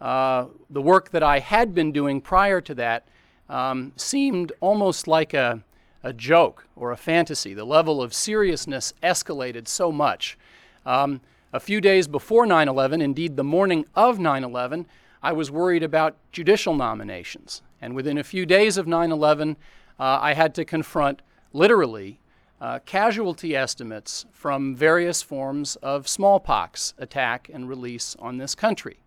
uh, 0.00 0.46
the 0.70 0.82
work 0.82 1.10
that 1.10 1.22
I 1.22 1.38
had 1.38 1.74
been 1.74 1.92
doing 1.92 2.20
prior 2.20 2.60
to 2.62 2.74
that 2.74 3.06
um, 3.48 3.92
seemed 3.96 4.52
almost 4.60 5.06
like 5.06 5.34
a, 5.34 5.62
a 6.02 6.12
joke 6.12 6.66
or 6.76 6.92
a 6.92 6.96
fantasy. 6.96 7.54
The 7.54 7.64
level 7.64 8.02
of 8.02 8.14
seriousness 8.14 8.94
escalated 9.02 9.68
so 9.68 9.90
much. 9.90 10.38
Um, 10.86 11.20
a 11.52 11.60
few 11.60 11.80
days 11.80 12.06
before 12.06 12.46
9 12.46 12.68
11, 12.68 13.00
indeed 13.00 13.36
the 13.36 13.44
morning 13.44 13.86
of 13.94 14.18
9 14.18 14.44
11, 14.44 14.86
I 15.22 15.32
was 15.32 15.50
worried 15.50 15.82
about 15.82 16.16
judicial 16.30 16.74
nominations. 16.74 17.62
And 17.80 17.94
within 17.94 18.18
a 18.18 18.24
few 18.24 18.46
days 18.46 18.76
of 18.76 18.86
9 18.86 19.10
11, 19.10 19.56
uh, 19.98 20.18
I 20.20 20.34
had 20.34 20.54
to 20.56 20.64
confront 20.64 21.22
literally 21.52 22.20
uh, 22.60 22.80
casualty 22.84 23.54
estimates 23.54 24.26
from 24.32 24.74
various 24.74 25.22
forms 25.22 25.76
of 25.76 26.08
smallpox 26.08 26.94
attack 26.98 27.48
and 27.52 27.68
release 27.68 28.16
on 28.18 28.38
this 28.38 28.54
country, 28.54 28.98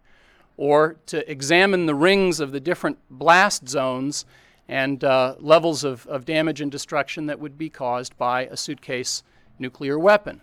or 0.57 0.95
to 1.07 1.29
examine 1.29 1.85
the 1.85 1.95
rings 1.95 2.39
of 2.39 2.51
the 2.51 2.59
different 2.59 2.97
blast 3.09 3.67
zones 3.67 4.25
and 4.71 5.03
uh, 5.03 5.35
levels 5.39 5.83
of, 5.83 6.07
of 6.07 6.23
damage 6.23 6.61
and 6.61 6.71
destruction 6.71 7.25
that 7.25 7.41
would 7.41 7.57
be 7.57 7.69
caused 7.69 8.17
by 8.17 8.45
a 8.45 8.55
suitcase 8.55 9.21
nuclear 9.59 9.99
weapon. 9.99 10.39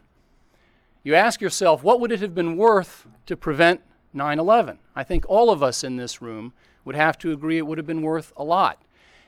You 1.02 1.14
ask 1.14 1.40
yourself, 1.40 1.82
what 1.82 1.98
would 1.98 2.12
it 2.12 2.20
have 2.20 2.34
been 2.34 2.58
worth 2.58 3.06
to 3.24 3.38
prevent 3.38 3.80
9 4.12 4.38
11? 4.38 4.80
I 4.94 5.02
think 5.02 5.24
all 5.28 5.48
of 5.48 5.62
us 5.62 5.82
in 5.82 5.96
this 5.96 6.20
room 6.20 6.52
would 6.84 6.94
have 6.94 7.16
to 7.18 7.32
agree 7.32 7.56
it 7.56 7.66
would 7.66 7.78
have 7.78 7.86
been 7.86 8.02
worth 8.02 8.34
a 8.36 8.44
lot. 8.44 8.82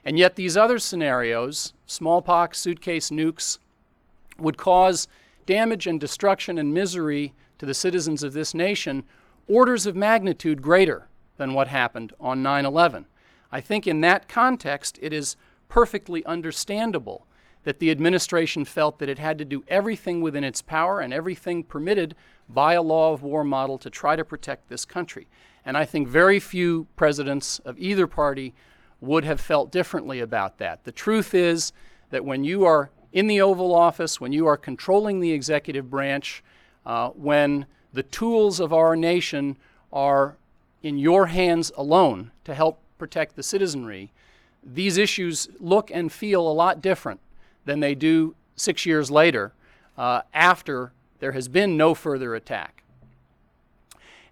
And 0.04 0.18
yet, 0.18 0.36
these 0.36 0.54
other 0.54 0.78
scenarios, 0.78 1.72
smallpox, 1.86 2.58
suitcase 2.58 3.08
nukes, 3.08 3.58
would 4.38 4.58
cause 4.58 5.08
damage 5.46 5.86
and 5.86 5.98
destruction 5.98 6.58
and 6.58 6.74
misery 6.74 7.32
to 7.58 7.64
the 7.64 7.74
citizens 7.74 8.22
of 8.22 8.34
this 8.34 8.52
nation 8.52 9.04
orders 9.48 9.86
of 9.86 9.96
magnitude 9.96 10.60
greater 10.60 11.08
than 11.38 11.54
what 11.54 11.68
happened 11.68 12.12
on 12.20 12.42
9 12.42 12.66
11. 12.66 13.06
I 13.52 13.60
think 13.60 13.86
in 13.86 14.00
that 14.02 14.28
context, 14.28 14.98
it 15.02 15.12
is 15.12 15.36
perfectly 15.68 16.24
understandable 16.24 17.26
that 17.64 17.78
the 17.78 17.90
administration 17.90 18.64
felt 18.64 18.98
that 18.98 19.08
it 19.08 19.18
had 19.18 19.38
to 19.38 19.44
do 19.44 19.64
everything 19.68 20.20
within 20.20 20.44
its 20.44 20.62
power 20.62 21.00
and 21.00 21.12
everything 21.12 21.62
permitted 21.62 22.14
by 22.48 22.74
a 22.74 22.82
law 22.82 23.12
of 23.12 23.22
war 23.22 23.44
model 23.44 23.78
to 23.78 23.90
try 23.90 24.16
to 24.16 24.24
protect 24.24 24.68
this 24.68 24.84
country. 24.84 25.28
And 25.64 25.76
I 25.76 25.84
think 25.84 26.08
very 26.08 26.40
few 26.40 26.86
presidents 26.96 27.58
of 27.60 27.78
either 27.78 28.06
party 28.06 28.54
would 29.00 29.24
have 29.24 29.40
felt 29.40 29.70
differently 29.70 30.20
about 30.20 30.58
that. 30.58 30.84
The 30.84 30.92
truth 30.92 31.34
is 31.34 31.72
that 32.10 32.24
when 32.24 32.44
you 32.44 32.64
are 32.64 32.90
in 33.12 33.26
the 33.26 33.40
Oval 33.40 33.74
Office, 33.74 34.20
when 34.20 34.32
you 34.32 34.46
are 34.46 34.56
controlling 34.56 35.20
the 35.20 35.32
executive 35.32 35.90
branch, 35.90 36.42
uh, 36.86 37.10
when 37.10 37.66
the 37.92 38.02
tools 38.02 38.60
of 38.60 38.72
our 38.72 38.96
nation 38.96 39.56
are 39.92 40.36
in 40.82 40.96
your 40.96 41.26
hands 41.26 41.72
alone 41.76 42.30
to 42.44 42.54
help 42.54 42.80
protect 43.00 43.34
the 43.34 43.42
citizenry, 43.42 44.12
these 44.62 44.96
issues 44.98 45.48
look 45.58 45.90
and 45.90 46.12
feel 46.12 46.46
a 46.46 46.52
lot 46.52 46.80
different 46.80 47.18
than 47.64 47.80
they 47.80 47.94
do 47.94 48.36
six 48.54 48.86
years 48.86 49.10
later 49.10 49.52
uh, 49.98 50.20
after 50.32 50.92
there 51.18 51.32
has 51.32 51.48
been 51.48 51.76
no 51.76 51.94
further 51.94 52.34
attack. 52.34 52.84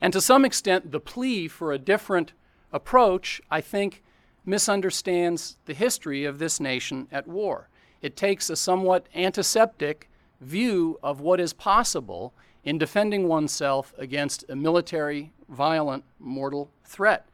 And 0.00 0.12
to 0.12 0.20
some 0.20 0.44
extent, 0.44 0.92
the 0.92 1.00
plea 1.00 1.48
for 1.48 1.72
a 1.72 1.78
different 1.78 2.32
approach, 2.72 3.40
I 3.50 3.60
think, 3.60 4.02
misunderstands 4.44 5.56
the 5.66 5.74
history 5.74 6.24
of 6.24 6.38
this 6.38 6.60
nation 6.60 7.08
at 7.10 7.26
war. 7.26 7.68
It 8.00 8.16
takes 8.16 8.48
a 8.48 8.56
somewhat 8.56 9.06
antiseptic 9.14 10.08
view 10.40 10.98
of 11.02 11.20
what 11.20 11.40
is 11.40 11.52
possible 11.52 12.32
in 12.64 12.78
defending 12.78 13.26
oneself 13.26 13.94
against 13.98 14.44
a 14.48 14.54
military, 14.54 15.32
violent, 15.48 16.04
mortal 16.20 16.70
threat. 16.84 17.26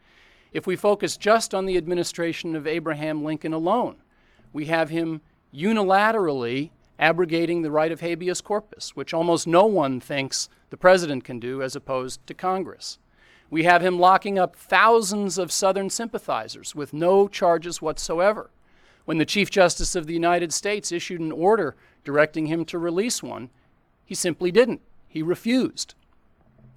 If 0.54 0.68
we 0.68 0.76
focus 0.76 1.16
just 1.16 1.52
on 1.52 1.66
the 1.66 1.76
administration 1.76 2.54
of 2.54 2.66
Abraham 2.66 3.24
Lincoln 3.24 3.52
alone, 3.52 3.96
we 4.52 4.66
have 4.66 4.88
him 4.88 5.20
unilaterally 5.52 6.70
abrogating 6.96 7.62
the 7.62 7.72
right 7.72 7.90
of 7.90 8.00
habeas 8.00 8.40
corpus, 8.40 8.94
which 8.94 9.12
almost 9.12 9.48
no 9.48 9.66
one 9.66 9.98
thinks 9.98 10.48
the 10.70 10.76
president 10.76 11.24
can 11.24 11.40
do 11.40 11.60
as 11.60 11.74
opposed 11.74 12.24
to 12.28 12.34
Congress. 12.34 12.98
We 13.50 13.64
have 13.64 13.82
him 13.82 13.98
locking 13.98 14.38
up 14.38 14.54
thousands 14.54 15.38
of 15.38 15.50
Southern 15.50 15.90
sympathizers 15.90 16.72
with 16.72 16.92
no 16.92 17.26
charges 17.26 17.82
whatsoever. 17.82 18.50
When 19.06 19.18
the 19.18 19.26
Chief 19.26 19.50
Justice 19.50 19.96
of 19.96 20.06
the 20.06 20.14
United 20.14 20.52
States 20.52 20.92
issued 20.92 21.20
an 21.20 21.32
order 21.32 21.74
directing 22.04 22.46
him 22.46 22.64
to 22.66 22.78
release 22.78 23.24
one, 23.24 23.50
he 24.04 24.14
simply 24.14 24.52
didn't. 24.52 24.82
He 25.08 25.20
refused. 25.20 25.94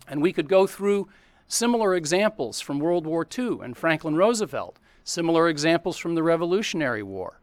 And 0.07 0.19
we 0.19 0.33
could 0.33 0.49
go 0.49 0.65
through 0.65 1.07
similar 1.47 1.95
examples 1.95 2.59
from 2.59 2.79
World 2.79 3.05
War 3.05 3.25
II 3.37 3.59
and 3.61 3.75
Franklin 3.75 4.15
Roosevelt, 4.15 4.77
similar 5.03 5.47
examples 5.47 5.97
from 5.97 6.15
the 6.15 6.23
Revolutionary 6.23 7.03
War. 7.03 7.39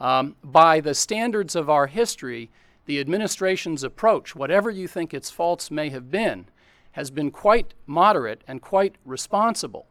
Um, 0.00 0.36
by 0.44 0.80
the 0.80 0.94
standards 0.94 1.56
of 1.56 1.68
our 1.68 1.88
history, 1.88 2.50
the 2.86 3.00
administration's 3.00 3.82
approach, 3.82 4.34
whatever 4.36 4.70
you 4.70 4.86
think 4.86 5.12
its 5.12 5.30
faults 5.30 5.70
may 5.70 5.90
have 5.90 6.10
been, 6.10 6.46
has 6.92 7.10
been 7.10 7.30
quite 7.30 7.74
moderate 7.86 8.42
and 8.46 8.62
quite 8.62 8.96
responsible. 9.04 9.86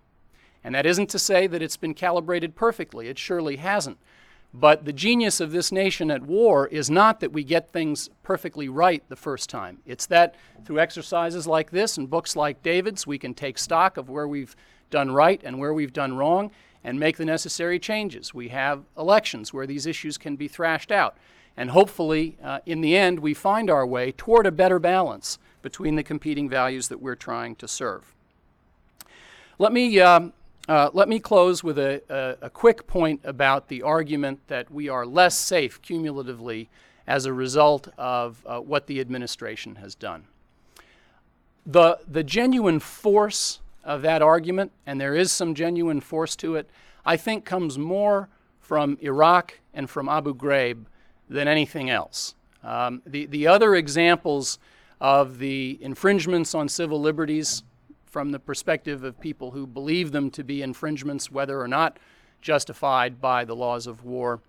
And 0.64 0.74
that 0.76 0.86
isn't 0.86 1.10
to 1.12 1.20
say 1.20 1.48
that 1.48 1.62
it's 1.62 1.78
been 1.78 1.94
calibrated 1.94 2.56
perfectly, 2.56 3.08
it 3.08 3.20
surely 3.20 3.58
hasn't. 3.58 3.98
But 4.60 4.86
the 4.86 4.94
genius 4.94 5.40
of 5.40 5.52
this 5.52 5.72
nation 5.72 6.10
at 6.10 6.24
war 6.24 6.66
is 6.68 6.90
not 6.90 7.20
that 7.20 7.32
we 7.32 7.44
get 7.44 7.72
things 7.72 8.10
perfectly 8.24 8.68
right 8.68 9.04
the 9.08 9.16
first 9.16 9.52
time. 9.52 9.80
It's 9.86 10.08
that 10.08 10.34
through 10.66 10.80
exercises 10.80 11.46
like 11.46 11.70
this 11.70 11.96
and 11.96 12.10
books 12.10 12.36
like 12.36 12.64
David's, 12.64 13.06
we 13.06 13.20
can 13.20 13.36
take 13.36 13.60
stock 13.60 13.98
of 13.98 14.10
where 14.10 14.28
we've 14.28 14.56
done 14.90 15.12
right 15.12 15.40
and 15.44 15.60
where 15.60 15.74
we've 15.74 15.94
done 15.94 16.18
wrong 16.18 16.50
and 16.84 17.00
make 17.00 17.18
the 17.18 17.26
necessary 17.26 17.78
changes. 17.78 18.34
We 18.34 18.48
have 18.48 18.84
elections 18.98 19.54
where 19.54 19.68
these 19.68 19.86
issues 19.86 20.18
can 20.18 20.36
be 20.36 20.48
thrashed 20.48 20.92
out. 20.92 21.18
And 21.56 21.72
hopefully, 21.72 22.38
uh, 22.44 22.60
in 22.66 22.82
the 22.82 22.98
end, 22.98 23.20
we 23.20 23.36
find 23.36 23.70
our 23.70 23.86
way 23.86 24.12
toward 24.12 24.48
a 24.48 24.52
better 24.52 24.80
balance 24.80 25.38
between 25.62 25.96
the 25.96 26.04
competing 26.04 26.50
values 26.50 26.88
that 26.88 27.02
we're 27.02 27.16
trying 27.16 27.56
to 27.58 27.68
serve. 27.68 28.16
Let 29.60 29.72
me, 29.72 30.00
um, 30.00 30.34
uh, 30.68 30.90
let 30.94 31.08
me 31.08 31.20
close 31.20 31.64
with 31.64 31.78
a, 31.78 32.02
a, 32.10 32.48
a, 32.48 32.50
quick 32.50 32.88
point 32.88 33.22
about 33.24 33.70
the 33.70 33.82
argument 33.82 34.40
that 34.48 34.70
we 34.70 34.90
are 34.90 35.06
less 35.06 35.38
safe 35.38 35.82
cumulatively 35.82 36.70
as 37.08 37.26
a 37.26 37.32
result 37.32 37.88
of 37.98 38.44
uh, 38.46 38.60
what 38.60 38.88
the 38.88 39.00
administration 39.00 39.76
has 39.76 39.96
done. 39.96 40.26
The, 41.66 42.00
the 42.06 42.24
genuine 42.24 42.80
force 42.80 43.62
of 43.84 44.02
that 44.02 44.22
argument, 44.22 44.74
and 44.86 45.00
there 45.00 45.16
is 45.16 45.32
some 45.32 45.56
genuine 45.56 46.02
force 46.02 46.36
to 46.38 46.56
it, 46.56 46.70
I 47.06 47.16
think 47.16 47.46
comes 47.46 47.78
more 47.78 48.28
from 48.60 48.98
Iraq 49.02 49.60
and 49.74 49.90
from 49.90 50.10
Abu 50.10 50.36
Ghraib 50.36 50.86
than 51.30 51.48
anything 51.48 51.90
else. 51.90 52.36
Um, 52.62 53.02
the, 53.06 53.26
the 53.28 53.48
other 53.48 53.76
examples 53.76 54.60
of 55.00 55.40
the 55.40 55.78
infringements 55.80 56.54
on 56.54 56.68
civil 56.68 57.00
liberties 57.00 57.64
from 58.08 58.32
the 58.32 58.40
perspective 58.40 59.04
of 59.04 59.20
people 59.20 59.52
who 59.52 59.68
believe 59.68 60.12
them 60.12 60.32
to 60.32 60.44
be 60.44 60.62
infringements, 60.62 61.30
whether 61.30 61.62
or 61.62 61.68
not 61.68 61.98
justified 62.42 63.22
by 63.22 63.46
the 63.46 63.56
laws 63.56 63.88
of 63.88 64.04
war, 64.04 64.42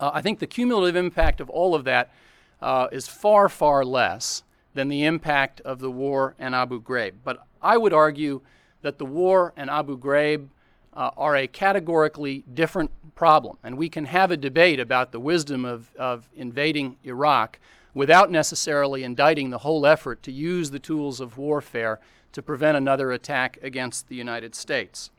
uh, 0.00 0.10
I 0.12 0.22
think 0.22 0.38
the 0.38 0.46
cumulative 0.46 0.96
impact 0.96 1.40
of 1.40 1.48
all 1.48 1.74
of 1.74 1.84
that 1.84 2.12
uh, 2.60 2.88
is 2.90 3.06
far, 3.06 3.48
far 3.48 3.84
less 3.84 4.42
than 4.74 4.88
the 4.88 5.04
impact 5.04 5.60
of 5.60 5.78
the 5.78 5.90
war 5.90 6.34
and 6.38 6.54
Abu 6.54 6.82
Ghraib. 6.82 7.14
But 7.22 7.46
I 7.62 7.76
would 7.76 7.92
argue 7.92 8.40
that 8.82 8.98
the 8.98 9.06
war 9.06 9.52
and 9.56 9.70
Abu 9.70 9.98
Ghraib 9.98 10.48
uh, 10.94 11.10
are 11.16 11.36
a 11.36 11.46
categorically 11.46 12.44
different 12.52 12.90
problem. 13.14 13.56
And 13.62 13.76
we 13.76 13.88
can 13.88 14.06
have 14.06 14.30
a 14.30 14.36
debate 14.36 14.80
about 14.80 15.12
the 15.12 15.20
wisdom 15.20 15.64
of, 15.64 15.94
of 15.96 16.28
invading 16.34 16.96
Iraq 17.04 17.58
without 17.94 18.30
necessarily 18.30 19.04
indicting 19.04 19.50
the 19.50 19.58
whole 19.58 19.86
effort 19.86 20.22
to 20.24 20.32
use 20.32 20.70
the 20.70 20.78
tools 20.78 21.20
of 21.20 21.38
warfare 21.38 22.00
to 22.34 22.42
prevent 22.42 22.76
another 22.76 23.10
attack 23.12 23.58
against 23.62 24.08
the 24.08 24.16
United 24.16 24.54
States. 24.54 25.10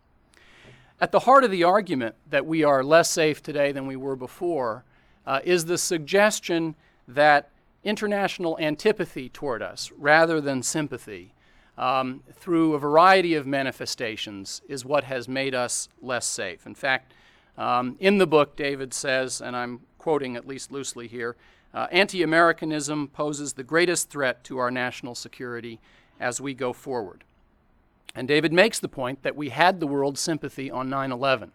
At 1.02 1.12
the 1.12 1.22
heart 1.22 1.44
of 1.44 1.52
the 1.52 1.64
argument 1.64 2.16
that 2.30 2.46
we 2.46 2.64
are 2.64 2.84
less 2.84 3.10
safe 3.10 3.42
today 3.42 3.72
than 3.72 3.88
we 3.88 3.96
were 3.96 4.16
before 4.16 4.86
uh, 5.26 5.40
is 5.44 5.66
the 5.66 5.78
suggestion 5.78 6.76
that 7.08 7.50
international 7.84 8.58
antipathy 8.60 9.30
toward 9.30 9.62
us 9.62 9.92
rather 9.98 10.40
than 10.40 10.64
sympathy 10.64 11.34
um, 11.78 12.24
through 12.34 12.74
a 12.74 12.80
variety 12.80 13.36
of 13.36 13.46
manifestations 13.46 14.62
is 14.68 14.86
what 14.86 15.04
has 15.04 15.28
made 15.28 15.54
us 15.54 15.90
less 16.02 16.26
safe. 16.26 16.66
In 16.66 16.76
fact, 16.76 17.14
um, 17.58 17.96
in 18.00 18.18
the 18.18 18.28
book, 18.28 18.56
David 18.56 18.94
says, 18.94 19.42
and 19.42 19.56
I'm 19.56 19.82
quoting 19.98 20.36
at 20.36 20.48
least 20.48 20.72
loosely 20.72 21.08
here 21.08 21.36
uh, 21.76 21.88
anti 21.92 22.24
Americanism 22.24 23.10
poses 23.10 23.54
the 23.54 23.64
greatest 23.64 24.10
threat 24.10 24.46
to 24.46 24.58
our 24.58 24.72
national 24.72 25.14
security 25.14 25.82
as 26.20 26.42
we 26.42 26.54
go 26.54 26.74
forward. 26.74 27.24
And 28.16 28.28
David 28.28 28.54
makes 28.54 28.80
the 28.80 28.88
point 28.88 29.24
that 29.24 29.36
we 29.36 29.50
had 29.50 29.80
the 29.80 29.88
world's 29.88 30.22
sympathy 30.22 30.72
on 30.72 30.90
9 30.90 31.12
11. 31.12 31.52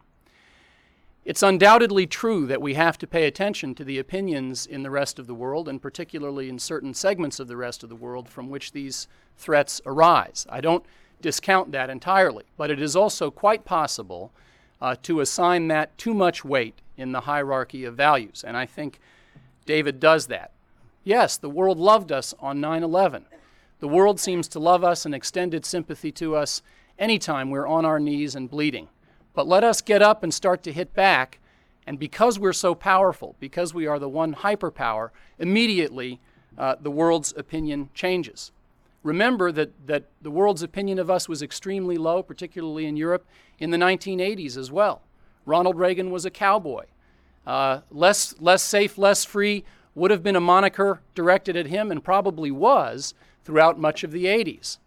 It's 1.24 1.42
undoubtedly 1.42 2.06
true 2.06 2.46
that 2.46 2.62
we 2.62 2.74
have 2.74 2.96
to 2.98 3.06
pay 3.06 3.26
attention 3.26 3.74
to 3.74 3.84
the 3.84 3.98
opinions 3.98 4.66
in 4.66 4.82
the 4.82 4.90
rest 4.90 5.18
of 5.18 5.26
the 5.26 5.34
world, 5.34 5.68
and 5.68 5.80
particularly 5.80 6.48
in 6.48 6.58
certain 6.58 6.94
segments 6.94 7.38
of 7.38 7.46
the 7.46 7.56
rest 7.56 7.82
of 7.82 7.88
the 7.88 7.96
world 7.96 8.28
from 8.28 8.48
which 8.48 8.72
these 8.72 9.06
threats 9.36 9.80
arise. 9.84 10.46
I 10.48 10.60
don't 10.60 10.84
discount 11.20 11.72
that 11.72 11.90
entirely, 11.90 12.44
but 12.56 12.70
it 12.70 12.80
is 12.80 12.96
also 12.96 13.30
quite 13.30 13.64
possible 13.64 14.32
uh, 14.80 14.96
to 15.02 15.20
assign 15.20 15.68
that 15.68 15.96
too 15.98 16.14
much 16.14 16.44
weight 16.44 16.80
in 16.96 17.12
the 17.12 17.20
hierarchy 17.20 17.84
of 17.84 17.96
values, 17.96 18.42
and 18.46 18.56
I 18.56 18.64
think 18.64 18.98
David 19.66 20.00
does 20.00 20.26
that. 20.28 20.52
Yes, 21.04 21.36
the 21.36 21.50
world 21.50 21.78
loved 21.78 22.10
us 22.12 22.34
on 22.40 22.60
9 22.60 22.82
11. 22.82 23.26
The 23.80 23.88
world 23.88 24.20
seems 24.20 24.46
to 24.48 24.58
love 24.58 24.84
us 24.84 25.06
and 25.06 25.14
extend 25.14 25.54
its 25.54 25.68
sympathy 25.68 26.12
to 26.12 26.36
us 26.36 26.62
anytime 26.98 27.50
we're 27.50 27.66
on 27.66 27.86
our 27.86 27.98
knees 27.98 28.34
and 28.34 28.48
bleeding. 28.48 28.88
But 29.34 29.48
let 29.48 29.64
us 29.64 29.80
get 29.80 30.02
up 30.02 30.22
and 30.22 30.32
start 30.32 30.62
to 30.64 30.72
hit 30.72 30.94
back. 30.94 31.38
And 31.86 31.98
because 31.98 32.38
we're 32.38 32.52
so 32.52 32.74
powerful, 32.74 33.36
because 33.40 33.72
we 33.72 33.86
are 33.86 33.98
the 33.98 34.08
one 34.08 34.34
hyperpower, 34.34 35.10
immediately 35.38 36.20
uh, 36.58 36.76
the 36.78 36.90
world's 36.90 37.32
opinion 37.36 37.88
changes. 37.94 38.52
Remember 39.02 39.50
that, 39.50 39.72
that 39.86 40.04
the 40.20 40.30
world's 40.30 40.62
opinion 40.62 40.98
of 40.98 41.10
us 41.10 41.26
was 41.26 41.40
extremely 41.40 41.96
low, 41.96 42.22
particularly 42.22 42.84
in 42.84 42.98
Europe, 42.98 43.26
in 43.58 43.70
the 43.70 43.78
1980s 43.78 44.58
as 44.58 44.70
well. 44.70 45.00
Ronald 45.46 45.78
Reagan 45.78 46.10
was 46.10 46.26
a 46.26 46.30
cowboy. 46.30 46.84
Uh, 47.46 47.80
less, 47.90 48.34
less 48.38 48.62
safe, 48.62 48.98
less 48.98 49.24
free 49.24 49.64
would 49.94 50.10
have 50.10 50.22
been 50.22 50.36
a 50.36 50.40
moniker 50.40 51.00
directed 51.14 51.56
at 51.56 51.66
him 51.66 51.90
and 51.90 52.04
probably 52.04 52.50
was 52.50 53.14
throughout 53.50 53.80
much 53.80 54.04
of 54.04 54.12
the 54.12 54.26
80s. 54.26 54.78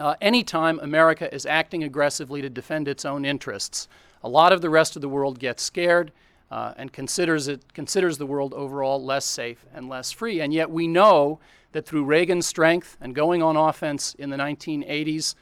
Uh, 0.00 0.16
anytime 0.20 0.80
America 0.80 1.32
is 1.32 1.46
acting 1.46 1.84
aggressively 1.84 2.42
to 2.42 2.50
defend 2.50 2.88
its 2.88 3.04
own 3.04 3.24
interests, 3.24 3.86
a 4.24 4.28
lot 4.28 4.52
of 4.52 4.60
the 4.62 4.68
rest 4.68 4.96
of 4.96 5.00
the 5.00 5.08
world 5.08 5.38
gets 5.38 5.62
scared 5.62 6.10
uh, 6.50 6.74
and 6.76 6.92
considers, 6.92 7.46
it, 7.46 7.72
considers 7.72 8.18
the 8.18 8.26
world 8.26 8.52
overall 8.52 9.00
less 9.00 9.24
safe 9.24 9.64
and 9.72 9.88
less 9.88 10.10
free. 10.10 10.40
And 10.40 10.52
yet 10.52 10.72
we 10.72 10.88
know 10.88 11.38
that 11.70 11.86
through 11.86 12.02
Reagan's 12.02 12.46
strength 12.46 12.96
and 13.00 13.14
going 13.14 13.44
on 13.44 13.56
offense 13.56 14.14
in 14.14 14.30
the 14.30 14.36
1980s, 14.36 15.36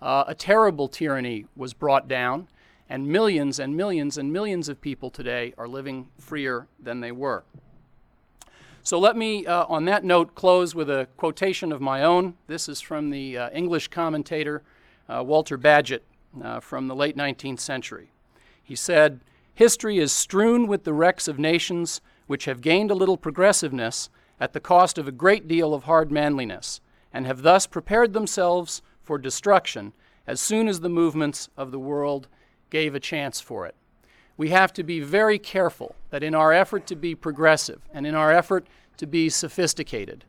uh, 0.00 0.22
a 0.28 0.34
terrible 0.34 0.86
tyranny 0.86 1.46
was 1.56 1.74
brought 1.74 2.06
down, 2.06 2.46
and 2.88 3.08
millions 3.08 3.58
and 3.58 3.76
millions 3.76 4.16
and 4.16 4.32
millions 4.32 4.68
of 4.68 4.80
people 4.80 5.10
today 5.10 5.52
are 5.58 5.66
living 5.66 6.06
freer 6.20 6.68
than 6.78 7.00
they 7.00 7.10
were. 7.10 7.42
So 8.84 8.98
let 8.98 9.16
me, 9.16 9.46
uh, 9.46 9.64
on 9.66 9.86
that 9.86 10.04
note, 10.04 10.34
close 10.34 10.74
with 10.74 10.90
a 10.90 11.08
quotation 11.16 11.72
of 11.72 11.80
my 11.80 12.02
own. 12.02 12.34
This 12.48 12.68
is 12.68 12.82
from 12.82 13.08
the 13.08 13.38
uh, 13.38 13.50
English 13.50 13.88
commentator 13.88 14.62
uh, 15.08 15.24
Walter 15.24 15.56
Bagehot 15.56 16.00
uh, 16.44 16.60
from 16.60 16.86
the 16.86 16.94
late 16.94 17.16
19th 17.16 17.60
century. 17.60 18.10
He 18.62 18.76
said, 18.76 19.20
History 19.54 19.96
is 19.96 20.12
strewn 20.12 20.66
with 20.66 20.84
the 20.84 20.92
wrecks 20.92 21.28
of 21.28 21.38
nations 21.38 22.02
which 22.26 22.44
have 22.44 22.60
gained 22.60 22.90
a 22.90 22.94
little 22.94 23.16
progressiveness 23.16 24.10
at 24.38 24.52
the 24.52 24.60
cost 24.60 24.98
of 24.98 25.08
a 25.08 25.12
great 25.12 25.48
deal 25.48 25.72
of 25.72 25.84
hard 25.84 26.12
manliness, 26.12 26.82
and 27.10 27.24
have 27.24 27.40
thus 27.40 27.66
prepared 27.66 28.12
themselves 28.12 28.82
for 29.02 29.16
destruction 29.16 29.94
as 30.26 30.42
soon 30.42 30.68
as 30.68 30.80
the 30.80 30.90
movements 30.90 31.48
of 31.56 31.70
the 31.70 31.78
world 31.78 32.28
gave 32.68 32.94
a 32.94 33.00
chance 33.00 33.40
for 33.40 33.64
it 33.64 33.76
we 34.36 34.50
have 34.50 34.72
to 34.72 34.82
be 34.82 35.00
very 35.00 35.38
careful 35.38 35.94
that 36.10 36.22
in 36.22 36.34
our 36.34 36.52
effort 36.52 36.86
to 36.88 36.96
be 36.96 37.14
progressive 37.14 37.80
and 37.92 38.06
in 38.06 38.14
our 38.14 38.32
effort 38.32 38.66
to 38.96 39.06
be 39.06 39.28
sophisticated, 39.28 40.24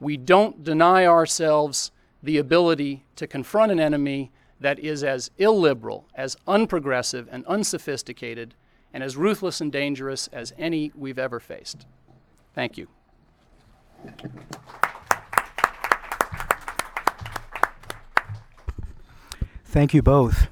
we 0.00 0.16
don't 0.16 0.62
deny 0.62 1.06
ourselves 1.06 1.90
the 2.22 2.38
ability 2.38 3.04
to 3.16 3.26
confront 3.26 3.72
an 3.72 3.80
enemy 3.80 4.30
that 4.60 4.78
is 4.78 5.04
as 5.04 5.30
illiberal, 5.38 6.06
as 6.14 6.36
unprogressive, 6.46 7.26
and 7.30 7.46
unsophisticated, 7.46 8.54
and 8.92 9.02
as 9.02 9.16
ruthless 9.16 9.60
and 9.60 9.70
dangerous 9.70 10.26
as 10.28 10.52
any 10.58 10.90
we've 10.94 11.18
ever 11.18 11.38
faced. 11.38 11.86
Thank 12.54 12.76
you. 12.76 12.88
Thank 19.64 19.94
you 19.94 20.02
both. 20.02 20.48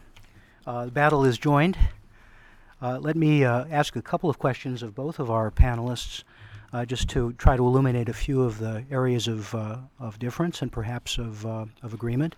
Uh, 0.66 0.84
the 0.86 0.90
battle 0.90 1.24
is 1.24 1.38
joined. 1.38 1.76
Uh, 2.86 3.00
let 3.00 3.16
me 3.16 3.44
uh, 3.44 3.64
ask 3.68 3.96
a 3.96 4.02
couple 4.02 4.30
of 4.30 4.38
questions 4.38 4.80
of 4.80 4.94
both 4.94 5.18
of 5.18 5.28
our 5.28 5.50
panelists, 5.50 6.22
uh, 6.72 6.84
just 6.84 7.08
to 7.08 7.32
try 7.32 7.56
to 7.56 7.66
illuminate 7.66 8.08
a 8.08 8.12
few 8.12 8.44
of 8.44 8.60
the 8.60 8.84
areas 8.92 9.26
of, 9.26 9.52
uh, 9.56 9.78
of 9.98 10.20
difference 10.20 10.62
and 10.62 10.70
perhaps 10.70 11.18
of, 11.18 11.44
uh, 11.44 11.64
of 11.82 11.92
agreement, 11.92 12.36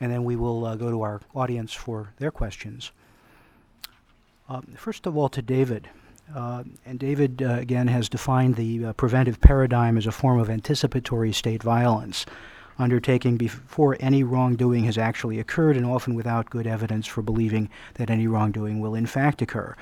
and 0.00 0.12
then 0.12 0.22
we 0.22 0.36
will 0.36 0.64
uh, 0.64 0.76
go 0.76 0.88
to 0.88 1.02
our 1.02 1.20
audience 1.34 1.72
for 1.72 2.12
their 2.18 2.30
questions. 2.30 2.92
first 4.76 5.04
of 5.04 5.16
all, 5.16 5.28
to 5.28 5.42
David. 5.42 5.88
and 6.32 6.98
David, 7.00 7.42
again, 7.42 7.88
has 7.88 8.08
defined 8.08 8.54
the 8.54 8.92
preventive 8.92 9.40
paradigm 9.40 9.98
as 9.98 10.06
a 10.06 10.12
form 10.12 10.38
of 10.38 10.48
anticipatory 10.48 11.32
state 11.32 11.64
violence 11.64 12.24
undertaking 12.78 13.36
before 13.36 13.96
any 14.00 14.22
wrongdoing 14.22 14.84
has 14.84 14.98
actually 14.98 15.38
occurred 15.38 15.76
and 15.76 15.86
often 15.86 16.14
without 16.14 16.50
good 16.50 16.66
evidence 16.66 17.06
for 17.06 17.22
believing 17.22 17.68
that 17.94 18.10
any 18.10 18.26
wrongdoing 18.26 18.80
will 18.80 18.94
in 18.94 19.06
fact 19.06 19.42
occur. 19.42 19.74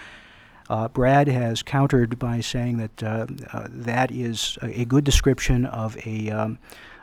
Uh, 0.69 0.89
Brad 0.89 1.29
has 1.29 1.63
countered 1.63 2.19
by 2.19 2.41
saying 2.41 2.79
that 2.79 3.03
uh, 3.03 3.27
uh, 3.53 3.69
that 3.71 4.11
is 4.11 4.59
a, 4.63 4.81
a, 4.81 4.85
good 4.85 5.05
description 5.05 5.65
of 5.65 5.97
a, 6.05 6.31
um, 6.31 6.59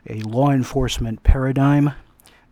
a 0.09 0.19
law 0.21 0.49
enforcement 0.51 1.23
paradigm 1.23 1.91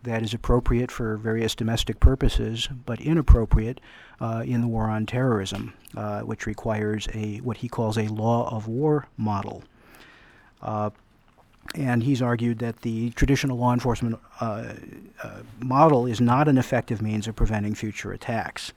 that 0.04 0.22
is 0.22 0.32
appropriate 0.32 0.90
for 0.90 1.16
various 1.16 1.54
domestic 1.54 2.00
purposes, 2.00 2.68
but 2.86 3.00
inappropriate 3.00 3.80
uh, 4.20 4.42
in 4.46 4.62
the 4.62 4.66
war 4.66 4.88
on 4.88 5.04
terrorism, 5.04 5.74
uh, 5.96 6.20
which 6.20 6.46
requires 6.46 7.06
a 7.12 7.38
what 7.38 7.58
he 7.58 7.68
calls 7.68 7.98
a 7.98 8.08
law 8.08 8.48
of 8.54 8.66
war 8.66 9.06
model. 9.16 9.62
And 11.74 12.02
he's 12.02 12.20
argued 12.20 12.58
that 12.58 12.82
the 12.82 13.10
traditional 13.10 13.56
law 13.56 13.72
enforcement 13.72 14.18
uh, 14.40 14.74
uh, 15.22 15.30
model 15.60 16.06
is 16.06 16.20
not 16.20 16.48
an 16.48 16.58
effective 16.58 17.00
means 17.00 17.26
of 17.26 17.36
preventing 17.36 17.74
future 17.74 18.12
attacks. 18.12 18.72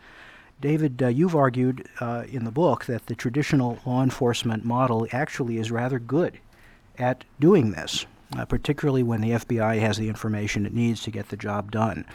David, 0.62 1.02
uh, 1.04 1.08
you've 1.08 1.36
argued 1.36 1.88
uh, 2.00 2.24
in 2.32 2.46
the 2.46 2.52
book 2.52 2.86
that 2.86 3.08
the 3.08 3.16
traditional 3.16 3.80
law 3.86 4.02
enforcement 4.02 4.64
model 4.64 5.08
actually 5.12 5.58
is 5.58 5.72
rather 5.72 6.00
good 6.00 6.40
at 6.98 7.26
doing 7.40 7.72
this, 7.72 8.06
uh, 8.38 8.46
particularly 8.46 9.04
when 9.04 9.20
the 9.20 9.32
FBI 9.32 9.80
has 9.80 9.98
the 9.98 10.08
information 10.08 10.66
it 10.66 10.74
needs 10.74 11.02
to 11.02 11.12
get 11.12 11.30
the 11.30 11.38
job 11.38 11.72
done. 11.72 12.06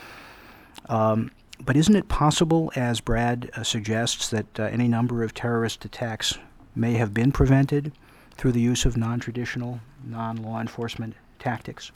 Um, 0.89 1.31
but 1.63 1.77
isn't 1.77 1.95
it 1.95 2.09
possible, 2.09 2.73
as 2.75 3.01
Brad 3.01 3.51
uh, 3.55 3.63
suggests, 3.63 4.29
that 4.29 4.59
any 4.59 4.89
number 4.89 5.23
of 5.23 5.35
terrorist 5.35 5.85
attacks 5.85 6.39
may 6.75 6.95
have 6.95 7.13
been 7.13 7.33
prevented 7.33 7.93
through 8.41 8.53
the 8.53 8.61
use 8.61 8.87
of 8.87 8.97
non 8.97 9.21
traditional 9.21 9.81
non 10.03 10.43
law 10.43 10.63
enforcement 10.63 11.15
tactics? 11.39 11.93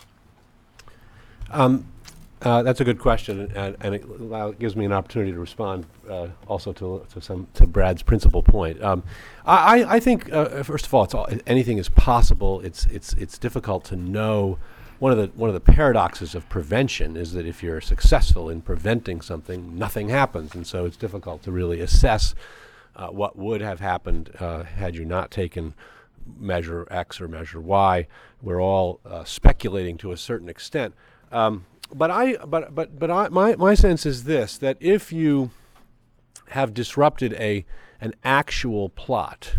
Um, 1.51 1.87
uh, 2.43 2.63
that's 2.63 2.83
a 2.83 2.85
good 2.85 2.99
question, 2.99 3.51
and, 3.57 3.75
and 3.81 3.95
it 3.95 4.59
gives 4.59 4.77
me 4.77 4.85
an 4.85 4.93
opportunity 4.93 5.33
to 5.33 5.39
respond 5.39 5.87
uh, 6.11 6.29
also 6.47 6.75
to, 6.75 7.07
to, 7.15 7.23
some 7.23 7.47
to 7.55 7.67
Brad's 7.67 8.03
principal 8.03 8.43
point. 8.43 8.83
Um, 8.83 9.03
I, 9.47 9.85
I 9.89 10.01
think 10.01 10.31
uh, 10.31 10.63
first 10.63 10.85
of 10.85 10.93
all, 10.93 11.09
all, 11.15 11.27
anything 11.47 11.79
is 11.79 11.89
possible. 11.89 12.61
It's 12.61 12.85
it's 12.87 13.15
it's 13.15 13.39
difficult 13.39 13.85
to 13.87 13.97
know. 13.97 14.59
One 14.99 15.13
of 15.13 15.17
the 15.17 15.29
one 15.39 15.49
of 15.49 15.55
the 15.55 15.73
paradoxes 15.73 16.35
of 16.35 16.47
prevention 16.51 17.17
is 17.17 17.33
that 17.33 17.47
if 17.47 17.63
you're 17.63 17.81
successful 17.81 18.51
in 18.51 18.61
preventing 18.61 19.23
something, 19.23 19.79
nothing 19.79 20.11
happens, 20.11 20.55
and 20.55 20.67
so 20.67 20.85
it's 20.85 20.99
difficult 20.99 21.43
to 21.45 21.51
really 21.51 21.81
assess 21.81 22.35
uh, 22.97 23.09
what 23.09 23.35
would 23.37 23.63
have 23.63 23.81
happened 23.81 24.31
uh, 24.39 24.65
had 24.65 24.95
you 24.95 25.07
not 25.07 25.31
taken 25.31 25.73
measure 26.39 26.87
X 26.91 27.21
or 27.21 27.29
measure 27.29 27.61
Y. 27.61 28.07
We're 28.43 28.61
all 28.61 29.01
uh, 29.05 29.25
speculating 29.25 29.97
to 29.99 30.13
a 30.13 30.17
certain 30.17 30.49
extent. 30.49 30.95
Um, 31.33 31.67
but 31.93 32.11
I, 32.11 32.37
but 32.37 32.75
but 32.75 32.99
but 32.99 33.11
I, 33.11 33.29
my 33.29 33.57
my 33.57 33.75
sense 33.75 34.07
is 34.07 34.25
this: 34.25 34.59
that 34.59 34.77
if 34.81 35.13
you 35.13 35.51
have 36.51 36.75
disrupted 36.75 37.33
a 37.35 37.65
an 38.01 38.15
actual 38.25 38.89
plot, 38.89 39.55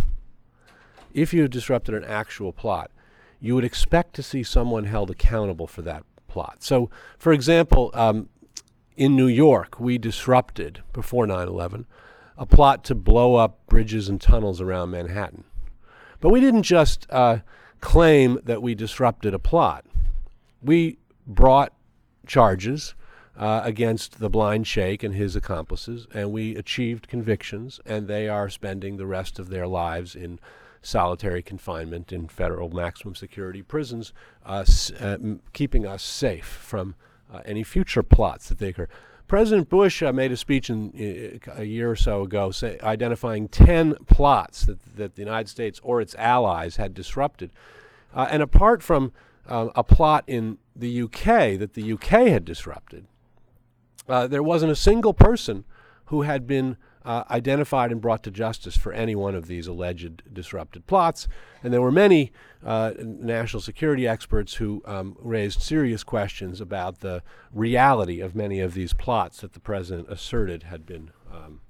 if 1.14 1.34
you 1.34 1.42
have 1.42 1.52
disrupted 1.52 1.96
an 1.96 2.04
actual 2.04 2.52
plot, 2.52 2.92
you 3.40 3.56
would 3.56 3.64
expect 3.64 4.14
to 4.16 4.24
see 4.24 4.44
someone 4.44 4.86
held 4.86 5.10
accountable 5.10 5.68
for 5.68 5.82
that 5.84 6.04
plot. 6.28 6.58
So, 6.64 6.90
for 7.18 7.32
example, 7.32 7.92
um, 7.94 8.30
in 8.98 9.16
New 9.16 9.28
York, 9.28 9.80
we 9.80 9.98
disrupted 9.98 10.82
before 10.94 11.26
9/11 11.26 11.86
a 12.38 12.46
plot 12.46 12.84
to 12.86 12.96
blow 12.96 13.36
up 13.36 13.66
bridges 13.68 14.10
and 14.10 14.20
tunnels 14.20 14.60
around 14.60 14.92
Manhattan. 14.92 15.46
But 16.26 16.32
we 16.32 16.40
didn't 16.40 16.64
just 16.64 17.06
uh, 17.12 17.42
claim 17.82 18.40
that 18.46 18.60
we 18.64 18.74
disrupted 18.74 19.36
a 19.36 19.38
plot. 19.38 19.86
We 20.60 20.98
brought 21.28 21.72
charges 22.26 22.96
uh, 23.38 23.62
against 23.64 24.18
the 24.18 24.28
blind 24.28 24.66
sheikh 24.66 25.04
and 25.04 25.14
his 25.14 25.36
accomplices, 25.36 26.08
and 26.16 26.32
we 26.32 26.56
achieved 26.56 27.08
convictions, 27.08 27.80
and 27.86 28.08
they 28.08 28.28
are 28.28 28.50
spending 28.50 28.98
the 28.98 29.06
rest 29.06 29.38
of 29.38 29.50
their 29.50 29.68
lives 29.68 30.16
in 30.16 30.40
solitary 30.82 31.44
confinement 31.44 32.12
in 32.12 32.28
federal 32.28 32.72
maximum 32.72 33.14
security 33.14 33.62
prisons, 33.62 34.12
uh, 34.48 34.62
s- 34.68 34.92
uh, 35.00 35.18
m- 35.22 35.42
keeping 35.54 35.86
us 35.86 36.02
safe 36.02 36.48
from 36.48 36.96
uh, 37.32 37.42
any 37.46 37.62
future 37.62 38.02
plots 38.02 38.50
that 38.50 38.58
they 38.58 38.70
occur. 38.70 38.88
President 39.28 39.70
Bush 39.70 40.04
uh, 40.04 40.14
made 40.14 40.32
a 40.32 40.38
speech 40.38 40.70
in, 40.70 41.40
uh, 41.48 41.54
a 41.60 41.64
year 41.64 41.90
or 41.90 41.96
so 41.96 42.22
ago 42.22 42.52
say, 42.52 42.78
identifying 42.84 43.48
10 43.48 43.96
plots 44.08 44.66
that, 44.66 44.96
that 44.96 45.16
the 45.16 45.22
United 45.22 45.50
States 45.50 45.80
or 45.84 46.00
its 46.00 46.14
allies 46.16 46.76
had 46.76 46.94
disrupted. 46.94 47.52
Uh, 48.14 48.28
and 48.30 48.44
apart 48.44 48.84
from 48.84 49.12
uh, 49.48 49.70
a 49.76 49.84
plot 49.84 50.24
in 50.28 50.58
the 50.76 51.02
UK 51.02 51.58
that 51.58 51.74
the 51.74 51.94
UK 51.94 52.28
had 52.28 52.46
disrupted, 52.46 53.08
uh, 54.08 54.28
there 54.28 54.44
wasn't 54.44 54.72
a 54.72 54.76
single 54.76 55.14
person 55.14 55.66
who 56.06 56.22
had 56.22 56.46
been 56.46 56.78
uh, 57.06 57.24
identified 57.30 57.92
and 57.92 58.02
brought 58.02 58.24
to 58.24 58.32
justice 58.32 58.76
for 58.76 58.92
any 58.92 59.16
one 59.16 59.36
of 59.36 59.48
these 59.48 59.68
alleged 59.68 60.24
disrupted 60.34 60.88
plots. 60.88 61.28
And 61.64 61.72
there 61.72 61.82
were 61.82 61.92
many 61.92 62.32
uh, 62.66 62.94
national 63.00 63.62
security 63.62 64.08
experts 64.08 64.56
who 64.56 64.82
um, 64.86 65.16
raised 65.20 65.62
serious 65.62 66.04
questions 66.04 66.60
about 66.60 67.00
the 67.02 67.22
reality 67.54 68.22
of 68.22 68.36
many 68.36 68.60
of 68.60 68.74
these 68.74 68.94
plots 68.94 69.42
that 69.42 69.54
the 69.54 69.60
president 69.60 70.10
asserted 70.10 70.64
had 70.64 70.86
been 70.86 71.12
um, 71.32 71.62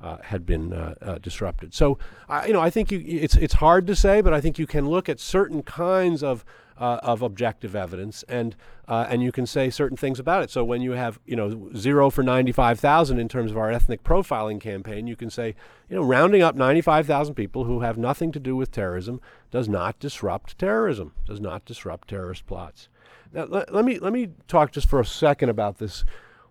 uh, 0.00 0.18
had 0.22 0.44
been 0.44 0.72
uh, 0.72 0.94
uh, 1.00 1.18
disrupted. 1.18 1.72
So, 1.72 1.98
I 2.28 2.46
you 2.46 2.52
know, 2.52 2.60
I 2.60 2.70
think 2.70 2.92
you, 2.92 3.02
it's 3.06 3.36
it's 3.36 3.54
hard 3.54 3.86
to 3.86 3.96
say, 3.96 4.20
but 4.20 4.34
I 4.34 4.40
think 4.40 4.58
you 4.58 4.66
can 4.66 4.88
look 4.88 5.08
at 5.08 5.18
certain 5.18 5.62
kinds 5.62 6.22
of 6.22 6.44
uh, 6.78 6.98
of 7.02 7.22
objective 7.22 7.76
evidence, 7.76 8.24
and 8.28 8.56
uh, 8.88 9.06
and 9.08 9.22
you 9.22 9.32
can 9.32 9.46
say 9.46 9.70
certain 9.70 9.96
things 9.96 10.18
about 10.18 10.42
it. 10.42 10.50
So 10.50 10.64
when 10.64 10.82
you 10.82 10.92
have 10.92 11.20
you 11.24 11.36
know 11.36 11.70
zero 11.76 12.10
for 12.10 12.22
ninety 12.22 12.52
five 12.52 12.80
thousand 12.80 13.20
in 13.20 13.28
terms 13.28 13.50
of 13.50 13.56
our 13.56 13.70
ethnic 13.70 14.02
profiling 14.02 14.60
campaign, 14.60 15.06
you 15.06 15.16
can 15.16 15.30
say 15.30 15.54
you 15.88 15.96
know 15.96 16.02
rounding 16.02 16.42
up 16.42 16.56
ninety 16.56 16.80
five 16.80 17.06
thousand 17.06 17.34
people 17.34 17.64
who 17.64 17.80
have 17.80 17.96
nothing 17.96 18.32
to 18.32 18.40
do 18.40 18.56
with 18.56 18.70
terrorism 18.70 19.20
does 19.50 19.68
not 19.68 19.98
disrupt 19.98 20.58
terrorism, 20.58 21.12
does 21.26 21.40
not 21.40 21.64
disrupt 21.64 22.08
terrorist 22.08 22.46
plots. 22.46 22.88
Now 23.32 23.44
let, 23.44 23.72
let 23.72 23.84
me 23.84 23.98
let 23.98 24.12
me 24.12 24.30
talk 24.48 24.72
just 24.72 24.88
for 24.88 25.00
a 25.00 25.06
second 25.06 25.48
about 25.48 25.78
this 25.78 26.04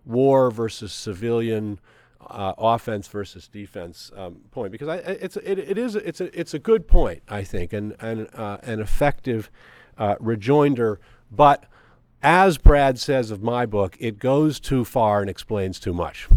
war 0.06 0.52
versus 0.52 0.92
civilian. 0.94 1.80
Uh, 2.26 2.54
offense 2.58 3.10
versus 3.10 3.50
defense 3.50 4.10
um, 4.16 4.38
point 4.52 4.72
because 4.72 4.88
I, 4.88 4.96
it's 4.96 5.36
it, 5.36 5.60
it 5.60 5.78
is 5.78 5.98
it's 5.98 6.22
a 6.22 6.40
it's 6.40 6.54
a 6.54 6.58
good 6.58 6.88
point 6.88 7.22
I 7.28 7.44
think 7.44 7.74
and 7.74 7.98
and 8.00 8.34
uh, 8.34 8.60
an 8.64 8.80
effective 8.80 9.52
uh, 9.98 10.16
rejoinder. 10.20 11.00
But 11.32 11.66
as 12.22 12.58
Brad 12.58 13.00
says 13.00 13.32
of 13.32 13.44
my 13.44 13.66
book, 13.66 13.98
it 14.00 14.20
goes 14.20 14.60
too 14.60 14.86
far 14.86 15.22
and 15.22 15.30
explains 15.30 15.80
too 15.80 15.94
much. 15.94 16.28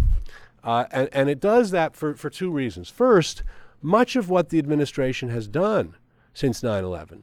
Uh, 0.64 0.86
and, 0.90 1.08
and 1.12 1.30
it 1.30 1.40
does 1.40 1.70
that 1.70 1.94
for, 1.94 2.14
for 2.14 2.28
two 2.28 2.50
reasons. 2.50 2.90
First, 2.90 3.44
much 3.80 4.16
of 4.16 4.28
what 4.28 4.48
the 4.48 4.58
administration 4.58 5.28
has 5.28 5.46
done 5.46 5.94
since 6.34 6.62
9 6.62 6.82
11 6.82 7.22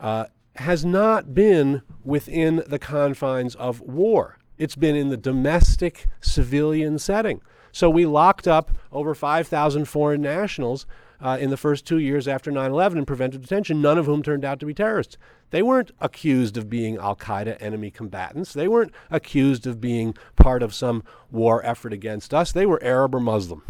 uh, 0.00 0.26
has 0.56 0.84
not 0.84 1.34
been 1.34 1.82
within 2.04 2.62
the 2.66 2.78
confines 2.78 3.54
of 3.54 3.80
war. 3.80 4.38
It's 4.58 4.76
been 4.76 4.96
in 4.96 5.08
the 5.08 5.16
domestic 5.16 6.08
civilian 6.20 6.98
setting. 6.98 7.40
So 7.70 7.88
we 7.88 8.04
locked 8.04 8.46
up 8.46 8.72
over 8.90 9.14
5,000 9.14 9.86
foreign 9.86 10.20
nationals 10.20 10.86
uh, 11.22 11.38
in 11.40 11.50
the 11.50 11.56
first 11.56 11.86
two 11.86 11.98
years 11.98 12.26
after 12.26 12.50
9 12.50 12.70
11 12.70 12.98
in 12.98 13.06
preventive 13.06 13.42
detention, 13.42 13.80
none 13.80 13.96
of 13.96 14.06
whom 14.06 14.22
turned 14.22 14.44
out 14.44 14.58
to 14.60 14.66
be 14.66 14.74
terrorists. 14.74 15.16
They 15.50 15.62
weren't 15.62 15.92
accused 16.00 16.56
of 16.56 16.68
being 16.68 16.96
Al 16.96 17.14
Qaeda 17.14 17.56
enemy 17.60 17.90
combatants. 17.90 18.52
They 18.52 18.66
weren't 18.66 18.92
accused 19.10 19.66
of 19.66 19.80
being 19.80 20.14
part 20.34 20.62
of 20.62 20.74
some 20.74 21.04
war 21.30 21.64
effort 21.64 21.92
against 21.92 22.34
us. 22.34 22.50
They 22.50 22.66
were 22.66 22.82
Arab 22.82 23.14
or 23.14 23.20
Muslim. 23.20 23.62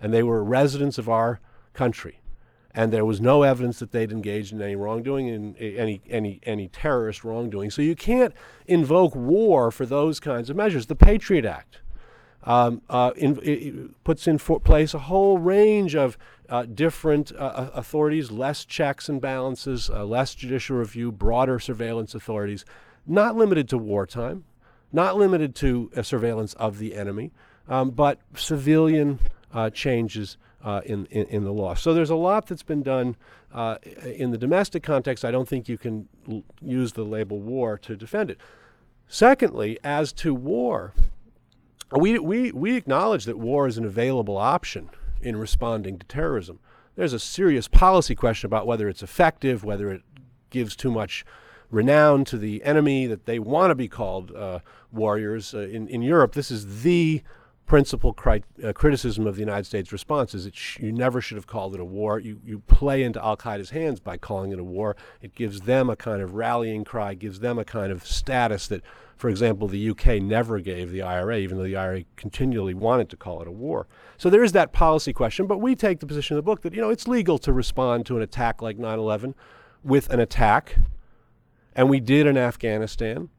And 0.00 0.12
they 0.12 0.22
were 0.22 0.44
residents 0.44 0.98
of 0.98 1.08
our 1.08 1.40
country. 1.72 2.20
And 2.74 2.92
there 2.92 3.04
was 3.04 3.20
no 3.20 3.42
evidence 3.42 3.78
that 3.78 3.92
they'd 3.92 4.10
engaged 4.10 4.52
in 4.52 4.60
any 4.60 4.74
wrongdoing, 4.74 5.28
in 5.28 5.54
any, 5.56 6.00
any, 6.08 6.40
any 6.42 6.68
terrorist 6.68 7.22
wrongdoing. 7.22 7.70
So 7.70 7.82
you 7.82 7.94
can't 7.94 8.34
invoke 8.66 9.14
war 9.14 9.70
for 9.70 9.86
those 9.86 10.18
kinds 10.18 10.50
of 10.50 10.56
measures. 10.56 10.86
The 10.86 10.96
Patriot 10.96 11.44
Act 11.44 11.81
um, 12.44 12.82
uh, 12.88 13.12
in, 13.16 13.94
puts 14.04 14.26
in 14.26 14.38
place 14.38 14.94
a 14.94 14.98
whole 14.98 15.38
range 15.38 15.94
of 15.94 16.18
uh, 16.48 16.64
different 16.64 17.32
uh, 17.32 17.70
authorities, 17.74 18.30
less 18.30 18.64
checks 18.64 19.08
and 19.08 19.20
balances, 19.20 19.88
uh, 19.90 20.04
less 20.04 20.34
judicial 20.34 20.76
review, 20.76 21.12
broader 21.12 21.58
surveillance 21.58 22.14
authorities, 22.14 22.64
not 23.06 23.36
limited 23.36 23.68
to 23.68 23.78
wartime, 23.78 24.44
not 24.92 25.16
limited 25.16 25.54
to 25.54 25.90
surveillance 26.02 26.54
of 26.54 26.78
the 26.78 26.94
enemy, 26.94 27.30
um, 27.68 27.90
but 27.90 28.20
civilian 28.34 29.18
uh, 29.52 29.70
changes 29.70 30.36
uh, 30.62 30.80
in, 30.84 31.06
in, 31.06 31.26
in, 31.26 31.44
the 31.44 31.52
law. 31.52 31.74
So 31.74 31.94
there's 31.94 32.10
a 32.10 32.16
lot 32.16 32.46
that's 32.46 32.62
been 32.62 32.82
done 32.82 33.16
in 34.04 34.30
the 34.30 34.38
domestic 34.38 34.82
context. 34.82 35.24
I 35.24 35.30
don't 35.30 35.48
think 35.48 35.68
you 35.68 35.78
can 35.78 36.08
l- 36.28 36.44
use 36.60 36.92
the 36.92 37.02
label 37.02 37.40
war 37.40 37.78
to 37.78 37.96
defend 37.96 38.30
it. 38.30 38.38
Secondly, 39.08 39.78
as 39.82 40.12
to 40.14 40.34
war, 40.34 40.94
we, 41.96 42.18
we, 42.18 42.52
we 42.52 42.76
acknowledge 42.76 43.24
that 43.24 43.38
war 43.38 43.66
is 43.66 43.78
an 43.78 43.84
available 43.84 44.36
option 44.36 44.90
in 45.20 45.36
responding 45.36 45.98
to 45.98 46.06
terrorism. 46.06 46.58
There's 46.96 47.12
a 47.12 47.18
serious 47.18 47.68
policy 47.68 48.14
question 48.14 48.46
about 48.46 48.66
whether 48.66 48.88
it's 48.88 49.02
effective, 49.02 49.64
whether 49.64 49.90
it 49.90 50.02
gives 50.50 50.76
too 50.76 50.90
much 50.90 51.24
renown 51.70 52.24
to 52.26 52.36
the 52.36 52.62
enemy, 52.64 53.06
that 53.06 53.24
they 53.24 53.38
want 53.38 53.70
to 53.70 53.74
be 53.74 53.88
called 53.88 54.30
uh, 54.32 54.58
warriors. 54.92 55.54
Uh, 55.54 55.60
in, 55.60 55.88
in 55.88 56.02
Europe, 56.02 56.34
this 56.34 56.50
is 56.50 56.82
the 56.82 57.22
principal 57.72 58.12
cri- 58.12 58.44
uh, 58.62 58.70
criticism 58.74 59.26
of 59.26 59.34
the 59.34 59.40
United 59.40 59.64
States 59.64 59.92
response 59.92 60.34
is 60.34 60.44
that 60.44 60.54
sh- 60.54 60.78
you 60.78 60.92
never 60.92 61.22
should 61.22 61.38
have 61.38 61.46
called 61.46 61.72
it 61.72 61.80
a 61.80 61.84
war. 61.86 62.18
You, 62.18 62.38
you 62.44 62.58
play 62.58 63.02
into 63.02 63.18
Al 63.24 63.34
Qaeda's 63.34 63.70
hands 63.70 63.98
by 63.98 64.18
calling 64.18 64.52
it 64.52 64.58
a 64.58 64.62
war. 64.62 64.94
It 65.22 65.34
gives 65.34 65.62
them 65.62 65.88
a 65.88 65.96
kind 65.96 66.20
of 66.20 66.34
rallying 66.34 66.84
cry, 66.84 67.14
gives 67.14 67.40
them 67.40 67.58
a 67.58 67.64
kind 67.64 67.90
of 67.90 68.06
status 68.06 68.68
that, 68.68 68.82
for 69.16 69.30
example, 69.30 69.68
the 69.68 69.88
UK 69.88 70.20
never 70.20 70.60
gave 70.60 70.90
the 70.90 71.00
IRA, 71.00 71.38
even 71.38 71.56
though 71.56 71.64
the 71.64 71.76
IRA 71.76 72.04
continually 72.14 72.74
wanted 72.74 73.08
to 73.08 73.16
call 73.16 73.40
it 73.40 73.48
a 73.48 73.50
war. 73.50 73.86
So 74.18 74.28
there 74.28 74.44
is 74.44 74.52
that 74.52 74.74
policy 74.74 75.14
question, 75.14 75.46
but 75.46 75.56
we 75.56 75.74
take 75.74 76.00
the 76.00 76.06
position 76.06 76.34
in 76.34 76.36
the 76.36 76.42
book 76.42 76.60
that, 76.60 76.74
you 76.74 76.82
know, 76.82 76.90
it's 76.90 77.08
legal 77.08 77.38
to 77.38 77.54
respond 77.54 78.04
to 78.04 78.16
an 78.18 78.22
attack 78.22 78.60
like 78.60 78.76
9 78.76 78.98
11 78.98 79.34
with 79.82 80.10
an 80.10 80.20
attack, 80.20 80.76
and 81.74 81.88
we 81.88 82.00
did 82.00 82.26
in 82.26 82.36
Afghanistan. 82.36 83.30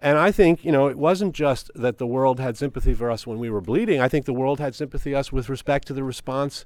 And 0.00 0.18
I 0.18 0.30
think, 0.30 0.64
you 0.64 0.72
know, 0.72 0.88
it 0.88 0.98
wasn't 0.98 1.34
just 1.34 1.70
that 1.74 1.98
the 1.98 2.06
world 2.06 2.38
had 2.38 2.56
sympathy 2.56 2.92
for 2.92 3.10
us 3.10 3.26
when 3.26 3.38
we 3.38 3.48
were 3.48 3.60
bleeding. 3.60 4.00
I 4.00 4.08
think 4.08 4.26
the 4.26 4.32
world 4.32 4.60
had 4.60 4.74
sympathy 4.74 5.14
us 5.14 5.32
with 5.32 5.48
respect 5.48 5.86
to 5.88 5.94
the 5.94 6.04
response 6.04 6.64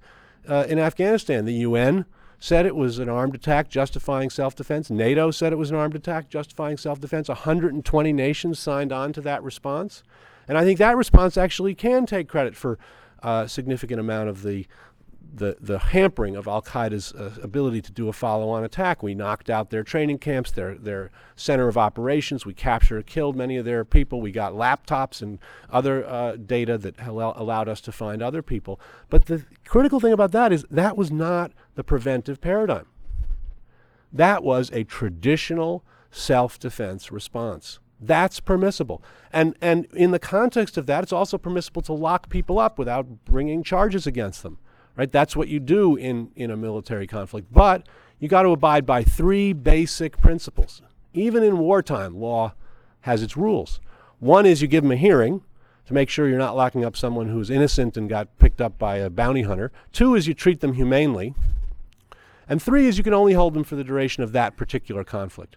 uh, 0.49 0.67
in 0.69 0.79
Afghanistan. 0.79 1.45
The 1.45 1.55
UN 1.55 2.07
said 2.41 2.67
it 2.67 2.75
was 2.75 2.99
an 2.99 3.09
armed 3.09 3.35
attack 3.35 3.69
justifying 3.69 4.31
self 4.31 4.57
defense. 4.57 4.91
NATO 4.91 5.31
said 5.31 5.53
it 5.53 5.57
was 5.57 5.71
an 5.71 5.77
armed 5.77 5.95
attack 5.95 6.29
justifying 6.29 6.77
self 6.77 7.01
defense. 7.01 7.29
120 7.29 8.13
nations 8.13 8.59
signed 8.59 8.93
on 8.93 9.13
to 9.13 9.21
that 9.21 9.43
response. 9.43 10.03
And 10.49 10.59
I 10.59 10.65
think 10.65 10.79
that 10.79 10.97
response 10.97 11.37
actually 11.37 11.75
can 11.75 12.07
take 12.07 12.29
credit 12.29 12.57
for 12.57 12.79
a 13.23 13.47
significant 13.49 14.01
amount 14.01 14.31
of 14.31 14.43
the 14.43 14.67
the, 15.33 15.57
the 15.61 15.79
hampering 15.79 16.37
of 16.37 16.47
Al 16.47 16.63
Qaeda's 16.63 17.13
uh, 17.13 17.37
ability 17.43 17.81
to 17.83 17.93
do 17.93 18.09
a 18.09 18.13
follow 18.13 18.49
on 18.49 18.65
attack. 18.65 19.03
We 19.03 19.15
knocked 19.15 19.49
out 19.49 19.71
their 19.71 19.83
training 19.83 20.19
camps, 20.19 20.51
their, 20.51 20.75
their 20.75 21.11
center 21.37 21.69
of 21.69 21.79
operations. 21.79 22.45
We 22.45 22.55
captured 22.55 22.99
or 22.99 23.03
killed 23.03 23.37
many 23.37 23.57
of 23.57 23.65
their 23.65 23.85
people. 23.85 24.21
We 24.21 24.33
got 24.33 24.53
laptops 24.53 25.23
and 25.23 25.39
other 25.71 26.07
uh, 26.07 26.37
data 26.37 26.79
that 26.79 27.01
allow, 27.01 27.35
allowed 27.37 27.69
us 27.69 27.81
to 27.83 27.93
find 27.93 28.23
other 28.23 28.43
people. 28.43 28.81
But 29.09 29.27
the 29.27 29.45
critical 29.65 30.01
thing 30.01 30.13
about 30.13 30.33
that 30.33 30.53
is 30.53 30.65
that 30.71 30.97
was 30.97 31.11
not 31.11 31.53
the 31.75 31.85
preventive 31.85 32.41
paradigm. 32.41 32.87
That 34.13 34.43
was 34.43 34.71
a 34.73 34.85
traditional 34.85 35.85
self 36.11 36.59
defense 36.59 37.13
response. 37.13 37.79
That's 38.01 38.41
permissible. 38.41 39.03
And, 39.33 39.55
and 39.61 39.85
in 39.93 40.11
the 40.11 40.19
context 40.19 40.79
of 40.79 40.87
that, 40.87 41.05
it's 41.05 41.13
also 41.13 41.37
permissible 41.37 41.83
to 41.83 41.93
lock 41.93 42.31
people 42.31 42.59
up 42.59 42.79
without 42.79 43.25
bringing 43.27 43.63
charges 43.63 44.07
against 44.07 44.43
them 44.43 44.59
right? 44.97 45.11
That's 45.11 45.37
what 45.37 45.49
you 45.49 45.61
do 45.61 45.97
in, 45.97 46.31
in 46.37 46.51
a 46.51 46.57
military 46.57 47.07
conflict. 47.07 47.53
But 47.53 47.87
you 48.19 48.29
got 48.29 48.43
to 48.43 48.51
abide 48.51 48.85
by 48.85 49.03
three 49.03 49.53
basic 49.53 50.19
principles. 50.19 50.83
Even 51.13 51.43
in 51.43 51.59
wartime, 51.59 52.15
law 52.15 52.55
has 53.01 53.23
its 53.23 53.37
rules. 53.37 53.81
One 54.19 54.47
is 54.47 54.61
you 54.61 54.69
give 54.69 54.83
them 54.83 54.93
a 54.93 54.97
hearing 54.97 55.43
to 55.87 55.95
make 55.95 56.09
sure 56.09 56.29
you're 56.29 56.39
not 56.39 56.55
locking 56.55 56.85
up 56.85 56.97
someone 56.97 57.29
who's 57.29 57.51
innocent 57.51 57.97
and 57.97 58.09
got 58.09 58.39
picked 58.39 58.61
up 58.61 58.79
by 58.79 58.97
a 58.97 59.11
bounty 59.11 59.43
hunter. 59.43 59.73
Two 59.93 60.15
is 60.15 60.29
you 60.29 60.35
treat 60.35 60.61
them 60.61 60.75
humanely. 60.75 61.35
And 62.49 62.63
three 62.63 62.87
is 62.87 62.99
you 62.99 63.05
can 63.05 63.15
only 63.15 63.33
hold 63.33 63.55
them 63.55 63.65
for 63.65 63.77
the 63.77 63.85
duration 63.85 64.23
of 64.23 64.33
that 64.33 64.57
particular 64.57 65.03
conflict. 65.03 65.57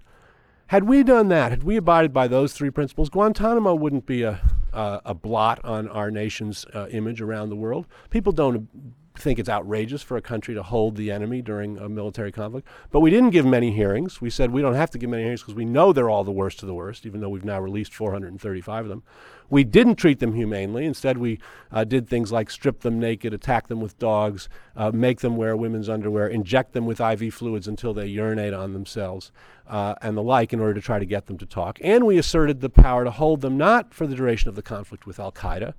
Had 0.67 0.86
we 0.86 1.03
done 1.03 1.27
that, 1.27 1.51
had 1.51 1.63
we 1.63 1.75
abided 1.75 2.13
by 2.13 2.27
those 2.27 2.53
three 2.53 2.69
principles, 2.69 3.09
Guantanamo 3.09 3.75
wouldn't 3.75 4.05
be 4.05 4.23
a, 4.23 4.39
a, 4.71 5.01
a 5.05 5.13
blot 5.13 5.63
on 5.65 5.88
our 5.89 6.09
nation's 6.09 6.65
uh, 6.73 6.88
image 6.89 7.21
around 7.21 7.49
the 7.49 7.55
world. 7.55 7.86
People 8.09 8.31
don't 8.31 8.69
think 9.16 9.38
it's 9.38 9.49
outrageous 9.49 10.01
for 10.01 10.18
a 10.18 10.22
country 10.22 10.55
to 10.55 10.64
hold 10.64 10.95
the 10.95 11.11
enemy 11.11 11.41
during 11.41 11.78
a 11.78 11.88
military 11.88 12.32
conflict. 12.32 12.68
But 12.91 13.01
we 13.01 13.11
didn't 13.11 13.30
give 13.30 13.45
many 13.45 13.72
hearings. 13.72 14.20
We 14.20 14.30
said 14.30 14.51
we 14.51 14.61
don't 14.61 14.74
have 14.74 14.89
to 14.91 14.97
give 14.97 15.09
many 15.09 15.24
hearings 15.24 15.41
because 15.41 15.53
we 15.53 15.66
know 15.66 15.93
they're 15.93 16.09
all 16.09 16.24
the 16.24 16.32
worst 16.32 16.64
of 16.64 16.68
the 16.68 16.74
worst, 16.74 17.05
even 17.05 17.22
though 17.22 17.30
we've 17.30 17.45
now 17.45 17.59
released 17.59 17.93
435 17.93 18.86
of 18.86 18.89
them. 18.89 19.03
We 19.49 19.64
didn't 19.64 19.97
treat 19.97 20.20
them 20.20 20.34
humanely. 20.34 20.86
Instead, 20.86 21.20
we 21.20 21.39
uh, 21.72 21.84
did 21.84 22.07
things 22.07 22.32
like 22.32 22.49
strip 22.49 22.80
them 22.80 22.99
naked, 22.99 23.36
attack 23.36 23.68
them 23.68 23.82
with 23.82 23.99
dogs, 23.99 24.49
uh, 24.76 24.91
make 24.91 25.20
them 25.20 25.38
wear 25.38 25.55
women's 25.55 25.89
underwear, 25.89 26.28
inject 26.28 26.74
them 26.74 26.88
with 26.88 26.99
IV 26.99 27.34
fluids 27.36 27.68
until 27.68 27.93
they 27.93 28.07
urinate 28.07 28.53
on 28.53 28.74
themselves, 28.74 29.32
uh, 29.68 29.93
and 30.01 30.18
the 30.18 30.24
like 30.24 30.53
in 30.53 30.59
order 30.59 30.74
to 30.74 30.82
try 30.82 30.97
to 30.97 31.05
get 31.05 31.28
them 31.28 31.38
to 31.38 31.45
talk. 31.45 31.78
And 31.84 32.05
we 32.05 32.18
asserted 32.18 32.61
the 32.61 32.70
power 32.70 33.03
to 33.03 33.11
hold 33.11 33.41
them 33.41 33.57
not 33.57 33.93
for 33.93 34.07
the 34.07 34.16
duration 34.16 34.49
of 34.49 34.55
the 34.55 34.64
conflict 34.64 35.05
with 35.05 35.20
Al 35.20 35.32
Qaeda, 35.32 35.76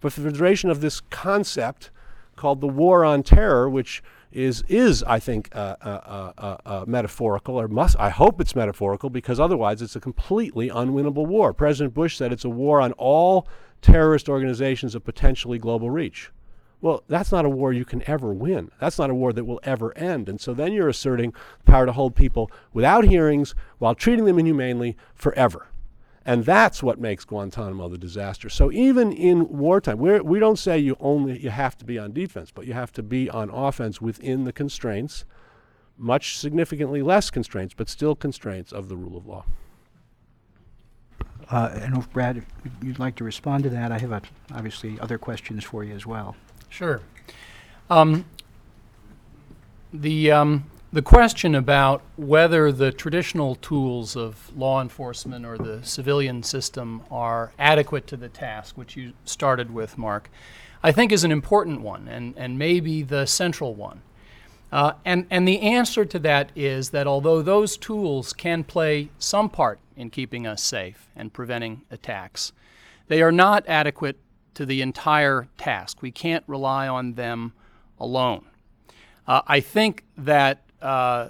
but 0.00 0.12
for 0.12 0.20
the 0.20 0.30
duration 0.30 0.70
of 0.70 0.80
this 0.80 1.00
concept 1.00 1.90
called 2.36 2.60
the 2.60 2.68
War 2.68 3.04
on 3.04 3.22
Terror, 3.22 3.68
which 3.68 4.02
is 4.32 4.62
is 4.68 5.02
I 5.04 5.18
think 5.18 5.48
uh, 5.54 5.76
uh, 5.80 6.32
uh, 6.38 6.56
uh, 6.66 6.84
metaphorical, 6.86 7.58
or 7.58 7.68
must 7.68 7.98
I 7.98 8.10
hope 8.10 8.40
it's 8.40 8.54
metaphorical 8.54 9.10
because 9.10 9.40
otherwise 9.40 9.82
it's 9.82 9.96
a 9.96 10.00
completely 10.00 10.68
unwinnable 10.68 11.26
war. 11.26 11.52
President 11.52 11.94
Bush 11.94 12.16
said 12.16 12.32
it's 12.32 12.44
a 12.44 12.50
war 12.50 12.80
on 12.80 12.92
all 12.92 13.48
terrorist 13.80 14.28
organizations 14.28 14.94
of 14.94 15.04
potentially 15.04 15.58
global 15.58 15.90
reach. 15.90 16.30
Well, 16.82 17.02
that's 17.08 17.32
not 17.32 17.46
a 17.46 17.48
war 17.48 17.72
you 17.72 17.86
can 17.86 18.02
ever 18.08 18.32
win. 18.32 18.70
That's 18.78 18.98
not 18.98 19.10
a 19.10 19.14
war 19.14 19.32
that 19.32 19.44
will 19.44 19.60
ever 19.62 19.96
end. 19.96 20.28
And 20.28 20.40
so 20.40 20.52
then 20.52 20.72
you're 20.72 20.88
asserting 20.88 21.32
the 21.64 21.70
power 21.70 21.86
to 21.86 21.92
hold 21.92 22.14
people 22.14 22.50
without 22.74 23.04
hearings 23.04 23.54
while 23.78 23.94
treating 23.94 24.26
them 24.26 24.38
inhumanely 24.38 24.96
forever. 25.14 25.68
And 26.28 26.44
that's 26.44 26.82
what 26.82 26.98
makes 26.98 27.24
Guantanamo 27.24 27.88
the 27.88 27.96
disaster. 27.96 28.48
So 28.48 28.72
even 28.72 29.12
in 29.12 29.48
wartime, 29.48 29.98
we're, 29.98 30.24
we 30.24 30.40
don't 30.40 30.58
say 30.58 30.76
you 30.76 30.96
only 30.98 31.38
you 31.38 31.50
have 31.50 31.78
to 31.78 31.84
be 31.84 32.00
on 32.00 32.12
defense, 32.12 32.50
but 32.50 32.66
you 32.66 32.72
have 32.72 32.92
to 32.94 33.02
be 33.02 33.30
on 33.30 33.48
offense 33.48 34.00
within 34.00 34.42
the 34.42 34.52
constraints, 34.52 35.24
much 35.96 36.36
significantly 36.36 37.00
less 37.00 37.30
constraints, 37.30 37.74
but 37.74 37.88
still 37.88 38.16
constraints 38.16 38.72
of 38.72 38.88
the 38.88 38.96
rule 38.96 39.16
of 39.16 39.24
law. 39.24 39.44
Uh, 41.48 41.80
I 41.80 41.96
if 41.96 42.12
Brad, 42.12 42.38
if 42.38 42.44
you'd 42.82 42.98
like 42.98 43.14
to 43.16 43.24
respond 43.24 43.62
to 43.62 43.70
that. 43.70 43.92
I 43.92 43.98
have, 43.98 44.12
uh, 44.12 44.20
obviously, 44.52 44.98
other 44.98 45.18
questions 45.18 45.62
for 45.62 45.84
you 45.84 45.94
as 45.94 46.06
well. 46.06 46.34
Sure. 46.68 47.00
Um, 47.88 48.24
the 49.92 50.32
um, 50.32 50.64
the 50.96 51.02
question 51.02 51.54
about 51.54 52.00
whether 52.16 52.72
the 52.72 52.90
traditional 52.90 53.54
tools 53.56 54.16
of 54.16 54.50
law 54.56 54.80
enforcement 54.80 55.44
or 55.44 55.58
the 55.58 55.84
civilian 55.84 56.42
system 56.42 57.02
are 57.10 57.52
adequate 57.58 58.06
to 58.06 58.16
the 58.16 58.30
task, 58.30 58.78
which 58.78 58.96
you 58.96 59.12
started 59.26 59.70
with, 59.70 59.98
Mark, 59.98 60.30
I 60.82 60.92
think 60.92 61.12
is 61.12 61.22
an 61.22 61.30
important 61.30 61.82
one 61.82 62.08
and, 62.08 62.32
and 62.38 62.58
maybe 62.58 63.02
the 63.02 63.26
central 63.26 63.74
one. 63.74 64.00
Uh, 64.72 64.94
and, 65.04 65.26
and 65.30 65.46
the 65.46 65.60
answer 65.60 66.06
to 66.06 66.18
that 66.20 66.50
is 66.56 66.88
that 66.88 67.06
although 67.06 67.42
those 67.42 67.76
tools 67.76 68.32
can 68.32 68.64
play 68.64 69.10
some 69.18 69.50
part 69.50 69.78
in 69.98 70.08
keeping 70.08 70.46
us 70.46 70.62
safe 70.62 71.10
and 71.14 71.30
preventing 71.30 71.82
attacks, 71.90 72.54
they 73.08 73.20
are 73.20 73.30
not 73.30 73.64
adequate 73.68 74.18
to 74.54 74.64
the 74.64 74.80
entire 74.80 75.46
task. 75.58 76.00
We 76.00 76.10
can't 76.10 76.44
rely 76.46 76.88
on 76.88 77.16
them 77.16 77.52
alone. 78.00 78.46
Uh, 79.26 79.42
I 79.46 79.60
think 79.60 80.04
that 80.16 80.62
uh, 80.82 81.28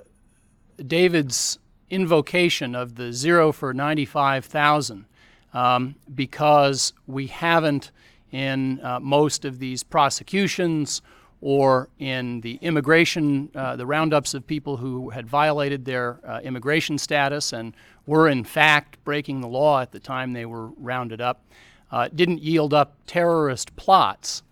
David's 0.85 1.59
invocation 1.91 2.75
of 2.75 2.97
the 2.97 3.13
zero 3.13 3.53
for 3.53 3.73
95,000 3.73 5.07
um, 5.55 5.95
because 6.15 6.93
we 7.07 7.29
haven't 7.29 7.91
in 8.33 8.81
uh, 8.83 9.01
most 9.01 9.45
of 9.45 9.59
these 9.59 9.83
prosecutions 9.83 11.01
or 11.41 11.89
in 11.99 12.41
the 12.41 12.59
immigration, 12.61 13.51
uh, 13.55 13.77
the 13.77 13.87
roundups 13.87 14.35
of 14.35 14.47
people 14.47 14.79
who 14.79 15.11
had 15.11 15.27
violated 15.27 15.85
their 15.85 16.19
uh, 16.27 16.41
immigration 16.43 16.99
status 16.99 17.53
and 17.53 17.75
were 18.07 18.29
in 18.29 18.43
fact 18.43 19.03
breaking 19.05 19.41
the 19.41 19.49
law 19.49 19.81
at 19.81 19.93
the 19.93 20.01
time 20.01 20.33
they 20.33 20.47
were 20.47 20.69
rounded 20.79 21.21
up, 21.21 21.45
uh, 21.93 22.09
didn't 22.15 22.43
yield 22.43 22.75
up 22.75 22.97
terrorist 23.07 23.75
plots 23.77 24.43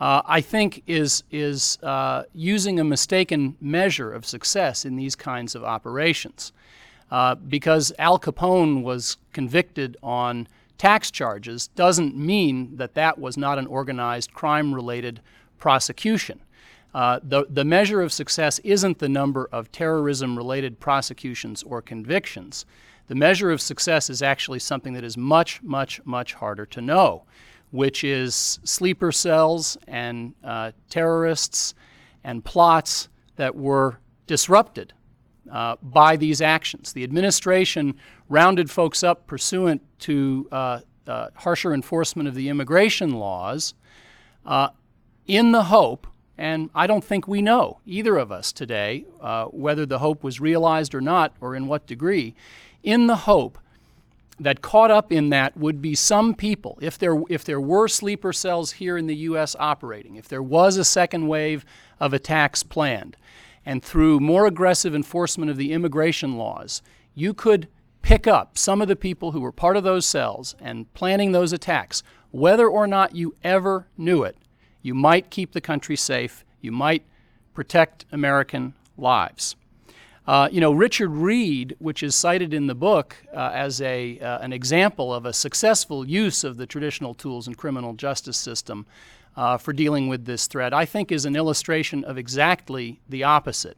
uh, 0.00 0.22
I 0.26 0.40
think 0.40 0.82
is, 0.86 1.22
is 1.30 1.78
uh, 1.82 2.24
using 2.34 2.78
a 2.78 2.84
mistaken 2.84 3.56
measure 3.60 4.12
of 4.12 4.26
success 4.26 4.84
in 4.84 4.96
these 4.96 5.16
kinds 5.16 5.54
of 5.54 5.64
operations. 5.64 6.52
Uh, 7.10 7.36
because 7.36 7.92
Al 7.98 8.18
Capone 8.18 8.82
was 8.82 9.16
convicted 9.32 9.96
on 10.02 10.48
tax 10.76 11.10
charges 11.10 11.68
doesn't 11.68 12.16
mean 12.16 12.76
that 12.76 12.94
that 12.94 13.18
was 13.18 13.36
not 13.36 13.58
an 13.58 13.66
organized 13.66 14.34
crime 14.34 14.74
related 14.74 15.20
prosecution. 15.58 16.40
Uh, 16.92 17.20
the, 17.22 17.46
the 17.48 17.64
measure 17.64 18.02
of 18.02 18.12
success 18.12 18.58
isn't 18.60 18.98
the 18.98 19.08
number 19.08 19.48
of 19.52 19.70
terrorism 19.70 20.36
related 20.36 20.80
prosecutions 20.80 21.62
or 21.62 21.80
convictions. 21.80 22.66
The 23.08 23.14
measure 23.14 23.52
of 23.52 23.60
success 23.60 24.10
is 24.10 24.20
actually 24.20 24.58
something 24.58 24.94
that 24.94 25.04
is 25.04 25.16
much, 25.16 25.62
much, 25.62 26.00
much 26.04 26.34
harder 26.34 26.66
to 26.66 26.80
know 26.80 27.22
which 27.76 28.02
is 28.02 28.58
sleeper 28.64 29.12
cells 29.12 29.76
and 29.86 30.34
uh, 30.42 30.72
terrorists 30.88 31.74
and 32.24 32.44
plots 32.44 33.08
that 33.36 33.54
were 33.54 33.98
disrupted 34.26 34.92
uh, 35.52 35.76
by 35.82 36.16
these 36.16 36.40
actions. 36.40 36.92
The 36.92 37.04
administration 37.04 37.94
rounded 38.28 38.70
folks 38.70 39.04
up 39.04 39.26
pursuant 39.26 39.82
to 40.00 40.48
uh, 40.50 40.80
uh 41.06 41.28
harsher 41.36 41.72
enforcement 41.72 42.28
of 42.28 42.34
the 42.34 42.48
immigration 42.48 43.12
laws 43.12 43.74
uh, 44.44 44.70
in 45.26 45.52
the 45.52 45.64
hope, 45.64 46.06
and 46.38 46.70
I 46.74 46.86
don't 46.86 47.04
think 47.04 47.28
we 47.28 47.42
know, 47.42 47.80
either 47.84 48.16
of 48.16 48.32
us 48.32 48.52
today, 48.52 49.04
uh, 49.20 49.46
whether 49.46 49.86
the 49.86 49.98
hope 49.98 50.24
was 50.24 50.40
realized 50.40 50.94
or 50.94 51.00
not, 51.00 51.34
or 51.40 51.54
in 51.54 51.66
what 51.66 51.86
degree, 51.86 52.34
in 52.82 53.06
the 53.06 53.16
hope 53.16 53.58
that 54.38 54.60
caught 54.60 54.90
up 54.90 55.10
in 55.12 55.30
that 55.30 55.56
would 55.56 55.80
be 55.80 55.94
some 55.94 56.34
people, 56.34 56.78
if 56.82 56.98
there, 56.98 57.22
if 57.28 57.44
there 57.44 57.60
were 57.60 57.88
sleeper 57.88 58.32
cells 58.32 58.72
here 58.72 58.98
in 58.98 59.06
the 59.06 59.16
U.S. 59.16 59.56
operating, 59.58 60.16
if 60.16 60.28
there 60.28 60.42
was 60.42 60.76
a 60.76 60.84
second 60.84 61.26
wave 61.26 61.64
of 61.98 62.12
attacks 62.12 62.62
planned, 62.62 63.16
and 63.64 63.82
through 63.82 64.20
more 64.20 64.46
aggressive 64.46 64.94
enforcement 64.94 65.50
of 65.50 65.56
the 65.56 65.72
immigration 65.72 66.36
laws, 66.36 66.82
you 67.14 67.32
could 67.34 67.68
pick 68.02 68.26
up 68.26 68.56
some 68.56 68.80
of 68.80 68.88
the 68.88 68.94
people 68.94 69.32
who 69.32 69.40
were 69.40 69.50
part 69.50 69.76
of 69.76 69.82
those 69.82 70.06
cells 70.06 70.54
and 70.60 70.92
planning 70.94 71.32
those 71.32 71.52
attacks, 71.52 72.02
whether 72.30 72.68
or 72.68 72.86
not 72.86 73.16
you 73.16 73.34
ever 73.42 73.88
knew 73.96 74.22
it, 74.22 74.36
you 74.82 74.94
might 74.94 75.30
keep 75.30 75.52
the 75.52 75.60
country 75.60 75.96
safe, 75.96 76.44
you 76.60 76.70
might 76.70 77.02
protect 77.54 78.04
American 78.12 78.74
lives. 78.96 79.56
Uh, 80.26 80.48
you 80.50 80.60
know, 80.60 80.72
Richard 80.72 81.10
Reid, 81.10 81.76
which 81.78 82.02
is 82.02 82.16
cited 82.16 82.52
in 82.52 82.66
the 82.66 82.74
book 82.74 83.16
uh, 83.32 83.52
as 83.54 83.80
a, 83.80 84.18
uh, 84.18 84.38
an 84.40 84.52
example 84.52 85.14
of 85.14 85.24
a 85.24 85.32
successful 85.32 86.04
use 86.04 86.42
of 86.42 86.56
the 86.56 86.66
traditional 86.66 87.14
tools 87.14 87.46
in 87.46 87.54
criminal 87.54 87.94
justice 87.94 88.36
system 88.36 88.86
uh, 89.36 89.56
for 89.56 89.72
dealing 89.72 90.08
with 90.08 90.24
this 90.24 90.48
threat, 90.48 90.74
I 90.74 90.84
think 90.84 91.12
is 91.12 91.26
an 91.26 91.36
illustration 91.36 92.02
of 92.02 92.18
exactly 92.18 93.00
the 93.08 93.22
opposite. 93.22 93.76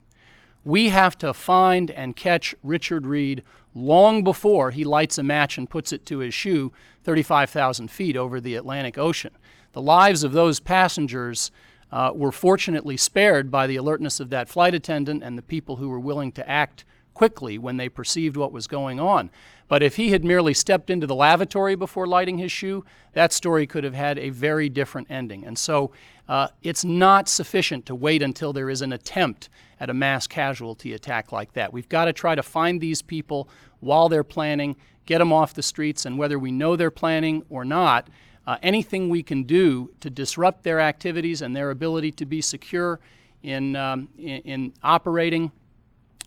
We 0.64 0.88
have 0.88 1.18
to 1.18 1.34
find 1.34 1.90
and 1.90 2.16
catch 2.16 2.54
Richard 2.62 3.04
Reid 3.04 3.42
long 3.74 4.24
before 4.24 4.70
he 4.70 4.84
lights 4.84 5.18
a 5.18 5.22
match 5.22 5.58
and 5.58 5.68
puts 5.68 5.92
it 5.92 6.06
to 6.06 6.18
his 6.18 6.32
shoe 6.32 6.72
35,000 7.04 7.90
feet 7.90 8.16
over 8.16 8.40
the 8.40 8.54
Atlantic 8.54 8.96
Ocean. 8.96 9.32
The 9.72 9.82
lives 9.82 10.24
of 10.24 10.32
those 10.32 10.60
passengers 10.60 11.50
uh, 11.90 12.12
were 12.14 12.32
fortunately 12.32 12.96
spared 12.96 13.50
by 13.50 13.66
the 13.66 13.76
alertness 13.76 14.20
of 14.20 14.30
that 14.30 14.48
flight 14.48 14.74
attendant 14.74 15.22
and 15.22 15.38
the 15.38 15.42
people 15.42 15.76
who 15.76 15.88
were 15.88 16.00
willing 16.00 16.32
to 16.32 16.48
act 16.48 16.84
quickly 17.14 17.58
when 17.58 17.76
they 17.78 17.88
perceived 17.88 18.36
what 18.36 18.52
was 18.52 18.68
going 18.68 19.00
on. 19.00 19.28
But 19.66 19.82
if 19.82 19.96
he 19.96 20.10
had 20.10 20.24
merely 20.24 20.54
stepped 20.54 20.88
into 20.88 21.06
the 21.06 21.14
lavatory 21.14 21.74
before 21.74 22.06
lighting 22.06 22.38
his 22.38 22.52
shoe, 22.52 22.84
that 23.12 23.32
story 23.32 23.66
could 23.66 23.84
have 23.84 23.94
had 23.94 24.18
a 24.18 24.30
very 24.30 24.68
different 24.68 25.10
ending. 25.10 25.44
And 25.44 25.58
so 25.58 25.90
uh, 26.28 26.48
it's 26.62 26.84
not 26.84 27.28
sufficient 27.28 27.86
to 27.86 27.94
wait 27.94 28.22
until 28.22 28.52
there 28.52 28.70
is 28.70 28.82
an 28.82 28.92
attempt 28.92 29.48
at 29.80 29.90
a 29.90 29.94
mass 29.94 30.26
casualty 30.26 30.92
attack 30.92 31.32
like 31.32 31.52
that. 31.54 31.72
We've 31.72 31.88
got 31.88 32.04
to 32.04 32.12
try 32.12 32.34
to 32.34 32.42
find 32.42 32.80
these 32.80 33.02
people 33.02 33.48
while 33.80 34.08
they're 34.08 34.24
planning, 34.24 34.76
get 35.04 35.18
them 35.18 35.32
off 35.32 35.54
the 35.54 35.62
streets, 35.62 36.06
and 36.06 36.18
whether 36.18 36.38
we 36.38 36.52
know 36.52 36.76
they're 36.76 36.90
planning 36.90 37.42
or 37.50 37.64
not, 37.64 38.08
uh, 38.48 38.56
anything 38.62 39.10
we 39.10 39.22
can 39.22 39.42
do 39.42 39.90
to 40.00 40.08
disrupt 40.08 40.62
their 40.62 40.80
activities 40.80 41.42
and 41.42 41.54
their 41.54 41.70
ability 41.70 42.10
to 42.10 42.24
be 42.24 42.40
secure 42.40 42.98
in, 43.42 43.76
um, 43.76 44.08
in, 44.16 44.40
in, 44.40 44.72
operating 44.82 45.52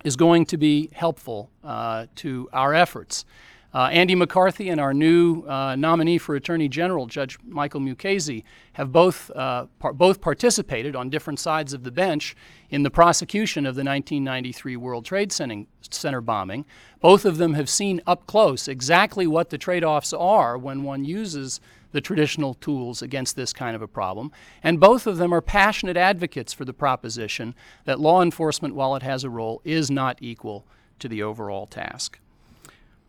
is 0.03 0.15
going 0.15 0.45
to 0.45 0.55
be 0.55 0.87
helpful 0.93 1.49
uh, 1.63 2.05
to 2.15 2.47
our 2.53 2.75
efforts. 2.75 3.25
Uh, 3.73 3.89
Andy 3.91 4.13
McCarthy 4.13 4.69
and 4.69 4.79
our 4.79 4.93
new 4.93 5.41
uh, 5.47 5.75
nominee 5.75 6.19
for 6.19 6.35
Attorney 6.35 6.69
General, 6.69 7.07
Judge 7.07 7.39
Michael 7.43 7.81
Mukasey, 7.81 8.43
have 8.73 8.91
both, 8.91 9.31
uh, 9.31 9.65
par- 9.79 9.93
both 9.93 10.21
participated 10.21 10.95
on 10.95 11.09
different 11.09 11.39
sides 11.39 11.73
of 11.73 11.83
the 11.83 11.91
bench 11.91 12.35
in 12.69 12.83
the 12.83 12.91
prosecution 12.91 13.65
of 13.65 13.73
the 13.73 13.83
1993 13.83 14.75
World 14.75 15.05
Trade 15.05 15.31
Center 15.31 16.21
bombing. 16.21 16.65
Both 16.99 17.25
of 17.25 17.37
them 17.37 17.55
have 17.55 17.67
seen 17.67 17.99
up 18.05 18.27
close 18.27 18.67
exactly 18.67 19.25
what 19.25 19.49
the 19.49 19.57
trade 19.57 19.83
offs 19.83 20.13
are 20.13 20.55
when 20.55 20.83
one 20.83 21.03
uses 21.03 21.59
the 21.91 22.01
traditional 22.01 22.53
tools 22.55 23.01
against 23.01 23.35
this 23.35 23.53
kind 23.53 23.75
of 23.75 23.81
a 23.81 23.87
problem. 23.87 24.31
And 24.63 24.79
both 24.79 25.07
of 25.07 25.17
them 25.17 25.33
are 25.33 25.41
passionate 25.41 25.97
advocates 25.97 26.53
for 26.53 26.65
the 26.65 26.73
proposition 26.73 27.55
that 27.85 27.99
law 27.99 28.21
enforcement, 28.21 28.75
while 28.75 28.95
it 28.95 29.03
has 29.03 29.23
a 29.23 29.29
role, 29.29 29.61
is 29.63 29.91
not 29.91 30.17
equal 30.21 30.65
to 30.99 31.07
the 31.07 31.23
overall 31.23 31.67
task. 31.67 32.19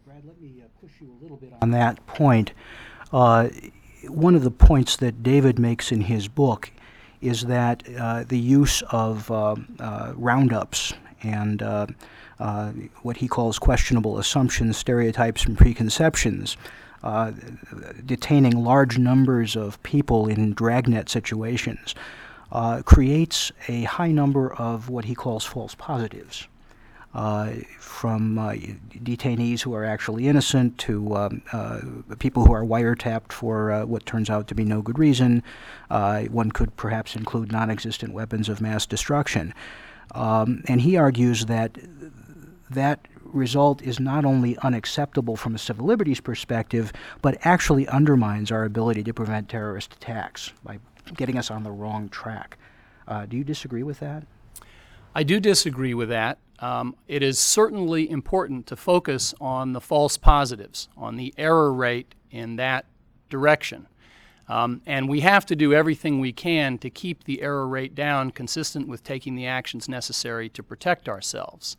Brad, 0.06 0.22
let 0.26 0.40
me 0.40 0.54
uh, 0.60 0.66
push 0.80 0.92
you 1.00 1.14
a 1.20 1.22
little 1.22 1.36
bit 1.36 1.52
on 1.60 1.70
that 1.70 2.04
point. 2.06 2.52
Uh, 3.12 3.48
one 4.08 4.34
of 4.34 4.42
the 4.42 4.50
points 4.50 4.96
that 4.96 5.22
David 5.22 5.58
makes 5.58 5.92
in 5.92 6.02
his 6.02 6.26
book 6.28 6.70
is 7.20 7.42
that 7.42 7.84
uh, 7.98 8.24
the 8.24 8.38
use 8.38 8.82
of 8.90 9.30
uh, 9.30 9.54
uh, 9.78 10.12
roundups 10.16 10.92
and 11.22 11.62
uh, 11.62 11.86
what 13.02 13.16
he 13.16 13.28
calls 13.28 13.58
questionable 13.58 14.18
assumptions, 14.18 14.76
stereotypes, 14.76 15.44
and 15.44 15.56
preconceptions 15.56 16.56
uh, 17.02 17.32
detaining 18.04 18.62
large 18.64 18.98
numbers 18.98 19.56
of 19.56 19.82
people 19.82 20.28
in 20.28 20.54
dragnet 20.54 21.08
situations 21.08 21.94
uh, 22.52 22.82
creates 22.82 23.50
a 23.68 23.84
high 23.84 24.12
number 24.12 24.52
of 24.54 24.88
what 24.88 25.06
he 25.06 25.14
calls 25.14 25.44
false 25.44 25.74
positives. 25.74 26.46
Uh, 27.14 27.56
from 27.78 28.38
uh, 28.38 28.52
detainees 29.04 29.60
who 29.60 29.74
are 29.74 29.84
actually 29.84 30.26
innocent 30.28 30.78
to 30.78 31.14
um, 31.14 31.42
uh, 31.52 31.78
people 32.18 32.46
who 32.46 32.54
are 32.54 32.64
wiretapped 32.64 33.30
for 33.32 33.70
uh, 33.70 33.84
what 33.84 34.06
turns 34.06 34.30
out 34.30 34.48
to 34.48 34.54
be 34.54 34.64
no 34.64 34.80
good 34.80 34.98
reason. 34.98 35.42
one 35.90 36.50
could 36.50 36.74
perhaps 36.74 37.14
include 37.14 37.52
non 37.52 37.68
existent 37.68 38.14
weapons 38.14 38.48
of 38.48 38.62
mass 38.62 38.86
destruction. 38.86 39.52
Um, 40.14 40.64
and 40.68 40.80
he 40.80 40.96
argues 40.96 41.46
that 41.46 41.76
that 42.70 43.06
result 43.32 43.82
is 43.82 43.98
not 43.98 44.24
only 44.24 44.56
unacceptable 44.58 45.36
from 45.36 45.54
a 45.54 45.58
civil 45.58 45.86
liberties 45.86 46.20
perspective, 46.20 46.92
but 47.20 47.38
actually 47.42 47.88
undermines 47.88 48.50
our 48.50 48.64
ability 48.64 49.02
to 49.04 49.14
prevent 49.14 49.48
terrorist 49.48 49.94
attacks 49.94 50.52
by 50.64 50.78
getting 51.14 51.38
us 51.38 51.50
on 51.50 51.62
the 51.62 51.70
wrong 51.70 52.08
track. 52.08 52.58
Uh, 53.08 53.26
do 53.26 53.36
you 53.36 53.44
disagree 53.44 53.82
with 53.82 54.00
that? 54.00 54.24
I 55.14 55.22
do 55.22 55.40
disagree 55.40 55.94
with 55.94 56.08
that. 56.08 56.38
Um, 56.58 56.94
it 57.08 57.22
is 57.22 57.38
certainly 57.38 58.08
important 58.08 58.66
to 58.68 58.76
focus 58.76 59.34
on 59.40 59.72
the 59.72 59.80
false 59.80 60.16
positives, 60.16 60.88
on 60.96 61.16
the 61.16 61.34
error 61.36 61.72
rate 61.72 62.14
in 62.30 62.56
that 62.56 62.86
direction. 63.28 63.88
Um, 64.48 64.82
and 64.86 65.08
we 65.08 65.20
have 65.20 65.46
to 65.46 65.56
do 65.56 65.72
everything 65.72 66.20
we 66.20 66.32
can 66.32 66.78
to 66.78 66.90
keep 66.90 67.24
the 67.24 67.42
error 67.42 67.66
rate 67.66 67.94
down, 67.94 68.30
consistent 68.30 68.88
with 68.88 69.02
taking 69.02 69.34
the 69.34 69.46
actions 69.46 69.88
necessary 69.88 70.48
to 70.50 70.62
protect 70.62 71.08
ourselves. 71.08 71.76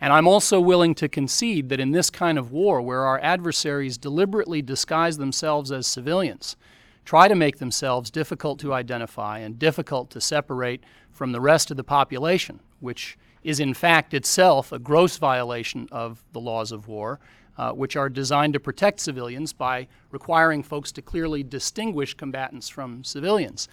And 0.00 0.12
I'm 0.12 0.28
also 0.28 0.60
willing 0.60 0.94
to 0.96 1.08
concede 1.08 1.68
that 1.70 1.80
in 1.80 1.90
this 1.90 2.10
kind 2.10 2.38
of 2.38 2.52
war, 2.52 2.80
where 2.80 3.04
our 3.04 3.18
adversaries 3.20 3.98
deliberately 3.98 4.62
disguise 4.62 5.18
themselves 5.18 5.72
as 5.72 5.86
civilians, 5.86 6.56
try 7.04 7.26
to 7.26 7.34
make 7.34 7.58
themselves 7.58 8.10
difficult 8.10 8.60
to 8.60 8.72
identify 8.72 9.38
and 9.38 9.58
difficult 9.58 10.10
to 10.10 10.20
separate 10.20 10.84
from 11.10 11.32
the 11.32 11.40
rest 11.40 11.70
of 11.70 11.76
the 11.76 11.84
population, 11.84 12.60
which 12.80 13.18
is 13.42 13.60
in 13.60 13.74
fact 13.74 14.14
itself 14.14 14.72
a 14.72 14.78
gross 14.78 15.16
violation 15.16 15.88
of 15.90 16.22
the 16.32 16.40
laws 16.40 16.70
of 16.70 16.86
war, 16.86 17.18
uh, 17.56 17.72
which 17.72 17.96
are 17.96 18.08
designed 18.08 18.52
to 18.52 18.60
protect 18.60 19.00
civilians 19.00 19.52
by 19.52 19.88
requiring 20.12 20.62
folks 20.62 20.92
to 20.92 21.02
clearly 21.02 21.42
distinguish 21.42 22.14
combatants 22.14 22.68
from 22.68 23.02
civilians. 23.02 23.68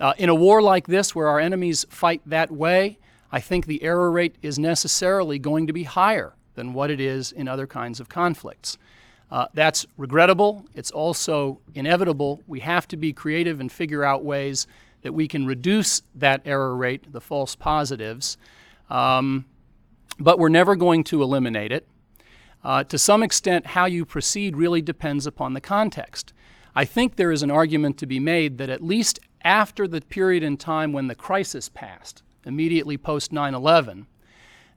Uh, 0.00 0.12
in 0.18 0.28
a 0.28 0.34
war 0.34 0.60
like 0.60 0.86
this, 0.86 1.14
where 1.14 1.28
our 1.28 1.40
enemies 1.40 1.86
fight 1.88 2.20
that 2.26 2.50
way, 2.50 2.98
I 3.32 3.40
think 3.40 3.66
the 3.66 3.82
error 3.82 4.12
rate 4.12 4.36
is 4.42 4.58
necessarily 4.58 5.38
going 5.38 5.66
to 5.66 5.72
be 5.72 5.84
higher 5.84 6.34
than 6.54 6.74
what 6.74 6.90
it 6.90 7.00
is 7.00 7.32
in 7.32 7.48
other 7.48 7.66
kinds 7.66 7.98
of 7.98 8.08
conflicts. 8.08 8.76
Uh, 9.30 9.46
that's 9.54 9.86
regrettable. 9.96 10.66
It's 10.74 10.90
also 10.90 11.58
inevitable. 11.74 12.42
We 12.46 12.60
have 12.60 12.86
to 12.88 12.98
be 12.98 13.14
creative 13.14 13.58
and 13.58 13.72
figure 13.72 14.04
out 14.04 14.22
ways 14.22 14.66
that 15.00 15.14
we 15.14 15.26
can 15.26 15.46
reduce 15.46 16.02
that 16.14 16.42
error 16.44 16.76
rate, 16.76 17.10
the 17.10 17.20
false 17.20 17.56
positives, 17.56 18.36
um, 18.90 19.46
but 20.18 20.38
we're 20.38 20.50
never 20.50 20.76
going 20.76 21.02
to 21.04 21.22
eliminate 21.22 21.72
it. 21.72 21.88
Uh, 22.62 22.84
to 22.84 22.98
some 22.98 23.22
extent, 23.22 23.68
how 23.68 23.86
you 23.86 24.04
proceed 24.04 24.56
really 24.56 24.82
depends 24.82 25.26
upon 25.26 25.54
the 25.54 25.60
context. 25.60 26.34
I 26.76 26.84
think 26.84 27.16
there 27.16 27.32
is 27.32 27.42
an 27.42 27.50
argument 27.50 27.98
to 27.98 28.06
be 28.06 28.20
made 28.20 28.58
that 28.58 28.70
at 28.70 28.82
least 28.82 29.18
after 29.42 29.88
the 29.88 30.02
period 30.02 30.42
in 30.42 30.56
time 30.58 30.92
when 30.92 31.08
the 31.08 31.14
crisis 31.14 31.68
passed, 31.68 32.22
immediately 32.44 32.96
post 32.96 33.32
9 33.32 33.54
11, 33.54 34.06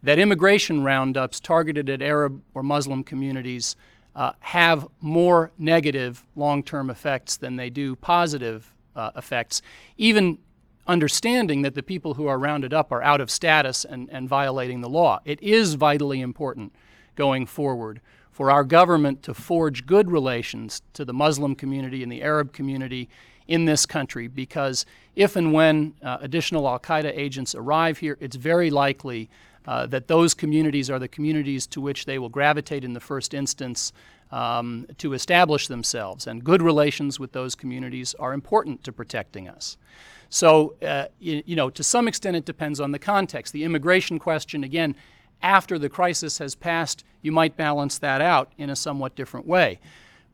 that 0.03 0.19
immigration 0.19 0.83
roundups 0.83 1.39
targeted 1.39 1.89
at 1.89 2.01
Arab 2.01 2.41
or 2.53 2.63
Muslim 2.63 3.03
communities 3.03 3.75
uh, 4.15 4.31
have 4.39 4.87
more 5.01 5.51
negative 5.57 6.25
long 6.35 6.63
term 6.63 6.89
effects 6.89 7.37
than 7.37 7.55
they 7.55 7.69
do 7.69 7.95
positive 7.95 8.73
uh, 8.95 9.11
effects, 9.15 9.61
even 9.97 10.37
understanding 10.87 11.63
that 11.63 11.75
the 11.75 11.83
people 11.83 12.13
who 12.13 12.27
are 12.27 12.37
rounded 12.37 12.73
up 12.73 12.91
are 12.91 13.01
out 13.01 13.19
of 13.19 13.29
status 13.31 13.83
and, 13.83 14.09
and 14.11 14.29
violating 14.29 14.81
the 14.81 14.89
law. 14.89 15.19
It 15.25 15.41
is 15.41 15.73
vitally 15.73 16.21
important 16.21 16.73
going 17.15 17.45
forward 17.45 18.01
for 18.31 18.51
our 18.51 18.63
government 18.63 19.23
to 19.23 19.33
forge 19.33 19.85
good 19.85 20.11
relations 20.11 20.81
to 20.93 21.05
the 21.05 21.13
Muslim 21.13 21.55
community 21.55 22.03
and 22.03 22.11
the 22.11 22.21
Arab 22.21 22.53
community 22.53 23.09
in 23.47 23.65
this 23.65 23.85
country 23.85 24.27
because 24.27 24.85
if 25.15 25.35
and 25.35 25.53
when 25.53 25.93
uh, 26.01 26.17
additional 26.21 26.67
Al 26.67 26.79
Qaeda 26.79 27.11
agents 27.15 27.55
arrive 27.55 27.99
here, 27.99 28.17
it's 28.19 28.35
very 28.35 28.69
likely 28.69 29.29
uh, 29.67 29.85
that 29.87 30.07
those 30.07 30.33
communities 30.33 30.89
are 30.89 30.99
the 30.99 31.07
communities 31.07 31.65
to 31.67 31.81
which 31.81 32.05
they 32.05 32.19
will 32.19 32.29
gravitate 32.29 32.83
in 32.83 32.93
the 32.93 32.99
first 32.99 33.33
instance 33.33 33.93
um, 34.31 34.85
to 34.97 35.13
establish 35.13 35.67
themselves. 35.67 36.27
And 36.27 36.43
good 36.43 36.61
relations 36.61 37.19
with 37.19 37.31
those 37.31 37.55
communities 37.55 38.13
are 38.19 38.33
important 38.33 38.83
to 38.83 38.91
protecting 38.91 39.47
us. 39.47 39.77
So, 40.29 40.75
uh, 40.81 41.05
you, 41.19 41.43
you 41.45 41.55
know, 41.55 41.69
to 41.69 41.83
some 41.83 42.07
extent, 42.07 42.35
it 42.35 42.45
depends 42.45 42.79
on 42.79 42.91
the 42.91 42.99
context. 42.99 43.53
The 43.53 43.63
immigration 43.63 44.19
question, 44.19 44.63
again, 44.63 44.95
after 45.41 45.77
the 45.77 45.89
crisis 45.89 46.39
has 46.39 46.55
passed, 46.55 47.03
you 47.21 47.31
might 47.31 47.55
balance 47.55 47.97
that 47.99 48.21
out 48.21 48.51
in 48.57 48.69
a 48.69 48.75
somewhat 48.75 49.15
different 49.15 49.47
way. 49.47 49.79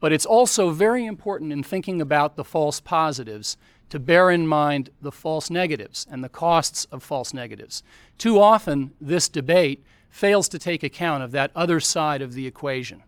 But 0.02 0.12
it's 0.12 0.26
also 0.26 0.72
very 0.72 1.06
important 1.06 1.54
in 1.54 1.64
thinking 1.64 2.02
about 2.02 2.36
the 2.36 2.44
false 2.44 2.82
positives 2.82 3.56
to 3.90 4.00
bear 4.00 4.32
in 4.32 4.48
mind 4.48 4.90
the 5.00 5.12
false 5.12 5.50
negatives 5.50 6.08
and 6.10 6.24
the 6.24 6.30
costs 6.30 6.86
of 6.92 7.04
false 7.04 7.34
negatives. 7.34 7.84
Too 8.18 8.42
often, 8.42 8.92
this 9.00 9.30
debate 9.30 9.86
fails 10.10 10.50
to 10.50 10.60
take 10.60 10.84
account 10.84 11.24
of 11.24 11.32
that 11.32 11.52
other 11.56 11.80
side 11.80 12.22
of 12.22 12.34
the 12.34 12.48
equation. 12.48 13.04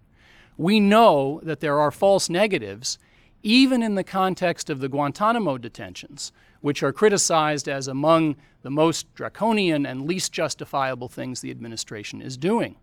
We 0.55 0.79
know 0.79 1.41
that 1.43 1.61
there 1.61 1.79
are 1.79 1.91
false 1.91 2.29
negatives 2.29 2.99
even 3.41 3.81
in 3.83 3.95
the 3.95 4.03
context 4.03 4.69
of 4.69 4.79
the 4.79 4.87
Guantanamo 4.87 5.57
detentions, 5.57 6.31
which 6.61 6.83
are 6.83 6.93
criticized 6.93 7.67
as 7.67 7.87
among 7.87 8.35
the 8.61 8.69
most 8.69 9.13
draconian 9.15 9.85
and 9.85 10.07
least 10.07 10.31
justifiable 10.31 11.09
things 11.09 11.41
the 11.41 11.51
administration 11.51 12.21
is 12.21 12.37
doing. 12.37 12.77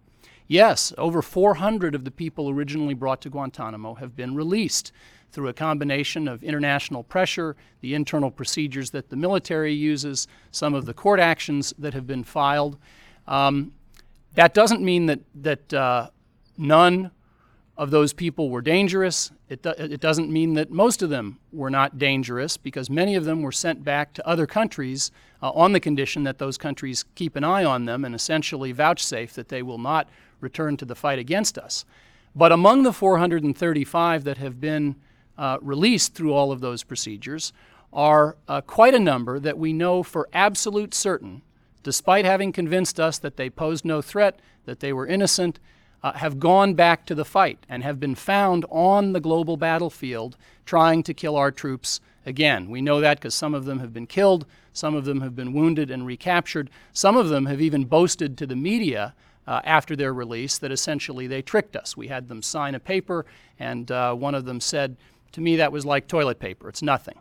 Yes, 0.50 0.92
over 0.98 1.22
400 1.22 1.94
of 1.94 2.02
the 2.04 2.10
people 2.10 2.50
originally 2.50 2.92
brought 2.92 3.20
to 3.20 3.30
Guantanamo 3.30 3.94
have 3.94 4.16
been 4.16 4.34
released 4.34 4.90
through 5.30 5.46
a 5.46 5.52
combination 5.52 6.26
of 6.26 6.42
international 6.42 7.04
pressure, 7.04 7.54
the 7.82 7.94
internal 7.94 8.32
procedures 8.32 8.90
that 8.90 9.10
the 9.10 9.16
military 9.16 9.72
uses, 9.72 10.26
some 10.50 10.74
of 10.74 10.86
the 10.86 10.92
court 10.92 11.20
actions 11.20 11.72
that 11.78 11.94
have 11.94 12.04
been 12.04 12.24
filed. 12.24 12.78
Um, 13.28 13.70
that 14.34 14.52
doesn't 14.52 14.82
mean 14.82 15.06
that, 15.06 15.20
that 15.36 15.72
uh, 15.72 16.10
none 16.58 17.12
of 17.76 17.92
those 17.92 18.12
people 18.12 18.50
were 18.50 18.60
dangerous. 18.60 19.30
It, 19.48 19.62
do, 19.62 19.70
it 19.78 20.00
doesn't 20.00 20.32
mean 20.32 20.54
that 20.54 20.72
most 20.72 21.00
of 21.00 21.10
them 21.10 21.38
were 21.52 21.70
not 21.70 21.96
dangerous 21.96 22.56
because 22.56 22.90
many 22.90 23.14
of 23.14 23.24
them 23.24 23.42
were 23.42 23.52
sent 23.52 23.84
back 23.84 24.14
to 24.14 24.26
other 24.26 24.48
countries 24.48 25.12
uh, 25.40 25.50
on 25.50 25.74
the 25.74 25.80
condition 25.80 26.24
that 26.24 26.38
those 26.38 26.58
countries 26.58 27.04
keep 27.14 27.36
an 27.36 27.44
eye 27.44 27.64
on 27.64 27.84
them 27.84 28.04
and 28.04 28.16
essentially 28.16 28.72
vouchsafe 28.72 29.32
that 29.34 29.48
they 29.48 29.62
will 29.62 29.78
not 29.78 30.08
return 30.40 30.76
to 30.78 30.84
the 30.84 30.94
fight 30.94 31.18
against 31.18 31.58
us. 31.58 31.84
But 32.34 32.52
among 32.52 32.82
the 32.82 32.92
435 32.92 34.24
that 34.24 34.38
have 34.38 34.60
been 34.60 34.96
uh, 35.36 35.58
released 35.60 36.14
through 36.14 36.32
all 36.32 36.52
of 36.52 36.60
those 36.60 36.82
procedures 36.82 37.52
are 37.92 38.36
uh, 38.46 38.60
quite 38.60 38.94
a 38.94 39.00
number 39.00 39.40
that 39.40 39.58
we 39.58 39.72
know 39.72 40.02
for 40.02 40.28
absolute 40.32 40.94
certain, 40.94 41.42
despite 41.82 42.24
having 42.24 42.52
convinced 42.52 43.00
us 43.00 43.18
that 43.18 43.36
they 43.36 43.50
posed 43.50 43.84
no 43.84 44.00
threat, 44.00 44.38
that 44.64 44.80
they 44.80 44.92
were 44.92 45.06
innocent, 45.06 45.58
uh, 46.02 46.12
have 46.12 46.38
gone 46.38 46.74
back 46.74 47.04
to 47.06 47.14
the 47.14 47.24
fight 47.24 47.58
and 47.68 47.82
have 47.82 48.00
been 48.00 48.14
found 48.14 48.64
on 48.70 49.12
the 49.12 49.20
global 49.20 49.56
battlefield 49.56 50.36
trying 50.64 51.02
to 51.02 51.14
kill 51.14 51.36
our 51.36 51.50
troops 51.50 52.00
again. 52.24 52.68
We 52.68 52.80
know 52.80 53.00
that 53.00 53.18
because 53.18 53.34
some 53.34 53.54
of 53.54 53.64
them 53.64 53.80
have 53.80 53.92
been 53.92 54.06
killed, 54.06 54.46
some 54.72 54.94
of 54.94 55.04
them 55.04 55.20
have 55.20 55.34
been 55.34 55.52
wounded 55.52 55.90
and 55.90 56.06
recaptured, 56.06 56.70
some 56.92 57.16
of 57.16 57.28
them 57.28 57.46
have 57.46 57.60
even 57.60 57.84
boasted 57.84 58.38
to 58.38 58.46
the 58.46 58.56
media. 58.56 59.14
Uh, 59.50 59.60
after 59.64 59.96
their 59.96 60.14
release, 60.14 60.58
that 60.58 60.70
essentially 60.70 61.26
they 61.26 61.42
tricked 61.42 61.74
us. 61.74 61.96
We 61.96 62.06
had 62.06 62.28
them 62.28 62.40
sign 62.40 62.76
a 62.76 62.78
paper, 62.78 63.26
and 63.58 63.90
uh, 63.90 64.14
one 64.14 64.36
of 64.36 64.44
them 64.44 64.60
said, 64.60 64.96
To 65.32 65.40
me, 65.40 65.56
that 65.56 65.72
was 65.72 65.84
like 65.84 66.06
toilet 66.06 66.38
paper. 66.38 66.68
It's 66.68 66.82
nothing. 66.82 67.18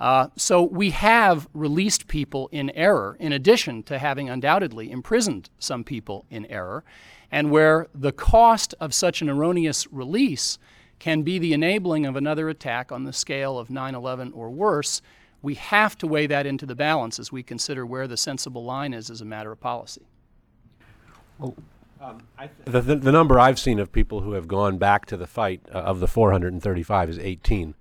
Uh, 0.00 0.28
so 0.36 0.62
we 0.62 0.88
have 0.90 1.46
released 1.52 2.08
people 2.08 2.48
in 2.50 2.70
error, 2.70 3.14
in 3.20 3.32
addition 3.32 3.82
to 3.82 3.98
having 3.98 4.30
undoubtedly 4.30 4.90
imprisoned 4.90 5.50
some 5.58 5.84
people 5.84 6.24
in 6.30 6.46
error 6.46 6.82
and 7.30 7.50
where 7.50 7.88
the 7.94 8.12
cost 8.12 8.74
of 8.80 8.94
such 8.94 9.20
an 9.20 9.28
erroneous 9.28 9.86
release 9.92 10.58
can 10.98 11.22
be 11.22 11.38
the 11.38 11.52
enabling 11.52 12.06
of 12.06 12.16
another 12.16 12.48
attack 12.48 12.90
on 12.90 13.04
the 13.04 13.12
scale 13.12 13.58
of 13.58 13.68
9 13.68 13.94
11 13.94 14.32
or 14.32 14.48
worse, 14.48 15.02
we 15.42 15.54
have 15.54 15.98
to 15.98 16.06
weigh 16.06 16.26
that 16.26 16.46
into 16.46 16.64
the 16.64 16.74
balance 16.74 17.18
as 17.18 17.30
we 17.30 17.42
consider 17.42 17.84
where 17.84 18.08
the 18.08 18.16
sensible 18.16 18.64
line 18.64 18.94
is 18.94 19.10
as 19.10 19.20
a 19.20 19.24
matter 19.24 19.52
of 19.52 19.60
policy. 19.60 20.06
Um, 21.40 22.22
the, 22.64 22.80
the, 22.80 22.96
the, 22.96 23.12
number 23.12 23.38
I've 23.38 23.58
seen 23.58 23.78
of 23.78 23.90
people 23.90 24.20
who 24.20 24.32
have 24.32 24.46
gone 24.46 24.78
back 24.78 25.06
to 25.06 25.16
the 25.16 25.26
fight 25.26 25.60
uh, 25.74 25.78
of 25.78 26.00
the 26.00 26.06
435 26.06 27.10
is 27.10 27.18
18. 27.18 27.74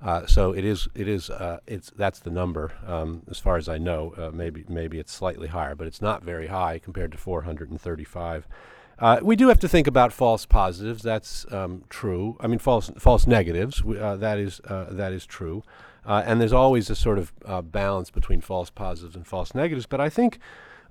Uh, 0.00 0.26
so 0.26 0.52
it 0.52 0.64
is 0.64 0.88
it 0.94 1.06
is 1.06 1.30
uh, 1.30 1.58
it's 1.66 1.90
that's 1.96 2.18
the 2.18 2.30
number 2.30 2.72
um, 2.86 3.22
as 3.30 3.38
far 3.38 3.56
as 3.56 3.68
I 3.68 3.78
know. 3.78 4.14
Uh, 4.16 4.30
maybe 4.32 4.64
maybe 4.68 4.98
it's 4.98 5.12
slightly 5.12 5.48
higher, 5.48 5.74
but 5.74 5.86
it's 5.86 6.02
not 6.02 6.22
very 6.22 6.48
high 6.48 6.80
compared 6.80 7.12
to 7.12 7.18
435. 7.18 8.46
Uh, 8.98 9.18
we 9.22 9.36
do 9.36 9.48
have 9.48 9.58
to 9.58 9.68
think 9.68 9.86
about 9.86 10.12
false 10.12 10.46
positives. 10.46 11.02
That's 11.02 11.44
um, 11.52 11.84
true. 11.88 12.36
I 12.40 12.46
mean, 12.46 12.58
false 12.58 12.90
false 12.98 13.26
negatives. 13.26 13.82
Uh, 13.82 14.16
that 14.16 14.38
is 14.38 14.60
uh, 14.68 14.86
that 14.90 15.12
is 15.12 15.26
true. 15.26 15.62
Uh, 16.04 16.22
and 16.26 16.40
there's 16.40 16.52
always 16.52 16.90
a 16.90 16.96
sort 16.96 17.18
of 17.18 17.32
uh, 17.44 17.62
balance 17.62 18.10
between 18.10 18.40
false 18.40 18.70
positives 18.70 19.14
and 19.16 19.26
false 19.26 19.54
negatives. 19.54 19.86
But 19.86 20.00
I 20.00 20.08
think 20.08 20.38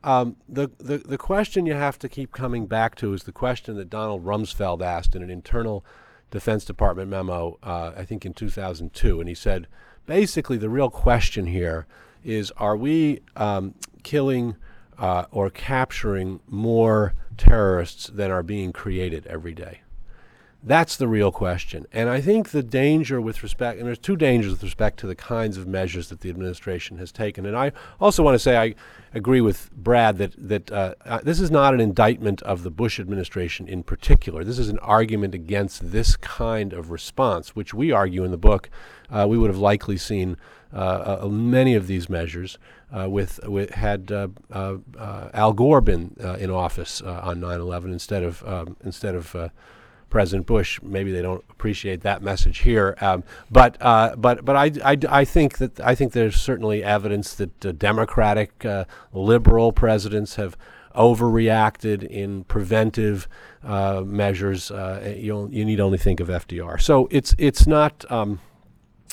um, 0.03 0.37
the, 0.49 0.71
the 0.79 0.97
the 0.99 1.17
question 1.17 1.65
you 1.65 1.73
have 1.73 1.99
to 1.99 2.09
keep 2.09 2.31
coming 2.31 2.65
back 2.65 2.95
to 2.95 3.13
is 3.13 3.23
the 3.23 3.31
question 3.31 3.75
that 3.75 3.89
Donald 3.89 4.25
Rumsfeld 4.25 4.81
asked 4.81 5.15
in 5.15 5.21
an 5.21 5.29
internal 5.29 5.85
Defense 6.31 6.65
Department 6.65 7.09
memo. 7.09 7.59
Uh, 7.61 7.91
I 7.95 8.05
think 8.05 8.25
in 8.25 8.33
2002, 8.33 9.19
and 9.19 9.29
he 9.29 9.35
said 9.35 9.67
basically 10.05 10.57
the 10.57 10.69
real 10.69 10.89
question 10.89 11.45
here 11.45 11.85
is: 12.23 12.51
Are 12.57 12.75
we 12.75 13.21
um, 13.35 13.75
killing 14.01 14.55
uh, 14.97 15.25
or 15.31 15.49
capturing 15.49 16.39
more 16.47 17.13
terrorists 17.37 18.07
than 18.07 18.31
are 18.31 18.43
being 18.43 18.73
created 18.73 19.27
every 19.27 19.53
day? 19.53 19.81
That's 20.63 20.95
the 20.95 21.07
real 21.07 21.31
question. 21.31 21.87
And 21.91 22.07
I 22.07 22.21
think 22.21 22.49
the 22.49 22.61
danger 22.61 23.19
with 23.19 23.41
respect, 23.41 23.79
and 23.79 23.87
there's 23.87 23.97
two 23.97 24.15
dangers 24.15 24.51
with 24.51 24.61
respect 24.61 24.99
to 24.99 25.07
the 25.07 25.15
kinds 25.15 25.57
of 25.57 25.65
measures 25.65 26.09
that 26.09 26.21
the 26.21 26.29
administration 26.29 26.99
has 26.99 27.11
taken. 27.11 27.47
And 27.47 27.57
I 27.57 27.71
also 27.99 28.21
want 28.21 28.35
to 28.35 28.39
say 28.39 28.57
I 28.57 28.75
agree 29.11 29.41
with 29.41 29.71
Brad 29.71 30.19
that, 30.19 30.33
that 30.37 30.71
uh, 30.71 30.93
uh, 31.03 31.19
this 31.23 31.39
is 31.39 31.49
not 31.49 31.73
an 31.73 31.79
indictment 31.79 32.43
of 32.43 32.61
the 32.61 32.69
Bush 32.69 32.99
administration 32.99 33.67
in 33.67 33.81
particular. 33.81 34.43
This 34.43 34.59
is 34.59 34.69
an 34.69 34.77
argument 34.79 35.33
against 35.33 35.91
this 35.91 36.15
kind 36.15 36.73
of 36.73 36.91
response, 36.91 37.55
which 37.55 37.73
we 37.73 37.91
argue 37.91 38.23
in 38.23 38.29
the 38.29 38.37
book. 38.37 38.69
Uh, 39.09 39.25
we 39.27 39.39
would 39.39 39.49
have 39.49 39.57
likely 39.57 39.97
seen 39.97 40.37
uh, 40.73 41.19
uh, 41.23 41.27
many 41.27 41.73
of 41.73 41.87
these 41.87 42.07
measures 42.07 42.59
uh, 42.95 43.09
with, 43.09 43.39
with 43.47 43.71
had 43.71 44.11
Al 44.11 45.53
Gore 45.53 45.81
been 45.81 46.15
in 46.39 46.51
office 46.51 47.01
on 47.01 47.41
9/11 47.41 47.91
instead 47.91 48.23
of 48.23 48.43
um, 48.45 48.77
instead 48.83 49.15
of 49.15 49.51
President 50.11 50.45
Bush. 50.45 50.79
Maybe 50.83 51.11
they 51.11 51.23
don't 51.23 51.43
appreciate 51.49 52.01
that 52.01 52.21
message 52.21 52.59
here, 52.59 52.95
um, 53.01 53.23
but 53.49 53.77
uh, 53.81 54.15
but 54.15 54.45
but 54.45 54.55
I, 54.55 54.71
I, 54.85 54.97
I 55.09 55.25
think 55.25 55.57
that 55.57 55.79
I 55.79 55.95
think 55.95 56.11
there's 56.13 56.35
certainly 56.35 56.83
evidence 56.83 57.33
that 57.35 57.65
uh, 57.65 57.71
Democratic 57.71 58.63
uh, 58.63 58.85
liberal 59.11 59.71
presidents 59.71 60.35
have 60.35 60.55
overreacted 60.95 62.03
in 62.03 62.43
preventive 62.43 63.27
uh, 63.63 64.03
measures. 64.05 64.69
Uh, 64.69 65.15
you 65.17 65.49
you 65.51 65.65
need 65.65 65.79
only 65.79 65.97
think 65.97 66.19
of 66.19 66.27
FDR. 66.27 66.79
So 66.79 67.07
it's 67.09 67.33
it's 67.39 67.65
not. 67.65 68.05
Um, 68.11 68.39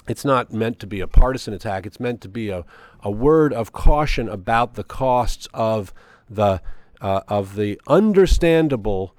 it's 0.06 0.24
not 0.24 0.52
meant 0.54 0.78
to 0.78 0.86
be 0.86 1.00
a 1.00 1.06
partisan 1.06 1.52
attack. 1.52 1.84
It's 1.84 2.00
meant 2.00 2.22
to 2.22 2.30
be 2.30 2.48
a, 2.48 2.64
a 3.02 3.10
word 3.10 3.52
of 3.52 3.72
caution 3.72 4.26
about 4.26 4.72
the 4.72 4.82
costs 4.82 5.48
of 5.52 5.92
the 6.30 6.62
uh, 7.00 7.20
of 7.28 7.56
the 7.56 7.78
understandable 7.86 9.14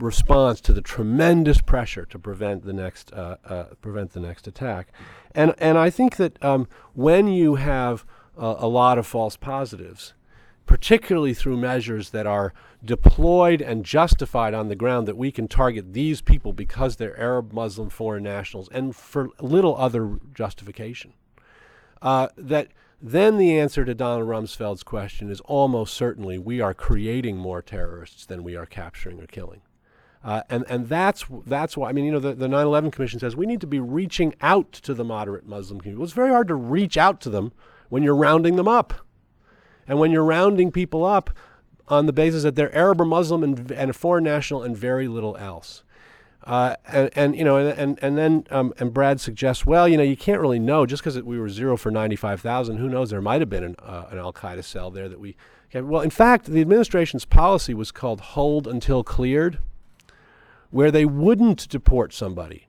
response 0.00 0.60
to 0.62 0.72
the 0.72 0.80
tremendous 0.80 1.60
pressure 1.60 2.04
to 2.06 2.18
prevent 2.18 2.64
the 2.64 2.72
next 2.72 3.12
uh, 3.12 3.36
uh, 3.44 3.64
prevent 3.80 4.12
the 4.12 4.20
next 4.20 4.46
attack, 4.46 4.88
and 5.34 5.54
and 5.58 5.78
I 5.78 5.90
think 5.90 6.16
that 6.16 6.42
um, 6.44 6.66
when 6.94 7.28
you 7.28 7.56
have 7.56 8.04
uh, 8.38 8.56
a 8.58 8.68
lot 8.68 8.98
of 8.98 9.06
false 9.06 9.36
positives, 9.36 10.14
particularly 10.66 11.34
through 11.34 11.56
measures 11.56 12.10
that 12.10 12.26
are 12.26 12.54
deployed 12.84 13.60
and 13.60 13.84
justified 13.84 14.54
on 14.54 14.68
the 14.68 14.76
ground 14.76 15.06
that 15.06 15.16
we 15.16 15.30
can 15.30 15.48
target 15.48 15.92
these 15.92 16.22
people 16.22 16.52
because 16.52 16.96
they're 16.96 17.18
Arab, 17.18 17.52
Muslim, 17.52 17.90
foreign 17.90 18.22
nationals, 18.22 18.68
and 18.70 18.96
for 18.96 19.30
little 19.40 19.76
other 19.76 20.18
justification. 20.34 21.12
Uh, 22.00 22.28
that 22.36 22.68
then 23.02 23.38
the 23.38 23.58
answer 23.58 23.84
to 23.84 23.94
Donald 23.94 24.28
Rumsfeld's 24.28 24.82
question 24.82 25.30
is 25.30 25.40
almost 25.42 25.94
certainly 25.94 26.38
we 26.38 26.60
are 26.60 26.74
creating 26.74 27.36
more 27.36 27.62
terrorists 27.62 28.26
than 28.26 28.42
we 28.42 28.56
are 28.56 28.66
capturing 28.66 29.20
or 29.20 29.26
killing. 29.26 29.62
Uh, 30.22 30.42
and 30.50 30.64
and 30.68 30.88
that's 30.88 31.24
that's 31.46 31.76
why 31.76 31.88
I 31.88 31.92
mean 31.92 32.04
you 32.04 32.12
know 32.12 32.18
the, 32.18 32.34
the 32.34 32.46
9/11 32.46 32.92
Commission 32.92 33.18
says 33.20 33.36
we 33.36 33.46
need 33.46 33.60
to 33.62 33.66
be 33.66 33.80
reaching 33.80 34.34
out 34.42 34.70
to 34.72 34.92
the 34.92 35.04
moderate 35.04 35.46
Muslim 35.46 35.80
community. 35.80 35.98
Well, 35.98 36.04
it's 36.04 36.12
very 36.12 36.28
hard 36.28 36.48
to 36.48 36.54
reach 36.54 36.98
out 36.98 37.20
to 37.22 37.30
them 37.30 37.52
when 37.88 38.02
you're 38.02 38.16
rounding 38.16 38.56
them 38.56 38.68
up, 38.68 38.92
and 39.88 39.98
when 39.98 40.10
you're 40.10 40.24
rounding 40.24 40.70
people 40.70 41.04
up 41.04 41.30
on 41.88 42.06
the 42.06 42.12
basis 42.12 42.42
that 42.42 42.54
they're 42.54 42.74
Arab 42.74 43.00
or 43.00 43.04
Muslim 43.04 43.42
and, 43.42 43.70
and 43.72 43.90
a 43.90 43.94
foreign 43.94 44.24
national 44.24 44.62
and 44.62 44.76
very 44.76 45.08
little 45.08 45.36
else. 45.38 45.82
Uh, 46.44 46.74
and, 46.86 47.10
and 47.14 47.36
you 47.36 47.44
know, 47.44 47.56
and 47.56 47.78
and, 47.78 47.98
and 48.02 48.18
then 48.18 48.46
um, 48.50 48.72
and 48.78 48.94
Brad 48.94 49.20
suggests, 49.20 49.66
well, 49.66 49.86
you 49.88 49.96
know, 49.96 50.02
you 50.02 50.16
can't 50.16 50.40
really 50.40 50.58
know 50.58 50.86
just 50.86 51.02
because 51.02 51.20
we 51.22 51.38
were 51.38 51.48
zero 51.48 51.76
for 51.76 51.90
ninety-five 51.90 52.40
thousand. 52.40 52.78
Who 52.78 52.88
knows? 52.88 53.10
There 53.10 53.20
might 53.20 53.40
have 53.40 53.50
been 53.50 53.64
an, 53.64 53.76
uh, 53.78 54.06
an 54.10 54.18
Al 54.18 54.32
Qaeda 54.32 54.64
cell 54.64 54.90
there 54.90 55.08
that 55.08 55.20
we. 55.20 55.36
Okay, 55.70 55.82
well, 55.82 56.00
in 56.00 56.10
fact, 56.10 56.46
the 56.46 56.60
administration's 56.60 57.24
policy 57.24 57.74
was 57.74 57.92
called 57.92 58.20
"hold 58.20 58.66
until 58.66 59.04
cleared," 59.04 59.58
where 60.70 60.90
they 60.90 61.04
wouldn't 61.04 61.68
deport 61.68 62.12
somebody 62.12 62.68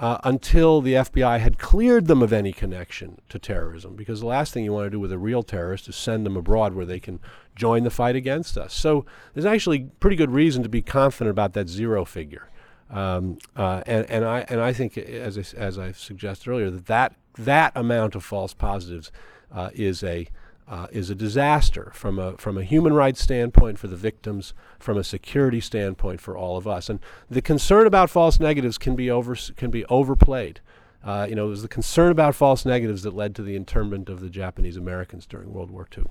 uh, 0.00 0.18
until 0.24 0.80
the 0.80 0.94
FBI 0.94 1.38
had 1.38 1.58
cleared 1.58 2.06
them 2.06 2.22
of 2.22 2.32
any 2.32 2.52
connection 2.52 3.20
to 3.28 3.38
terrorism. 3.38 3.94
Because 3.94 4.20
the 4.20 4.26
last 4.26 4.52
thing 4.52 4.64
you 4.64 4.72
want 4.72 4.86
to 4.86 4.90
do 4.90 5.00
with 5.00 5.12
a 5.12 5.18
real 5.18 5.42
terrorist 5.42 5.88
is 5.88 5.96
send 5.96 6.26
them 6.26 6.36
abroad 6.36 6.74
where 6.74 6.86
they 6.86 7.00
can 7.00 7.20
join 7.54 7.84
the 7.84 7.90
fight 7.90 8.16
against 8.16 8.58
us. 8.58 8.74
So 8.74 9.06
there's 9.32 9.46
actually 9.46 9.90
pretty 10.00 10.16
good 10.16 10.30
reason 10.30 10.62
to 10.62 10.68
be 10.68 10.82
confident 10.82 11.30
about 11.30 11.52
that 11.52 11.68
zero 11.68 12.04
figure. 12.04 12.48
Um, 12.90 13.38
uh, 13.56 13.82
and, 13.86 14.08
and 14.10 14.24
I 14.24 14.44
and 14.48 14.60
I 14.60 14.72
think, 14.72 14.98
as 14.98 15.38
I, 15.38 15.56
as 15.56 15.78
I 15.78 15.92
suggested 15.92 16.50
earlier, 16.50 16.70
that 16.70 16.86
that, 16.86 17.14
that 17.38 17.72
amount 17.74 18.14
of 18.14 18.24
false 18.24 18.52
positives 18.52 19.10
uh, 19.50 19.70
is 19.72 20.02
a 20.02 20.28
uh, 20.66 20.86
is 20.90 21.10
a 21.10 21.14
disaster 21.14 21.90
from 21.94 22.18
a 22.18 22.36
from 22.36 22.56
a 22.56 22.64
human 22.64 22.92
rights 22.92 23.22
standpoint 23.22 23.78
for 23.78 23.86
the 23.86 23.96
victims, 23.96 24.54
from 24.78 24.96
a 24.96 25.04
security 25.04 25.60
standpoint 25.60 26.20
for 26.20 26.36
all 26.36 26.56
of 26.56 26.66
us. 26.66 26.88
And 26.88 27.00
the 27.30 27.42
concern 27.42 27.86
about 27.86 28.10
false 28.10 28.40
negatives 28.40 28.78
can 28.78 28.96
be 28.96 29.10
over 29.10 29.36
can 29.56 29.70
be 29.70 29.84
overplayed. 29.86 30.60
Uh, 31.04 31.26
you 31.28 31.34
know, 31.34 31.46
it 31.46 31.50
was 31.50 31.62
the 31.62 31.68
concern 31.68 32.10
about 32.10 32.34
false 32.34 32.64
negatives 32.64 33.02
that 33.02 33.14
led 33.14 33.34
to 33.34 33.42
the 33.42 33.56
internment 33.56 34.08
of 34.08 34.20
the 34.20 34.30
Japanese 34.30 34.76
Americans 34.76 35.26
during 35.26 35.52
World 35.52 35.70
War 35.70 35.86
II. 35.96 36.04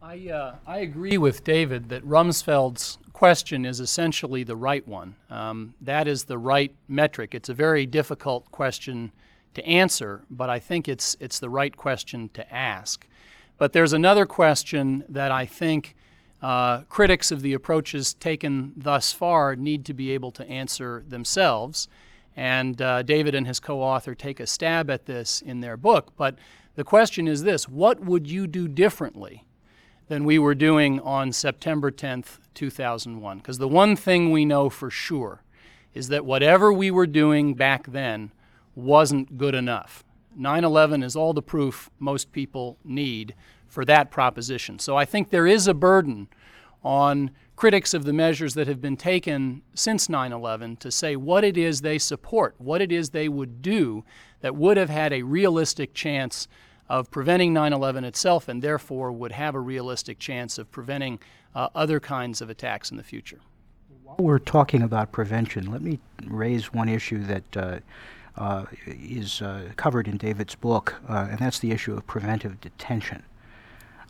I, 0.00 0.28
uh, 0.28 0.54
I 0.66 0.78
agree 0.78 1.18
with 1.18 1.42
David 1.42 1.88
that 1.88 2.06
Rumsfeld's 2.06 2.98
question 3.12 3.64
is 3.64 3.80
essentially 3.80 4.44
the 4.44 4.54
right 4.54 4.86
one. 4.86 5.16
Um, 5.30 5.74
that 5.80 6.06
is 6.06 6.24
the 6.24 6.38
right 6.38 6.72
metric. 6.86 7.34
It's 7.34 7.48
a 7.48 7.54
very 7.54 7.86
difficult 7.86 8.52
question 8.52 9.12
to 9.54 9.66
answer, 9.66 10.22
but 10.30 10.50
I 10.50 10.58
think 10.58 10.88
it's, 10.88 11.16
it's 11.20 11.38
the 11.38 11.48
right 11.48 11.76
question 11.76 12.30
to 12.34 12.54
ask. 12.54 13.06
But 13.58 13.72
there's 13.72 13.92
another 13.92 14.26
question 14.26 15.04
that 15.08 15.30
I 15.30 15.46
think 15.46 15.94
uh, 16.42 16.82
critics 16.82 17.30
of 17.30 17.42
the 17.42 17.54
approaches 17.54 18.14
taken 18.14 18.72
thus 18.76 19.12
far 19.12 19.56
need 19.56 19.84
to 19.86 19.94
be 19.94 20.10
able 20.10 20.30
to 20.32 20.48
answer 20.48 21.04
themselves. 21.08 21.88
And 22.36 22.82
uh, 22.82 23.02
David 23.02 23.34
and 23.34 23.46
his 23.46 23.60
co 23.60 23.80
author 23.80 24.14
take 24.14 24.40
a 24.40 24.46
stab 24.46 24.90
at 24.90 25.06
this 25.06 25.40
in 25.40 25.60
their 25.60 25.76
book. 25.76 26.12
But 26.16 26.36
the 26.74 26.84
question 26.84 27.28
is 27.28 27.44
this 27.44 27.68
what 27.68 28.00
would 28.00 28.28
you 28.28 28.46
do 28.46 28.68
differently? 28.68 29.44
than 30.08 30.24
we 30.24 30.38
were 30.38 30.54
doing 30.54 31.00
on 31.00 31.32
September 31.32 31.90
10th, 31.90 32.38
2001. 32.54 33.38
Because 33.38 33.58
the 33.58 33.68
one 33.68 33.96
thing 33.96 34.30
we 34.30 34.44
know 34.44 34.68
for 34.68 34.90
sure 34.90 35.42
is 35.94 36.08
that 36.08 36.26
whatever 36.26 36.72
we 36.72 36.90
were 36.90 37.06
doing 37.06 37.54
back 37.54 37.86
then 37.86 38.32
wasn't 38.74 39.38
good 39.38 39.54
enough. 39.54 40.04
9 40.36 40.64
11 40.64 41.02
is 41.02 41.14
all 41.14 41.32
the 41.32 41.42
proof 41.42 41.90
most 41.98 42.32
people 42.32 42.76
need 42.84 43.34
for 43.66 43.84
that 43.84 44.10
proposition. 44.10 44.78
So 44.78 44.96
I 44.96 45.04
think 45.04 45.30
there 45.30 45.46
is 45.46 45.66
a 45.68 45.74
burden 45.74 46.28
on 46.82 47.30
critics 47.56 47.94
of 47.94 48.04
the 48.04 48.12
measures 48.12 48.54
that 48.54 48.66
have 48.66 48.80
been 48.80 48.96
taken 48.96 49.62
since 49.74 50.08
9 50.08 50.32
11 50.32 50.76
to 50.76 50.90
say 50.90 51.16
what 51.16 51.44
it 51.44 51.56
is 51.56 51.80
they 51.80 51.98
support, 51.98 52.54
what 52.58 52.82
it 52.82 52.90
is 52.90 53.10
they 53.10 53.28
would 53.28 53.62
do 53.62 54.04
that 54.40 54.56
would 54.56 54.76
have 54.76 54.90
had 54.90 55.12
a 55.12 55.22
realistic 55.22 55.94
chance 55.94 56.48
of 56.88 57.10
preventing 57.10 57.52
9 57.52 57.72
11 57.72 58.04
itself 58.04 58.48
and 58.48 58.60
therefore 58.60 59.10
would 59.10 59.32
have 59.32 59.54
a 59.54 59.60
realistic 59.60 60.18
chance 60.18 60.58
of 60.58 60.70
preventing 60.70 61.18
uh, 61.54 61.68
other 61.74 62.00
kinds 62.00 62.40
of 62.40 62.50
attacks 62.50 62.90
in 62.90 62.96
the 62.96 63.02
future. 63.02 63.40
While 64.02 64.16
we're 64.18 64.38
talking 64.38 64.82
about 64.82 65.12
prevention, 65.12 65.70
let 65.70 65.80
me 65.80 65.98
raise 66.26 66.72
one 66.72 66.88
issue 66.88 67.24
that 67.24 67.56
uh, 67.56 67.78
is 68.86 69.42
uh, 69.42 69.70
covered 69.76 70.08
in 70.08 70.16
David's 70.16 70.54
book, 70.54 70.96
uh, 71.08 71.28
and 71.30 71.38
that's 71.38 71.58
the 71.58 71.70
issue 71.70 71.94
of 71.94 72.06
preventive 72.06 72.60
detention. 72.60 73.22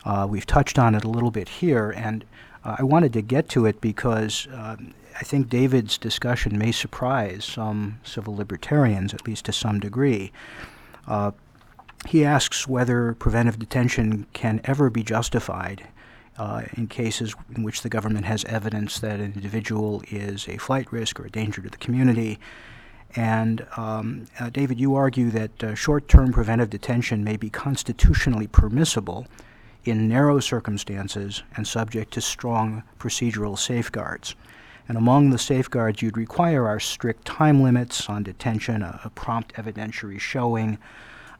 Uh, 0.05 0.27
we've 0.29 0.47
touched 0.47 0.79
on 0.79 0.95
it 0.95 1.05
a 1.05 1.09
little 1.09 1.31
bit 1.31 1.49
here, 1.49 1.91
and 1.91 2.25
I 2.65 2.83
wanted 2.83 3.13
to 3.13 3.23
get 3.23 3.49
to 3.51 3.67
it 3.67 3.81
because 3.81 4.49
um, 4.53 4.95
I 5.21 5.23
think 5.23 5.49
David's 5.49 5.97
discussion 5.97 6.59
may 6.59 6.73
surprise 6.73 7.45
some 7.45 8.01
civil 8.03 8.35
libertarians, 8.35 9.15
at 9.15 9.27
least 9.27 9.45
to 9.45 9.53
some 9.53 9.79
degree. 9.79 10.33
Uh, 11.07 11.33
he 12.07 12.25
asks 12.25 12.67
whether 12.67 13.15
preventive 13.15 13.59
detention 13.59 14.27
can 14.33 14.61
ever 14.65 14.91
be 14.91 15.03
justified 15.03 15.87
uh, 16.37 16.63
in 16.77 16.89
cases 16.89 17.35
in 17.55 17.63
which 17.63 17.83
the 17.83 17.89
government 17.89 18.27
has 18.27 18.45
evidence 18.47 18.99
that 18.99 19.21
an 19.21 19.33
individual 19.35 20.03
is 20.11 20.49
a 20.49 20.57
flight 20.57 20.91
risk 20.93 21.21
or 21.21 21.27
a 21.27 21.31
danger 21.31 21.63
to 21.63 21.71
the 21.71 21.77
community. 21.77 22.39
And 23.17 23.67
um, 23.77 24.27
uh, 24.41 24.51
David, 24.51 24.81
you 24.81 24.95
argue 24.95 25.31
that 25.31 25.65
uh, 25.65 25.75
short 25.75 26.09
term 26.09 26.33
preventive 26.33 26.71
detention 26.71 27.23
may 27.23 27.37
be 27.37 27.51
constitutionally 27.51 28.47
permissible 28.47 29.27
in 29.85 30.09
narrow 30.09 30.41
circumstances 30.41 31.43
and 31.57 31.67
subject 31.67 32.13
to 32.15 32.21
strong 32.21 32.83
procedural 32.99 33.59
safeguards. 33.59 34.35
And 34.89 34.99
among 34.99 35.31
the 35.31 35.39
safeguards 35.39 36.03
you'd 36.03 36.17
require 36.17 36.67
are 36.67 36.81
strict 36.81 37.25
time 37.25 37.63
limits 37.63 38.09
on 38.09 38.23
detention, 38.23 38.83
a, 38.83 39.01
a 39.05 39.11
prompt 39.11 39.55
evidentiary 39.55 40.19
showing, 40.19 40.79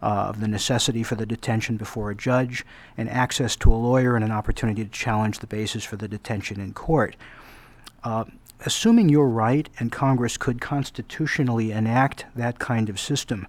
uh, 0.03 0.27
of 0.29 0.41
the 0.41 0.49
necessity 0.49 1.03
for 1.03 1.15
the 1.15 1.27
detention 1.27 1.77
before 1.77 2.11
a 2.11 2.15
judge, 2.15 2.65
and 2.97 3.09
access 3.09 3.57
to 3.57 3.73
a 3.73 3.75
lawyer 3.75 4.17
and 4.17 4.25
an 4.25 4.31
opportunity 4.31 4.85
to 4.85 4.91
challenge 4.91 5.39
the 5.39 5.47
basis 5.47 5.83
for 5.83 5.97
the 5.97 6.07
detention 6.07 6.61
in 6.61 6.73
court. 6.75 7.17
Uh, 8.03 8.25
assuming 8.61 9.09
you're 9.09 9.27
right 9.29 9.69
and 9.79 9.91
Congress 9.93 10.37
could 10.37 10.61
constitutionally 10.61 11.73
enact 11.73 12.27
that 12.35 12.59
kind 12.59 12.89
of 12.89 12.99
system, 13.01 13.47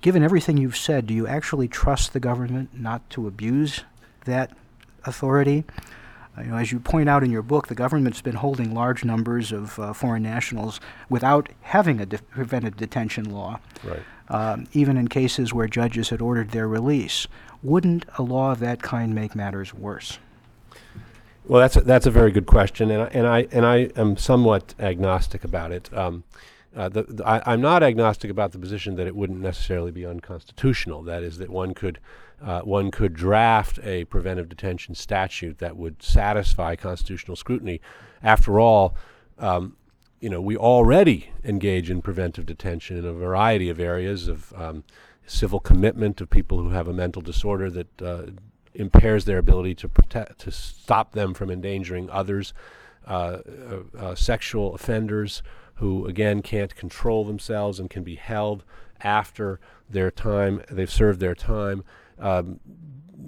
given 0.00 0.22
everything 0.22 0.56
you've 0.56 0.76
said, 0.76 1.06
do 1.06 1.14
you 1.14 1.26
actually 1.26 1.68
trust 1.68 2.12
the 2.12 2.20
government 2.20 2.70
not 2.78 3.08
to 3.10 3.26
abuse 3.26 3.84
that 4.24 4.50
authority. 5.04 5.64
Uh, 6.36 6.42
you 6.42 6.48
know, 6.50 6.56
as 6.56 6.72
you 6.72 6.80
point 6.80 7.08
out 7.08 7.22
in 7.22 7.30
your 7.30 7.42
book, 7.42 7.68
the 7.68 7.74
government's 7.74 8.20
been 8.20 8.34
holding 8.36 8.74
large 8.74 9.04
numbers 9.04 9.52
of 9.52 9.78
uh, 9.78 9.92
foreign 9.92 10.22
nationals 10.22 10.80
without 11.08 11.48
having 11.62 12.00
a 12.00 12.06
de- 12.06 12.18
preventive 12.18 12.76
detention 12.76 13.30
law, 13.30 13.60
Right. 13.84 14.02
um, 14.28 14.66
even 14.72 14.96
in 14.96 15.08
cases 15.08 15.52
where 15.54 15.68
judges 15.68 16.08
had 16.10 16.20
ordered 16.20 16.50
their 16.50 16.66
release. 16.68 17.26
Wouldn't 17.62 18.04
a 18.18 18.22
law 18.22 18.52
of 18.52 18.58
that 18.60 18.82
kind 18.82 19.14
make 19.14 19.34
matters 19.34 19.72
worse? 19.72 20.18
Well, 21.46 21.60
that's 21.60 21.76
a, 21.76 21.82
that's 21.82 22.06
a 22.06 22.10
very 22.10 22.30
good 22.32 22.46
question, 22.46 22.90
and 22.90 23.02
I, 23.02 23.06
and 23.08 23.26
I 23.26 23.48
and 23.52 23.66
I 23.66 23.76
am 23.96 24.16
somewhat 24.16 24.74
agnostic 24.78 25.44
about 25.44 25.72
it. 25.72 25.92
Um, 25.92 26.24
uh, 26.74 26.88
the, 26.88 27.02
the, 27.02 27.28
I, 27.28 27.52
I'm 27.52 27.60
not 27.60 27.82
agnostic 27.82 28.30
about 28.30 28.52
the 28.52 28.58
position 28.58 28.96
that 28.96 29.06
it 29.06 29.14
wouldn't 29.14 29.40
necessarily 29.40 29.90
be 29.90 30.06
unconstitutional. 30.06 31.02
That 31.02 31.22
is, 31.22 31.36
that 31.38 31.50
one 31.50 31.74
could 31.74 32.00
uh, 32.42 32.62
one 32.62 32.90
could 32.90 33.12
draft 33.12 33.78
a 33.82 34.06
preventive 34.06 34.48
detention 34.48 34.94
statute 34.94 35.58
that 35.58 35.76
would 35.76 36.02
satisfy 36.02 36.76
constitutional 36.76 37.36
scrutiny. 37.36 37.80
After 38.22 38.58
all, 38.58 38.96
um, 39.38 39.76
you 40.20 40.30
know, 40.30 40.40
we 40.40 40.56
already 40.56 41.30
engage 41.44 41.90
in 41.90 42.00
preventive 42.00 42.46
detention 42.46 42.96
in 42.96 43.04
a 43.04 43.12
variety 43.12 43.68
of 43.68 43.78
areas 43.78 44.28
of 44.28 44.52
um, 44.56 44.82
civil 45.26 45.60
commitment 45.60 46.22
of 46.22 46.30
people 46.30 46.58
who 46.58 46.70
have 46.70 46.88
a 46.88 46.92
mental 46.94 47.20
disorder 47.20 47.70
that 47.70 48.02
uh, 48.02 48.22
impairs 48.74 49.24
their 49.24 49.38
ability 49.38 49.74
to 49.76 49.88
protect, 49.88 50.40
to 50.40 50.50
stop 50.50 51.12
them 51.12 51.34
from 51.34 51.50
endangering 51.50 52.10
others, 52.10 52.52
uh, 53.06 53.38
uh, 53.70 53.98
uh, 53.98 54.14
sexual 54.14 54.74
offenders 54.74 55.42
who 55.76 56.06
again 56.06 56.42
can't 56.42 56.74
control 56.74 57.24
themselves 57.24 57.80
and 57.80 57.90
can 57.90 58.02
be 58.02 58.14
held 58.14 58.64
after 59.00 59.60
their 59.88 60.10
time 60.10 60.62
they've 60.70 60.90
served 60.90 61.20
their 61.20 61.34
time. 61.34 61.84
Um, 62.18 62.60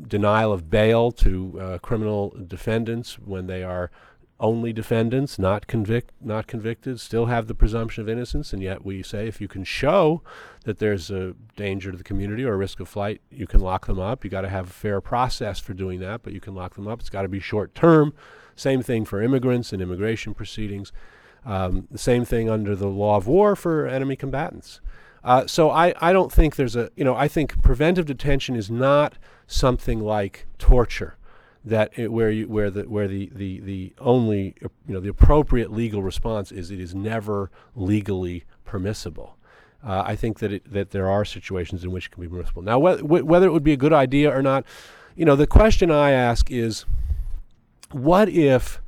denial 0.09 0.53
of 0.53 0.71
bail 0.71 1.11
to 1.11 1.61
uh, 1.61 1.79
criminal 1.79 2.35
defendants 2.47 3.19
when 3.19 3.47
they 3.47 3.63
are 3.63 3.91
only 4.39 4.73
defendants, 4.73 5.39
not 5.39 5.67
convict, 5.67 6.13
not 6.21 6.47
convicted, 6.47 7.01
still 7.01 7.27
have 7.27 7.47
the 7.47 7.55
presumption 7.55 8.03
of 8.03 8.09
innocence, 8.09 8.53
and 8.53 8.63
yet 8.63 8.85
we 8.85 9.03
say 9.03 9.27
if 9.27 9.41
you 9.41 9.49
can 9.49 9.65
show 9.65 10.23
that 10.65 10.79
there's 10.79 11.11
a 11.11 11.35
danger 11.57 11.91
to 11.91 11.97
the 11.97 12.05
community 12.05 12.45
or 12.45 12.53
a 12.53 12.57
risk 12.57 12.79
of 12.81 12.89
flight, 12.89 13.23
you 13.31 13.47
can 13.47 13.61
lock 13.61 13.87
them 13.87 13.99
up. 13.99 14.25
You 14.25 14.31
got 14.31 14.43
to 14.43 14.49
have 14.49 14.69
a 14.69 14.73
fair 14.73 15.01
process 15.01 15.59
for 15.59 15.73
doing 15.73 16.01
that, 16.01 16.23
but 16.23 16.35
you 16.35 16.41
can 16.41 16.55
lock 16.55 16.75
them 16.75 16.87
up. 16.87 17.01
It's 17.01 17.09
got 17.09 17.23
to 17.23 17.29
be 17.29 17.41
short 17.41 17.75
term. 17.75 18.13
Same 18.55 18.83
thing 18.83 19.05
for 19.05 19.23
immigrants 19.23 19.73
and 19.73 19.81
immigration 19.81 20.35
proceedings. 20.35 20.93
Um, 21.45 21.87
the 21.91 21.99
same 21.99 22.25
thing 22.25 22.51
under 22.51 22.77
the 22.77 22.89
law 22.89 23.17
of 23.17 23.27
war 23.27 23.57
for 23.57 23.87
enemy 23.87 24.17
combatants. 24.17 24.81
Uh, 25.25 25.47
so 25.47 25.71
I, 25.71 25.95
I 26.01 26.13
don't 26.13 26.33
think 26.33 26.57
there's 26.57 26.77
a 26.77 26.91
you 26.95 27.05
know 27.05 27.15
I 27.15 27.27
think 27.27 27.61
preventive 27.63 28.07
detention 28.07 28.55
is 28.55 28.71
not 28.71 29.19
something 29.47 30.01
like 30.01 30.47
torture 30.59 31.16
that 31.67 31.91
it, 31.99 32.13
where 32.13 32.31
you 32.31 32.47
where 32.47 32.71
the 32.71 32.85
where 32.85 33.09
the, 33.09 33.31
the 33.35 33.61
the 33.61 33.93
only 33.99 34.55
you 34.63 34.95
know 34.95 35.01
the 35.01 35.09
appropriate 35.09 35.73
legal 35.73 36.03
response 36.03 36.53
is 36.53 36.71
it 36.71 36.81
is 36.81 36.95
never 36.95 37.51
legally 37.75 38.45
permissible. 38.65 39.37
Uh, 39.85 40.03
I 40.07 40.17
think 40.17 40.39
that 40.39 40.53
it, 40.53 40.73
that 40.73 40.91
there 40.91 41.11
are 41.11 41.25
situations 41.25 41.85
in 41.85 41.91
which 41.91 42.07
it 42.07 42.13
can 42.13 42.23
be 42.23 42.29
permissible. 42.29 42.63
Now, 42.63 42.81
wh- 42.81 43.05
whether 43.05 43.47
it 43.47 43.53
would 43.53 43.65
be 43.65 43.73
a 43.73 43.77
good 43.77 43.93
idea 43.93 44.35
or 44.35 44.43
not, 44.43 44.65
you 45.17 45.25
know, 45.25 45.37
the 45.37 45.47
question 45.47 45.91
I 45.91 46.13
ask 46.13 46.51
is, 46.51 46.87
what 47.91 48.29
if 48.29 48.81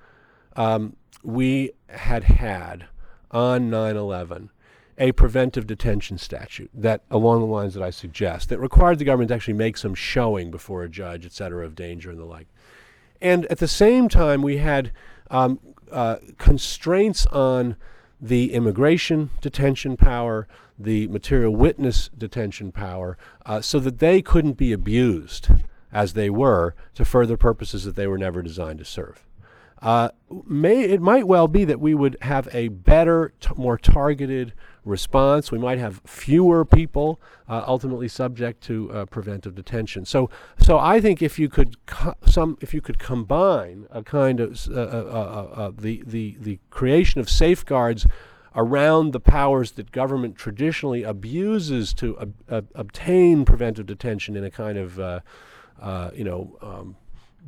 um, 0.57 0.97
we 1.23 1.73
had 1.89 2.25
had 2.25 2.87
on 3.31 3.71
9/11 3.71 4.51
a 4.99 5.13
preventive 5.13 5.67
detention 5.67 6.19
statute 6.19 6.71
that 6.75 7.03
along 7.11 7.41
the 7.41 7.47
lines 7.47 7.75
that 7.75 7.83
I 7.83 7.91
suggest 7.91 8.49
that 8.49 8.59
required 8.59 8.99
the 8.99 9.05
government 9.05 9.29
to 9.29 9.35
actually 9.35 9.55
make 9.55 9.77
some 9.77 9.95
showing 9.95 10.51
before 10.51 10.83
a 10.83 10.89
judge, 10.89 11.25
et 11.25 11.33
cetera, 11.33 11.65
of 11.65 11.77
danger 11.77 12.11
and 12.11 12.19
the 12.19 12.25
like. 12.25 12.49
And 13.21 13.47
at 13.47 13.59
the 13.59 13.69
same 13.69 14.09
time, 14.09 14.43
we 14.43 14.59
had 14.59 14.93
um, 15.31 15.61
uh, 15.91 16.17
constraints 16.39 17.27
on 17.27 17.77
the 18.21 18.53
immigration 18.53 19.31
detention 19.41 19.97
power, 19.97 20.49
the 20.79 21.09
material 21.09 21.55
witness 21.55 22.11
detention 22.17 22.73
power, 22.73 23.17
uh, 23.47 23.61
so 23.61 23.79
that 23.81 23.99
they 23.99 24.23
couldn't 24.23 24.55
be 24.55 24.73
abused 24.73 25.49
as 25.93 26.13
they 26.13 26.31
were 26.31 26.75
to 26.95 27.05
further 27.05 27.37
purposes 27.37 27.85
that 27.85 27.97
they 27.97 28.07
were 28.07 28.19
never 28.19 28.43
designed 28.43 28.79
to 28.79 28.85
serve. 28.85 29.25
Uh, 29.81 30.09
may 30.47 30.83
it 30.83 31.01
might 31.01 31.27
well 31.27 31.47
be 31.47 31.65
that 31.65 31.81
we 31.81 31.95
would 31.95 32.17
have 32.23 32.49
a 32.53 32.69
better, 32.69 33.33
t- 33.41 33.51
more 33.57 33.79
targeted 33.79 34.53
response. 34.89 35.53
We 35.53 35.59
might 35.59 35.79
have 35.79 36.01
fewer 36.05 36.65
people 36.65 37.21
uh, 37.49 37.65
ultimately 37.67 38.09
subject 38.09 38.63
to 38.65 38.91
uh, 38.93 39.05
preventive 39.07 39.55
detention. 39.55 40.05
So, 40.05 40.31
so 40.59 40.79
I 40.79 41.01
think 41.01 41.23
if 41.23 41.39
you 41.39 41.49
could 41.49 41.85
co- 41.87 42.15
some 42.27 42.57
if 42.61 42.75
you 42.75 42.81
could 42.81 42.99
combine 42.99 43.87
a 43.91 44.03
kind 44.03 44.41
of 44.41 44.69
uh, 44.69 44.73
uh, 44.73 44.77
uh, 44.77 45.61
uh, 45.61 45.73
the 45.77 46.03
the 46.07 46.37
the 46.41 46.59
creation 46.71 47.21
of 47.21 47.29
safeguards 47.29 48.07
around 48.55 49.13
the 49.13 49.21
powers 49.21 49.73
that 49.73 49.93
government 49.93 50.37
traditionally 50.37 51.03
abuses 51.05 51.95
to 51.95 52.19
ob- 52.19 52.35
ob- 52.51 52.69
obtain 52.75 53.45
preventive 53.45 53.87
detention 53.87 54.37
in 54.37 54.45
a 54.45 54.51
kind 54.51 54.79
of 54.79 54.99
you 56.15 56.25
know. 56.25 56.59
Um, 56.63 56.97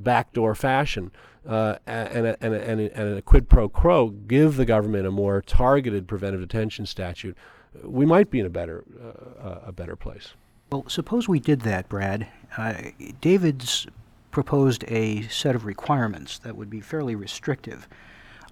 backdoor 0.03 0.55
fashion 0.55 1.11
uh, 1.47 1.77
and, 1.87 2.27
a, 2.27 2.45
and, 2.45 2.55
a, 2.55 2.69
and, 2.69 2.81
a, 2.81 2.99
and 2.99 3.19
a 3.19 3.23
quid 3.23 3.49
pro 3.49 3.69
quo 3.69 4.09
give 4.09 4.57
the 4.57 4.65
government 4.65 5.07
a 5.07 5.11
more 5.11 5.41
targeted 5.41 6.07
preventive 6.07 6.41
detention 6.41 6.87
statute, 6.87 7.37
we 7.83 8.05
might 8.05 8.31
be 8.31 8.41
in 8.41 8.47
a 8.47 8.51
better 8.51 8.85
uh, 9.03 9.49
uh, 9.49 9.61
a 9.67 9.73
better 9.73 9.97
place. 9.97 10.35
Well, 10.71 10.85
suppose 10.89 11.29
we 11.29 11.41
did 11.41 11.63
that, 11.63 11.89
Brad. 11.89 12.29
Uh, 12.57 12.75
David's 13.21 13.87
proposed 14.31 14.85
a 14.87 15.23
set 15.23 15.57
of 15.57 15.65
requirements 15.65 16.39
that 16.39 16.57
would 16.57 16.71
be 16.71 16.81
fairly 16.81 17.17
restrictive 17.17 17.89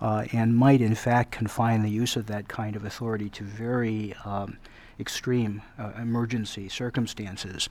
uh, 0.01 0.25
and 0.33 0.57
might, 0.57 0.81
in 0.81 0.95
fact, 0.95 1.31
confine 1.31 1.83
the 1.83 1.91
use 1.91 2.17
of 2.17 2.27
that 2.27 2.49
kind 2.49 2.75
of 2.75 2.85
authority 2.85 3.29
to 3.31 3.45
very 3.45 4.15
um, 4.25 4.59
extreme 4.99 5.63
uh, 5.79 5.93
emergency 5.97 6.69
circumstances. 6.69 7.69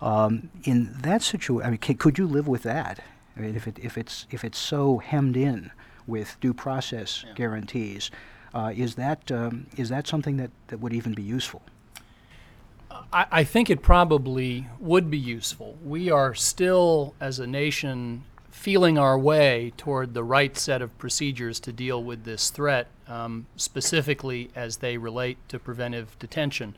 Um, 0.00 0.50
in 0.64 0.94
that 1.02 1.22
situation, 1.22 1.66
I 1.66 1.70
mean, 1.70 1.78
ca- 1.78 1.94
could 1.94 2.18
you 2.18 2.26
live 2.26 2.46
with 2.46 2.62
that? 2.62 3.00
I 3.36 3.40
mean, 3.40 3.56
if, 3.56 3.66
it, 3.66 3.78
if, 3.80 3.98
it's, 3.98 4.26
if 4.30 4.44
it's 4.44 4.58
so 4.58 4.98
hemmed 4.98 5.36
in 5.36 5.70
with 6.06 6.36
due 6.40 6.54
process 6.54 7.24
guarantees, 7.34 8.10
uh, 8.54 8.72
is, 8.74 8.94
that, 8.94 9.30
um, 9.30 9.66
is 9.76 9.88
that 9.88 10.06
something 10.06 10.36
that, 10.38 10.50
that 10.68 10.78
would 10.80 10.92
even 10.92 11.14
be 11.14 11.22
useful? 11.22 11.62
I, 13.12 13.26
I 13.30 13.44
think 13.44 13.70
it 13.70 13.82
probably 13.82 14.66
would 14.80 15.10
be 15.10 15.18
useful. 15.18 15.76
We 15.84 16.10
are 16.10 16.34
still, 16.34 17.14
as 17.20 17.38
a 17.38 17.46
nation, 17.46 18.24
feeling 18.50 18.98
our 18.98 19.18
way 19.18 19.72
toward 19.76 20.14
the 20.14 20.24
right 20.24 20.56
set 20.56 20.82
of 20.82 20.96
procedures 20.98 21.60
to 21.60 21.72
deal 21.72 22.02
with 22.02 22.24
this 22.24 22.50
threat, 22.50 22.88
um, 23.06 23.46
specifically 23.56 24.50
as 24.56 24.78
they 24.78 24.96
relate 24.96 25.38
to 25.48 25.58
preventive 25.58 26.18
detention. 26.18 26.74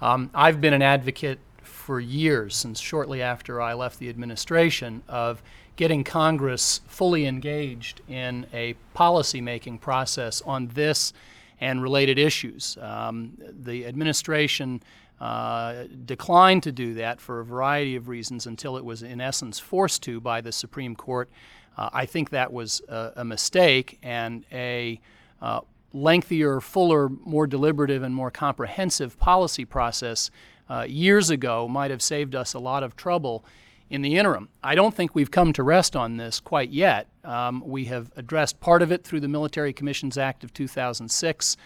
Um, 0.00 0.30
I've 0.34 0.60
been 0.60 0.72
an 0.72 0.82
advocate 0.82 1.38
for 1.66 2.00
years, 2.00 2.56
since 2.56 2.80
shortly 2.80 3.22
after 3.22 3.60
I 3.60 3.74
left 3.74 3.98
the 3.98 4.08
administration, 4.08 5.02
of 5.08 5.42
getting 5.76 6.04
Congress 6.04 6.80
fully 6.86 7.26
engaged 7.26 8.00
in 8.08 8.46
a 8.52 8.74
policy 8.94 9.40
making 9.40 9.78
process 9.78 10.40
on 10.42 10.68
this 10.68 11.12
and 11.60 11.82
related 11.82 12.18
issues. 12.18 12.76
Um, 12.80 13.32
the 13.62 13.86
administration 13.86 14.82
uh, 15.20 15.84
declined 16.04 16.62
to 16.64 16.72
do 16.72 16.94
that 16.94 17.20
for 17.20 17.40
a 17.40 17.44
variety 17.44 17.96
of 17.96 18.08
reasons 18.08 18.46
until 18.46 18.76
it 18.76 18.84
was, 18.84 19.02
in 19.02 19.20
essence, 19.20 19.58
forced 19.58 20.02
to 20.02 20.20
by 20.20 20.40
the 20.40 20.52
Supreme 20.52 20.94
Court. 20.94 21.30
Uh, 21.76 21.90
I 21.92 22.06
think 22.06 22.30
that 22.30 22.52
was 22.52 22.82
a, 22.88 23.12
a 23.16 23.24
mistake 23.24 23.98
and 24.02 24.44
a 24.52 25.00
uh, 25.40 25.60
lengthier, 25.92 26.60
fuller, 26.60 27.08
more 27.08 27.46
deliberative, 27.46 28.02
and 28.02 28.14
more 28.14 28.30
comprehensive 28.30 29.18
policy 29.18 29.64
process 29.64 30.30
uh, 30.68 30.86
years 30.88 31.30
ago 31.30 31.68
might 31.68 31.90
have 31.90 32.02
saved 32.02 32.34
us 32.34 32.54
a 32.54 32.58
lot 32.58 32.82
of 32.82 32.96
trouble 32.96 33.44
in 33.88 34.02
the 34.02 34.16
interim. 34.16 34.48
I 34.62 34.74
don't 34.74 34.94
think 34.94 35.14
we've 35.14 35.30
come 35.30 35.52
to 35.52 35.62
rest 35.62 35.94
on 35.94 36.16
this 36.16 36.40
quite 36.40 36.70
yet. 36.70 37.06
Um, 37.24 37.62
we 37.64 37.84
have 37.84 38.10
addressed 38.16 38.60
part 38.60 38.82
of 38.82 38.90
it 38.90 39.04
through 39.04 39.20
the 39.20 39.28
Military 39.28 39.72
Commissions 39.72 40.18
Act 40.18 40.42
of 40.42 40.52
2006, 40.52 41.56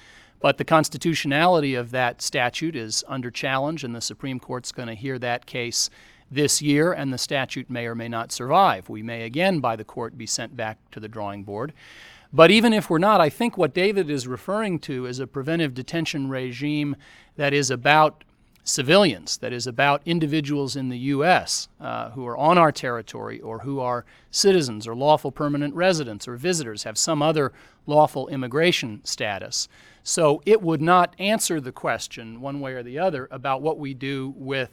but 0.41 0.59
the 0.59 0.65
constitutionality 0.65 1.75
of 1.75 1.91
that 1.93 2.21
statute 2.23 2.77
is 2.77 3.05
under 3.09 3.31
challenge, 3.31 3.85
and 3.85 3.95
the 3.95 4.01
Supreme 4.01 4.41
Court's 4.41 4.73
going 4.73 4.89
to 4.89 4.95
hear 4.95 5.19
that 5.19 5.47
case 5.47 5.91
this 6.31 6.63
year, 6.63 6.93
and 6.93 7.13
the 7.13 7.19
statute 7.19 7.69
may 7.69 7.87
or 7.87 7.95
may 7.95 8.09
not 8.09 8.33
survive. 8.33 8.89
We 8.89 9.03
may 9.03 9.25
again, 9.25 9.61
by 9.61 9.77
the 9.77 9.85
court, 9.85 10.17
be 10.17 10.27
sent 10.27 10.57
back 10.57 10.79
to 10.93 11.01
the 11.01 11.09
drawing 11.09 11.43
board. 11.43 11.73
But 12.33 12.51
even 12.51 12.73
if 12.73 12.89
we're 12.89 12.99
not, 12.99 13.21
I 13.21 13.29
think 13.29 13.59
what 13.59 13.75
David 13.75 14.09
is 14.09 14.29
referring 14.29 14.79
to 14.81 15.07
is 15.07 15.19
a 15.19 15.27
preventive 15.27 15.75
detention 15.75 16.29
regime 16.29 16.95
that 17.37 17.53
is 17.53 17.71
about 17.71 18.23
civilians, 18.65 19.39
that 19.39 19.53
is 19.53 19.67
about 19.67 20.03
individuals 20.05 20.77
in 20.77 20.89
the 20.89 20.99
U.S. 20.99 21.69
Uh, 21.81 22.11
who 22.11 22.27
are 22.27 22.37
on 22.37 22.59
our 22.59 22.73
territory 22.73 23.41
or 23.41 23.61
who 23.61 23.81
are 23.81 24.05
citizens 24.31 24.87
or 24.87 24.95
lawful 24.95 25.33
permanent 25.33 25.75
residents 25.75 26.29
or 26.29 26.37
visitors, 26.37 26.85
have 26.85 26.99
some 26.99 27.23
other 27.23 27.53
lawful 27.87 28.29
immigration 28.29 29.01
status. 29.05 29.69
So 30.03 30.43
it 30.47 30.63
would 30.63 30.81
not 30.81 31.15
answer 31.19 31.61
the 31.61 31.73
question, 31.73 32.41
one 32.41 32.61
way 32.61 32.75
or 32.75 32.83
the 32.83 32.99
other, 32.99 33.29
about 33.31 33.63
what 33.63 33.79
we 33.79 33.95
do 33.95 34.35
with 34.37 34.71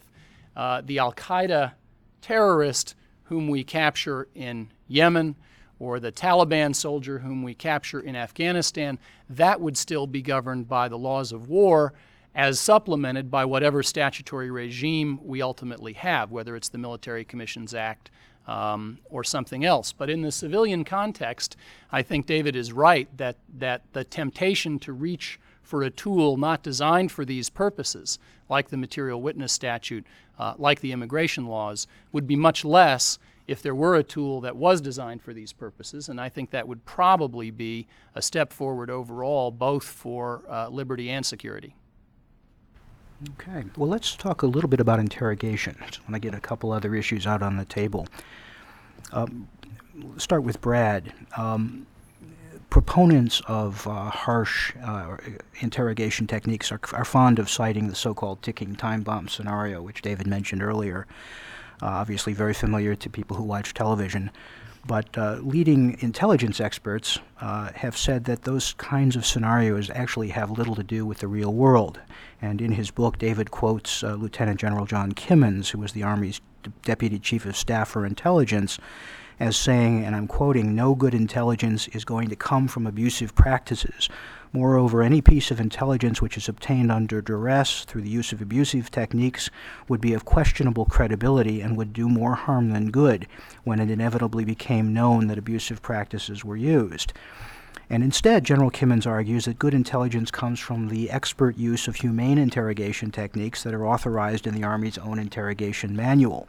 uh, 0.56 0.82
the 0.84 0.98
Al 0.98 1.12
Qaeda 1.12 1.72
terrorist 2.20 2.94
whom 3.24 3.48
we 3.48 3.62
capture 3.62 4.28
in 4.34 4.70
Yemen 4.86 5.36
or 5.78 6.00
the 6.00 6.10
Taliban 6.10 6.74
soldier 6.74 7.18
whom 7.18 7.42
we 7.42 7.54
capture 7.54 8.00
in 8.00 8.16
Afghanistan, 8.16 8.98
that 9.30 9.60
would 9.60 9.76
still 9.76 10.06
be 10.06 10.22
governed 10.22 10.68
by 10.68 10.88
the 10.88 10.98
laws 10.98 11.30
of 11.30 11.48
war 11.48 11.92
as 12.38 12.60
supplemented 12.60 13.32
by 13.32 13.44
whatever 13.44 13.82
statutory 13.82 14.48
regime 14.48 15.18
we 15.24 15.42
ultimately 15.42 15.92
have, 15.94 16.30
whether 16.30 16.54
it's 16.54 16.68
the 16.68 16.78
Military 16.78 17.24
Commissions 17.24 17.74
Act 17.74 18.12
um, 18.46 19.00
or 19.10 19.24
something 19.24 19.64
else. 19.64 19.92
But 19.92 20.08
in 20.08 20.22
the 20.22 20.30
civilian 20.30 20.84
context, 20.84 21.56
I 21.90 22.02
think 22.02 22.26
David 22.26 22.54
is 22.54 22.72
right 22.72 23.08
that, 23.18 23.38
that 23.58 23.82
the 23.92 24.04
temptation 24.04 24.78
to 24.78 24.92
reach 24.92 25.40
for 25.64 25.82
a 25.82 25.90
tool 25.90 26.36
not 26.36 26.62
designed 26.62 27.10
for 27.10 27.24
these 27.24 27.50
purposes, 27.50 28.20
like 28.48 28.68
the 28.68 28.76
material 28.76 29.20
witness 29.20 29.52
statute, 29.52 30.06
uh, 30.38 30.54
like 30.58 30.80
the 30.80 30.92
immigration 30.92 31.44
laws, 31.46 31.88
would 32.12 32.28
be 32.28 32.36
much 32.36 32.64
less 32.64 33.18
if 33.48 33.62
there 33.62 33.74
were 33.74 33.96
a 33.96 34.04
tool 34.04 34.40
that 34.42 34.54
was 34.54 34.80
designed 34.80 35.22
for 35.22 35.34
these 35.34 35.52
purposes. 35.52 36.08
And 36.08 36.20
I 36.20 36.28
think 36.28 36.50
that 36.50 36.68
would 36.68 36.84
probably 36.84 37.50
be 37.50 37.88
a 38.14 38.22
step 38.22 38.52
forward 38.52 38.90
overall, 38.90 39.50
both 39.50 39.84
for 39.84 40.44
uh, 40.48 40.68
liberty 40.68 41.10
and 41.10 41.26
security. 41.26 41.74
Okay. 43.30 43.64
Well, 43.76 43.88
let's 43.88 44.14
talk 44.14 44.42
a 44.42 44.46
little 44.46 44.70
bit 44.70 44.80
about 44.80 45.00
interrogation. 45.00 45.76
I 45.80 45.86
just 45.86 46.02
want 46.02 46.14
to 46.14 46.20
get 46.20 46.34
a 46.34 46.40
couple 46.40 46.70
other 46.70 46.94
issues 46.94 47.26
out 47.26 47.42
on 47.42 47.56
the 47.56 47.64
table. 47.64 48.06
Um, 49.12 49.48
start 50.18 50.44
with 50.44 50.60
Brad. 50.60 51.12
Um, 51.36 51.86
proponents 52.70 53.40
of 53.48 53.86
uh, 53.88 54.10
harsh 54.10 54.72
uh, 54.84 55.16
interrogation 55.60 56.26
techniques 56.26 56.70
are, 56.70 56.80
are 56.92 57.04
fond 57.04 57.38
of 57.38 57.48
citing 57.48 57.88
the 57.88 57.94
so-called 57.94 58.42
ticking 58.42 58.76
time 58.76 59.02
bomb 59.02 59.26
scenario, 59.26 59.82
which 59.82 60.02
David 60.02 60.26
mentioned 60.26 60.62
earlier. 60.62 61.06
Uh, 61.82 61.86
obviously, 61.86 62.32
very 62.32 62.54
familiar 62.54 62.94
to 62.94 63.10
people 63.10 63.36
who 63.36 63.42
watch 63.42 63.74
television. 63.74 64.30
But 64.86 65.18
uh, 65.18 65.38
leading 65.42 65.96
intelligence 66.00 66.60
experts 66.60 67.18
uh, 67.40 67.70
have 67.74 67.96
said 67.96 68.24
that 68.24 68.42
those 68.42 68.72
kinds 68.74 69.16
of 69.16 69.26
scenarios 69.26 69.90
actually 69.90 70.28
have 70.28 70.50
little 70.50 70.74
to 70.74 70.82
do 70.82 71.04
with 71.04 71.18
the 71.18 71.28
real 71.28 71.52
world. 71.52 72.00
And 72.40 72.60
in 72.60 72.72
his 72.72 72.90
book, 72.90 73.18
David 73.18 73.50
quotes 73.50 74.02
uh, 74.02 74.14
Lieutenant 74.14 74.60
General 74.60 74.86
John 74.86 75.12
Kimmons, 75.12 75.70
who 75.70 75.78
was 75.78 75.92
the 75.92 76.02
Army's 76.02 76.40
d- 76.62 76.72
Deputy 76.82 77.18
Chief 77.18 77.44
of 77.44 77.56
Staff 77.56 77.88
for 77.88 78.06
Intelligence, 78.06 78.78
as 79.40 79.56
saying, 79.56 80.04
and 80.04 80.16
I'm 80.16 80.26
quoting, 80.26 80.74
no 80.74 80.94
good 80.94 81.14
intelligence 81.14 81.88
is 81.88 82.04
going 82.04 82.28
to 82.28 82.36
come 82.36 82.66
from 82.66 82.86
abusive 82.86 83.34
practices. 83.34 84.08
Moreover, 84.52 85.02
any 85.02 85.20
piece 85.20 85.50
of 85.50 85.60
intelligence 85.60 86.22
which 86.22 86.36
is 86.36 86.48
obtained 86.48 86.90
under 86.90 87.20
duress 87.20 87.84
through 87.84 88.02
the 88.02 88.10
use 88.10 88.32
of 88.32 88.40
abusive 88.40 88.90
techniques 88.90 89.50
would 89.88 90.00
be 90.00 90.14
of 90.14 90.24
questionable 90.24 90.86
credibility 90.86 91.60
and 91.60 91.76
would 91.76 91.92
do 91.92 92.08
more 92.08 92.34
harm 92.34 92.70
than 92.70 92.90
good 92.90 93.26
when 93.64 93.78
it 93.78 93.90
inevitably 93.90 94.44
became 94.44 94.94
known 94.94 95.26
that 95.26 95.38
abusive 95.38 95.82
practices 95.82 96.44
were 96.44 96.56
used. 96.56 97.12
And 97.90 98.02
instead, 98.02 98.44
General 98.44 98.70
Kimmons 98.70 99.06
argues 99.06 99.46
that 99.46 99.58
good 99.58 99.74
intelligence 99.74 100.30
comes 100.30 100.60
from 100.60 100.88
the 100.88 101.10
expert 101.10 101.56
use 101.56 101.88
of 101.88 101.96
humane 101.96 102.38
interrogation 102.38 103.10
techniques 103.10 103.62
that 103.62 103.74
are 103.74 103.86
authorized 103.86 104.46
in 104.46 104.54
the 104.54 104.64
Army's 104.64 104.98
own 104.98 105.18
interrogation 105.18 105.96
manual. 105.96 106.48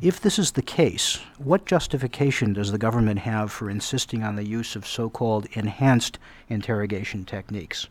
If 0.00 0.20
this 0.20 0.38
is 0.38 0.52
the 0.52 0.62
case, 0.62 1.18
what 1.38 1.66
justification 1.66 2.52
does 2.52 2.70
the 2.70 2.78
government 2.78 3.18
have 3.18 3.50
for 3.50 3.68
insisting 3.68 4.22
on 4.22 4.36
the 4.36 4.44
use 4.44 4.76
of 4.76 4.86
so 4.86 5.10
called 5.10 5.48
enhanced 5.54 6.20
interrogation 6.48 7.24
techniques? 7.24 7.88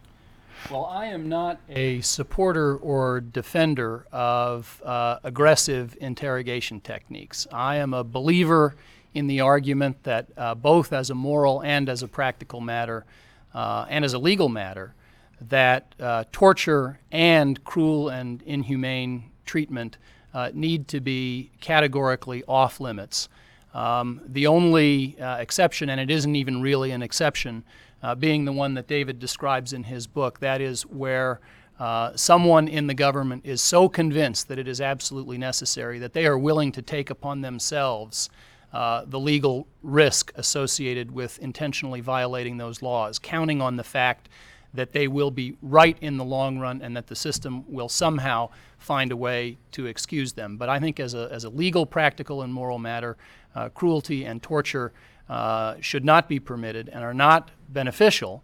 Well, 0.72 0.86
I 0.86 1.08
am 1.08 1.28
not 1.28 1.60
a 1.68 2.00
supporter 2.00 2.78
or 2.78 3.20
defender 3.20 4.06
of 4.14 4.82
uh, 4.86 5.20
aggressive 5.26 5.98
interrogation 6.00 6.80
techniques. 6.80 7.46
I 7.52 7.76
am 7.76 7.94
a 7.94 8.06
believer 8.06 8.76
in 9.14 9.28
the 9.28 9.42
argument 9.42 10.04
that 10.04 10.28
uh, 10.38 10.56
both 10.56 10.94
as 10.94 11.10
a 11.10 11.16
moral 11.16 11.62
and 11.62 11.90
as 11.90 12.04
a 12.04 12.08
practical 12.08 12.62
matter, 12.62 13.06
uh, 13.54 13.86
and 13.90 14.06
as 14.06 14.14
a 14.14 14.20
legal 14.20 14.48
matter, 14.48 14.94
that 15.42 15.94
uh, 16.00 16.24
torture 16.32 17.00
and 17.12 17.62
cruel 17.66 18.08
and 18.08 18.42
inhumane 18.44 19.30
treatment 19.46 19.98
uh, 20.38 20.52
need 20.54 20.88
to 20.88 21.00
be 21.00 21.50
categorically 21.62 22.44
off 22.48 22.80
limits. 22.80 23.28
Um, 23.74 24.22
the 24.24 24.46
only 24.46 25.20
uh, 25.20 25.38
exception, 25.38 25.90
and 25.90 26.00
it 26.00 26.12
isn't 26.12 26.36
even 26.36 26.62
really 26.62 26.92
an 26.92 27.02
exception, 27.02 27.64
uh, 28.04 28.14
being 28.14 28.46
the 28.46 28.52
one 28.52 28.76
that 28.76 28.88
David 28.88 29.18
describes 29.18 29.74
in 29.74 29.86
his 29.86 30.06
book, 30.06 30.40
that 30.42 30.62
is 30.62 30.84
where 30.84 31.40
uh, 31.80 32.16
someone 32.16 32.68
in 32.68 32.86
the 32.86 32.94
government 32.94 33.48
is 33.48 33.62
so 33.62 33.90
convinced 33.90 34.48
that 34.48 34.60
it 34.60 34.68
is 34.68 34.80
absolutely 34.80 35.40
necessary 35.40 35.98
that 35.98 36.14
they 36.14 36.28
are 36.28 36.38
willing 36.38 36.72
to 36.72 36.84
take 36.84 37.10
upon 37.10 37.42
themselves 37.42 38.30
uh, 38.74 39.06
the 39.08 39.20
legal 39.20 39.66
risk 39.82 40.32
associated 40.36 41.10
with 41.10 41.40
intentionally 41.40 42.02
violating 42.02 42.58
those 42.58 42.84
laws, 42.84 43.18
counting 43.18 43.60
on 43.60 43.76
the 43.76 43.84
fact 43.84 44.30
that 44.74 44.92
they 44.92 45.08
will 45.08 45.32
be 45.32 45.56
right 45.62 45.98
in 46.02 46.18
the 46.18 46.24
long 46.24 46.60
run 46.60 46.82
and 46.82 46.96
that 46.96 47.08
the 47.08 47.16
system 47.16 47.64
will 47.68 47.90
somehow 47.90 48.50
find 48.78 49.12
a 49.12 49.18
way 49.18 49.58
to 49.72 49.86
excuse 49.86 50.34
them. 50.34 50.58
But 50.58 50.70
I 50.70 50.80
think, 50.80 51.00
as 51.00 51.14
a, 51.14 51.30
as 51.32 51.44
a 51.44 51.50
legal, 51.50 51.86
practical, 51.86 52.42
and 52.42 52.54
moral 52.54 52.80
matter, 52.80 53.18
uh, 53.56 53.70
cruelty 53.70 54.26
and 54.26 54.42
torture 54.42 54.94
uh, 55.30 55.76
should 55.82 56.06
not 56.06 56.30
be 56.30 56.40
permitted 56.40 56.90
and 56.90 57.04
are 57.04 57.14
not 57.14 57.52
beneficial. 57.70 58.44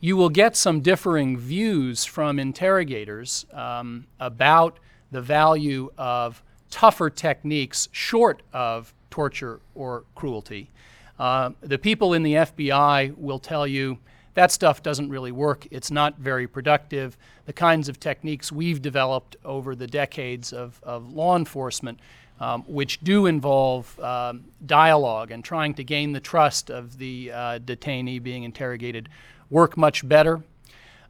You 0.00 0.16
will 0.16 0.28
get 0.28 0.56
some 0.56 0.80
differing 0.80 1.36
views 1.36 2.04
from 2.04 2.38
interrogators 2.38 3.46
um, 3.52 4.06
about 4.20 4.78
the 5.10 5.20
value 5.20 5.90
of 5.96 6.42
tougher 6.70 7.10
techniques 7.10 7.88
short 7.92 8.42
of 8.52 8.94
torture 9.10 9.60
or 9.74 10.04
cruelty. 10.14 10.70
Uh, 11.18 11.50
the 11.60 11.78
people 11.78 12.14
in 12.14 12.22
the 12.22 12.34
FBI 12.34 13.16
will 13.16 13.38
tell 13.38 13.66
you 13.66 13.98
that 14.38 14.52
stuff 14.52 14.84
doesn't 14.84 15.08
really 15.08 15.32
work. 15.32 15.66
It's 15.72 15.90
not 15.90 16.16
very 16.16 16.46
productive. 16.46 17.18
The 17.46 17.52
kinds 17.52 17.88
of 17.88 17.98
techniques 17.98 18.52
we've 18.52 18.80
developed 18.80 19.34
over 19.44 19.74
the 19.74 19.88
decades 19.88 20.52
of, 20.52 20.78
of 20.84 21.12
law 21.12 21.36
enforcement, 21.36 21.98
um, 22.38 22.62
which 22.68 23.00
do 23.00 23.26
involve 23.26 23.98
um, 23.98 24.44
dialogue 24.64 25.32
and 25.32 25.44
trying 25.44 25.74
to 25.74 25.82
gain 25.82 26.12
the 26.12 26.20
trust 26.20 26.70
of 26.70 26.98
the 26.98 27.32
uh, 27.32 27.58
detainee 27.58 28.22
being 28.22 28.44
interrogated, 28.44 29.08
work 29.50 29.76
much 29.76 30.08
better. 30.08 30.40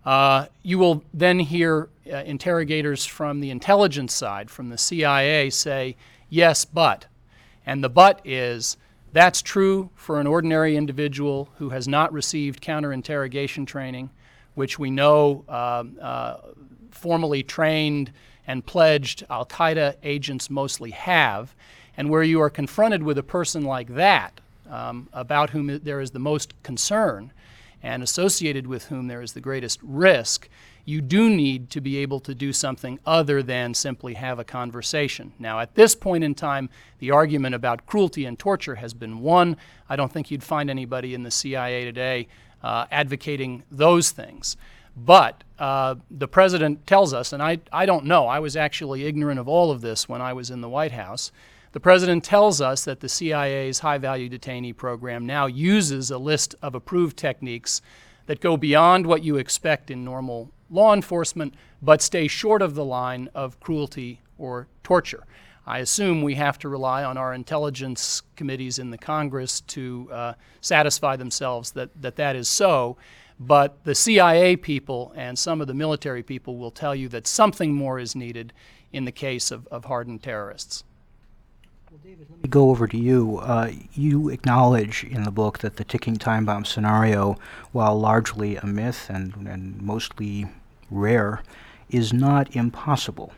Uh, 0.06 0.46
you 0.62 0.78
will 0.78 1.04
then 1.12 1.38
hear 1.38 1.90
uh, 2.10 2.16
interrogators 2.24 3.04
from 3.04 3.40
the 3.40 3.50
intelligence 3.50 4.14
side, 4.14 4.50
from 4.50 4.70
the 4.70 4.78
CIA, 4.78 5.50
say, 5.50 5.96
yes, 6.30 6.64
but. 6.64 7.04
And 7.66 7.84
the 7.84 7.90
but 7.90 8.22
is 8.24 8.78
that's 9.12 9.42
true 9.42 9.90
for 9.94 10.20
an 10.20 10.26
ordinary 10.26 10.76
individual 10.76 11.48
who 11.58 11.70
has 11.70 11.88
not 11.88 12.12
received 12.12 12.60
counter-interrogation 12.60 13.66
training, 13.66 14.10
which 14.54 14.78
we 14.78 14.90
know 14.90 15.44
um, 15.48 15.96
uh, 16.00 16.36
formally 16.90 17.42
trained 17.42 18.12
and 18.46 18.64
pledged 18.64 19.24
Al 19.30 19.46
Qaeda 19.46 19.96
agents 20.02 20.50
mostly 20.50 20.90
have, 20.90 21.54
and 21.96 22.10
where 22.10 22.22
you 22.22 22.40
are 22.40 22.50
confronted 22.50 23.02
with 23.02 23.18
a 23.18 23.22
person 23.22 23.62
like 23.62 23.94
that, 23.94 24.40
um, 24.68 25.08
about 25.12 25.50
whom 25.50 25.80
there 25.82 26.00
is 26.00 26.10
the 26.10 26.18
most 26.18 26.54
concern 26.62 27.32
and 27.82 28.02
associated 28.02 28.66
with 28.66 28.86
whom 28.86 29.06
there 29.06 29.22
is 29.22 29.32
the 29.32 29.40
greatest 29.40 29.80
risk, 29.82 30.48
you 30.88 31.02
do 31.02 31.28
need 31.28 31.68
to 31.68 31.82
be 31.82 31.98
able 31.98 32.18
to 32.18 32.34
do 32.34 32.50
something 32.50 32.98
other 33.04 33.42
than 33.42 33.74
simply 33.74 34.14
have 34.14 34.38
a 34.38 34.44
conversation. 34.44 35.34
Now, 35.38 35.60
at 35.60 35.74
this 35.74 35.94
point 35.94 36.24
in 36.24 36.34
time, 36.34 36.70
the 36.98 37.10
argument 37.10 37.54
about 37.54 37.84
cruelty 37.84 38.24
and 38.24 38.38
torture 38.38 38.76
has 38.76 38.94
been 38.94 39.20
won. 39.20 39.58
I 39.90 39.96
don't 39.96 40.10
think 40.10 40.30
you'd 40.30 40.42
find 40.42 40.70
anybody 40.70 41.12
in 41.12 41.24
the 41.24 41.30
CIA 41.30 41.84
today 41.84 42.26
uh, 42.62 42.86
advocating 42.90 43.64
those 43.70 44.12
things. 44.12 44.56
But 44.96 45.44
uh, 45.58 45.96
the 46.10 46.26
president 46.26 46.86
tells 46.86 47.12
us, 47.12 47.34
and 47.34 47.42
I, 47.42 47.58
I 47.70 47.84
don't 47.84 48.06
know, 48.06 48.26
I 48.26 48.38
was 48.38 48.56
actually 48.56 49.04
ignorant 49.04 49.38
of 49.38 49.46
all 49.46 49.70
of 49.70 49.82
this 49.82 50.08
when 50.08 50.22
I 50.22 50.32
was 50.32 50.48
in 50.48 50.62
the 50.62 50.70
White 50.70 50.92
House. 50.92 51.30
The 51.72 51.80
president 51.80 52.24
tells 52.24 52.62
us 52.62 52.86
that 52.86 53.00
the 53.00 53.10
CIA's 53.10 53.80
high 53.80 53.98
value 53.98 54.30
detainee 54.30 54.74
program 54.74 55.26
now 55.26 55.44
uses 55.44 56.10
a 56.10 56.16
list 56.16 56.54
of 56.62 56.74
approved 56.74 57.18
techniques 57.18 57.82
that 58.24 58.40
go 58.40 58.56
beyond 58.56 59.06
what 59.06 59.22
you 59.22 59.36
expect 59.36 59.90
in 59.90 60.02
normal 60.02 60.50
law 60.70 60.94
enforcement, 60.94 61.54
but 61.82 62.02
stay 62.02 62.28
short 62.28 62.62
of 62.62 62.74
the 62.74 62.84
line 62.84 63.28
of 63.34 63.58
cruelty 63.60 64.20
or 64.38 64.66
torture. 64.82 65.24
I 65.66 65.80
assume 65.80 66.22
we 66.22 66.34
have 66.36 66.58
to 66.60 66.68
rely 66.68 67.04
on 67.04 67.18
our 67.18 67.34
intelligence 67.34 68.22
committees 68.36 68.78
in 68.78 68.90
the 68.90 68.96
Congress 68.96 69.60
to 69.62 70.08
uh, 70.10 70.32
satisfy 70.62 71.16
themselves 71.16 71.72
that, 71.72 71.90
that 72.00 72.16
that 72.16 72.36
is 72.36 72.48
so. 72.48 72.96
But 73.38 73.84
the 73.84 73.94
CIA 73.94 74.56
people 74.56 75.12
and 75.14 75.38
some 75.38 75.60
of 75.60 75.66
the 75.66 75.74
military 75.74 76.22
people 76.22 76.56
will 76.56 76.70
tell 76.70 76.94
you 76.94 77.08
that 77.10 77.26
something 77.26 77.74
more 77.74 77.98
is 77.98 78.16
needed 78.16 78.54
in 78.92 79.04
the 79.04 79.12
case 79.12 79.50
of, 79.50 79.66
of 79.68 79.84
hardened 79.84 80.22
terrorists. 80.22 80.84
Well, 81.90 82.00
David, 82.02 82.26
let 82.30 82.42
me 82.42 82.48
go 82.48 82.70
over 82.70 82.88
to 82.88 82.96
you. 82.96 83.38
Uh, 83.38 83.70
you 83.92 84.30
acknowledge 84.30 85.04
in 85.04 85.22
the 85.22 85.30
book 85.30 85.58
that 85.58 85.76
the 85.76 85.84
ticking 85.84 86.16
time 86.16 86.46
bomb 86.46 86.64
scenario, 86.64 87.36
while 87.72 87.98
largely 87.98 88.56
a 88.56 88.66
myth 88.66 89.10
and, 89.10 89.34
and 89.46 89.80
mostly 89.82 90.46
rare, 90.90 91.42
is 91.90 92.12
not 92.12 92.54
impossible. 92.54 93.32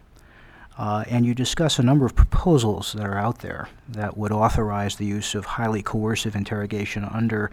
Uh, 0.78 1.04
and 1.08 1.26
you 1.26 1.34
discuss 1.34 1.78
a 1.78 1.82
number 1.82 2.06
of 2.06 2.14
proposals 2.14 2.94
that 2.94 3.04
are 3.04 3.18
out 3.18 3.40
there 3.40 3.68
that 3.86 4.16
would 4.16 4.32
authorize 4.32 4.96
the 4.96 5.04
use 5.04 5.34
of 5.34 5.44
highly 5.44 5.82
coercive 5.82 6.34
interrogation 6.34 7.04
under 7.04 7.50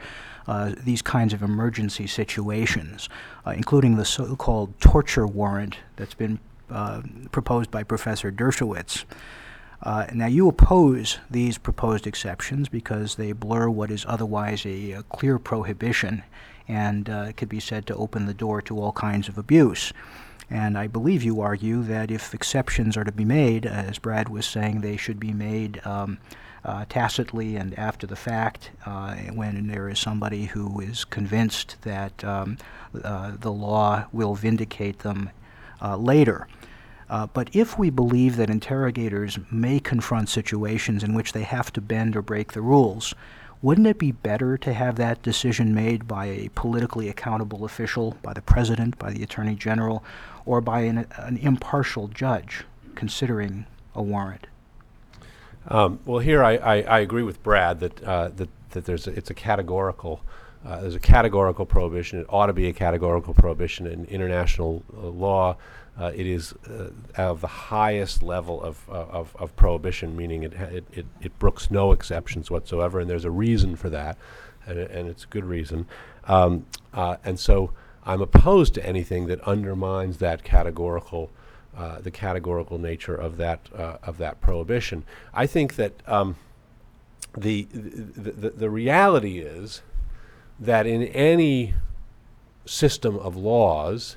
uh, 0.47 0.71
these 0.85 1.01
kinds 1.01 1.33
of 1.33 1.43
emergency 1.43 2.07
situations, 2.07 3.09
uh, 3.45 3.51
including 3.51 3.97
the 3.97 4.05
so 4.05 4.33
called 4.37 4.79
torture 4.79 5.27
warrant 5.27 5.77
that's 5.97 6.13
been 6.13 6.39
uh, 6.69 7.01
proposed 7.31 7.69
by 7.69 7.83
Professor 7.83 8.31
Dershowitz. 8.31 9.03
Uh, 9.83 10.05
now, 10.13 10.25
you 10.25 10.47
oppose 10.47 11.19
these 11.29 11.57
proposed 11.57 12.07
exceptions 12.07 12.69
because 12.69 13.15
they 13.15 13.31
blur 13.31 13.69
what 13.69 13.91
is 13.91 14.05
otherwise 14.07 14.65
a, 14.65 14.91
a 14.93 15.03
clear 15.03 15.37
prohibition 15.37 16.23
and 16.67 17.09
uh, 17.09 17.31
could 17.33 17.49
be 17.49 17.59
said 17.59 17.85
to 17.87 17.95
open 17.95 18.25
the 18.25 18.33
door 18.33 18.61
to 18.61 18.79
all 18.79 18.91
kinds 18.91 19.27
of 19.27 19.37
abuse. 19.37 19.93
And 20.49 20.77
I 20.77 20.87
believe 20.87 21.23
you 21.23 21.41
argue 21.41 21.83
that 21.83 22.09
if 22.09 22.33
exceptions 22.33 22.95
are 22.95 23.03
to 23.03 23.11
be 23.11 23.25
made, 23.25 23.65
as 23.65 23.99
Brad 23.99 24.29
was 24.29 24.45
saying, 24.45 24.79
they 24.81 24.95
should 24.95 25.19
be 25.19 25.33
made 25.33 25.85
um, 25.85 26.19
uh, 26.63 26.85
tacitly 26.89 27.55
and 27.55 27.77
after 27.77 28.07
the 28.07 28.15
fact 28.15 28.71
uh, 28.85 29.15
when 29.33 29.67
there 29.67 29.89
is 29.89 29.99
somebody 29.99 30.45
who 30.45 30.79
is 30.79 31.05
convinced 31.05 31.77
that 31.81 32.23
um, 32.23 32.57
uh, 33.03 33.31
the 33.39 33.51
law 33.51 34.05
will 34.11 34.35
vindicate 34.35 34.99
them 34.99 35.29
uh, 35.81 35.95
later. 35.97 36.47
Uh, 37.09 37.25
but 37.27 37.49
if 37.53 37.77
we 37.77 37.89
believe 37.89 38.35
that 38.35 38.49
interrogators 38.49 39.39
may 39.49 39.79
confront 39.79 40.27
situations 40.27 41.03
in 41.03 41.13
which 41.13 41.31
they 41.31 41.43
have 41.43 41.71
to 41.71 41.79
bend 41.79 42.15
or 42.15 42.21
break 42.21 42.51
the 42.51 42.61
rules, 42.61 43.13
wouldn't 43.61 43.87
it 43.87 43.97
be 43.97 44.11
better 44.11 44.57
to 44.57 44.73
have 44.73 44.95
that 44.97 45.21
decision 45.23 45.73
made 45.73 46.07
by 46.07 46.25
a 46.25 46.49
politically 46.55 47.09
accountable 47.09 47.65
official, 47.65 48.15
by 48.21 48.33
the 48.33 48.41
president, 48.41 48.97
by 48.99 49.11
the 49.11 49.23
attorney 49.23 49.55
general, 49.55 50.03
or 50.45 50.61
by 50.61 50.81
an, 50.81 51.07
an 51.17 51.37
impartial 51.37 52.07
judge 52.07 52.63
considering 52.95 53.65
a 53.95 54.01
warrant? 54.01 54.47
Um, 55.67 55.99
well, 56.05 56.19
here 56.19 56.43
I, 56.43 56.55
I, 56.57 56.75
I 56.81 56.99
agree 56.99 57.23
with 57.23 57.43
Brad 57.43 57.79
that 57.81 58.03
uh, 58.03 58.29
that 58.35 58.49
that 58.71 58.85
there's 58.85 59.07
a, 59.07 59.11
it's 59.11 59.29
a 59.29 59.33
categorical 59.33 60.21
uh, 60.65 60.81
there's 60.81 60.95
a 60.95 60.99
categorical 60.99 61.65
prohibition. 61.65 62.19
It 62.19 62.25
ought 62.29 62.47
to 62.47 62.53
be 62.53 62.67
a 62.67 62.73
categorical 62.73 63.33
prohibition 63.33 63.87
in 63.87 64.05
international 64.05 64.83
uh, 64.95 65.07
law. 65.07 65.57
Uh, 65.99 66.11
it 66.15 66.27
is 66.27 66.53
uh, 66.69 66.89
of 67.15 67.41
the 67.41 67.47
highest 67.47 68.21
level 68.21 68.61
of, 68.61 68.87
uh, 68.89 68.93
of, 68.93 69.35
of 69.39 69.55
prohibition, 69.55 70.15
meaning 70.15 70.43
it, 70.43 70.53
it, 70.53 70.85
it, 70.91 71.05
it 71.21 71.39
brooks 71.39 71.71
no 71.71 71.91
exceptions 71.91 72.51
whatsoever, 72.51 72.99
and 72.99 73.09
there's 73.09 73.25
a 73.25 73.31
reason 73.31 73.75
for 73.75 73.89
that, 73.89 74.15
and, 74.67 74.77
and 74.77 75.09
it's 75.09 75.23
a 75.23 75.27
good 75.27 75.45
reason. 75.45 75.87
Um, 76.25 76.67
uh, 76.93 77.17
and 77.25 77.39
so 77.39 77.71
I'm 78.05 78.21
opposed 78.21 78.75
to 78.75 78.85
anything 78.85 79.25
that 79.27 79.41
undermines 79.41 80.17
that 80.17 80.43
categorical, 80.43 81.31
uh, 81.75 81.99
the 81.99 82.11
categorical 82.11 82.77
nature 82.77 83.15
of 83.15 83.37
that, 83.37 83.67
of 83.73 84.19
that 84.19 84.39
prohibition. 84.39 85.03
I 85.33 85.47
think 85.47 85.77
that 85.77 85.93
um, 86.05 86.35
the, 87.35 87.67
the, 87.71 88.51
the 88.51 88.69
reality 88.69 89.39
is 89.39 89.81
that 90.59 90.85
in 90.85 91.03
any 91.03 91.73
system 92.65 93.17
of 93.17 93.35
laws, 93.35 94.15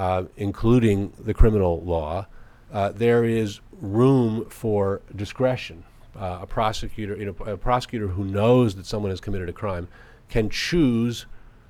uh, 0.00 0.24
including 0.38 1.12
the 1.18 1.34
criminal 1.34 1.82
law, 1.82 2.26
uh, 2.72 2.90
there 2.90 3.22
is 3.22 3.60
room 3.82 4.48
for 4.48 5.02
discretion. 5.14 5.84
Uh, 6.16 6.38
a 6.40 6.46
prosecutor, 6.46 7.14
you 7.18 7.26
know, 7.26 7.44
a 7.44 7.58
prosecutor 7.58 8.08
who 8.08 8.24
knows 8.24 8.76
that 8.76 8.86
someone 8.86 9.10
has 9.10 9.20
committed 9.20 9.50
a 9.50 9.52
crime, 9.52 9.88
can 10.30 10.48
choose 10.48 11.26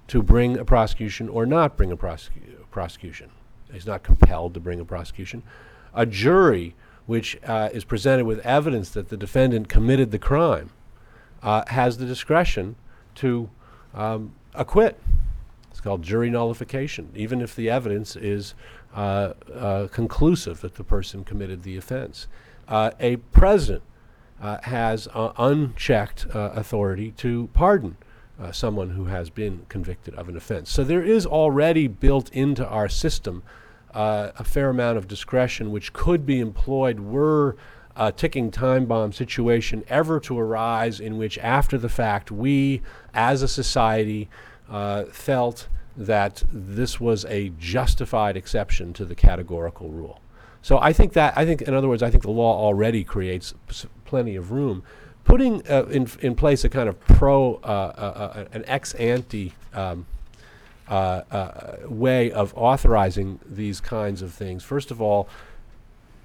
to 0.07 0.23
bring 0.23 0.57
a 0.57 0.65
prosecution 0.65 1.28
or 1.28 1.44
not 1.44 1.77
bring 1.77 1.90
a 1.90 1.97
prosecu- 1.97 2.70
prosecution. 2.70 3.31
He's 3.73 3.86
not 3.86 4.05
compelled 4.05 4.55
to 4.55 4.61
bring 4.61 4.78
a 4.78 4.85
prosecution. 4.85 5.43
A 5.93 6.07
jury, 6.07 6.77
which 7.07 7.36
uh, 7.44 7.70
is 7.73 7.85
presented 7.85 8.27
with 8.27 8.39
evidence 8.47 8.90
that 8.90 9.09
the 9.09 9.16
defendant 9.16 9.69
committed 9.69 10.12
the 10.12 10.20
crime, 10.20 10.70
uh, 11.43 11.65
has 11.66 11.98
the 11.98 12.07
discretion 12.07 12.77
to 13.16 13.51
um, 13.93 14.35
acquit. 14.55 15.01
It's 15.71 15.81
called 15.81 16.03
jury 16.03 16.31
nullification, 16.31 17.11
even 17.15 17.41
if 17.41 17.55
the 17.55 17.71
evidence 17.71 18.17
is 18.17 18.55
uh, 18.95 19.35
uh, 19.55 19.89
conclusive 19.89 20.61
that 20.61 20.75
the 20.75 20.85
person 20.85 21.25
committed 21.25 21.63
the 21.63 21.77
offense. 21.77 22.27
Uh, 22.69 22.91
a 23.01 23.17
president 23.17 23.83
uh, 24.41 24.59
has 24.63 25.09
uh, 25.15 25.33
unchecked 25.39 26.27
uh, 26.35 26.51
authority 26.55 27.13
to 27.13 27.49
pardon 27.53 27.97
someone 28.53 28.89
who 28.93 29.05
has 29.05 29.29
been 29.29 29.67
convicted 29.69 30.15
of 30.15 30.27
an 30.31 30.35
offense. 30.35 30.71
So 30.71 30.83
there 30.83 31.03
is 31.03 31.27
already 31.27 31.89
built 31.89 32.31
into 32.33 32.67
our 32.67 32.89
system 32.89 33.43
a 33.93 34.43
fair 34.43 34.71
amount 34.71 34.97
of 34.97 35.07
discretion 35.07 35.71
which 35.71 35.93
could 35.93 36.25
be 36.25 36.41
employed 36.41 37.01
were 37.01 37.55
a 37.97 38.11
ticking 38.11 38.51
time 38.51 38.87
bomb 38.87 39.13
situation 39.13 39.85
ever 39.89 40.19
to 40.21 40.39
arise 40.39 41.01
in 41.01 41.19
which, 41.19 41.37
after 41.39 41.77
the 41.77 41.91
fact, 41.91 42.31
we 42.31 42.81
as 43.13 43.43
a 43.43 43.49
society 43.49 44.31
uh, 44.71 45.05
felt 45.05 45.69
that 45.97 46.43
this 46.51 47.01
was 47.01 47.25
a 47.27 47.51
justified 47.59 48.37
exception 48.37 48.93
to 48.95 49.05
the 49.05 49.15
categorical 49.15 49.89
rule. 49.91 50.21
So 50.63 50.79
I 50.79 50.93
think 50.93 51.15
that 51.15 51.37
I 51.37 51.45
think, 51.45 51.63
in 51.63 51.75
other 51.75 51.89
words, 51.89 52.03
I 52.03 52.11
think 52.11 52.23
the 52.23 52.31
law 52.31 52.59
already 52.59 53.05
creates 53.05 53.55
plenty 54.05 54.37
of 54.37 54.51
room. 54.51 54.83
Putting 55.25 55.67
uh, 55.71 55.85
in 55.91 56.09
in 56.21 56.35
place 56.35 56.65
a 56.65 56.69
kind 56.69 56.89
of 56.89 56.99
pro, 57.01 57.55
uh, 57.57 57.67
uh, 57.67 58.41
uh, 58.41 58.45
an 58.53 58.65
ex 58.67 58.95
ante 58.95 59.55
um, 59.75 60.07
uh, 60.89 61.23
uh, 61.31 61.77
way 61.87 62.31
of 62.33 62.53
authorizing 62.57 63.39
these 63.49 63.81
kinds 63.81 64.23
of 64.23 64.33
things. 64.33 64.65
First 64.65 64.91
of 64.91 65.01
all, 65.01 65.29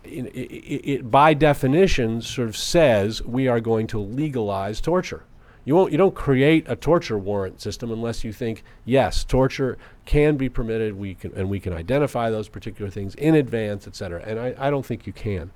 it 0.04 1.10
by 1.10 1.34
definition 1.34 2.22
sort 2.22 2.48
of 2.48 2.58
says 2.58 3.24
we 3.24 3.48
are 3.48 3.60
going 3.60 3.88
to 3.88 4.00
legalize 4.00 4.82
torture. 4.82 5.24
You 5.66 5.76
won't. 5.76 5.92
You 5.92 5.98
don't 5.98 6.16
create 6.16 6.66
a 6.68 6.76
torture 6.76 7.18
warrant 7.18 7.60
system 7.60 7.92
unless 7.92 8.24
you 8.24 8.32
think 8.32 8.64
yes, 8.86 9.24
torture 9.24 9.78
can 10.06 10.38
be 10.38 10.48
permitted. 10.48 10.96
We 10.96 11.16
can 11.16 11.34
and 11.36 11.50
we 11.50 11.60
can 11.60 11.74
identify 11.74 12.30
those 12.30 12.48
particular 12.48 12.92
things 12.92 13.16
in 13.16 13.36
advance, 13.36 13.88
et 13.88 13.96
cetera. 13.96 14.22
And 14.24 14.40
I, 14.40 14.56
I 14.58 14.70
don't 14.70 14.86
think 14.86 15.08
you 15.08 15.14
can. 15.14 15.52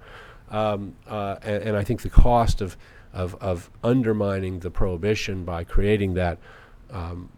Um, 0.49 0.95
uh, 1.07 1.35
and, 1.43 1.63
and 1.63 1.77
I 1.77 1.83
think 1.83 2.01
the 2.01 2.09
cost 2.09 2.59
of, 2.59 2.75
of 3.13 3.35
of 3.35 3.69
undermining 3.83 4.59
the 4.59 4.71
prohibition 4.71 5.45
by 5.45 5.63
creating 5.63 6.15
that 6.15 6.39
um, 6.91 7.29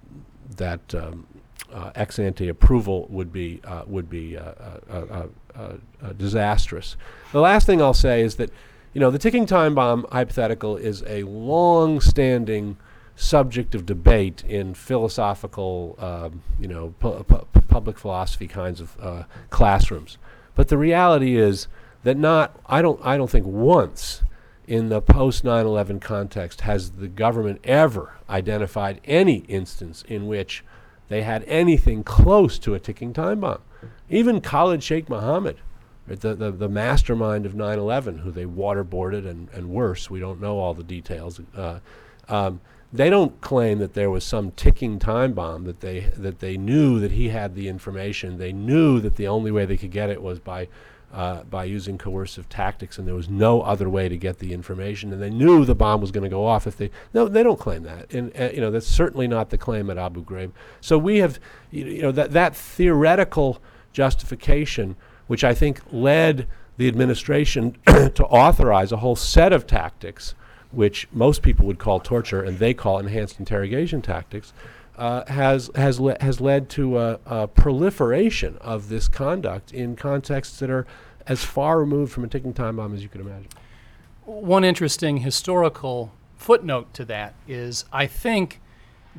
that 0.55 0.95
um, 0.95 1.27
uh, 1.73 1.91
ex 1.95 2.19
ante 2.19 2.47
approval 2.47 3.05
would 3.09 3.33
be 3.33 3.59
uh, 3.65 3.83
would 3.85 4.09
be 4.09 4.37
uh, 4.37 4.53
uh, 4.89 5.27
uh, 5.55 6.13
disastrous. 6.17 6.95
The 7.33 7.41
last 7.41 7.65
thing 7.65 7.81
I'll 7.81 7.93
say 7.93 8.21
is 8.21 8.35
that 8.35 8.49
you 8.93 8.99
know 8.99 9.11
the 9.11 9.19
ticking 9.19 9.45
time 9.45 9.75
bomb 9.75 10.05
hypothetical 10.11 10.77
is 10.77 11.03
a 11.07 11.23
long-standing 11.23 12.77
subject 13.15 13.75
of 13.75 13.85
debate 13.85 14.43
in 14.43 14.73
philosophical 14.73 15.95
um, 15.99 16.41
you 16.59 16.67
know 16.67 16.93
pu- 16.99 17.23
pu- 17.23 17.45
public 17.67 17.97
philosophy 17.97 18.47
kinds 18.47 18.81
of 18.81 18.97
uh, 18.99 19.23
classrooms. 19.49 20.17
But 20.55 20.67
the 20.67 20.77
reality 20.77 21.37
is 21.37 21.67
that 22.03 22.17
not 22.17 22.59
I 22.65 22.81
don't 22.81 22.99
I 23.03 23.17
don't 23.17 23.29
think 23.29 23.45
once 23.45 24.23
in 24.67 24.89
the 24.89 25.01
post 25.01 25.43
9/11 25.43 26.01
context 26.01 26.61
has 26.61 26.91
the 26.91 27.07
government 27.07 27.59
ever 27.63 28.15
identified 28.29 29.01
any 29.05 29.39
instance 29.47 30.03
in 30.07 30.27
which 30.27 30.63
they 31.09 31.23
had 31.23 31.43
anything 31.43 32.03
close 32.03 32.57
to 32.59 32.73
a 32.73 32.79
ticking 32.79 33.13
time 33.13 33.41
bomb. 33.41 33.61
Even 34.09 34.41
Khalid 34.41 34.83
Sheikh 34.83 35.09
Mohammed, 35.09 35.57
the, 36.07 36.35
the, 36.35 36.51
the 36.51 36.69
mastermind 36.69 37.45
of 37.45 37.55
9 37.55 37.79
11, 37.79 38.19
who 38.19 38.31
they 38.31 38.45
waterboarded 38.45 39.27
and, 39.27 39.49
and 39.53 39.69
worse, 39.69 40.09
we 40.09 40.19
don't 40.19 40.41
know 40.41 40.57
all 40.57 40.73
the 40.73 40.83
details. 40.83 41.39
Uh, 41.55 41.79
um, 42.27 42.61
they 42.93 43.09
don't 43.09 43.39
claim 43.39 43.79
that 43.79 43.93
there 43.93 44.09
was 44.09 44.23
some 44.23 44.51
ticking 44.51 44.99
time 44.99 45.33
bomb, 45.33 45.63
that 45.63 45.79
they, 45.79 46.11
that 46.17 46.39
they 46.39 46.57
knew 46.57 46.99
that 46.99 47.11
he 47.11 47.29
had 47.29 47.55
the 47.55 47.69
information. 47.69 48.37
They 48.37 48.51
knew 48.51 48.99
that 48.99 49.15
the 49.15 49.27
only 49.27 49.51
way 49.51 49.65
they 49.65 49.77
could 49.77 49.91
get 49.91 50.09
it 50.09 50.21
was 50.21 50.39
by 50.39 50.67
uh, 51.13 51.43
by 51.43 51.65
using 51.65 51.97
coercive 51.97 52.47
tactics, 52.47 52.97
and 52.97 53.05
there 53.05 53.15
was 53.15 53.29
no 53.29 53.61
other 53.61 53.89
way 53.89 54.07
to 54.07 54.17
get 54.17 54.39
the 54.39 54.53
information. 54.53 55.11
And 55.11 55.21
they 55.21 55.29
knew 55.29 55.65
the 55.65 55.75
bomb 55.75 55.99
was 55.99 56.11
going 56.11 56.23
to 56.23 56.29
go 56.29 56.45
off 56.45 56.65
if 56.65 56.77
they. 56.77 56.89
No, 57.13 57.27
they 57.27 57.43
don't 57.43 57.59
claim 57.59 57.83
that, 57.83 58.13
and 58.13 58.31
uh, 58.39 58.49
you 58.53 58.61
know 58.61 58.71
that's 58.71 58.87
certainly 58.87 59.27
not 59.27 59.49
the 59.49 59.57
claim 59.57 59.89
at 59.89 59.97
Abu 59.97 60.23
Ghraib. 60.23 60.51
So 60.79 60.97
we 60.97 61.17
have, 61.17 61.39
you 61.69 61.85
you 61.85 62.01
know, 62.01 62.11
that 62.13 62.31
that 62.31 62.55
theoretical 62.55 63.61
justification, 63.91 64.95
which 65.31 65.45
I 65.45 65.53
think 65.53 65.79
led 65.93 66.45
the 66.75 66.89
administration 66.89 67.77
to 67.85 68.25
authorize 68.25 68.91
a 68.91 68.97
whole 68.97 69.15
set 69.15 69.53
of 69.53 69.65
tactics, 69.65 70.35
which 70.71 71.07
most 71.13 71.41
people 71.41 71.65
would 71.67 71.79
call 71.79 72.01
torture, 72.01 72.43
and 72.43 72.59
they 72.59 72.73
call 72.73 72.99
enhanced 72.99 73.39
interrogation 73.39 74.01
tactics. 74.01 74.51
Uh, 74.97 75.23
has 75.31 75.71
has 75.73 76.01
le- 76.01 76.21
has 76.21 76.41
led 76.41 76.67
to 76.71 76.99
a, 76.99 77.17
a 77.25 77.47
proliferation 77.47 78.57
of 78.57 78.89
this 78.89 79.07
conduct 79.07 79.73
in 79.73 79.95
contexts 79.95 80.59
that 80.59 80.69
are 80.69 80.85
as 81.27 81.45
far 81.45 81.79
removed 81.79 82.11
from 82.11 82.25
a 82.25 82.27
ticking 82.27 82.53
time 82.53 82.75
bomb 82.75 82.93
as 82.93 83.01
you 83.01 83.07
could 83.07 83.21
imagine. 83.21 83.47
One 84.25 84.65
interesting 84.65 85.19
historical 85.19 86.11
footnote 86.35 86.93
to 86.95 87.05
that 87.05 87.35
is 87.47 87.85
I 87.93 88.05
think, 88.05 88.59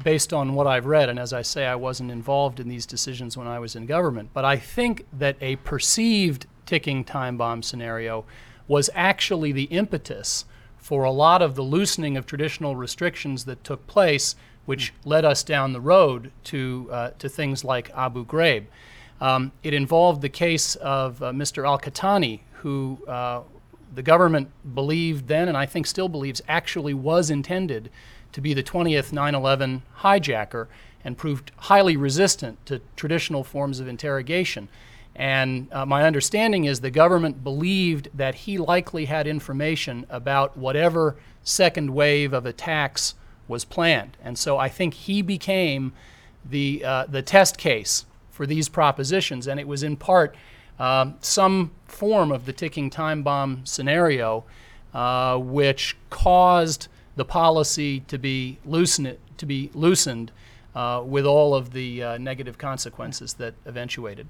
based 0.02 0.32
on 0.32 0.54
what 0.54 0.66
I've 0.66 0.86
read, 0.86 1.08
and 1.08 1.18
as 1.18 1.32
I 1.32 1.42
say, 1.42 1.66
I 1.66 1.74
wasn't 1.74 2.10
involved 2.10 2.60
in 2.60 2.68
these 2.68 2.86
decisions 2.86 3.36
when 3.36 3.46
I 3.46 3.58
was 3.58 3.76
in 3.76 3.86
government, 3.86 4.30
but 4.32 4.44
I 4.44 4.56
think 4.56 5.06
that 5.12 5.36
a 5.40 5.56
perceived 5.56 6.46
ticking 6.64 7.04
time 7.04 7.36
bomb 7.36 7.62
scenario 7.62 8.24
was 8.68 8.88
actually 8.94 9.52
the 9.52 9.64
impetus 9.64 10.44
for 10.78 11.04
a 11.04 11.10
lot 11.10 11.42
of 11.42 11.54
the 11.54 11.62
loosening 11.62 12.16
of 12.16 12.26
traditional 12.26 12.74
restrictions 12.74 13.44
that 13.44 13.62
took 13.62 13.86
place, 13.86 14.34
which 14.64 14.92
led 15.04 15.24
us 15.24 15.42
down 15.42 15.72
the 15.72 15.80
road 15.80 16.32
to, 16.44 16.88
uh, 16.90 17.10
to 17.18 17.28
things 17.28 17.64
like 17.64 17.90
Abu 17.94 18.24
Ghraib. 18.24 18.64
Um, 19.20 19.52
it 19.62 19.74
involved 19.74 20.22
the 20.22 20.28
case 20.28 20.74
of 20.76 21.22
uh, 21.22 21.30
Mr. 21.30 21.66
Al 21.66 21.78
Qahtani, 21.78 22.40
who 22.54 22.98
uh, 23.06 23.42
the 23.94 24.02
government 24.02 24.50
believed 24.74 25.28
then, 25.28 25.48
and 25.48 25.56
I 25.56 25.66
think 25.66 25.86
still 25.86 26.08
believes, 26.08 26.40
actually 26.48 26.94
was 26.94 27.30
intended 27.30 27.90
to 28.32 28.40
be 28.40 28.54
the 28.54 28.62
20th 28.62 29.12
9 29.12 29.34
11 29.34 29.82
hijacker 29.98 30.66
and 31.04 31.18
proved 31.18 31.52
highly 31.56 31.96
resistant 31.96 32.64
to 32.66 32.80
traditional 32.96 33.44
forms 33.44 33.80
of 33.80 33.88
interrogation. 33.88 34.68
And 35.14 35.68
uh, 35.72 35.84
my 35.84 36.04
understanding 36.04 36.64
is 36.64 36.80
the 36.80 36.90
government 36.90 37.44
believed 37.44 38.08
that 38.14 38.34
he 38.34 38.56
likely 38.56 39.06
had 39.06 39.26
information 39.26 40.06
about 40.08 40.56
whatever 40.56 41.16
second 41.42 41.90
wave 41.90 42.32
of 42.32 42.46
attacks 42.46 43.14
was 43.48 43.64
planned. 43.64 44.16
And 44.22 44.38
so 44.38 44.56
I 44.56 44.68
think 44.68 44.94
he 44.94 45.20
became 45.20 45.92
the, 46.48 46.84
uh, 46.84 47.06
the 47.06 47.22
test 47.22 47.58
case 47.58 48.06
for 48.30 48.46
these 48.46 48.68
propositions. 48.68 49.46
And 49.46 49.60
it 49.60 49.68
was 49.68 49.82
in 49.82 49.96
part 49.96 50.34
um, 50.78 51.16
some 51.20 51.72
form 51.84 52.32
of 52.32 52.46
the 52.46 52.52
ticking 52.52 52.88
time 52.88 53.22
bomb 53.22 53.66
scenario 53.66 54.44
uh, 54.94 55.36
which 55.38 55.96
caused 56.10 56.88
the 57.16 57.24
policy 57.24 58.00
to 58.00 58.18
be, 58.18 58.58
loosen 58.64 59.16
to 59.36 59.46
be 59.46 59.70
loosened 59.74 60.32
uh, 60.74 61.02
with 61.04 61.26
all 61.26 61.54
of 61.54 61.72
the 61.72 62.02
uh, 62.02 62.18
negative 62.18 62.58
consequences 62.58 63.34
that 63.34 63.54
eventuated. 63.66 64.28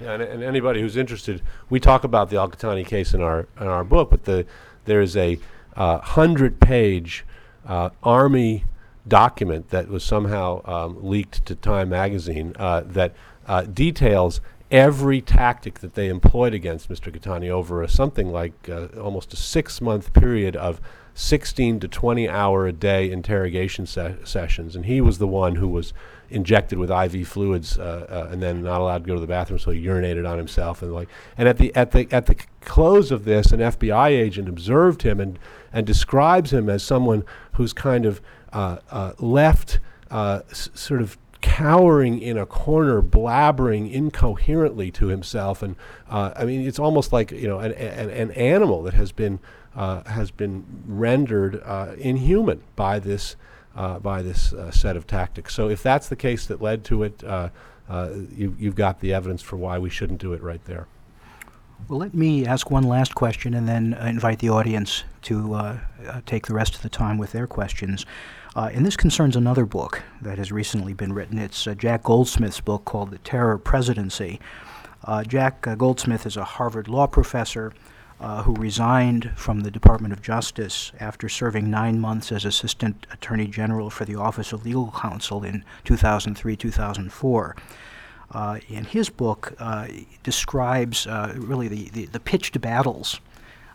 Yeah, 0.00 0.12
and, 0.12 0.22
and 0.22 0.42
anybody 0.42 0.80
who's 0.80 0.96
interested, 0.96 1.42
we 1.68 1.80
talk 1.80 2.04
about 2.04 2.30
the 2.30 2.36
Al-Qahtani 2.36 2.86
case 2.86 3.14
in 3.14 3.22
our 3.22 3.48
in 3.60 3.66
our 3.66 3.84
book, 3.84 4.10
but 4.10 4.24
the 4.24 4.46
there 4.84 5.00
is 5.00 5.16
a 5.16 5.38
uh, 5.76 5.98
hundred-page 5.98 7.24
uh, 7.66 7.90
Army 8.02 8.64
document 9.08 9.70
that 9.70 9.88
was 9.88 10.04
somehow 10.04 10.60
um, 10.64 10.98
leaked 11.02 11.44
to 11.46 11.54
Time 11.54 11.88
magazine 11.88 12.52
uh, 12.58 12.82
that 12.86 13.14
uh, 13.46 13.62
details 13.62 14.40
every 14.70 15.20
tactic 15.20 15.80
that 15.80 15.94
they 15.94 16.08
employed 16.08 16.54
against 16.54 16.88
Mr. 16.88 17.12
Qahtani 17.12 17.50
over 17.50 17.82
a, 17.82 17.88
something 17.88 18.30
like 18.30 18.70
almost 18.96 19.32
a 19.32 19.36
six-month 19.36 20.12
period 20.12 20.56
of 20.56 20.80
16 21.14 21.80
to 21.80 21.88
20 21.88 22.28
hour 22.28 22.66
a 22.66 22.72
day 22.72 23.10
interrogation 23.10 23.86
se- 23.86 24.16
sessions, 24.24 24.74
and 24.76 24.86
he 24.86 25.00
was 25.00 25.18
the 25.18 25.26
one 25.26 25.56
who 25.56 25.68
was 25.68 25.92
injected 26.30 26.78
with 26.78 26.90
IV 26.90 27.28
fluids 27.28 27.78
uh, 27.78 28.06
uh, 28.08 28.32
and 28.32 28.42
then 28.42 28.62
not 28.62 28.80
allowed 28.80 29.04
to 29.04 29.08
go 29.08 29.14
to 29.14 29.20
the 29.20 29.26
bathroom, 29.26 29.58
so 29.58 29.70
he 29.70 29.84
urinated 29.84 30.28
on 30.28 30.38
himself 30.38 30.82
and 30.82 30.92
like. 30.92 31.08
And 31.36 31.48
at 31.48 31.58
the 31.58 31.74
at 31.74 31.90
the 31.92 32.08
at 32.10 32.26
the 32.26 32.36
close 32.62 33.10
of 33.10 33.24
this, 33.24 33.52
an 33.52 33.60
FBI 33.60 34.08
agent 34.08 34.48
observed 34.48 35.02
him 35.02 35.20
and 35.20 35.38
and 35.72 35.86
describes 35.86 36.52
him 36.52 36.68
as 36.68 36.82
someone 36.82 37.24
who's 37.52 37.72
kind 37.72 38.06
of 38.06 38.20
uh, 38.52 38.78
uh, 38.90 39.12
left 39.18 39.78
uh, 40.10 40.40
s- 40.50 40.70
sort 40.74 41.02
of 41.02 41.18
cowering 41.42 42.20
in 42.20 42.38
a 42.38 42.46
corner, 42.46 43.02
blabbering 43.02 43.92
incoherently 43.92 44.90
to 44.92 45.08
himself, 45.08 45.62
and 45.62 45.76
uh, 46.08 46.32
I 46.36 46.44
mean, 46.44 46.66
it's 46.66 46.78
almost 46.78 47.12
like 47.12 47.30
you 47.32 47.48
know 47.48 47.58
an, 47.58 47.72
an, 47.72 48.08
an 48.10 48.30
animal 48.32 48.82
that 48.84 48.94
has 48.94 49.12
been 49.12 49.38
uh, 49.74 50.02
has 50.04 50.30
been 50.30 50.64
rendered 50.86 51.62
uh, 51.64 51.94
inhuman 51.98 52.62
by 52.76 52.98
this 52.98 53.36
uh, 53.74 53.98
by 53.98 54.20
this 54.20 54.52
uh, 54.52 54.70
set 54.70 54.96
of 54.96 55.06
tactics. 55.06 55.54
So, 55.54 55.70
if 55.70 55.82
that's 55.82 56.08
the 56.08 56.16
case 56.16 56.46
that 56.46 56.60
led 56.60 56.84
to 56.84 57.04
it, 57.04 57.24
uh, 57.24 57.48
you, 58.34 58.54
you've 58.58 58.74
got 58.74 59.00
the 59.00 59.14
evidence 59.14 59.40
for 59.40 59.56
why 59.56 59.78
we 59.78 59.88
shouldn't 59.88 60.20
do 60.20 60.34
it 60.34 60.42
right 60.42 60.62
there. 60.66 60.86
Well, 61.88 61.98
let 61.98 62.14
me 62.14 62.46
ask 62.46 62.70
one 62.70 62.84
last 62.84 63.14
question 63.14 63.54
and 63.54 63.66
then 63.66 63.94
invite 63.94 64.38
the 64.38 64.50
audience 64.50 65.04
to 65.22 65.54
uh, 65.54 65.78
take 66.26 66.46
the 66.46 66.54
rest 66.54 66.74
of 66.74 66.82
the 66.82 66.88
time 66.88 67.18
with 67.18 67.32
their 67.32 67.46
questions. 67.46 68.06
Uh, 68.54 68.70
and 68.72 68.84
this 68.84 68.96
concerns 68.96 69.34
another 69.34 69.64
book 69.64 70.02
that 70.20 70.38
has 70.38 70.52
recently 70.52 70.92
been 70.92 71.12
written. 71.12 71.38
It's 71.38 71.66
Jack 71.78 72.04
Goldsmith's 72.04 72.60
book 72.60 72.84
called 72.84 73.10
The 73.10 73.18
Terror 73.18 73.58
Presidency. 73.58 74.38
Jack 75.26 75.66
Goldsmith 75.78 76.26
is 76.26 76.36
a 76.36 76.44
Harvard 76.44 76.88
law 76.88 77.06
professor 77.06 77.72
uh, 78.22 78.44
who 78.44 78.54
resigned 78.54 79.32
from 79.34 79.60
the 79.60 79.70
Department 79.70 80.12
of 80.12 80.22
Justice 80.22 80.92
after 81.00 81.28
serving 81.28 81.68
nine 81.68 81.98
months 81.98 82.30
as 82.30 82.44
Assistant 82.44 83.06
Attorney 83.10 83.48
General 83.48 83.90
for 83.90 84.04
the 84.04 84.14
Office 84.14 84.52
of 84.52 84.64
Legal 84.64 84.92
Counsel 84.96 85.42
in 85.42 85.64
2003 85.84 86.56
2004. 86.56 87.56
Uh, 88.30 88.60
in 88.68 88.84
his 88.84 89.10
book, 89.10 89.54
uh, 89.58 89.88
describes 90.22 91.06
uh, 91.06 91.34
really 91.36 91.68
the, 91.68 91.90
the, 91.90 92.06
the 92.06 92.20
pitched 92.20 92.58
battles 92.60 93.20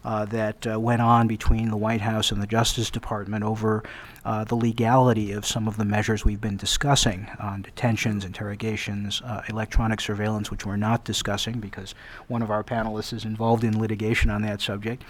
uh, 0.07 0.23
that 0.23 0.65
uh, 0.65 0.79
went 0.79 1.01
on 1.01 1.27
between 1.27 1.69
the 1.69 1.75
White 1.75 1.99
House 1.99 2.31
and 2.31 2.41
the 2.41 2.47
Justice 2.47 2.89
Department 2.89 3.43
over 3.43 3.83
uh, 4.23 4.45
the 4.45 4.55
legality 4.55 5.33
of 5.33 5.45
some 5.45 5.67
of 5.67 5.75
the 5.75 5.83
measures 5.83 6.23
we've 6.23 6.39
been 6.39 6.55
discussing 6.55 7.27
on 7.41 7.61
detentions, 7.61 8.23
interrogations, 8.23 9.21
uh, 9.25 9.41
electronic 9.49 9.99
surveillance, 9.99 10.49
which 10.49 10.65
we're 10.65 10.77
not 10.77 11.03
discussing 11.03 11.59
because 11.59 11.93
one 12.29 12.41
of 12.41 12.49
our 12.49 12.63
panelists 12.63 13.11
is 13.11 13.25
involved 13.25 13.65
in 13.65 13.77
litigation 13.77 14.29
on 14.29 14.43
that 14.43 14.61
subject. 14.61 15.03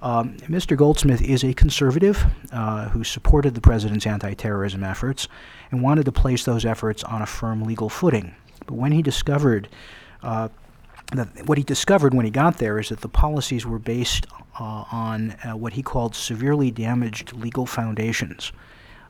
Um, 0.00 0.38
Mr. 0.38 0.78
Goldsmith 0.78 1.20
is 1.20 1.44
a 1.44 1.52
conservative 1.52 2.24
uh, 2.52 2.88
who 2.88 3.04
supported 3.04 3.54
the 3.54 3.60
president's 3.60 4.06
anti 4.06 4.32
terrorism 4.32 4.82
efforts 4.82 5.28
and 5.70 5.82
wanted 5.82 6.06
to 6.06 6.12
place 6.12 6.46
those 6.46 6.64
efforts 6.64 7.04
on 7.04 7.20
a 7.20 7.26
firm 7.26 7.64
legal 7.64 7.90
footing. 7.90 8.34
But 8.66 8.76
when 8.76 8.92
he 8.92 9.02
discovered 9.02 9.68
uh, 10.22 10.48
what 11.44 11.58
he 11.58 11.64
discovered 11.64 12.14
when 12.14 12.24
he 12.24 12.30
got 12.30 12.58
there 12.58 12.78
is 12.78 12.88
that 12.88 13.00
the 13.00 13.08
policies 13.08 13.66
were 13.66 13.78
based 13.78 14.26
uh, 14.58 14.84
on 14.90 15.32
uh, 15.44 15.56
what 15.56 15.74
he 15.74 15.82
called 15.82 16.14
severely 16.14 16.70
damaged 16.70 17.32
legal 17.34 17.66
foundations. 17.66 18.52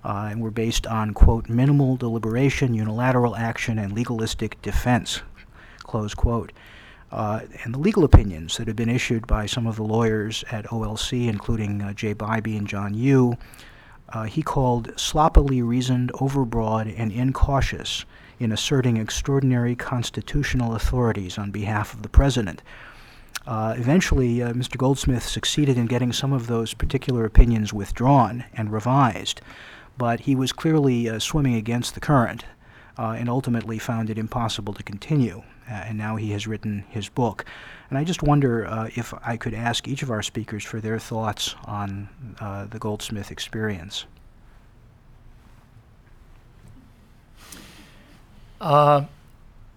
Uh, 0.05 0.31
and 0.33 0.41
were 0.41 0.51
based 0.51 0.85
on, 0.85 1.15
quote, 1.15 1.49
minimal 1.49 1.97
deliberation, 1.97 2.75
unilateral 2.75 3.37
action, 3.37 3.79
and 3.79 3.93
legalistic 3.93 4.61
defense, 4.61 5.23
close 5.85 6.13
quote. 6.13 6.51
Uh, 7.13 7.43
and 7.63 7.73
the 7.73 7.79
legal 7.79 8.03
opinions 8.03 8.57
that 8.57 8.67
have 8.67 8.75
been 8.75 8.89
issued 8.89 9.27
by 9.29 9.47
some 9.47 9.65
of 9.65 9.77
the 9.77 9.83
lawyers 9.85 10.45
at 10.51 10.65
OLC, 10.67 11.29
including 11.29 11.83
uh, 11.83 11.93
Jay 11.93 12.15
Bybee 12.15 12.59
and 12.59 12.67
John 12.67 12.95
Yoo, 12.95 13.37
uh, 14.09 14.25
he 14.25 14.43
called 14.43 14.99
sloppily 14.99 15.63
reasoned, 15.63 16.11
overbroad, 16.15 16.93
and 16.99 17.13
incautious 17.13 18.05
in 18.43 18.53
asserting 18.53 18.97
extraordinary 18.97 19.77
constitutional 19.77 20.75
authorities 20.75 21.39
on 21.39 21.51
behalf 21.51 21.95
of 21.95 22.03
the 22.03 22.09
president. 22.09 22.63
Uh, 23.47 23.75
eventually, 23.77 24.43
uh, 24.43 24.53
Mr. 24.53 24.77
Goldsmith 24.77 25.27
succeeded 25.27 25.77
in 25.77 25.87
getting 25.87 26.13
some 26.13 26.33
of 26.33 26.47
those 26.47 26.75
particular 26.75 27.25
opinions 27.25 27.73
withdrawn 27.73 28.45
and 28.55 28.73
revised, 28.73 29.41
but 29.99 30.21
he 30.21 30.35
was 30.35 30.53
clearly 30.53 31.09
uh, 31.09 31.19
swimming 31.19 31.55
against 31.55 31.95
the 31.95 32.01
current 32.01 32.45
uh, 32.99 33.17
and 33.19 33.29
ultimately 33.29 33.79
found 33.79 34.11
it 34.11 34.19
impossible 34.19 34.75
to 34.75 34.83
continue. 34.83 35.43
Uh, 35.69 35.75
and 35.75 35.97
now 35.97 36.17
he 36.17 36.33
has 36.33 36.47
written 36.47 36.85
his 36.89 37.09
book. 37.09 37.45
And 37.89 37.99
I 37.99 38.05
just 38.05 38.23
wonder 38.23 38.67
uh, 38.67 38.91
if 38.95 39.15
I 39.25 39.37
could 39.37 39.55
ask 39.55 39.87
each 39.87 40.03
of 40.03 40.11
our 40.11 40.23
speakers 40.23 40.65
for 40.65 40.81
their 40.81 40.99
thoughts 40.99 41.55
on 41.65 42.09
the 42.71 42.79
Goldsmith 42.79 43.31
experience. 43.31 44.07
Uh, 48.63 49.07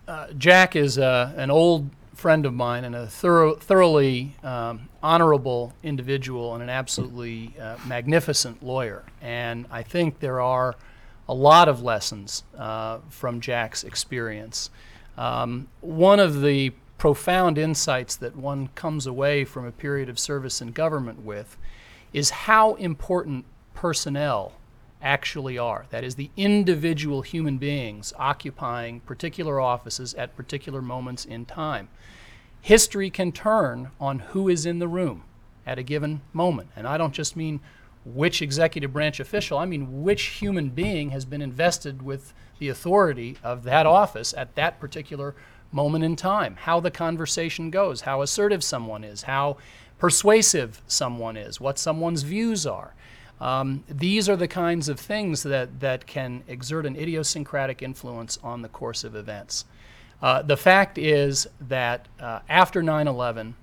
uh, 0.08 0.28
Jack 0.38 0.76
is 0.76 1.00
uh, 1.00 1.34
an 1.36 1.50
old 1.50 1.90
friend 2.14 2.46
of 2.46 2.54
mine 2.54 2.86
and 2.86 2.96
a 2.96 3.08
thorough, 3.08 3.56
thoroughly 3.56 4.36
um, 4.44 4.88
honorable 5.02 5.74
individual 5.82 6.54
and 6.54 6.62
an 6.62 6.70
absolutely 6.70 7.56
uh, 7.60 7.78
magnificent 7.88 8.62
lawyer. 8.62 9.04
And 9.24 9.66
I 9.72 9.82
think 9.82 10.20
there 10.20 10.40
are 10.40 10.76
a 11.28 11.34
lot 11.34 11.68
of 11.68 11.82
lessons 11.82 12.44
uh, 12.56 13.00
from 13.10 13.42
Jack's 13.42 13.84
experience. 13.84 14.70
Um, 15.18 15.68
one 15.82 16.20
of 16.20 16.42
the 16.42 16.72
profound 17.00 17.58
insights 17.58 18.16
that 18.18 18.36
one 18.36 18.68
comes 18.76 19.08
away 19.08 19.46
from 19.46 19.66
a 19.66 19.72
period 19.72 20.10
of 20.10 20.20
service 20.20 20.62
in 20.62 20.72
government 20.72 21.26
with 21.26 21.58
is 22.14 22.30
how 22.30 22.76
important 22.76 23.46
personnel 23.74 24.54
actually 25.06 25.58
are. 25.58 25.86
That 25.92 26.04
is, 26.04 26.16
the 26.16 26.32
individual 26.36 27.22
human 27.22 27.58
beings 27.58 28.12
occupying 28.18 29.00
particular 29.02 29.62
offices 29.62 30.14
at 30.16 30.36
particular 30.36 30.82
moments 30.82 31.24
in 31.24 31.46
time. 31.46 31.88
History 32.60 33.12
can 33.12 33.32
turn 33.32 33.92
on 34.00 34.20
who 34.20 34.50
is 34.50 34.66
in 34.66 34.80
the 34.80 34.88
room 34.88 35.24
at 35.66 35.78
a 35.78 35.84
given 35.84 36.22
moment. 36.34 36.70
And 36.76 36.88
I 36.88 36.98
don't 36.98 37.14
just 37.14 37.36
mean 37.36 37.60
which 38.04 38.42
executive 38.42 38.94
branch 38.94 39.20
official, 39.20 39.58
I 39.58 39.66
mean 39.66 40.04
which 40.04 40.24
human 40.24 40.70
being 40.70 41.12
has 41.12 41.26
been 41.26 41.42
invested 41.42 42.02
with 42.02 42.34
the 42.60 42.70
authority 42.70 43.38
of 43.44 43.64
that 43.64 43.86
office 43.86 44.34
at 44.36 44.56
that 44.56 44.80
particular 44.80 45.36
moment 45.72 46.04
in 46.04 46.16
time. 46.16 46.56
How 46.56 46.80
the 46.80 46.92
conversation 46.92 47.70
goes, 47.70 48.02
how 48.02 48.22
assertive 48.22 48.64
someone 48.64 49.04
is, 49.04 49.24
how 49.24 49.58
persuasive 49.98 50.82
someone 50.88 51.38
is, 51.38 51.60
what 51.60 51.80
someone's 51.80 52.24
views 52.24 52.66
are. 52.66 52.94
Um, 53.42 53.84
these 53.90 54.30
are 54.30 54.36
the 54.36 54.48
kinds 54.48 54.88
of 54.88 55.00
things 55.00 55.44
that, 55.44 55.80
that 55.82 56.08
can 56.08 56.44
exert 56.48 56.86
an 56.86 56.96
idiosyncratic 56.96 57.82
influence 57.82 58.40
on 58.44 58.62
the 58.62 58.70
course 58.70 59.04
of 59.04 59.16
events. 59.16 59.66
Uh, 60.22 60.42
the 60.42 60.58
fact 60.58 60.98
is 60.98 61.48
that 61.60 62.08
uh, 62.20 62.40
after 62.48 62.82
9 62.82 63.08
11, 63.08 63.56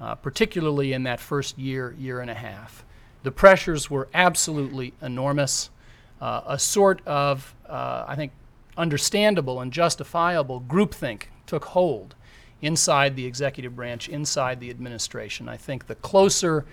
uh, 0.00 0.14
particularly 0.16 0.92
in 0.92 1.04
that 1.04 1.20
first 1.20 1.56
year, 1.58 1.94
year 1.98 2.20
and 2.20 2.30
a 2.30 2.34
half, 2.34 2.84
the 3.22 3.30
pressures 3.30 3.90
were 3.90 4.08
absolutely 4.14 4.92
enormous. 5.00 5.70
Uh, 6.20 6.42
a 6.46 6.58
sort 6.58 7.00
of, 7.06 7.54
uh, 7.68 8.04
I 8.08 8.16
think, 8.16 8.32
understandable 8.76 9.60
and 9.60 9.72
justifiable 9.72 10.60
groupthink 10.60 11.24
took 11.46 11.66
hold 11.66 12.14
inside 12.60 13.14
the 13.14 13.24
executive 13.24 13.76
branch, 13.76 14.08
inside 14.08 14.60
the 14.60 14.70
administration. 14.70 15.48
I 15.48 15.56
think 15.56 15.86
the 15.86 15.94
closer 15.96 16.64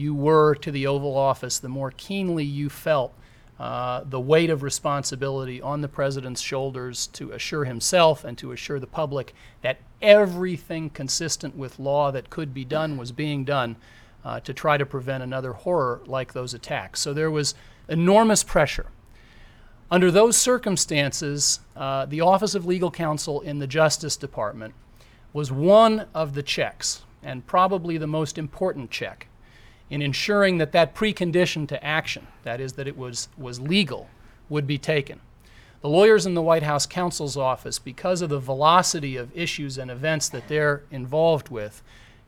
you 0.00 0.14
were 0.14 0.54
to 0.56 0.70
the 0.70 0.86
Oval 0.86 1.16
Office, 1.16 1.58
the 1.58 1.68
more 1.68 1.92
keenly 1.96 2.44
you 2.44 2.68
felt 2.68 3.12
uh, 3.60 4.02
the 4.08 4.18
weight 4.18 4.48
of 4.48 4.62
responsibility 4.62 5.60
on 5.60 5.82
the 5.82 5.88
president's 5.88 6.40
shoulders 6.40 7.08
to 7.08 7.32
assure 7.32 7.66
himself 7.66 8.24
and 8.24 8.38
to 8.38 8.52
assure 8.52 8.80
the 8.80 8.86
public 8.86 9.34
that 9.60 9.76
everything 10.00 10.88
consistent 10.88 11.54
with 11.54 11.78
law 11.78 12.10
that 12.10 12.30
could 12.30 12.54
be 12.54 12.64
done 12.64 12.96
was 12.96 13.12
being 13.12 13.44
done 13.44 13.76
uh, 14.24 14.40
to 14.40 14.54
try 14.54 14.78
to 14.78 14.86
prevent 14.86 15.22
another 15.22 15.52
horror 15.52 16.00
like 16.06 16.32
those 16.32 16.54
attacks. 16.54 17.00
So 17.00 17.12
there 17.12 17.30
was 17.30 17.54
enormous 17.86 18.42
pressure. 18.42 18.86
Under 19.90 20.10
those 20.10 20.36
circumstances, 20.36 21.60
uh, 21.76 22.06
the 22.06 22.22
Office 22.22 22.54
of 22.54 22.64
Legal 22.64 22.90
Counsel 22.90 23.42
in 23.42 23.58
the 23.58 23.66
Justice 23.66 24.16
Department 24.16 24.72
was 25.34 25.52
one 25.52 26.06
of 26.14 26.32
the 26.34 26.42
checks, 26.42 27.02
and 27.22 27.46
probably 27.46 27.98
the 27.98 28.06
most 28.06 28.38
important 28.38 28.90
check, 28.90 29.26
in 29.90 30.00
ensuring 30.00 30.58
that 30.58 30.72
that 30.72 30.94
precondition 30.94 31.66
to 31.68 31.84
action, 31.84 32.28
that 32.44 32.60
is, 32.60 32.74
that 32.74 32.86
it 32.86 32.96
was, 32.96 33.28
was 33.36 33.60
legal, 33.60 34.08
would 34.48 34.66
be 34.66 34.78
taken. 34.78 35.20
The 35.82 35.88
lawyers 35.88 36.26
in 36.26 36.34
the 36.34 36.42
White 36.42 36.62
House 36.62 36.86
counsel's 36.86 37.36
office, 37.36 37.78
because 37.78 38.22
of 38.22 38.30
the 38.30 38.38
velocity 38.38 39.16
of 39.16 39.36
issues 39.36 39.78
and 39.78 39.90
events 39.90 40.28
that 40.28 40.46
they're 40.46 40.82
involved 40.90 41.48
with, 41.48 41.82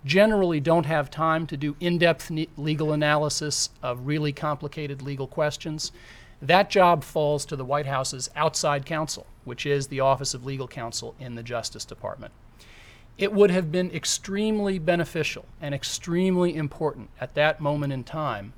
generally 0.04 0.58
don't 0.58 0.86
have 0.86 1.10
time 1.10 1.46
to 1.46 1.56
do 1.56 1.76
in 1.78 1.98
depth 1.98 2.30
ne- 2.30 2.48
legal 2.56 2.92
analysis 2.92 3.70
of 3.82 4.06
really 4.06 4.32
complicated 4.32 5.00
legal 5.00 5.28
questions. 5.28 5.92
That 6.40 6.70
job 6.70 7.04
falls 7.04 7.44
to 7.46 7.56
the 7.56 7.64
White 7.64 7.86
House's 7.86 8.28
outside 8.34 8.84
counsel, 8.84 9.26
which 9.44 9.64
is 9.64 9.86
the 9.86 10.00
Office 10.00 10.34
of 10.34 10.44
Legal 10.44 10.66
Counsel 10.66 11.14
in 11.20 11.36
the 11.36 11.42
Justice 11.42 11.84
Department 11.84 12.32
it 13.18 13.32
would 13.32 13.50
have 13.50 13.70
been 13.70 13.90
extremely 13.90 14.78
beneficial 14.78 15.44
and 15.60 15.74
extremely 15.74 16.54
important 16.56 17.10
at 17.20 17.34
that 17.34 17.60
moment 17.60 17.92
in 17.92 18.04
time 18.04 18.52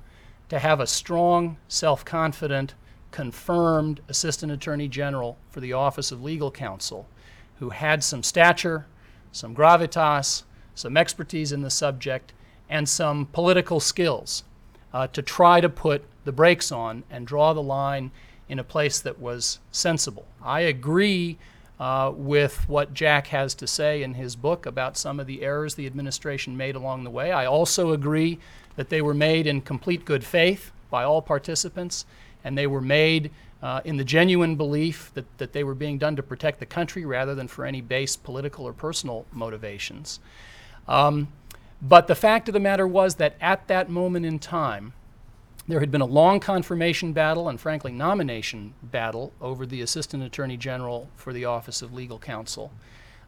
to 0.49 0.59
have 0.59 0.79
a 0.79 0.87
strong, 0.87 1.57
self 1.67 2.05
confident, 2.05 2.73
confirmed 3.11 4.01
Assistant 4.07 4.51
Attorney 4.51 4.87
General 4.87 5.37
for 5.49 5.59
the 5.59 5.73
Office 5.73 6.11
of 6.11 6.23
Legal 6.23 6.51
Counsel 6.51 7.07
who 7.59 7.69
had 7.69 8.03
some 8.03 8.23
stature, 8.23 8.85
some 9.31 9.55
gravitas, 9.55 10.43
some 10.73 10.97
expertise 10.97 11.51
in 11.51 11.61
the 11.61 11.69
subject, 11.69 12.33
and 12.69 12.87
some 12.87 13.27
political 13.27 13.79
skills 13.79 14.43
uh, 14.93 15.07
to 15.07 15.21
try 15.21 15.61
to 15.61 15.69
put 15.69 16.03
the 16.25 16.31
brakes 16.31 16.71
on 16.71 17.03
and 17.09 17.27
draw 17.27 17.53
the 17.53 17.61
line 17.61 18.11
in 18.49 18.59
a 18.59 18.63
place 18.63 18.99
that 18.99 19.19
was 19.19 19.59
sensible. 19.71 20.25
I 20.43 20.61
agree 20.61 21.37
uh, 21.79 22.11
with 22.15 22.67
what 22.69 22.93
Jack 22.93 23.27
has 23.27 23.53
to 23.55 23.67
say 23.67 24.01
in 24.03 24.13
his 24.13 24.35
book 24.35 24.65
about 24.65 24.97
some 24.97 25.19
of 25.19 25.27
the 25.27 25.41
errors 25.41 25.75
the 25.75 25.85
administration 25.85 26.55
made 26.55 26.75
along 26.75 27.03
the 27.03 27.09
way. 27.09 27.31
I 27.31 27.45
also 27.45 27.91
agree 27.91 28.39
that 28.75 28.89
they 28.89 29.01
were 29.01 29.13
made 29.13 29.47
in 29.47 29.61
complete 29.61 30.05
good 30.05 30.23
faith 30.23 30.71
by 30.89 31.03
all 31.03 31.21
participants, 31.21 32.05
and 32.43 32.57
they 32.57 32.67
were 32.67 32.81
made 32.81 33.31
uh, 33.61 33.81
in 33.83 33.97
the 33.97 34.03
genuine 34.03 34.55
belief 34.55 35.11
that, 35.15 35.25
that 35.37 35.53
they 35.53 35.63
were 35.63 35.75
being 35.75 35.97
done 35.97 36.15
to 36.15 36.23
protect 36.23 36.59
the 36.59 36.65
country 36.65 37.03
rather 37.05 37.33
than 37.33 37.47
for 37.47 37.65
any 37.65 37.81
base 37.81 38.15
political 38.15 38.65
or 38.65 38.73
personal 38.73 39.25
motivations. 39.31 40.19
Um, 40.87 41.29
but 41.81 42.07
the 42.07 42.15
fact 42.15 42.47
of 42.47 42.53
the 42.53 42.59
matter 42.59 42.87
was 42.87 43.15
that 43.15 43.35
at 43.41 43.67
that 43.67 43.89
moment 43.89 44.25
in 44.25 44.39
time, 44.39 44.93
there 45.67 45.79
had 45.79 45.91
been 45.91 46.01
a 46.01 46.05
long 46.05 46.39
confirmation 46.39 47.11
battle 47.11 47.49
and, 47.49 47.59
frankly, 47.59 47.91
nomination 47.91 48.73
battle 48.83 49.33
over 49.41 49.65
the 49.65 49.81
Assistant 49.81 50.21
Attorney 50.23 50.57
General 50.57 51.09
for 51.15 51.33
the 51.33 51.45
Office 51.45 51.81
of 51.81 51.93
Legal 51.93 52.19
Counsel. 52.19 52.71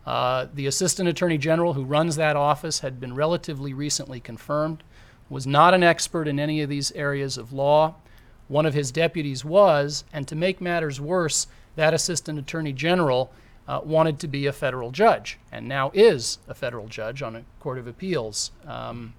Uh, 0.05 0.47
the 0.53 0.67
Assistant 0.67 1.09
Attorney 1.09 1.37
General 1.37 1.73
who 1.73 1.83
runs 1.83 2.15
that 2.15 2.35
office 2.35 2.79
had 2.79 2.99
been 2.99 3.15
relatively 3.15 3.73
recently 3.73 4.19
confirmed, 4.19 4.83
was 5.29 5.45
not 5.45 5.73
an 5.73 5.83
expert 5.83 6.27
in 6.27 6.39
any 6.39 6.61
of 6.61 6.69
these 6.69 6.91
areas 6.93 7.37
of 7.37 7.51
law. 7.51 7.95
One 8.47 8.65
of 8.65 8.73
his 8.73 8.91
deputies 8.91 9.43
was, 9.43 10.05
and 10.13 10.27
to 10.27 10.35
make 10.35 10.61
matters 10.61 11.01
worse, 11.01 11.47
that 11.75 11.93
Assistant 11.93 12.39
Attorney 12.39 12.71
General 12.71 13.31
uh, 13.67 13.81
wanted 13.83 14.19
to 14.19 14.27
be 14.27 14.45
a 14.45 14.53
federal 14.53 14.91
judge 14.91 15.37
and 15.51 15.67
now 15.67 15.91
is 15.93 16.37
a 16.47 16.53
federal 16.53 16.87
judge 16.87 17.21
on 17.21 17.35
a 17.35 17.43
Court 17.59 17.77
of 17.77 17.87
Appeals. 17.87 18.51
Um, 18.65 19.13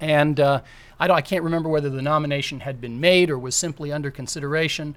and 0.00 0.38
uh, 0.38 0.60
I, 0.98 1.08
I 1.08 1.20
can't 1.20 1.44
remember 1.44 1.68
whether 1.68 1.90
the 1.90 2.02
nomination 2.02 2.60
had 2.60 2.80
been 2.80 3.00
made 3.00 3.30
or 3.30 3.38
was 3.38 3.54
simply 3.54 3.92
under 3.92 4.10
consideration, 4.10 4.96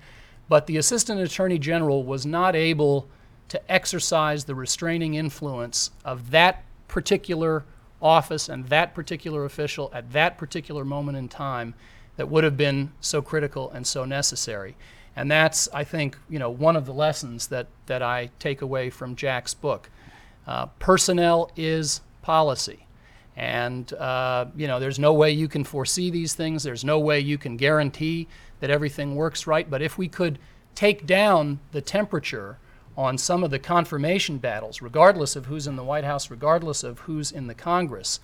but 0.49 0.67
the 0.67 0.77
Assistant 0.77 1.19
Attorney 1.19 1.57
General 1.57 2.03
was 2.03 2.25
not 2.25 2.55
able 2.55 3.07
to 3.49 3.71
exercise 3.71 4.45
the 4.45 4.55
restraining 4.55 5.15
influence 5.15 5.91
of 6.05 6.31
that 6.31 6.63
particular 6.87 7.63
office 8.01 8.49
and 8.49 8.67
that 8.67 8.95
particular 8.95 9.45
official 9.45 9.91
at 9.93 10.11
that 10.13 10.37
particular 10.37 10.83
moment 10.83 11.17
in 11.17 11.29
time 11.29 11.73
that 12.15 12.29
would 12.29 12.43
have 12.43 12.57
been 12.57 12.91
so 12.99 13.21
critical 13.21 13.69
and 13.71 13.85
so 13.85 14.05
necessary. 14.05 14.75
And 15.15 15.29
that's, 15.29 15.67
I 15.73 15.83
think, 15.83 16.17
you 16.29 16.39
know, 16.39 16.49
one 16.49 16.75
of 16.75 16.85
the 16.85 16.93
lessons 16.93 17.47
that, 17.47 17.67
that 17.85 18.01
I 18.01 18.29
take 18.39 18.61
away 18.61 18.89
from 18.89 19.15
Jack's 19.15 19.53
book. 19.53 19.89
Uh, 20.47 20.67
personnel 20.79 21.51
is 21.55 22.01
policy. 22.21 22.85
And, 23.35 23.91
uh, 23.93 24.47
you 24.55 24.67
know, 24.67 24.79
there's 24.79 24.99
no 24.99 25.13
way 25.13 25.31
you 25.31 25.47
can 25.47 25.63
foresee 25.63 26.09
these 26.09 26.33
things. 26.33 26.63
There's 26.63 26.83
no 26.83 26.99
way 26.99 27.19
you 27.19 27.37
can 27.37 27.57
guarantee 27.57 28.27
that 28.59 28.69
everything 28.69 29.15
works 29.15 29.47
right. 29.47 29.69
But 29.69 29.81
if 29.81 29.97
we 29.97 30.07
could 30.07 30.37
take 30.75 31.05
down 31.05 31.59
the 31.71 31.81
temperature 31.81 32.57
on 32.97 33.17
some 33.17 33.43
of 33.43 33.51
the 33.51 33.59
confirmation 33.59 34.37
battles, 34.37 34.81
regardless 34.81 35.35
of 35.35 35.45
who's 35.45 35.65
in 35.65 35.75
the 35.75 35.83
White 35.83 36.03
House, 36.03 36.29
regardless 36.29 36.83
of 36.83 36.99
who's 36.99 37.31
in 37.31 37.47
the 37.47 37.55
Congress, 37.55 38.19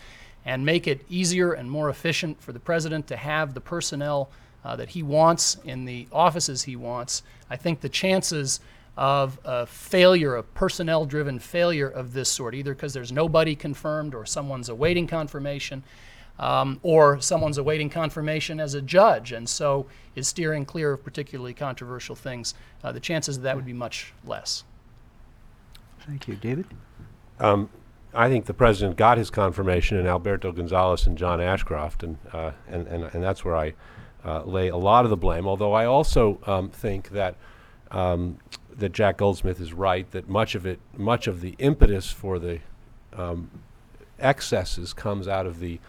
and 0.45 0.65
make 0.65 0.87
it 0.87 1.05
easier 1.09 1.53
and 1.53 1.69
more 1.69 1.89
efficient 1.89 2.41
for 2.41 2.53
the 2.53 2.59
president 2.59 3.07
to 3.07 3.17
have 3.17 3.53
the 3.53 3.61
personnel 3.61 4.29
uh, 4.63 4.75
that 4.75 4.89
he 4.89 5.03
wants 5.03 5.57
in 5.63 5.85
the 5.85 6.07
offices 6.11 6.63
he 6.63 6.75
wants, 6.75 7.23
I 7.49 7.55
think 7.55 7.81
the 7.81 7.89
chances 7.89 8.59
of 8.97 9.39
a 9.45 9.65
failure, 9.65 10.35
a 10.35 10.43
personnel 10.43 11.05
driven 11.05 11.39
failure 11.39 11.87
of 11.87 12.13
this 12.13 12.29
sort, 12.29 12.55
either 12.55 12.73
because 12.73 12.93
there's 12.93 13.11
nobody 13.11 13.55
confirmed 13.55 14.15
or 14.15 14.25
someone's 14.25 14.69
awaiting 14.69 15.07
confirmation. 15.07 15.83
Um, 16.39 16.79
or 16.83 17.19
someone's 17.19 17.57
awaiting 17.57 17.89
confirmation 17.89 18.59
as 18.59 18.75
a 18.75 18.81
judge 18.83 19.31
and 19.31 19.49
so 19.49 19.87
is 20.13 20.27
steering 20.27 20.65
clear 20.65 20.93
of 20.93 21.03
particularly 21.03 21.55
controversial 21.55 22.15
things, 22.15 22.53
uh, 22.83 22.91
the 22.91 22.99
chances 22.99 23.37
of 23.37 23.43
that 23.43 23.55
would 23.55 23.65
be 23.65 23.73
much 23.73 24.13
less. 24.23 24.63
Thank 26.01 26.27
you. 26.27 26.35
David? 26.35 26.67
I 28.13 28.29
think 28.29 28.45
the 28.45 28.53
president 28.53 28.97
got 28.97 29.17
his 29.17 29.29
confirmation 29.29 29.97
in 29.97 30.07
Alberto 30.07 30.51
Gonzales 30.51 31.07
and 31.07 31.17
John 31.17 31.41
Ashcroft, 31.41 32.03
and 32.03 32.17
uh, 32.33 32.51
and, 32.67 32.87
and 32.87 33.03
and 33.13 33.23
that's 33.23 33.45
where 33.45 33.55
I 33.55 33.73
uh, 34.25 34.43
lay 34.43 34.69
a 34.69 34.77
lot 34.77 35.05
of 35.05 35.09
the 35.09 35.17
blame. 35.17 35.47
Although 35.47 35.73
I 35.73 35.85
also 35.85 36.39
um, 36.47 36.69
think 36.69 37.09
that 37.09 37.35
um, 37.91 38.37
that 38.77 38.91
Jack 38.91 39.17
Goldsmith 39.17 39.59
is 39.59 39.73
right 39.73 40.09
that 40.11 40.29
much 40.29 40.55
of 40.55 40.65
it, 40.65 40.79
much 40.95 41.27
of 41.27 41.41
the 41.41 41.55
impetus 41.57 42.11
for 42.11 42.39
the 42.39 42.59
um, 43.13 43.49
excesses 44.19 44.93
comes 44.93 45.27
out 45.27 45.45
of 45.45 45.59
the 45.59 45.79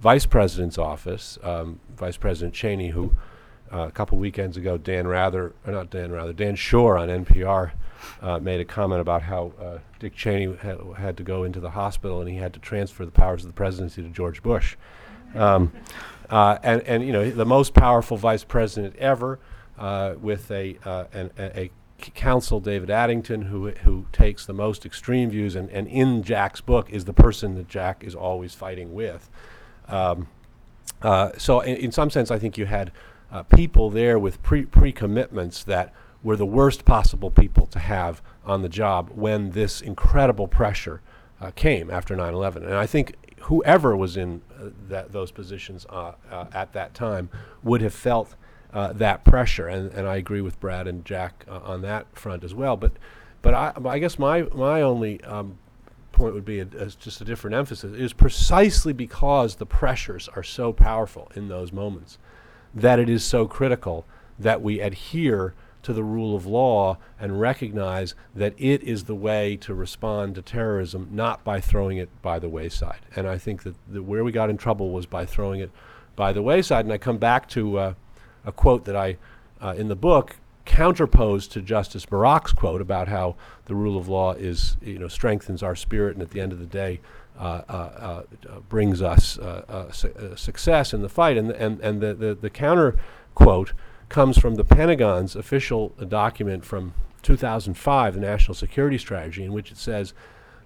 vice 0.00 0.26
president's 0.26 0.78
office, 0.78 1.38
um, 1.42 1.80
Vice 1.96 2.16
President 2.16 2.54
Cheney, 2.54 2.90
who 2.90 3.16
uh, 3.72 3.86
a 3.86 3.90
couple 3.90 4.18
weekends 4.18 4.56
ago, 4.56 4.76
Dan 4.76 5.06
Rather, 5.06 5.52
or 5.66 5.72
not 5.72 5.90
Dan 5.90 6.12
Rather, 6.12 6.32
Dan 6.32 6.54
Schorr 6.54 6.98
on 6.98 7.08
NPR 7.08 7.72
uh, 8.20 8.38
made 8.38 8.60
a 8.60 8.64
comment 8.64 9.00
about 9.00 9.22
how 9.22 9.52
uh, 9.60 9.78
Dick 9.98 10.14
Cheney 10.14 10.54
had, 10.56 10.78
had 10.98 11.16
to 11.16 11.22
go 11.22 11.44
into 11.44 11.60
the 11.60 11.70
hospital 11.70 12.20
and 12.20 12.28
he 12.28 12.36
had 12.36 12.52
to 12.52 12.60
transfer 12.60 13.04
the 13.04 13.10
powers 13.10 13.42
of 13.42 13.48
the 13.48 13.54
presidency 13.54 14.02
to 14.02 14.08
George 14.08 14.42
Bush. 14.42 14.76
Um, 15.34 15.72
uh, 16.30 16.58
and, 16.62 16.82
and, 16.82 17.04
you 17.04 17.12
know, 17.12 17.30
the 17.30 17.46
most 17.46 17.74
powerful 17.74 18.16
vice 18.16 18.44
president 18.44 18.96
ever 18.96 19.40
uh, 19.78 20.14
with 20.20 20.50
a, 20.50 20.78
uh, 20.84 21.04
an, 21.12 21.30
a, 21.38 21.70
counsel, 22.12 22.60
David 22.60 22.90
Addington, 22.90 23.42
who, 23.42 23.70
who 23.70 24.06
takes 24.12 24.46
the 24.46 24.52
most 24.52 24.84
extreme 24.84 25.30
views, 25.30 25.56
and, 25.56 25.70
and 25.70 25.88
in 25.88 26.22
Jack's 26.22 26.60
book 26.60 26.90
is 26.90 27.04
the 27.04 27.12
person 27.12 27.54
that 27.54 27.68
Jack 27.68 28.04
is 28.04 28.14
always 28.14 28.54
fighting 28.54 28.92
with. 28.92 29.30
Um, 29.88 30.28
uh, 31.02 31.30
so, 31.36 31.60
in, 31.60 31.76
in 31.76 31.92
some 31.92 32.10
sense, 32.10 32.30
I 32.30 32.38
think 32.38 32.58
you 32.58 32.66
had 32.66 32.92
uh, 33.30 33.42
people 33.42 33.90
there 33.90 34.18
with 34.18 34.42
pre 34.42 34.64
pre 34.64 34.92
commitments 34.92 35.64
that 35.64 35.92
were 36.22 36.36
the 36.36 36.46
worst 36.46 36.84
possible 36.84 37.30
people 37.30 37.66
to 37.66 37.78
have 37.78 38.22
on 38.44 38.62
the 38.62 38.68
job 38.68 39.10
when 39.14 39.50
this 39.50 39.80
incredible 39.80 40.48
pressure 40.48 41.02
uh, 41.40 41.50
came 41.50 41.90
after 41.90 42.16
9 42.16 42.32
11. 42.32 42.64
And 42.64 42.74
I 42.74 42.86
think 42.86 43.16
whoever 43.40 43.96
was 43.96 44.16
in 44.16 44.40
uh, 44.58 44.70
that, 44.88 45.12
those 45.12 45.30
positions 45.30 45.86
uh, 45.90 46.12
uh, 46.30 46.46
at 46.52 46.72
that 46.72 46.94
time 46.94 47.28
would 47.62 47.82
have 47.82 47.94
felt 47.94 48.34
uh, 48.74 48.92
that 48.92 49.24
pressure. 49.24 49.68
And, 49.68 49.90
and 49.92 50.06
I 50.06 50.16
agree 50.16 50.42
with 50.42 50.60
Brad 50.60 50.86
and 50.86 51.04
Jack 51.04 51.46
uh, 51.48 51.60
on 51.64 51.80
that 51.82 52.04
front 52.14 52.44
as 52.44 52.54
well. 52.54 52.76
But 52.76 52.92
But 53.40 53.54
I, 53.54 53.72
I 53.86 53.98
guess 53.98 54.18
my, 54.18 54.42
my 54.54 54.82
only 54.82 55.22
um, 55.24 55.58
point 56.12 56.34
would 56.34 56.44
be 56.44 56.60
a, 56.60 56.66
as 56.78 56.94
just 56.94 57.20
a 57.20 57.24
different 57.24 57.54
emphasis. 57.54 57.92
Is 57.92 58.12
precisely 58.12 58.92
because 58.92 59.56
the 59.56 59.66
pressures 59.66 60.28
are 60.34 60.42
so 60.42 60.72
powerful 60.72 61.30
in 61.34 61.48
those 61.48 61.72
moments 61.72 62.18
that 62.74 62.98
it 62.98 63.08
is 63.08 63.22
so 63.22 63.46
critical 63.46 64.04
that 64.38 64.62
we 64.62 64.80
adhere 64.80 65.54
to 65.82 65.92
the 65.92 66.02
rule 66.02 66.34
of 66.34 66.46
law 66.46 66.96
and 67.20 67.38
recognize 67.40 68.14
that 68.34 68.54
it 68.56 68.82
is 68.82 69.04
the 69.04 69.14
way 69.14 69.56
to 69.56 69.74
respond 69.74 70.34
to 70.34 70.42
terrorism, 70.42 71.08
not 71.12 71.44
by 71.44 71.60
throwing 71.60 71.98
it 71.98 72.08
by 72.22 72.38
the 72.38 72.48
wayside. 72.48 73.00
And 73.14 73.28
I 73.28 73.38
think 73.38 73.62
that 73.62 74.02
where 74.02 74.24
we 74.24 74.32
got 74.32 74.48
in 74.48 74.56
trouble 74.56 74.90
was 74.90 75.06
by 75.06 75.26
throwing 75.26 75.60
it 75.60 75.70
by 76.16 76.32
the 76.32 76.42
wayside. 76.42 76.86
And 76.86 76.94
I 76.94 76.98
come 76.98 77.18
back 77.18 77.48
to 77.50 77.78
uh, 77.78 77.94
a 78.44 78.52
quote 78.52 78.84
that 78.84 78.96
I, 78.96 79.16
uh, 79.60 79.74
in 79.76 79.88
the 79.88 79.96
book, 79.96 80.36
counterposed 80.64 81.52
to 81.52 81.60
Justice 81.60 82.06
Barak's 82.06 82.52
quote 82.52 82.80
about 82.80 83.08
how 83.08 83.36
the 83.66 83.74
rule 83.74 83.98
of 83.98 84.08
law 84.08 84.32
is, 84.32 84.76
you 84.82 84.98
know, 84.98 85.08
strengthens 85.08 85.62
our 85.62 85.76
spirit 85.76 86.14
and 86.14 86.22
at 86.22 86.30
the 86.30 86.40
end 86.40 86.52
of 86.52 86.58
the 86.58 86.66
day 86.66 87.00
uh, 87.38 87.62
uh, 87.68 87.72
uh, 88.48 88.60
brings 88.68 89.02
us 89.02 89.38
uh, 89.38 89.64
uh, 89.68 89.92
su- 89.92 90.32
success 90.36 90.94
in 90.94 91.02
the 91.02 91.08
fight. 91.08 91.36
And, 91.36 91.50
and, 91.50 91.80
and 91.80 92.00
the, 92.00 92.14
the, 92.14 92.34
the 92.34 92.50
counter 92.50 92.96
quote 93.34 93.72
comes 94.08 94.38
from 94.38 94.54
the 94.54 94.64
Pentagon's 94.64 95.34
official 95.36 95.88
document 96.08 96.64
from 96.64 96.94
2005, 97.22 98.14
the 98.14 98.20
National 98.20 98.54
Security 98.54 98.98
Strategy, 98.98 99.44
in 99.44 99.52
which 99.52 99.72
it 99.72 99.78
says 99.78 100.14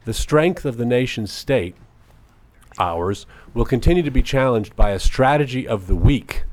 the 0.04 0.12
strength 0.12 0.64
of 0.64 0.76
the 0.76 0.84
nation's 0.84 1.32
state, 1.32 1.74
ours, 2.78 3.26
will 3.54 3.64
continue 3.64 4.02
to 4.02 4.10
be 4.10 4.22
challenged 4.22 4.76
by 4.76 4.90
a 4.90 4.98
strategy 4.98 5.66
of 5.66 5.86
the 5.86 5.96
weak 5.96 6.44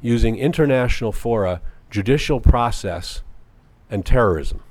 using 0.00 0.36
international 0.36 1.12
fora, 1.12 1.60
judicial 1.90 2.40
process, 2.40 3.22
and 3.90 4.04
terrorism. 4.06 4.62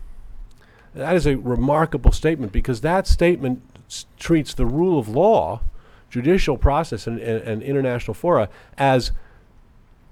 That 0.93 1.15
is 1.15 1.27
a 1.27 1.35
remarkable 1.35 2.11
statement 2.11 2.51
because 2.51 2.81
that 2.81 3.05
statement 3.07 3.61
s- 3.87 4.05
treats 4.17 4.53
the 4.53 4.65
rule 4.65 4.97
of 4.97 5.07
law, 5.07 5.61
judicial 6.09 6.57
process, 6.57 7.05
and, 7.05 7.19
and, 7.19 7.41
and 7.43 7.61
international 7.61 8.13
fora 8.13 8.49
as 8.77 9.11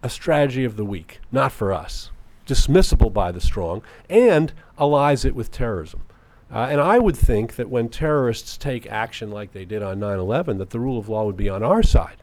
a 0.03 0.10
strategy 0.10 0.64
of 0.64 0.77
the 0.77 0.85
weak, 0.85 1.19
not 1.31 1.52
for 1.52 1.73
us, 1.73 2.11
dismissible 2.45 3.11
by 3.11 3.31
the 3.31 3.41
strong, 3.41 3.81
and 4.10 4.53
allies 4.80 5.26
it 5.26 5.34
with 5.34 5.52
terrorism. 5.52 6.02
Uh, 6.52 6.68
and 6.69 6.80
I 6.80 6.99
would 6.99 7.18
think 7.18 7.56
that 7.56 7.69
when 7.69 7.89
terrorists 7.89 8.56
take 8.56 8.85
action 8.88 9.31
like 9.31 9.52
they 9.52 9.65
did 9.65 9.84
on 9.84 9.99
9 9.99 10.19
11, 10.19 10.60
that 10.60 10.69
the 10.69 10.80
rule 10.80 10.98
of 10.98 11.10
law 11.10 11.26
would 11.26 11.35
be 11.35 11.49
on 11.49 11.64
our 11.64 11.84
side. 11.84 12.18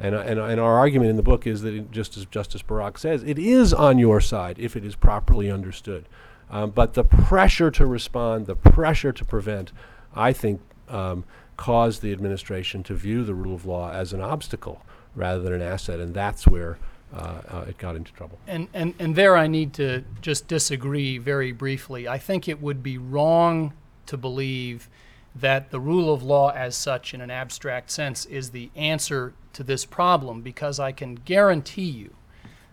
And, 0.00 0.14
and, 0.14 0.40
and 0.40 0.58
our 0.58 0.78
argument 0.78 1.10
in 1.10 1.16
the 1.16 1.22
book 1.22 1.46
is 1.46 1.60
that, 1.60 1.74
it, 1.74 1.90
just 1.90 2.16
as 2.16 2.24
Justice 2.24 2.62
Barak 2.62 2.96
says, 2.96 3.22
it 3.22 3.38
is 3.38 3.74
on 3.74 3.98
your 3.98 4.20
side 4.20 4.58
if 4.58 4.74
it 4.74 4.84
is 4.84 4.96
properly 4.96 5.50
understood. 5.50 6.06
Um, 6.50 6.70
but 6.70 6.94
the 6.94 7.04
pressure 7.04 7.70
to 7.72 7.86
respond, 7.86 8.46
the 8.46 8.56
pressure 8.56 9.12
to 9.12 9.24
prevent, 9.24 9.72
I 10.14 10.32
think, 10.32 10.60
um, 10.88 11.24
caused 11.56 12.00
the 12.00 12.12
administration 12.12 12.82
to 12.84 12.94
view 12.94 13.24
the 13.24 13.34
rule 13.34 13.54
of 13.54 13.66
law 13.66 13.92
as 13.92 14.14
an 14.14 14.22
obstacle 14.22 14.82
rather 15.14 15.42
than 15.42 15.52
an 15.52 15.62
asset. 15.62 16.00
And 16.00 16.14
that's 16.14 16.46
where 16.46 16.78
uh, 17.14 17.42
uh, 17.48 17.64
it 17.68 17.76
got 17.76 17.94
into 17.94 18.12
trouble. 18.12 18.38
And, 18.46 18.68
and, 18.72 18.94
and 18.98 19.14
there 19.14 19.36
I 19.36 19.46
need 19.46 19.74
to 19.74 20.02
just 20.22 20.48
disagree 20.48 21.18
very 21.18 21.52
briefly. 21.52 22.08
I 22.08 22.18
think 22.18 22.48
it 22.48 22.62
would 22.62 22.82
be 22.82 22.96
wrong 22.96 23.74
to 24.06 24.16
believe 24.16 24.88
that 25.34 25.70
the 25.70 25.80
rule 25.80 26.12
of 26.12 26.22
law, 26.22 26.50
as 26.50 26.76
such, 26.76 27.14
in 27.14 27.20
an 27.20 27.30
abstract 27.30 27.90
sense, 27.90 28.26
is 28.26 28.50
the 28.50 28.70
answer 28.74 29.32
to 29.52 29.62
this 29.62 29.84
problem 29.84 30.42
because 30.42 30.80
I 30.80 30.92
can 30.92 31.14
guarantee 31.14 31.90
you 31.90 32.14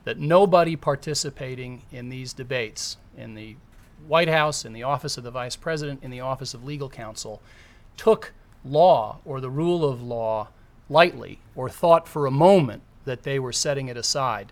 that 0.04 0.20
nobody 0.20 0.76
participating 0.76 1.84
in 1.92 2.10
these 2.10 2.34
debates 2.34 2.98
in 3.18 3.36
the 3.36 3.56
White 4.08 4.30
House, 4.30 4.64
in 4.64 4.74
the 4.74 4.84
office 4.84 5.18
of 5.18 5.24
the 5.24 5.32
Vice 5.32 5.56
President, 5.56 6.02
in 6.02 6.12
the 6.12 6.22
office 6.22 6.54
of 6.54 6.64
legal 6.64 6.90
counsel, 6.90 7.42
took 7.98 8.32
law 8.64 9.20
or 9.26 9.42
the 9.42 9.50
rule 9.50 9.84
of 9.84 10.02
law 10.02 10.48
lightly 10.90 11.40
or 11.56 11.70
thought 11.70 12.08
for 12.08 12.26
a 12.26 12.32
moment 12.32 12.82
that 13.06 13.24
they 13.24 13.40
were 13.40 13.52
setting 13.52 13.88
it 13.88 13.98
aside. 13.98 14.52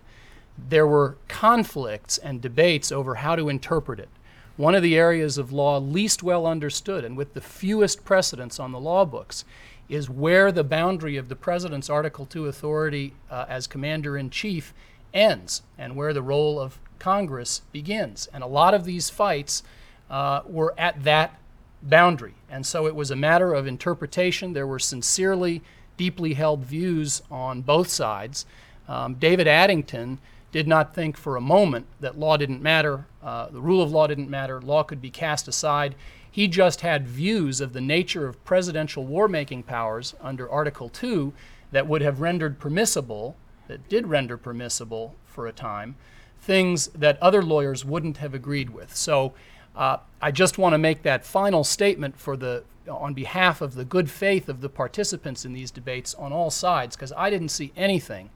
There 0.58 0.86
were 0.86 1.16
conflicts 1.28 2.18
and 2.18 2.40
debates 2.40 2.90
over 2.90 3.16
how 3.16 3.36
to 3.36 3.48
interpret 3.48 4.00
it. 4.00 4.08
One 4.56 4.74
of 4.74 4.82
the 4.82 4.96
areas 4.96 5.36
of 5.36 5.52
law 5.52 5.78
least 5.78 6.22
well 6.22 6.46
understood 6.46 7.04
and 7.04 7.16
with 7.16 7.34
the 7.34 7.42
fewest 7.42 8.04
precedents 8.04 8.58
on 8.58 8.72
the 8.72 8.80
law 8.80 9.04
books 9.04 9.44
is 9.88 10.08
where 10.08 10.50
the 10.50 10.64
boundary 10.64 11.16
of 11.16 11.28
the 11.28 11.36
president's 11.36 11.90
Article 11.90 12.26
II 12.34 12.48
authority 12.48 13.14
uh, 13.30 13.44
as 13.48 13.66
commander 13.66 14.16
in 14.16 14.30
chief 14.30 14.72
ends 15.12 15.62
and 15.76 15.94
where 15.94 16.12
the 16.12 16.22
role 16.22 16.58
of 16.58 16.78
Congress 16.98 17.60
begins. 17.70 18.28
And 18.32 18.42
a 18.42 18.48
lot 18.48 18.72
of 18.72 18.84
these 18.84 19.10
fights 19.10 19.62
uh, 20.10 20.40
were 20.46 20.74
at 20.78 21.04
that 21.04 21.38
boundary. 21.82 22.34
And 22.50 22.64
so 22.64 22.86
it 22.86 22.94
was 22.94 23.10
a 23.10 23.16
matter 23.16 23.52
of 23.52 23.66
interpretation. 23.66 24.54
There 24.54 24.66
were 24.66 24.78
sincerely, 24.78 25.62
deeply 25.98 26.34
held 26.34 26.64
views 26.64 27.22
on 27.30 27.60
both 27.60 27.88
sides. 27.88 28.46
Um, 28.88 29.14
David 29.14 29.46
Addington 29.46 30.18
did 30.52 30.68
not 30.68 30.94
think 30.94 31.16
for 31.16 31.36
a 31.36 31.40
moment 31.40 31.86
that 32.00 32.18
law 32.18 32.36
didn't 32.36 32.62
matter, 32.62 33.06
uh, 33.22 33.48
the 33.48 33.60
rule 33.60 33.82
of 33.82 33.90
law 33.90 34.06
didn't 34.06 34.30
matter, 34.30 34.60
law 34.60 34.82
could 34.82 35.02
be 35.02 35.10
cast 35.10 35.48
aside. 35.48 35.94
He 36.30 36.48
just 36.48 36.80
had 36.82 37.06
views 37.06 37.60
of 37.60 37.72
the 37.72 37.80
nature 37.80 38.26
of 38.26 38.42
presidential 38.44 39.04
war 39.04 39.28
making 39.28 39.64
powers 39.64 40.14
under 40.20 40.48
Article 40.48 40.88
2 40.88 41.32
that 41.72 41.86
would 41.86 42.02
have 42.02 42.20
rendered 42.20 42.58
permissible, 42.58 43.36
that 43.68 43.88
did 43.88 44.06
render 44.06 44.36
permissible 44.36 45.14
for 45.24 45.46
a 45.46 45.52
time, 45.52 45.96
things 46.40 46.88
that 46.88 47.20
other 47.22 47.42
lawyers 47.42 47.84
wouldn't 47.84 48.18
have 48.18 48.34
agreed 48.34 48.70
with. 48.70 48.94
So 48.94 49.34
uh, 49.74 49.98
I 50.22 50.30
just 50.30 50.58
want 50.58 50.74
to 50.74 50.78
make 50.78 51.02
that 51.02 51.24
final 51.24 51.64
statement 51.64 52.18
for 52.18 52.36
the 52.36 52.64
on 52.88 53.14
behalf 53.14 53.60
of 53.60 53.74
the 53.74 53.84
good 53.84 54.08
faith 54.08 54.48
of 54.48 54.60
the 54.60 54.68
participants 54.68 55.44
in 55.44 55.52
these 55.52 55.72
debates 55.72 56.14
on 56.14 56.32
all 56.32 56.50
sides, 56.50 56.94
because 56.94 57.12
I 57.16 57.30
didn't 57.30 57.48
see 57.48 57.72
anything 57.76 58.30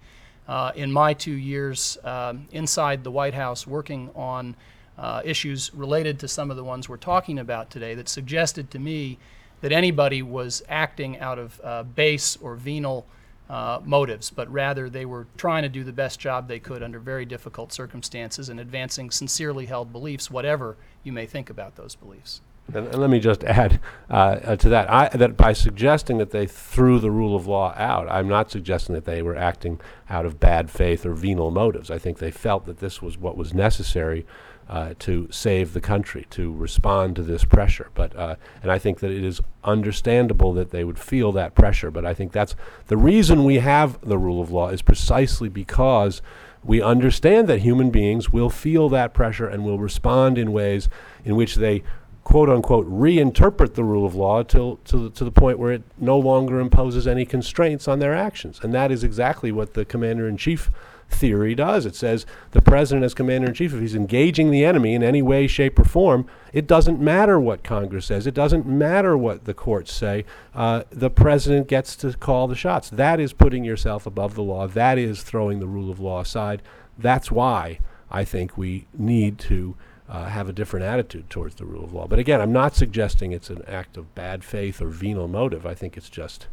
uh, 0.50 0.72
in 0.74 0.90
my 0.90 1.14
two 1.14 1.32
years 1.32 1.96
um, 2.02 2.48
inside 2.50 3.04
the 3.04 3.10
White 3.10 3.34
House 3.34 3.68
working 3.68 4.10
on 4.16 4.56
uh, 4.98 5.22
issues 5.24 5.72
related 5.72 6.18
to 6.18 6.28
some 6.28 6.50
of 6.50 6.56
the 6.56 6.64
ones 6.64 6.88
we're 6.88 6.96
talking 6.96 7.38
about 7.38 7.70
today 7.70 7.94
that 7.94 8.08
suggested 8.08 8.68
to 8.72 8.80
me 8.80 9.16
that 9.60 9.70
anybody 9.70 10.22
was 10.22 10.64
acting 10.68 11.20
out 11.20 11.38
of 11.38 11.60
uh, 11.62 11.84
base 11.84 12.36
or 12.42 12.56
venal 12.56 13.06
uh, 13.48 13.80
motives, 13.84 14.30
but 14.30 14.50
rather 14.50 14.90
they 14.90 15.04
were 15.04 15.28
trying 15.36 15.62
to 15.62 15.68
do 15.68 15.84
the 15.84 15.92
best 15.92 16.18
job 16.18 16.48
they 16.48 16.58
could 16.58 16.82
under 16.82 16.98
very 16.98 17.24
difficult 17.24 17.72
circumstances 17.72 18.48
and 18.48 18.58
advancing 18.58 19.08
sincerely 19.12 19.66
held 19.66 19.92
beliefs, 19.92 20.32
whatever 20.32 20.76
you 21.04 21.12
may 21.12 21.26
think 21.26 21.48
about 21.48 21.76
those 21.76 21.94
beliefs. 21.94 22.40
And, 22.74 22.86
and 22.88 22.98
let 22.98 23.10
me 23.10 23.20
just 23.20 23.44
add 23.44 23.80
uh, 24.10 24.14
uh, 24.14 24.56
to 24.56 24.68
that, 24.68 24.90
I, 24.90 25.08
that 25.08 25.36
by 25.36 25.52
suggesting 25.52 26.18
that 26.18 26.30
they 26.30 26.46
threw 26.46 26.98
the 26.98 27.10
rule 27.10 27.36
of 27.36 27.46
law 27.46 27.74
out, 27.76 28.08
I'm 28.10 28.28
not 28.28 28.50
suggesting 28.50 28.94
that 28.94 29.04
they 29.04 29.22
were 29.22 29.36
acting 29.36 29.80
out 30.08 30.26
of 30.26 30.40
bad 30.40 30.70
faith 30.70 31.06
or 31.06 31.14
venal 31.14 31.50
motives. 31.50 31.90
I 31.90 31.98
think 31.98 32.18
they 32.18 32.30
felt 32.30 32.66
that 32.66 32.78
this 32.78 33.00
was 33.00 33.18
what 33.18 33.36
was 33.36 33.54
necessary 33.54 34.26
uh, 34.70 34.94
to 35.00 35.26
save 35.32 35.72
the 35.72 35.80
country, 35.80 36.28
to 36.30 36.54
respond 36.54 37.16
to 37.16 37.22
this 37.22 37.44
pressure. 37.44 37.90
But 37.94 38.14
uh, 38.14 38.36
and 38.62 38.70
I 38.70 38.78
think 38.78 39.00
that 39.00 39.10
it 39.10 39.24
is 39.24 39.40
understandable 39.64 40.52
that 40.52 40.70
they 40.70 40.84
would 40.84 40.98
feel 40.98 41.32
that 41.32 41.56
pressure. 41.56 41.90
But 41.90 42.06
I 42.06 42.14
think 42.14 42.30
that's 42.30 42.54
the 42.86 42.96
reason 42.96 43.44
we 43.44 43.56
have 43.56 44.00
the 44.00 44.16
rule 44.16 44.40
of 44.40 44.52
law 44.52 44.68
is 44.68 44.80
precisely 44.80 45.48
because 45.48 46.22
we 46.62 46.80
understand 46.80 47.48
that 47.48 47.60
human 47.60 47.90
beings 47.90 48.30
will 48.30 48.50
feel 48.50 48.88
that 48.90 49.12
pressure 49.12 49.48
and 49.48 49.64
will 49.64 49.78
respond 49.78 50.38
in 50.38 50.52
ways 50.52 50.88
in 51.24 51.34
which 51.34 51.56
they 51.56 51.82
quote 52.30 52.48
unquote 52.48 52.88
reinterpret 52.88 53.74
the 53.74 53.82
rule 53.82 54.06
of 54.06 54.14
law 54.14 54.40
till 54.44 54.76
to 54.84 54.98
the, 54.98 55.10
to 55.10 55.24
the 55.24 55.32
point 55.32 55.58
where 55.58 55.72
it 55.72 55.82
no 55.98 56.16
longer 56.16 56.60
imposes 56.60 57.08
any 57.08 57.26
constraints 57.26 57.88
on 57.88 57.98
their 57.98 58.14
actions. 58.14 58.60
And 58.62 58.72
that 58.72 58.92
is 58.92 59.02
exactly 59.02 59.50
what 59.50 59.74
the 59.74 59.84
commander 59.84 60.28
in 60.28 60.36
chief 60.36 60.70
theory 61.08 61.56
does. 61.56 61.86
It 61.86 61.96
says 61.96 62.26
the 62.52 62.62
president 62.62 63.04
as 63.04 63.14
commander 63.14 63.48
in 63.48 63.54
chief 63.54 63.74
if 63.74 63.80
he's 63.80 63.96
engaging 63.96 64.52
the 64.52 64.64
enemy 64.64 64.94
in 64.94 65.02
any 65.02 65.22
way 65.22 65.48
shape 65.48 65.76
or 65.76 65.82
form 65.82 66.24
it 66.52 66.68
doesn't 66.68 67.00
matter 67.00 67.40
what 67.40 67.64
congress 67.64 68.06
says. 68.06 68.28
It 68.28 68.34
doesn't 68.34 68.64
matter 68.64 69.18
what 69.18 69.44
the 69.44 69.54
courts 69.54 69.92
say. 69.92 70.24
Uh, 70.54 70.84
the 70.90 71.10
president 71.10 71.66
gets 71.66 71.96
to 71.96 72.12
call 72.12 72.46
the 72.46 72.54
shots. 72.54 72.90
That 72.90 73.18
is 73.18 73.32
putting 73.32 73.64
yourself 73.64 74.06
above 74.06 74.36
the 74.36 74.44
law. 74.44 74.68
That 74.68 74.98
is 74.98 75.24
throwing 75.24 75.58
the 75.58 75.66
rule 75.66 75.90
of 75.90 75.98
law 75.98 76.20
aside. 76.20 76.62
That's 76.96 77.32
why 77.32 77.80
i 78.12 78.24
think 78.24 78.58
we 78.58 78.86
need 78.96 79.38
to 79.38 79.76
uh, 80.10 80.24
have 80.24 80.48
a 80.48 80.52
different 80.52 80.84
attitude 80.84 81.30
towards 81.30 81.54
the 81.54 81.64
rule 81.64 81.84
of 81.84 81.92
law. 81.92 82.06
But 82.08 82.18
again, 82.18 82.40
I'm 82.40 82.52
not 82.52 82.74
suggesting 82.74 83.30
it's 83.30 83.48
an 83.48 83.62
act 83.68 83.96
of 83.96 84.12
bad 84.14 84.42
faith 84.42 84.82
or 84.82 84.88
venal 84.88 85.28
motive. 85.28 85.64
I 85.64 85.74
think 85.74 85.96
it's 85.96 86.10
just 86.10 86.48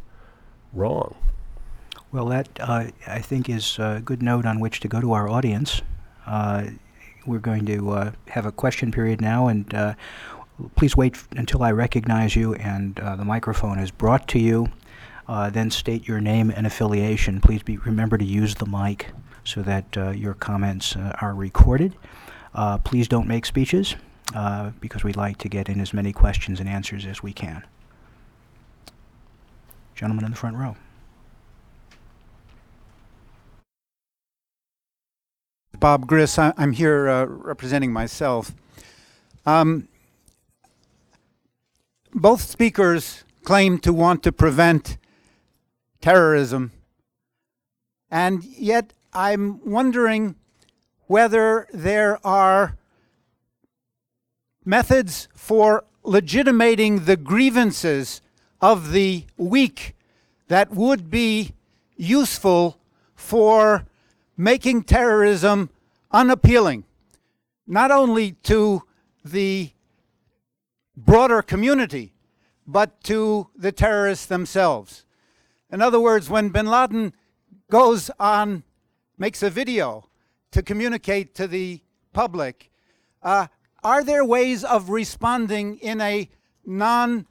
wrong. 0.72 1.16
Well, 2.12 2.26
that 2.26 2.48
uh, 2.60 2.86
I 3.06 3.18
think 3.18 3.50
is 3.50 3.78
a 3.78 4.00
good 4.02 4.22
note 4.22 4.46
on 4.46 4.60
which 4.60 4.80
to 4.80 4.88
go 4.88 5.00
to 5.00 5.12
our 5.12 5.28
audience. 5.28 5.82
Uh, 6.24 6.68
we're 7.26 7.40
going 7.40 7.66
to 7.66 7.90
uh, 7.90 8.12
have 8.28 8.46
a 8.46 8.52
question 8.52 8.92
period 8.92 9.20
now, 9.20 9.48
and 9.48 9.74
uh, 9.74 9.94
please 10.76 10.96
wait 10.96 11.16
f- 11.16 11.28
until 11.32 11.62
I 11.62 11.72
recognize 11.72 12.36
you 12.36 12.54
and 12.54 12.98
uh, 13.00 13.16
the 13.16 13.24
microphone 13.24 13.78
is 13.78 13.90
brought 13.90 14.28
to 14.28 14.38
you. 14.38 14.68
Then 15.28 15.70
state 15.70 16.08
your 16.08 16.20
name 16.20 16.50
and 16.50 16.66
affiliation. 16.66 17.40
Please 17.40 17.62
be 17.62 17.76
remember 17.78 18.16
to 18.16 18.24
use 18.24 18.54
the 18.54 18.66
mic 18.66 19.08
so 19.44 19.62
that 19.62 19.96
your 20.16 20.34
comments 20.34 20.96
are 20.96 21.34
recorded. 21.34 21.94
Uh, 22.54 22.78
please 22.78 23.08
don't 23.08 23.28
make 23.28 23.46
speeches. 23.46 23.96
uh, 24.34 24.70
because 24.80 25.04
we'd 25.04 25.16
like 25.16 25.38
to 25.38 25.48
get 25.48 25.68
in 25.68 25.80
as 25.80 25.94
many 25.94 26.12
questions 26.12 26.60
and 26.60 26.68
answers 26.68 27.06
as 27.06 27.22
we 27.22 27.32
can. 27.32 27.64
Gentlemen 29.94 30.24
in 30.24 30.30
the 30.30 30.36
front 30.36 30.56
row. 30.56 30.76
Bob 35.78 36.06
Griss. 36.06 36.38
I'm 36.38 36.72
here 36.72 37.08
uh, 37.08 37.24
representing 37.24 37.92
myself. 37.92 38.52
Um, 39.46 39.88
both 42.12 42.42
speakers 42.42 43.24
claim 43.44 43.78
to 43.78 43.92
want 43.92 44.22
to 44.24 44.32
prevent 44.32 44.98
terrorism, 46.00 46.72
and 48.10 48.44
yet 48.44 48.92
I'm 49.12 49.64
wondering 49.64 50.34
whether 51.08 51.66
there 51.72 52.24
are 52.24 52.76
methods 54.64 55.26
for 55.34 55.84
legitimating 56.04 57.06
the 57.06 57.16
grievances 57.16 58.20
of 58.60 58.92
the 58.92 59.24
weak 59.36 59.96
that 60.48 60.70
would 60.70 61.10
be 61.10 61.52
useful 61.96 62.78
for 63.16 63.84
making 64.36 64.82
terrorism 64.82 65.70
unappealing, 66.10 66.84
not 67.66 67.90
only 67.90 68.32
to 68.42 68.82
the 69.24 69.70
broader 70.96 71.42
community, 71.42 72.12
but 72.66 73.02
to 73.02 73.48
the 73.56 73.72
terrorists 73.72 74.26
themselves. 74.26 75.06
In 75.70 75.80
other 75.80 76.00
words, 76.00 76.28
when 76.28 76.50
bin 76.50 76.66
Laden 76.66 77.14
goes 77.70 78.10
on, 78.20 78.62
makes 79.16 79.42
a 79.42 79.50
video 79.50 80.07
to 80.52 80.62
communicate 80.62 81.34
to 81.36 81.46
the 81.46 81.80
public, 82.12 82.70
uh, 83.22 83.46
are 83.84 84.02
there 84.02 84.24
ways 84.24 84.64
of 84.64 84.90
responding 84.90 85.76
in 85.78 86.00
a 86.00 86.28
non 86.64 87.26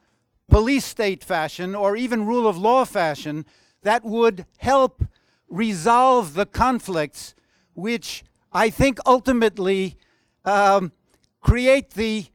police 0.50 0.86
state 0.86 1.24
fashion 1.24 1.76
or 1.76 1.96
even 1.96 2.26
rule 2.26 2.48
of 2.48 2.58
law 2.58 2.86
fashion 2.86 3.46
that 3.84 4.04
would 4.04 4.46
help 4.58 5.04
resolve 5.50 6.34
the 6.34 6.46
conflicts 6.46 7.36
which 7.74 8.24
I 8.52 8.70
think 8.70 9.00
ultimately 9.06 9.98
um, 10.46 10.92
create 11.42 11.92
the, 11.92 12.26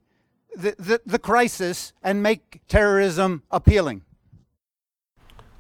the, 0.55 0.75
the, 0.79 1.01
the 1.05 1.19
crisis 1.19 1.93
and 2.03 2.23
make 2.23 2.61
terrorism 2.69 3.43
appealing? 3.51 4.03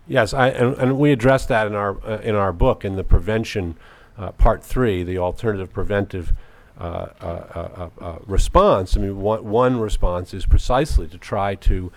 Yes, 0.07 0.35
I, 0.35 0.49
and, 0.49 0.77
and 0.77 0.99
we 0.99 1.13
address 1.13 1.47
that 1.47 1.67
in 1.67 1.75
our, 1.75 1.99
uh, 2.05 2.19
in 2.19 2.35
our 2.35 2.53
book, 2.53 2.85
in 2.85 2.97
the 2.97 3.05
prevention, 3.05 3.77
uh, 4.23 4.31
part 4.33 4.63
three, 4.63 5.03
the 5.03 5.19
alternative 5.19 5.73
preventive 5.73 6.33
uh, 6.79 7.09
uh, 7.21 7.25
uh, 7.25 7.89
uh, 8.01 8.19
response. 8.27 8.97
I 8.97 9.01
mean, 9.01 9.21
one, 9.21 9.45
one 9.45 9.81
response 9.81 10.33
is 10.33 10.47
precisely 10.47 11.09
to 11.09 11.19
try 11.19 11.55
to 11.57 11.91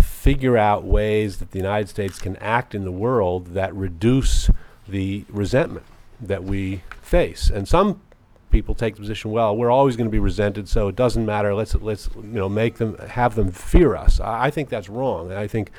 figure 0.00 0.56
out 0.56 0.84
ways 0.84 1.38
that 1.38 1.52
the 1.52 1.58
United 1.58 1.88
States 1.88 2.18
can 2.18 2.36
act 2.36 2.74
in 2.74 2.84
the 2.84 2.92
world 2.92 3.54
that 3.54 3.74
reduce 3.74 4.50
the 4.88 5.24
resentment 5.28 5.86
that 6.20 6.42
we 6.42 6.82
face. 7.00 7.48
And 7.48 7.68
some 7.68 8.00
people 8.50 8.74
take 8.74 8.96
the 8.96 9.00
position, 9.00 9.30
well, 9.30 9.56
we're 9.56 9.70
always 9.70 9.96
going 9.96 10.08
to 10.08 10.12
be 10.12 10.18
resented, 10.18 10.68
so 10.68 10.88
it 10.88 10.96
doesn't 10.96 11.24
matter. 11.24 11.54
Let's 11.54 11.74
let's 11.76 12.08
you 12.16 12.38
know 12.40 12.48
make 12.48 12.78
them 12.78 12.96
have 12.98 13.34
them 13.34 13.52
fear 13.52 13.94
us. 13.94 14.20
I, 14.20 14.46
I 14.46 14.50
think 14.50 14.68
that's 14.68 14.88
wrong. 14.88 15.32
I 15.32 15.46
think 15.46 15.70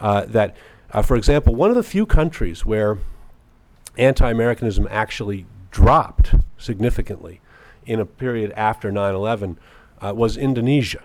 uh, 0.00 0.24
that, 0.26 0.56
uh, 0.90 1.02
for 1.02 1.16
example, 1.16 1.54
one 1.54 1.70
of 1.70 1.76
the 1.76 1.82
few 1.82 2.06
countries 2.06 2.66
where 2.66 2.98
anti-Americanism 3.96 4.88
actually 4.90 5.46
dropped 5.70 6.34
significantly 6.58 7.40
in 7.86 8.00
a 8.00 8.06
period 8.06 8.52
after 8.56 8.90
9/11 8.90 9.56
uh, 10.00 10.12
was 10.14 10.36
Indonesia, 10.36 11.02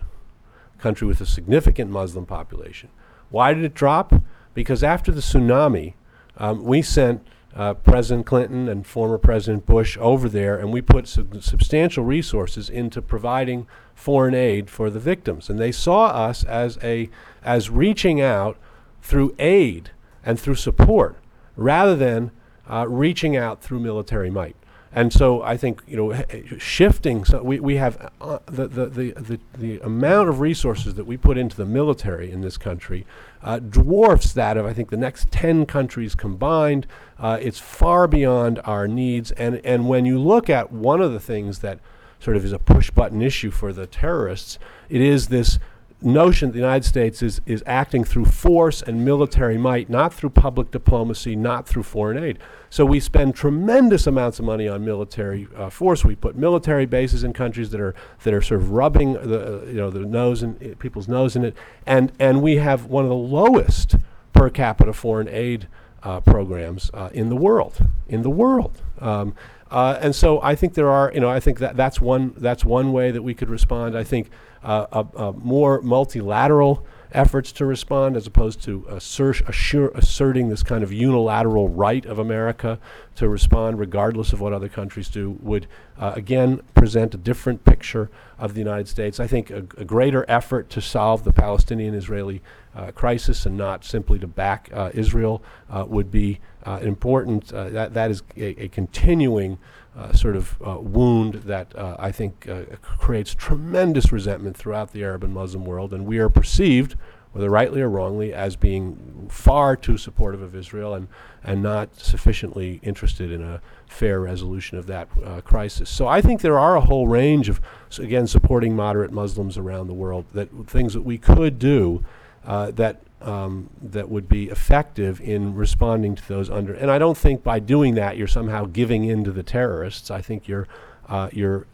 a 0.78 0.82
country 0.82 1.08
with 1.08 1.22
a 1.22 1.26
significant 1.26 1.92
Muslim 1.92 2.26
population. 2.26 2.90
Why 3.30 3.54
did 3.54 3.64
it 3.64 3.74
drop? 3.74 4.14
Because 4.54 4.84
after 4.84 5.12
the 5.12 5.22
tsunami, 5.22 5.94
um, 6.38 6.64
we 6.64 6.82
sent 6.82 7.26
uh, 7.56 7.74
President 7.74 8.26
Clinton 8.26 8.70
and 8.70 8.86
former 8.86 9.18
President 9.18 9.66
Bush 9.66 9.98
over 10.00 10.30
there, 10.30 10.58
and 10.58 10.72
we 10.72 10.82
put 10.82 11.08
sub- 11.08 11.42
substantial 11.42 12.04
resources 12.04 12.70
into 12.70 13.02
providing 13.02 13.68
foreign 13.96 14.36
aid 14.36 14.70
for 14.70 14.90
the 14.90 15.00
victims. 15.00 15.50
And 15.50 15.60
they 15.60 15.72
saw 15.72 16.08
us 16.08 16.44
as 16.44 16.78
a 16.84 17.10
as 17.44 17.70
reaching 17.70 18.22
out 18.22 18.58
through 19.02 19.36
aid 19.40 19.92
and 20.24 20.40
through 20.40 20.56
support, 20.56 21.18
rather 21.56 21.96
than 21.96 22.32
uh, 22.70 22.88
reaching 22.88 23.36
out 23.36 23.62
through 23.62 23.80
military 23.80 24.30
might. 24.30 24.56
And 24.92 25.14
so 25.14 25.44
I 25.44 25.56
think 25.56 25.84
you 25.88 25.96
know 25.96 26.24
shifting. 26.58 27.24
So 27.24 27.44
we, 27.44 27.60
we 27.60 27.76
have 27.76 28.12
uh, 28.20 28.40
the, 28.48 28.68
the, 28.68 28.86
the, 28.88 29.12
the 29.12 29.40
the 29.58 29.80
amount 29.82 30.30
of 30.30 30.40
resources 30.40 30.96
that 30.96 31.06
we 31.06 31.16
put 31.16 31.38
into 31.38 31.56
the 31.56 31.66
military 31.66 32.32
in 32.32 32.42
this 32.42 32.58
country 32.58 33.06
uh, 33.44 33.60
dwarfs 33.60 34.34
that 34.34 34.58
of 34.58 34.66
I 34.66 34.74
think 34.74 34.90
the 34.90 34.98
next 34.98 35.32
ten 35.32 35.66
countries 35.68 36.16
combined. 36.16 36.88
Uh, 37.20 37.38
it's 37.40 37.60
far 37.60 38.08
beyond 38.08 38.60
our 38.64 38.88
needs. 38.88 39.32
And 39.32 39.62
and 39.64 39.88
when 39.88 40.06
you 40.06 40.18
look 40.18 40.50
at 40.50 40.72
one 40.72 41.02
of 41.02 41.14
the 41.14 41.20
things 41.20 41.60
that 41.60 41.80
sort 42.20 42.36
of 42.36 42.44
is 42.44 42.52
a 42.52 42.60
push 42.60 42.90
button 42.90 43.22
issue 43.22 43.52
for 43.52 43.72
the 43.72 43.86
terrorists, 43.86 44.58
it 44.90 45.02
is 45.02 45.28
this 45.28 45.60
notion 46.02 46.50
that 46.50 46.54
the 46.54 46.60
United 46.60 46.86
States 46.86 47.22
is, 47.22 47.42
is 47.46 47.64
acting 47.66 48.04
through 48.04 48.26
force 48.26 48.82
and 48.82 49.04
military 49.04 49.58
might, 49.58 49.90
not 49.90 50.14
through 50.14 50.30
public 50.30 50.72
diplomacy, 50.72 51.36
not 51.36 51.68
through 51.68 51.84
foreign 51.84 52.22
aid. 52.22 52.40
So 52.70 52.86
we 52.86 53.00
spend 53.00 53.36
tremendous 53.36 54.08
amounts 54.08 54.40
of 54.40 54.46
money 54.46 54.68
on 54.68 54.86
military 54.86 55.48
uh, 55.56 55.70
force. 55.70 56.06
We 56.06 56.16
put 56.16 56.36
military 56.36 56.86
bases 56.86 57.24
in 57.24 57.34
countries 57.34 57.72
that 57.72 57.82
are 57.82 57.96
that 58.24 58.34
are 58.34 58.42
sort 58.42 58.62
of 58.62 58.72
rubbing 58.72 59.14
the 59.14 59.62
uh, 59.62 59.66
you 59.66 59.74
know 59.74 59.90
the 59.90 60.02
nose 60.02 60.44
in 60.44 60.56
uh, 60.62 60.76
people's 60.80 61.08
nose 61.08 61.36
in 61.36 61.44
it, 61.44 61.56
and 61.86 62.12
and 62.20 62.42
we 62.42 62.58
have 62.58 62.86
one 62.86 63.04
of 63.04 63.10
the 63.10 63.16
lowest 63.16 63.96
per 64.34 64.50
capita 64.50 64.94
foreign 64.94 65.28
aid 65.28 65.68
uh, 66.04 66.22
programs 66.22 66.92
uh, 66.94 67.10
in 67.14 67.30
the 67.30 67.36
world. 67.36 67.80
In 68.08 68.22
the 68.22 68.30
world. 68.30 68.82
Um, 69.00 69.34
uh, 69.72 70.00
and 70.02 70.16
so 70.16 70.42
I 70.42 70.56
think 70.56 70.74
there 70.74 70.90
are, 70.90 71.12
you 71.14 71.20
know, 71.20 71.30
I 71.30 71.40
think 71.40 71.60
that 71.60 71.76
that's 71.76 72.02
one 72.02 72.34
that's 72.38 72.66
one 72.66 72.92
way 72.92 73.12
that 73.12 73.22
we 73.22 73.34
could 73.34 73.50
respond. 73.50 73.98
I 73.98 74.04
think 74.04 74.30
uh, 74.64 74.86
a, 74.92 75.18
a 75.18 75.34
more 75.34 75.82
multilateral 75.82 76.86
efforts 77.12 77.52
to 77.52 77.66
respond 77.66 78.16
as 78.16 78.28
opposed 78.28 78.62
to 78.62 78.86
asserting 78.90 80.50
this 80.50 80.62
kind 80.62 80.84
of 80.84 80.94
unilateral 80.94 81.68
right 81.68 82.06
of 82.06 82.20
America 82.20 82.80
to 83.16 83.28
respond 83.28 83.80
regardless 83.80 84.32
of 84.32 84.40
what 84.40 84.54
other 84.54 84.70
countries 84.70 85.10
do 85.10 85.32
would 85.42 85.68
uh, 85.98 86.14
again 86.16 86.62
present 86.76 87.14
a 87.16 87.18
different 87.18 87.64
picture 87.66 88.12
of 88.38 88.54
the 88.54 88.60
United 88.60 88.88
States. 88.88 89.20
I 89.20 89.28
think 89.28 89.50
a, 89.50 89.66
a 89.78 89.86
greater 89.86 90.24
effort 90.28 90.70
to 90.72 90.82
solve 90.82 91.24
the 91.24 91.34
Palestinian 91.34 91.96
Israeli 91.96 92.42
uh, 92.76 92.92
crisis 92.92 93.46
and 93.46 93.58
not 93.58 93.84
simply 93.84 94.20
to 94.20 94.28
back 94.28 94.70
uh, 94.72 94.92
Israel 94.94 95.42
uh, 95.70 95.86
would 95.88 96.12
be 96.12 96.40
uh, 96.66 96.80
important. 96.82 97.52
Uh, 97.52 97.70
that, 97.70 97.94
that 97.96 98.12
is 98.12 98.22
a, 98.38 98.64
a 98.64 98.68
continuing 98.68 99.58
uh, 99.98 100.14
sort 100.14 100.36
of 100.36 100.58
uh, 100.66 100.80
wound 100.80 101.36
that 101.46 101.76
uh, 101.76 101.96
I 102.00 102.12
think 102.12 102.48
uh, 102.48 102.64
creates 102.82 103.34
tremendous 103.34 104.12
resentment 104.12 104.56
throughout 104.56 104.92
the 104.92 105.04
Arab 105.04 105.24
and 105.24 105.34
Muslim 105.34 105.66
world, 105.66 105.94
and 105.94 106.06
we 106.06 106.20
are 106.20 106.30
perceived, 106.30 106.96
whether 107.32 107.50
rightly 107.50 107.82
or 107.82 107.90
wrongly, 107.90 108.34
as 108.34 108.56
being 108.56 109.28
far 109.30 109.76
too 109.76 109.98
supportive 109.98 110.42
of 110.42 110.56
Israel 110.56 110.94
and, 110.94 111.08
and 111.44 111.62
not 111.62 111.96
sufficiently 112.00 112.80
interested 112.82 113.32
in 113.32 113.42
a 113.44 113.62
fair 113.88 114.20
resolution 114.20 114.78
of 114.78 114.88
that 114.88 115.08
uh, 115.24 115.42
crisis. 115.42 115.90
So 115.90 116.08
I 116.08 116.22
think 116.22 116.42
there 116.42 116.58
are 116.58 116.76
a 116.76 116.82
whole 116.82 117.08
range 117.08 117.50
of, 117.50 117.60
again, 118.00 118.28
supporting 118.28 118.76
moderate 118.76 119.12
Muslims 119.12 119.58
around 119.58 119.88
the 119.88 119.94
world, 119.94 120.26
that 120.34 120.50
things 120.68 120.94
that 120.94 121.04
we 121.04 121.18
could 121.18 121.60
do 121.60 122.04
uh, 122.46 122.72
that 122.72 123.02
um, 123.22 123.70
that 123.82 124.10
would 124.10 124.30
be 124.30 124.50
effective 124.50 125.20
in 125.20 125.54
responding 125.54 126.16
to 126.16 126.28
those 126.28 126.50
under. 126.50 126.74
And 126.74 126.90
I 126.90 126.98
don't 126.98 127.18
think 127.18 127.44
by 127.44 127.60
doing 127.60 127.96
that 127.96 128.18
you're 128.18 128.28
somehow 128.28 128.66
giving 128.66 129.04
in 129.04 129.24
to 129.26 129.32
the 129.32 129.44
terrorists. 129.44 130.10
I 130.10 130.22
think 130.22 130.48
you're 130.48 130.68
uh, 131.08 131.30
you're 131.34 131.66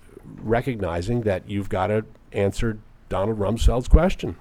recognizing 0.42 1.22
that 1.22 1.50
you've 1.50 1.70
got 1.70 1.88
to 1.88 2.06
answer 2.32 2.80
Donald 3.10 3.38
Rumsfeld's 3.38 3.88
question. 3.88 4.38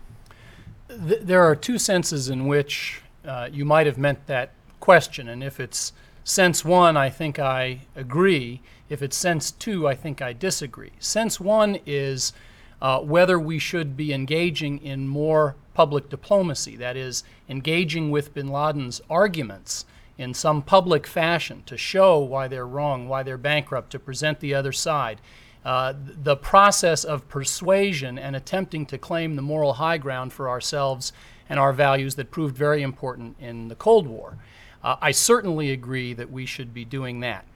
Th- 0.88 1.20
there 1.20 1.42
are 1.42 1.56
two 1.56 1.78
senses 1.78 2.28
in 2.30 2.46
which 2.46 3.02
uh, 3.24 3.48
you 3.52 3.64
might 3.64 3.86
have 3.86 3.98
meant 3.98 4.26
that 4.26 4.52
question, 4.80 5.28
and 5.28 5.42
if 5.42 5.58
it's 5.58 5.92
sense 6.22 6.64
one, 6.64 6.96
I 6.96 7.10
think 7.10 7.38
I 7.38 7.80
agree. 7.96 8.62
If 8.88 9.02
it's 9.02 9.16
sense 9.16 9.50
two, 9.50 9.88
I 9.88 9.94
think 9.94 10.22
I 10.22 10.32
disagree. 10.32 10.92
Sense 10.98 11.40
one 11.40 11.78
is 11.86 12.32
uh, 12.80 13.00
whether 13.00 13.38
we 13.38 13.58
should 13.58 13.96
be 13.96 14.12
engaging 14.12 14.78
in 14.78 15.08
more 15.08 15.56
public 15.74 16.08
diplomacy, 16.08 16.76
that 16.76 16.96
is, 16.96 17.24
engaging 17.48 18.10
with 18.10 18.32
bin 18.32 18.48
Laden's 18.48 19.00
arguments 19.10 19.84
in 20.16 20.32
some 20.32 20.62
public 20.62 21.06
fashion 21.06 21.62
to 21.66 21.76
show 21.76 22.18
why 22.18 22.48
they're 22.48 22.66
wrong, 22.66 23.08
why 23.08 23.22
they're 23.22 23.36
bankrupt, 23.36 23.90
to 23.90 23.98
present 23.98 24.40
the 24.40 24.54
other 24.54 24.72
side. 24.72 25.20
Uh, 25.64 25.94
the 25.96 26.36
process 26.36 27.04
of 27.04 27.28
persuasion 27.28 28.18
and 28.18 28.36
attempting 28.36 28.86
to 28.86 28.98
claim 28.98 29.34
the 29.34 29.42
moral 29.42 29.74
high 29.74 29.98
ground 29.98 30.32
for 30.32 30.48
ourselves 30.48 31.12
and 31.48 31.58
our 31.58 31.72
values 31.72 32.14
that 32.14 32.30
proved 32.30 32.56
very 32.56 32.82
important 32.82 33.36
in 33.40 33.68
the 33.68 33.74
Cold 33.74 34.06
War. 34.06 34.36
Uh, 34.82 34.96
I 35.00 35.10
certainly 35.10 35.70
agree 35.70 36.12
that 36.12 36.30
we 36.30 36.46
should 36.46 36.74
be 36.74 36.84
doing 36.84 37.20
that. 37.20 37.46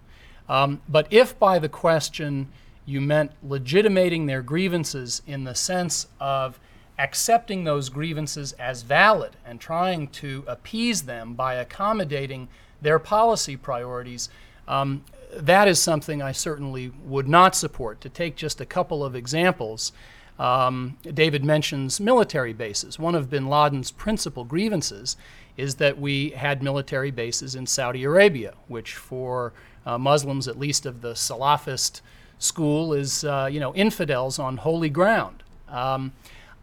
Um, 0.48 0.80
but 0.88 1.06
if 1.10 1.38
by 1.38 1.58
the 1.58 1.68
question 1.68 2.48
you 2.86 3.02
meant 3.02 3.32
legitimating 3.42 4.24
their 4.24 4.40
grievances 4.40 5.20
in 5.26 5.44
the 5.44 5.54
sense 5.54 6.06
of 6.18 6.58
accepting 6.98 7.64
those 7.64 7.88
grievances 7.88 8.52
as 8.52 8.82
valid 8.82 9.36
and 9.46 9.60
trying 9.60 10.08
to 10.08 10.44
appease 10.46 11.02
them 11.02 11.34
by 11.34 11.54
accommodating 11.54 12.48
their 12.82 12.98
policy 12.98 13.56
priorities, 13.56 14.28
um, 14.66 15.04
that 15.32 15.68
is 15.68 15.80
something 15.80 16.22
I 16.22 16.32
certainly 16.32 16.92
would 17.04 17.28
not 17.28 17.54
support. 17.54 18.00
To 18.00 18.08
take 18.08 18.36
just 18.36 18.60
a 18.60 18.66
couple 18.66 19.04
of 19.04 19.14
examples, 19.14 19.92
um, 20.38 20.96
David 21.02 21.44
mentions 21.44 22.00
military 22.00 22.52
bases. 22.52 22.98
One 22.98 23.14
of 23.14 23.30
bin 23.30 23.48
Laden's 23.48 23.90
principal 23.90 24.44
grievances 24.44 25.16
is 25.56 25.76
that 25.76 25.98
we 25.98 26.30
had 26.30 26.62
military 26.62 27.10
bases 27.10 27.54
in 27.54 27.66
Saudi 27.66 28.04
Arabia, 28.04 28.54
which 28.68 28.94
for 28.94 29.52
uh, 29.84 29.98
Muslims, 29.98 30.46
at 30.46 30.58
least 30.58 30.86
of 30.86 31.00
the 31.00 31.12
Salafist 31.12 32.00
school, 32.38 32.92
is 32.92 33.24
uh, 33.24 33.48
you 33.50 33.58
know 33.58 33.74
infidels 33.74 34.38
on 34.38 34.58
holy 34.58 34.90
ground. 34.90 35.42
Um, 35.68 36.12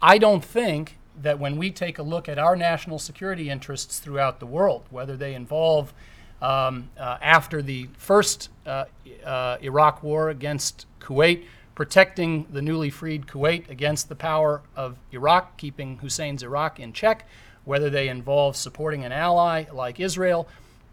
I 0.02 0.18
don't 0.18 0.44
think 0.44 0.98
that 1.22 1.40
when 1.40 1.58
we 1.58 1.72
take 1.72 1.98
a 1.98 2.04
look 2.04 2.28
at 2.28 2.38
our 2.38 2.56
national 2.56 3.00
security 3.00 3.50
interests 3.50 4.00
throughout 4.00 4.40
the 4.40 4.46
world, 4.46 4.84
whether 4.90 5.16
they 5.16 5.34
involve 5.34 5.94
um, 6.42 6.90
uh, 6.98 7.18
after 7.22 7.62
the 7.62 7.90
first 7.98 8.50
uh, 8.66 8.86
uh, 9.26 9.58
Iraq 9.62 10.04
war 10.04 10.30
against 10.30 10.86
Kuwait, 11.00 11.46
protecting 11.74 12.46
the 12.52 12.62
newly 12.62 12.90
freed 12.90 13.28
Kuwait 13.28 13.70
against 13.70 14.10
the 14.10 14.16
power 14.16 14.62
of 14.76 14.98
Iraq, 15.12 15.58
keeping 15.58 15.98
Hussein's 15.98 16.44
Iraq 16.44 16.80
in 16.80 16.94
check, 16.94 17.28
whether 17.64 17.90
they 17.90 18.08
involve 18.08 18.56
supporting 18.56 19.04
an 19.04 19.12
ally 19.12 19.66
like 19.74 20.00
Israel, 20.00 20.48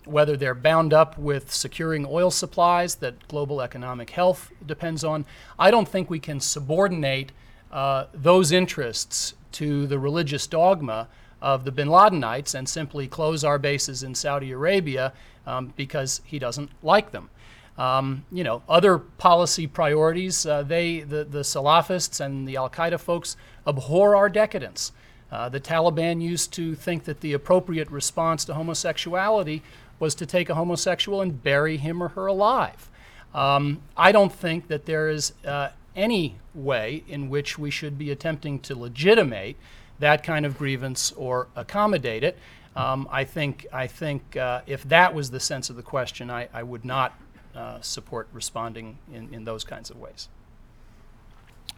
whether 0.04 0.36
they're 0.36 0.54
bound 0.54 0.92
up 0.92 1.16
with 1.16 1.52
securing 1.52 2.04
oil 2.08 2.30
supplies 2.30 2.96
that 2.96 3.28
global 3.28 3.60
economic 3.60 4.10
health 4.10 4.50
depends 4.64 5.04
on. 5.04 5.24
I 5.58 5.70
don't 5.70 5.88
think 5.88 6.10
we 6.10 6.18
can 6.18 6.40
subordinate 6.40 7.30
uh, 7.73 8.07
those 8.12 8.53
interests 8.53 9.35
to 9.53 9.86
the 9.86 9.99
religious 9.99 10.47
dogma 10.47 11.09
of 11.40 11.65
the 11.65 11.73
bin 11.73 11.89
Ladenites 11.89 12.55
and 12.55 12.69
simply 12.69 13.09
close 13.09 13.43
our 13.44 13.59
bases 13.59 14.03
in 14.03 14.15
Saudi 14.15 14.53
Arabia 14.53 15.12
um, 15.47 15.73
because 15.77 16.20
he 16.24 16.39
doesn't 16.39 16.70
like 16.82 17.11
them. 17.11 17.31
Um, 17.78 18.24
you 18.31 18.44
know, 18.44 18.62
other 18.69 18.99
policy 18.99 19.66
priorities, 19.66 20.47
uh, 20.47 20.62
they, 20.62 21.01
the, 21.01 21.24
the 21.24 21.40
Salafists 21.40 22.20
and 22.20 22.47
the 22.47 22.57
Al 22.57 22.69
Qaeda 22.69 23.01
folks 23.01 23.36
abhor 23.66 24.15
our 24.15 24.28
decadence. 24.28 24.93
Uh, 25.31 25.49
the 25.49 25.61
Taliban 25.61 26.20
used 26.20 26.53
to 26.53 26.74
think 26.74 27.05
that 27.05 27.20
the 27.23 27.32
appropriate 27.32 27.90
response 27.90 28.44
to 28.44 28.55
homosexuality 28.55 29.62
was 29.99 30.15
to 30.16 30.27
take 30.27 30.51
a 30.51 30.55
homosexual 30.55 31.23
and 31.23 31.43
bury 31.43 31.78
him 31.78 32.03
or 32.03 32.09
her 32.09 32.27
alive. 32.27 32.90
Um, 33.35 33.81
I 33.97 34.12
don't 34.12 34.32
think 34.32 34.69
that 34.69 34.85
there 34.85 35.09
is 35.09 35.32
uh, 35.47 35.70
any 35.94 36.36
way 36.55 37.05
in 37.09 37.28
which 37.28 37.59
we 37.59 37.70
should 37.70 37.98
be 37.98 38.10
attempting 38.10 38.60
to 38.60 38.74
legitimate 38.74 39.56
that 39.98 40.23
kind 40.23 40.44
of 40.44 40.59
grievance 40.59 41.12
or 41.12 41.48
accommodate 41.55 42.24
it. 42.24 42.39
Um, 42.74 43.06
I 43.10 43.24
think, 43.24 43.66
I 43.73 43.86
think 43.86 44.36
uh, 44.36 44.62
if 44.66 44.82
that 44.85 45.14
was 45.14 45.31
the 45.31 45.40
sense 45.40 45.70
of 45.70 45.77
the 45.77 45.82
question, 45.82 46.31
I, 46.31 46.48
I 46.52 46.62
would 46.62 46.85
not 46.85 47.19
uh, 47.55 47.81
support 47.81 48.28
responding 48.32 48.98
in, 49.12 49.32
in 49.32 49.44
those 49.44 49.64
kinds 49.64 49.90
of 49.90 49.98
ways. 49.98 50.28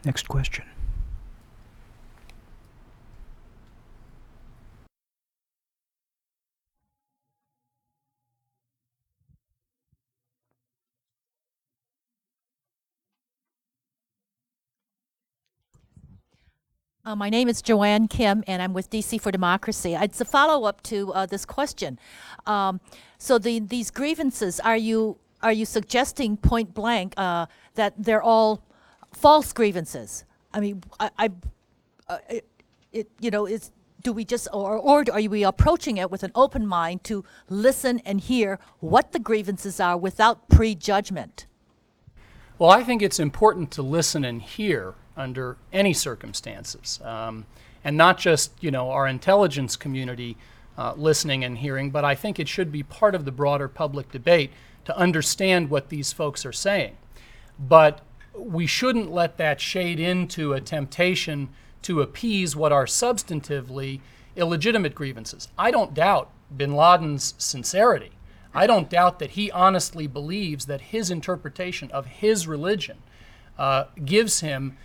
Next 0.04 0.28
question. 0.28 0.64
Uh, 17.06 17.14
my 17.14 17.28
name 17.28 17.50
is 17.50 17.60
Joanne 17.60 18.08
Kim, 18.08 18.42
and 18.46 18.62
I'm 18.62 18.72
with 18.72 18.88
DC 18.88 19.20
for 19.20 19.30
Democracy. 19.30 19.92
It's 19.92 20.22
a 20.22 20.24
follow 20.24 20.66
up 20.66 20.82
to 20.84 21.12
uh, 21.12 21.26
this 21.26 21.44
question. 21.44 21.98
Um, 22.46 22.80
so, 23.18 23.38
the, 23.38 23.60
these 23.60 23.90
grievances, 23.90 24.58
are 24.58 24.76
you 24.76 25.18
are 25.42 25.52
you 25.52 25.66
suggesting 25.66 26.38
point 26.38 26.72
blank 26.72 27.12
uh, 27.18 27.44
that 27.74 27.92
they're 27.98 28.22
all 28.22 28.62
false 29.12 29.52
grievances? 29.52 30.24
I 30.54 30.60
mean, 30.60 30.82
I, 30.98 31.10
I 31.18 31.30
uh, 32.08 32.18
it, 32.30 32.46
it, 32.90 33.10
you 33.20 33.30
know, 33.30 33.44
is 33.44 33.70
do 34.02 34.10
we 34.14 34.24
just 34.24 34.48
or 34.50 34.78
or 34.78 35.04
are 35.12 35.28
we 35.28 35.44
approaching 35.44 35.98
it 35.98 36.10
with 36.10 36.22
an 36.22 36.32
open 36.34 36.66
mind 36.66 37.04
to 37.04 37.22
listen 37.50 38.00
and 38.06 38.18
hear 38.18 38.58
what 38.80 39.12
the 39.12 39.18
grievances 39.18 39.78
are 39.78 39.98
without 39.98 40.48
prejudgment? 40.48 41.44
Well, 42.58 42.70
I 42.70 42.82
think 42.82 43.02
it's 43.02 43.20
important 43.20 43.70
to 43.72 43.82
listen 43.82 44.24
and 44.24 44.40
hear 44.40 44.94
under 45.16 45.56
any 45.72 45.92
circumstances, 45.92 47.00
um, 47.02 47.46
and 47.82 47.96
not 47.96 48.18
just 48.18 48.52
you 48.60 48.70
know 48.70 48.90
our 48.90 49.06
intelligence 49.06 49.76
community 49.76 50.36
uh, 50.76 50.94
listening 50.96 51.44
and 51.44 51.58
hearing, 51.58 51.90
but 51.90 52.04
I 52.04 52.14
think 52.14 52.38
it 52.38 52.48
should 52.48 52.72
be 52.72 52.82
part 52.82 53.14
of 53.14 53.24
the 53.24 53.32
broader 53.32 53.68
public 53.68 54.10
debate 54.10 54.50
to 54.84 54.96
understand 54.96 55.70
what 55.70 55.88
these 55.88 56.12
folks 56.12 56.44
are 56.44 56.52
saying. 56.52 56.96
But 57.58 58.00
we 58.36 58.66
shouldn't 58.66 59.12
let 59.12 59.36
that 59.38 59.60
shade 59.60 60.00
into 60.00 60.52
a 60.52 60.60
temptation 60.60 61.50
to 61.82 62.00
appease 62.00 62.56
what 62.56 62.72
are 62.72 62.86
substantively 62.86 64.00
illegitimate 64.36 64.94
grievances. 64.94 65.48
I 65.56 65.70
don't 65.70 65.94
doubt 65.94 66.30
bin 66.54 66.74
Laden's 66.74 67.34
sincerity. 67.38 68.10
I 68.54 68.66
don't 68.66 68.90
doubt 68.90 69.18
that 69.18 69.32
he 69.32 69.50
honestly 69.50 70.06
believes 70.06 70.66
that 70.66 70.80
his 70.80 71.10
interpretation 71.10 71.90
of 71.90 72.06
his 72.06 72.46
religion 72.46 72.98
uh, 73.58 73.84
gives 74.04 74.40
him 74.40 74.76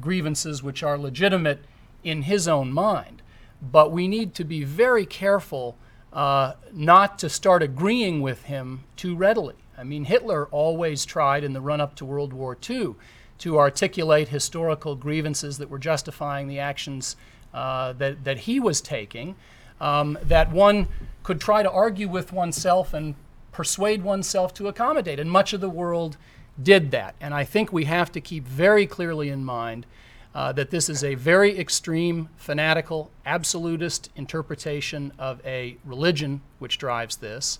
grievances 0.00 0.62
which 0.62 0.82
are 0.82 0.98
legitimate 0.98 1.60
in 2.04 2.22
his 2.22 2.46
own 2.46 2.72
mind. 2.72 3.22
But 3.60 3.90
we 3.90 4.06
need 4.06 4.34
to 4.34 4.44
be 4.44 4.64
very 4.64 5.06
careful 5.06 5.76
uh, 6.12 6.54
not 6.72 7.18
to 7.18 7.28
start 7.28 7.62
agreeing 7.62 8.22
with 8.22 8.44
him 8.44 8.84
too 8.96 9.14
readily. 9.14 9.56
I 9.76 9.84
mean, 9.84 10.04
Hitler 10.04 10.46
always 10.46 11.04
tried 11.04 11.44
in 11.44 11.52
the 11.52 11.60
run 11.60 11.80
up 11.80 11.94
to 11.96 12.04
World 12.04 12.32
War 12.32 12.56
II 12.68 12.94
to 13.38 13.58
articulate 13.58 14.28
historical 14.28 14.96
grievances 14.96 15.58
that 15.58 15.70
were 15.70 15.78
justifying 15.78 16.48
the 16.48 16.58
actions 16.58 17.16
uh, 17.54 17.92
that, 17.94 18.24
that 18.24 18.38
he 18.38 18.58
was 18.58 18.80
taking, 18.80 19.36
um, 19.80 20.18
that 20.22 20.50
one 20.50 20.88
could 21.22 21.40
try 21.40 21.62
to 21.62 21.70
argue 21.70 22.08
with 22.08 22.32
oneself 22.32 22.92
and 22.92 23.14
persuade 23.52 24.02
oneself 24.02 24.52
to 24.54 24.68
accommodate. 24.68 25.20
And 25.20 25.30
much 25.30 25.52
of 25.52 25.60
the 25.60 25.70
world 25.70 26.16
did 26.62 26.90
that. 26.90 27.14
And 27.20 27.34
I 27.34 27.44
think 27.44 27.72
we 27.72 27.84
have 27.84 28.10
to 28.12 28.20
keep 28.20 28.46
very 28.46 28.86
clearly 28.86 29.28
in 29.28 29.44
mind 29.44 29.86
uh, 30.34 30.52
that 30.52 30.70
this 30.70 30.88
is 30.88 31.02
a 31.02 31.14
very 31.14 31.58
extreme, 31.58 32.28
fanatical, 32.36 33.10
absolutist 33.24 34.10
interpretation 34.14 35.12
of 35.18 35.44
a 35.44 35.76
religion 35.84 36.40
which 36.58 36.78
drives 36.78 37.16
this. 37.16 37.58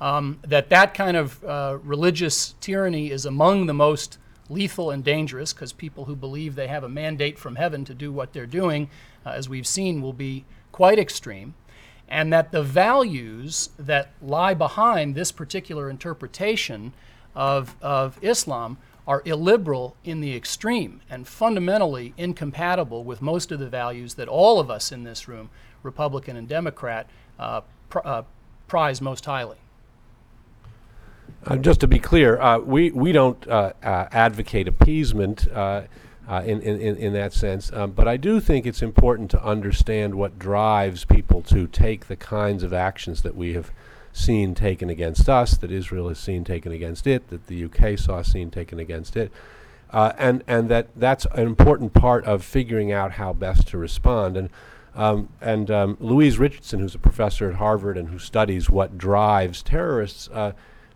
Um, 0.00 0.38
that 0.42 0.70
that 0.70 0.94
kind 0.94 1.16
of 1.16 1.44
uh, 1.44 1.78
religious 1.82 2.54
tyranny 2.60 3.10
is 3.10 3.26
among 3.26 3.66
the 3.66 3.74
most 3.74 4.18
lethal 4.48 4.90
and 4.90 5.02
dangerous 5.02 5.52
because 5.52 5.72
people 5.72 6.04
who 6.04 6.16
believe 6.16 6.54
they 6.54 6.68
have 6.68 6.84
a 6.84 6.88
mandate 6.88 7.38
from 7.38 7.56
heaven 7.56 7.84
to 7.84 7.94
do 7.94 8.12
what 8.12 8.32
they're 8.32 8.46
doing, 8.46 8.90
uh, 9.24 9.30
as 9.30 9.48
we've 9.48 9.66
seen, 9.66 10.02
will 10.02 10.12
be 10.12 10.44
quite 10.72 10.98
extreme. 10.98 11.54
And 12.08 12.32
that 12.32 12.52
the 12.52 12.62
values 12.62 13.70
that 13.78 14.10
lie 14.20 14.54
behind 14.54 15.14
this 15.14 15.32
particular 15.32 15.88
interpretation 15.88 16.92
of, 17.34 17.76
of 17.82 18.18
Islam 18.22 18.78
are 19.06 19.22
illiberal 19.24 19.96
in 20.04 20.20
the 20.20 20.34
extreme 20.34 21.00
and 21.10 21.28
fundamentally 21.28 22.14
incompatible 22.16 23.04
with 23.04 23.20
most 23.20 23.52
of 23.52 23.58
the 23.58 23.68
values 23.68 24.14
that 24.14 24.28
all 24.28 24.58
of 24.58 24.70
us 24.70 24.90
in 24.90 25.04
this 25.04 25.28
room, 25.28 25.50
Republican 25.82 26.36
and 26.36 26.48
Democrat, 26.48 27.06
uh, 27.38 27.60
pr- 27.90 27.98
uh, 28.04 28.22
prize 28.66 29.00
most 29.00 29.24
highly. 29.24 29.56
Uh, 31.46 31.56
just 31.56 31.80
to 31.80 31.86
be 31.86 31.98
clear, 31.98 32.40
uh, 32.40 32.58
we, 32.58 32.90
we 32.92 33.12
don't 33.12 33.46
uh, 33.46 33.72
uh, 33.82 34.08
advocate 34.12 34.66
appeasement 34.66 35.46
in, 35.46 36.60
in, 36.62 36.96
in 36.96 37.12
that 37.12 37.34
sense, 37.34 37.70
um, 37.74 37.90
but 37.90 38.08
I 38.08 38.16
do 38.16 38.40
think 38.40 38.64
it's 38.64 38.80
important 38.80 39.30
to 39.32 39.44
understand 39.44 40.14
what 40.14 40.38
drives 40.38 41.04
people 41.04 41.42
to 41.42 41.66
take 41.66 42.06
the 42.06 42.16
kinds 42.16 42.62
of 42.62 42.72
actions 42.72 43.20
that 43.22 43.36
we 43.36 43.52
have 43.52 43.70
seen 44.14 44.54
taken 44.54 44.88
against 44.88 45.28
us, 45.28 45.56
that 45.58 45.70
Israel 45.70 46.08
has 46.08 46.18
seen 46.18 46.44
taken 46.44 46.72
against 46.72 47.06
it, 47.06 47.28
that 47.28 47.48
the 47.48 47.64
UK 47.64 47.98
saw 47.98 48.22
seen 48.22 48.50
taken 48.50 48.78
against 48.78 49.16
it. 49.16 49.30
Uh, 49.90 50.12
and, 50.16 50.42
and 50.46 50.68
that 50.68 50.88
that's 50.96 51.26
an 51.32 51.46
important 51.46 51.92
part 51.92 52.24
of 52.24 52.42
figuring 52.42 52.92
out 52.92 53.12
how 53.12 53.32
best 53.32 53.68
to 53.68 53.76
respond. 53.76 54.36
And, 54.36 54.50
um, 54.94 55.28
and 55.40 55.70
um, 55.70 55.96
Louise 56.00 56.38
Richardson, 56.38 56.78
who's 56.78 56.94
a 56.94 56.98
professor 56.98 57.50
at 57.50 57.56
Harvard 57.56 57.98
and 57.98 58.08
who 58.08 58.18
studies 58.18 58.70
what 58.70 58.96
drives 58.96 59.62
terrorists, 59.62 60.28
uh, 60.32 60.52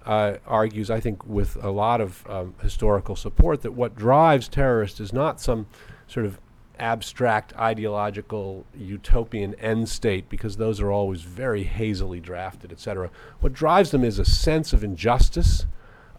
uh, 0.07 0.39
argues, 0.47 0.89
I 0.89 1.01
think, 1.01 1.27
with 1.27 1.62
a 1.62 1.70
lot 1.70 2.01
of 2.01 2.24
um, 2.31 2.55
historical 2.62 3.16
support, 3.16 3.62
that 3.62 3.73
what 3.73 3.97
drives 3.97 4.49
terrorists 4.49 5.01
is 5.01 5.12
not 5.12 5.40
some 5.40 5.66
sort 6.07 6.24
of 6.24 6.40
abstract 6.79 7.55
ideological 7.57 8.67
utopian 8.77 9.55
end 9.55 9.89
state 9.89 10.29
because 10.29 10.57
those 10.57 10.81
are 10.81 10.91
always 10.91 11.23
very 11.23 11.65
hazily 11.65 12.21
drafted, 12.21 12.73
etc. 12.73 13.11
What 13.41 13.53
drives 13.53 13.91
them 13.91 14.05
is 14.05 14.19
a 14.19 14.25
sense 14.25 14.73
of 14.73 14.85
injustice, 14.85 15.67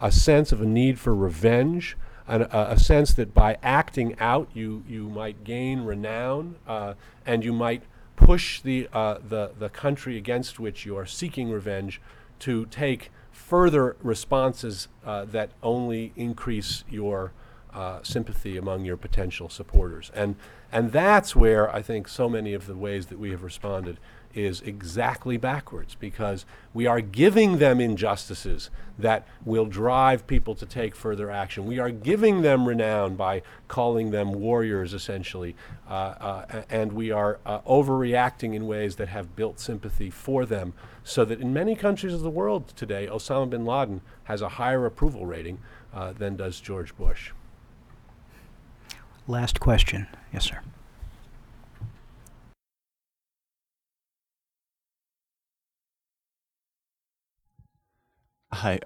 a 0.02 0.11
sense 0.11 0.52
of 0.52 0.61
a 0.61 0.65
need 0.65 0.99
for 0.99 1.15
revenge, 1.15 1.98
an, 2.27 2.44
a, 2.44 2.68
a 2.72 2.80
sense 2.80 3.14
that 3.14 3.34
by 3.34 3.57
acting 3.64 4.18
out, 4.19 4.49
you, 4.53 4.84
you 4.88 5.10
might 5.10 5.44
gain 5.44 5.81
renown 5.81 6.56
uh, 6.68 6.94
and 7.26 7.44
you 7.44 7.53
might 7.53 7.84
push 8.15 8.61
the, 8.61 8.88
uh, 8.94 9.18
the, 9.27 9.52
the 9.57 9.69
country 9.69 10.18
against 10.18 10.60
which 10.60 10.86
you 10.86 10.95
are 10.98 11.06
seeking 11.06 11.49
revenge 11.49 12.02
to 12.40 12.65
take 12.68 13.11
further 13.31 13.95
responses 14.02 14.88
uh, 15.06 15.26
that 15.26 15.49
only 15.64 16.11
increase 16.15 16.84
your 16.90 17.31
uh, 17.73 17.99
sympathy 18.03 18.57
among 18.57 18.85
your 18.85 18.97
potential 18.97 19.49
supporters. 19.49 20.11
And, 20.13 20.35
and 20.71 20.91
that's 20.91 21.35
where 21.35 21.73
I 21.73 21.81
think 21.81 22.07
so 22.07 22.29
many 22.29 22.53
of 22.53 22.67
the 22.67 22.75
ways 22.75 23.07
that 23.07 23.19
we 23.19 23.31
have 23.31 23.43
responded 23.43 23.97
is 24.33 24.61
exactly 24.61 25.37
backwards 25.37 25.95
because 25.95 26.45
we 26.73 26.85
are 26.85 27.01
giving 27.01 27.57
them 27.57 27.79
injustices 27.81 28.69
that 28.97 29.27
will 29.43 29.65
drive 29.65 30.27
people 30.27 30.53
to 30.55 30.65
take 30.65 30.95
further 30.95 31.31
action. 31.31 31.65
We 31.65 31.79
are 31.79 31.89
giving 31.89 32.41
them 32.41 32.67
renown 32.67 33.15
by 33.15 33.41
calling 33.67 34.11
them 34.11 34.33
warriors, 34.33 34.93
essentially, 34.93 35.55
uh, 35.89 35.93
uh, 35.93 36.63
and 36.69 36.93
we 36.93 37.11
are 37.11 37.39
uh, 37.45 37.59
overreacting 37.61 38.53
in 38.53 38.67
ways 38.67 38.97
that 38.97 39.07
have 39.07 39.35
built 39.35 39.59
sympathy 39.59 40.09
for 40.09 40.45
them. 40.45 40.73
So 41.03 41.25
that 41.25 41.41
in 41.41 41.51
many 41.53 41.75
countries 41.75 42.13
of 42.13 42.21
the 42.21 42.29
world 42.29 42.67
today, 42.75 43.07
Osama 43.07 43.49
bin 43.49 43.65
Laden 43.65 44.01
has 44.25 44.41
a 44.41 44.49
higher 44.49 44.85
approval 44.85 45.25
rating 45.25 45.59
uh, 45.91 46.13
than 46.13 46.35
does 46.35 46.59
George 46.59 46.95
Bush. 46.95 47.31
Last 49.30 49.60
question. 49.60 50.07
Yes, 50.34 50.45
sir. 50.45 50.60
Hi. 58.51 58.80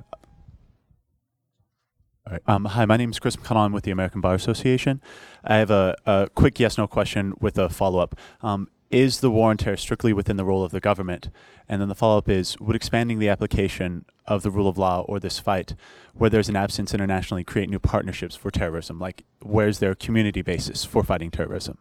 All 2.28 2.34
right. 2.34 2.41
Um, 2.45 2.65
hi, 2.65 2.84
my 2.84 2.98
name 2.98 3.11
is 3.11 3.20
Chris 3.20 3.38
McConnell. 3.38 3.65
I'm 3.68 3.72
with 3.72 3.86
the 3.86 3.91
American 3.91 4.20
Bar 4.20 4.34
Association. 4.34 5.02
I 5.45 5.56
have 5.56 5.72
a, 5.72 5.95
a 6.06 6.28
quick 6.36 6.60
yes 6.60 6.78
no 6.78 6.88
question 6.88 7.36
with 7.40 7.57
a 7.57 7.70
follow 7.70 7.99
up. 7.99 8.20
Um, 8.41 8.68
is 8.94 9.22
the 9.22 9.32
war 9.32 9.49
on 9.49 9.57
terror 9.57 9.76
strictly 9.76 10.14
within 10.14 10.38
the 10.38 10.45
role 10.45 10.64
of 10.64 10.72
the 10.72 10.80
government? 10.80 11.30
And 11.68 11.82
then 11.82 11.90
the 11.90 11.95
follow 11.95 12.20
up 12.20 12.30
is 12.30 12.60
Would 12.60 12.76
expanding 12.76 13.20
the 13.20 13.28
application 13.28 14.06
of 14.28 14.44
the 14.44 14.52
rule 14.52 14.68
of 14.68 14.78
law 14.78 15.02
or 15.02 15.20
this 15.20 15.40
fight, 15.40 15.76
where 16.14 16.30
there's 16.30 16.48
an 16.48 16.56
absence 16.56 16.94
internationally, 16.94 17.44
create 17.44 17.70
new 17.70 17.80
partnerships 17.80 18.36
for 18.36 18.52
terrorism? 18.52 18.99
Like, 18.99 19.24
where's 19.41 19.80
their 19.80 19.95
community 19.95 20.41
basis 20.41 20.86
for 20.86 21.03
fighting 21.03 21.32
terrorism? 21.32 21.80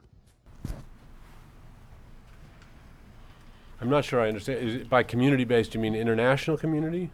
I'm 3.80 3.90
not 3.90 4.04
sure 4.04 4.20
I 4.20 4.28
understand. 4.28 4.60
Is 4.60 4.74
it 4.76 4.88
by 4.88 5.02
community 5.02 5.44
based, 5.44 5.74
you 5.74 5.80
mean 5.80 5.94
international 5.94 6.56
community 6.56 7.10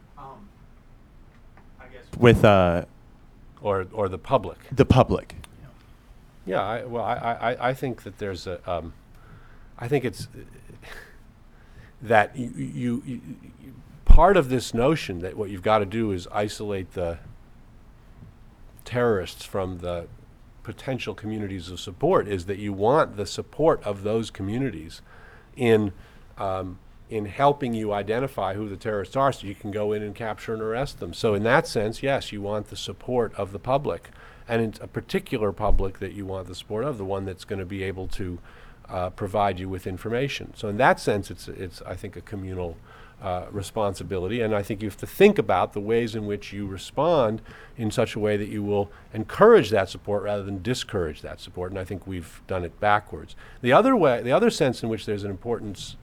With 2.19 2.45
uh, 2.45 2.85
or, 3.61 3.87
or 3.93 4.09
the 4.09 4.19
public? 4.19 4.59
the 4.71 4.85
public. 4.85 5.35
Yeah, 6.47 6.63
I, 6.63 6.85
well, 6.85 7.05
I, 7.05 7.15
I, 7.15 7.69
I 7.71 7.75
think 7.75 8.05
that 8.05 8.19
there's 8.19 8.47
a, 8.47 8.61
um, 8.71 8.93
I 9.79 9.89
think 9.89 10.05
it's 10.05 10.29
that 12.03 12.37
you, 12.37 12.53
you, 12.57 13.03
you, 13.07 13.21
part 14.05 14.37
of 14.37 14.49
this 14.49 14.75
notion 14.75 15.21
that 15.21 15.37
what 15.37 15.51
you've 15.51 15.63
got 15.63 15.79
to 15.79 15.87
do 15.87 16.13
is 16.13 16.27
isolate 16.33 16.93
the 16.95 17.19
terrorists 18.85 19.45
from 19.45 19.79
the 19.79 20.09
potential 20.63 21.15
communities 21.15 21.71
of 21.71 21.81
support 21.81 22.29
is 22.29 22.47
that 22.47 22.59
you 22.59 22.73
want 22.73 23.17
the 23.17 23.27
support 23.27 23.83
of 23.85 24.03
those 24.03 24.31
communities 24.31 25.01
in 25.57 25.93
um, 26.37 26.79
in 27.11 27.25
helping 27.25 27.73
you 27.73 27.93
identify 27.93 28.55
who 28.55 28.69
the 28.69 28.77
terrorists 28.77 29.17
are 29.17 29.33
so 29.33 29.47
you 29.47 29.55
can 29.55 29.71
go 29.71 29.93
in 29.93 30.03
and 30.03 30.15
capture 30.15 30.53
and 30.53 30.61
arrest 30.61 31.01
them. 31.01 31.15
So 31.15 31.33
in 31.33 31.43
that 31.45 31.67
sense, 31.67 32.03
yes, 32.03 32.33
you 32.33 32.43
want 32.43 32.69
the 32.69 32.77
support 32.77 33.35
of 33.35 33.53
the 33.53 33.59
public 33.59 34.11
and 34.47 34.63
in 34.63 34.75
a 34.83 34.87
particular 34.87 35.53
public 35.53 35.99
that 36.01 36.13
you 36.13 36.27
want 36.27 36.49
the 36.49 36.55
support 36.55 36.85
of, 36.85 36.99
the 36.99 37.05
one 37.05 37.25
that's 37.25 37.45
going 37.45 37.59
to 37.59 37.67
be 37.67 37.83
able 37.83 38.09
to 38.09 38.39
uh, 38.89 39.11
provide 39.11 39.59
you 39.59 39.69
with 39.69 39.87
information. 39.87 40.53
So 40.57 40.69
in 40.69 40.77
that 40.79 40.99
sense, 41.01 41.31
it's, 41.31 41.49
it's 41.49 41.83
I 41.83 41.95
think, 41.95 42.17
a 42.17 42.21
communal 42.21 42.77
uh, 43.23 43.47
responsibility. 43.51 44.41
And 44.41 44.55
I 44.55 44.63
think 44.63 44.81
you 44.81 44.89
have 44.89 44.97
to 44.99 45.07
think 45.07 45.39
about 45.39 45.73
the 45.73 45.81
ways 45.81 46.15
in 46.15 46.27
which 46.27 46.53
you 46.53 46.67
respond 46.67 47.43
in 47.77 47.91
such 47.91 48.15
a 48.15 48.19
way 48.19 48.37
that 48.37 48.49
you 48.49 48.63
will 48.63 48.91
encourage 49.13 49.71
that 49.71 49.89
support 49.89 50.23
rather 50.23 50.45
than 50.45 50.63
discourage 50.63 51.23
that 51.23 51.41
support. 51.41 51.73
And 51.73 51.81
I 51.81 51.85
think 51.85 52.07
we've 52.07 52.41
done 52.47 52.65
it 52.65 52.79
backwards. 52.81 53.35
The 53.61 53.73
other 53.73 53.97
way, 53.97 54.23
the 54.23 54.33
other 54.33 54.51
sense 54.51 54.83
in 54.83 54.89
which 54.89 55.05
there's 55.05 55.25
an 55.25 55.31
importance 55.31 55.97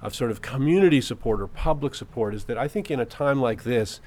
of 0.00 0.14
sort 0.14 0.30
of 0.30 0.40
community 0.40 1.00
support 1.00 1.42
or 1.42 1.46
public 1.46 1.94
support 1.94 2.34
is 2.34 2.44
that 2.44 2.56
I 2.56 2.68
think 2.68 2.90
in 2.90 3.00
a 3.00 3.04
time 3.04 3.40
like 3.40 3.64
this, 3.64 4.00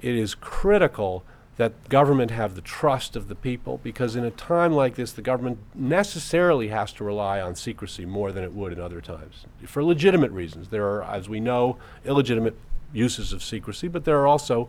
it 0.00 0.14
is 0.14 0.34
critical 0.34 1.24
that 1.60 1.90
government 1.90 2.30
have 2.30 2.54
the 2.54 2.62
trust 2.62 3.16
of 3.16 3.28
the 3.28 3.34
people 3.34 3.78
because 3.82 4.16
in 4.16 4.24
a 4.24 4.30
time 4.30 4.72
like 4.72 4.94
this, 4.94 5.12
the 5.12 5.20
government 5.20 5.58
necessarily 5.74 6.68
has 6.68 6.90
to 6.90 7.04
rely 7.04 7.38
on 7.38 7.54
secrecy 7.54 8.06
more 8.06 8.32
than 8.32 8.42
it 8.42 8.54
would 8.54 8.72
in 8.72 8.80
other 8.80 9.02
times 9.02 9.44
for 9.66 9.84
legitimate 9.84 10.30
reasons. 10.30 10.68
There 10.68 10.86
are, 10.86 11.02
as 11.02 11.28
we 11.28 11.38
know, 11.38 11.76
illegitimate 12.06 12.56
uses 12.94 13.34
of 13.34 13.42
secrecy, 13.42 13.88
but 13.88 14.06
there 14.06 14.18
are 14.20 14.26
also 14.26 14.68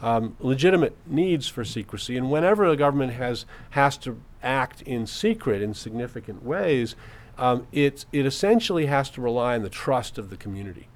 um, 0.00 0.36
legitimate 0.40 0.96
needs 1.06 1.46
for 1.46 1.64
secrecy. 1.64 2.16
And 2.16 2.28
whenever 2.28 2.68
the 2.68 2.76
government 2.76 3.12
has 3.12 3.46
has 3.70 3.96
to 3.98 4.20
act 4.42 4.82
in 4.82 5.06
secret 5.06 5.62
in 5.62 5.74
significant 5.74 6.44
ways, 6.44 6.96
um, 7.38 7.68
it, 7.70 8.04
it 8.10 8.26
essentially 8.26 8.86
has 8.86 9.10
to 9.10 9.20
rely 9.20 9.54
on 9.54 9.62
the 9.62 9.70
trust 9.70 10.18
of 10.18 10.28
the 10.28 10.36
community. 10.36 10.88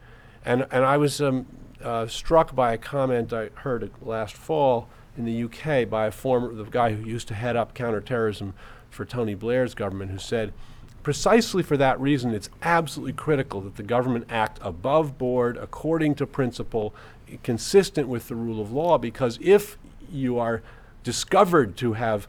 And, 0.44 0.66
and 0.72 0.84
I 0.84 0.96
was 0.96 1.20
um, 1.20 1.46
uh, 1.80 2.08
struck 2.08 2.52
by 2.52 2.72
a 2.72 2.78
comment 2.78 3.32
I 3.32 3.50
heard 3.54 3.92
last 4.02 4.36
fall 4.36 4.88
in 5.16 5.24
the 5.24 5.44
UK 5.44 5.88
by 5.88 6.06
a 6.06 6.10
former, 6.10 6.52
the 6.54 6.64
guy 6.64 6.92
who 6.92 7.08
used 7.08 7.28
to 7.28 7.34
head 7.34 7.56
up 7.56 7.74
counterterrorism 7.74 8.54
for 8.90 9.04
Tony 9.04 9.34
Blair's 9.34 9.74
government, 9.74 10.10
who 10.10 10.18
said, 10.18 10.52
precisely 11.02 11.62
for 11.62 11.76
that 11.76 12.00
reason, 12.00 12.34
it's 12.34 12.50
absolutely 12.62 13.12
critical 13.12 13.60
that 13.60 13.76
the 13.76 13.82
government 13.82 14.26
act 14.28 14.58
above 14.62 15.16
board, 15.18 15.56
according 15.56 16.14
to 16.16 16.26
principle, 16.26 16.94
consistent 17.42 18.08
with 18.08 18.28
the 18.28 18.34
rule 18.34 18.60
of 18.60 18.72
law, 18.72 18.98
because 18.98 19.38
if 19.40 19.78
you 20.10 20.38
are 20.38 20.62
discovered 21.04 21.76
to 21.76 21.92
have 21.92 22.26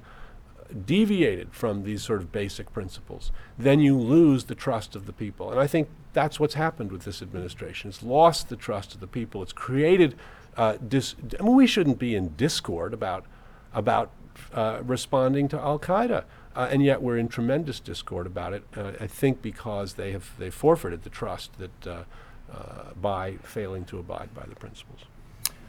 deviated 0.85 1.53
from 1.53 1.83
these 1.83 2.03
sort 2.03 2.21
of 2.21 2.31
basic 2.31 2.71
principles, 2.73 3.31
then 3.57 3.79
you 3.79 3.97
lose 3.97 4.45
the 4.45 4.55
trust 4.55 4.95
of 4.95 5.05
the 5.05 5.13
people. 5.13 5.51
And 5.51 5.59
I 5.59 5.67
think 5.67 5.89
that's 6.13 6.39
what's 6.39 6.55
happened 6.55 6.91
with 6.91 7.03
this 7.03 7.21
administration. 7.21 7.89
It's 7.89 8.03
lost 8.03 8.49
the 8.49 8.55
trust 8.55 8.93
of 8.93 8.99
the 8.99 9.07
people. 9.07 9.41
It's 9.41 9.53
created 9.53 10.15
uh, 10.57 10.77
dis- 10.85 11.15
I 11.39 11.43
mean, 11.43 11.55
we 11.55 11.67
shouldn't 11.67 11.99
be 11.99 12.15
in 12.15 12.35
discord 12.35 12.93
about 12.93 13.25
about 13.73 14.09
uh, 14.53 14.79
responding 14.83 15.47
to 15.49 15.59
Al 15.59 15.77
Qaeda, 15.77 16.23
uh, 16.55 16.67
and 16.71 16.83
yet 16.83 17.01
we're 17.01 17.17
in 17.17 17.27
tremendous 17.27 17.79
discord 17.79 18.25
about 18.25 18.53
it. 18.53 18.63
Uh, 18.75 18.93
I 18.99 19.05
think 19.07 19.41
because 19.41 19.93
they 19.93 20.11
have 20.11 20.31
they 20.39 20.49
forfeited 20.49 21.03
the 21.03 21.11
trust 21.11 21.51
that 21.59 21.87
uh, 21.87 22.03
uh, 22.51 22.93
by 22.99 23.37
failing 23.43 23.85
to 23.85 23.99
abide 23.99 24.33
by 24.33 24.45
the 24.47 24.55
principles. 24.55 25.01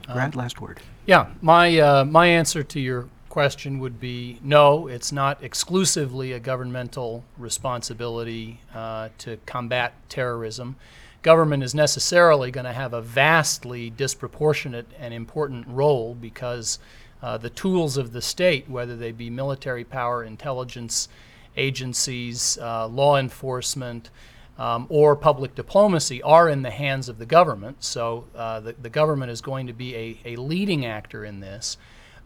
Grant, 0.07 0.35
last 0.35 0.59
word. 0.59 0.79
Yeah, 1.05 1.27
my, 1.39 1.77
uh, 1.77 2.03
my 2.03 2.25
answer 2.25 2.63
to 2.63 2.79
your 2.79 3.09
question 3.29 3.79
would 3.79 3.99
be 3.99 4.39
no, 4.43 4.87
it's 4.87 5.11
not 5.11 5.43
exclusively 5.43 6.33
a 6.33 6.39
governmental 6.39 7.23
responsibility 7.37 8.59
uh, 8.73 9.09
to 9.19 9.37
combat 9.45 9.93
terrorism. 10.09 10.75
Government 11.21 11.63
is 11.63 11.75
necessarily 11.75 12.49
going 12.49 12.65
to 12.65 12.73
have 12.73 12.93
a 12.93 13.01
vastly 13.01 13.89
disproportionate 13.89 14.87
and 14.97 15.13
important 15.13 15.67
role 15.67 16.15
because 16.15 16.79
uh, 17.21 17.37
the 17.37 17.49
tools 17.49 17.97
of 17.97 18.13
the 18.13 18.21
state, 18.21 18.69
whether 18.69 18.95
they 18.95 19.11
be 19.11 19.29
military 19.29 19.83
power, 19.83 20.23
intelligence 20.23 21.09
agencies, 21.57 22.57
uh, 22.61 22.87
law 22.87 23.17
enforcement, 23.17 24.09
um, 24.57 24.87
or 24.89 25.15
public 25.15 25.55
diplomacy 25.55 26.21
are 26.21 26.49
in 26.49 26.61
the 26.61 26.69
hands 26.69 27.07
of 27.09 27.17
the 27.17 27.25
government. 27.25 27.83
So 27.83 28.25
uh, 28.35 28.59
the, 28.59 28.73
the 28.73 28.89
government 28.89 29.31
is 29.31 29.41
going 29.41 29.67
to 29.67 29.73
be 29.73 29.95
a, 29.95 30.19
a 30.25 30.35
leading 30.35 30.85
actor 30.85 31.23
in 31.23 31.39
this. 31.39 31.77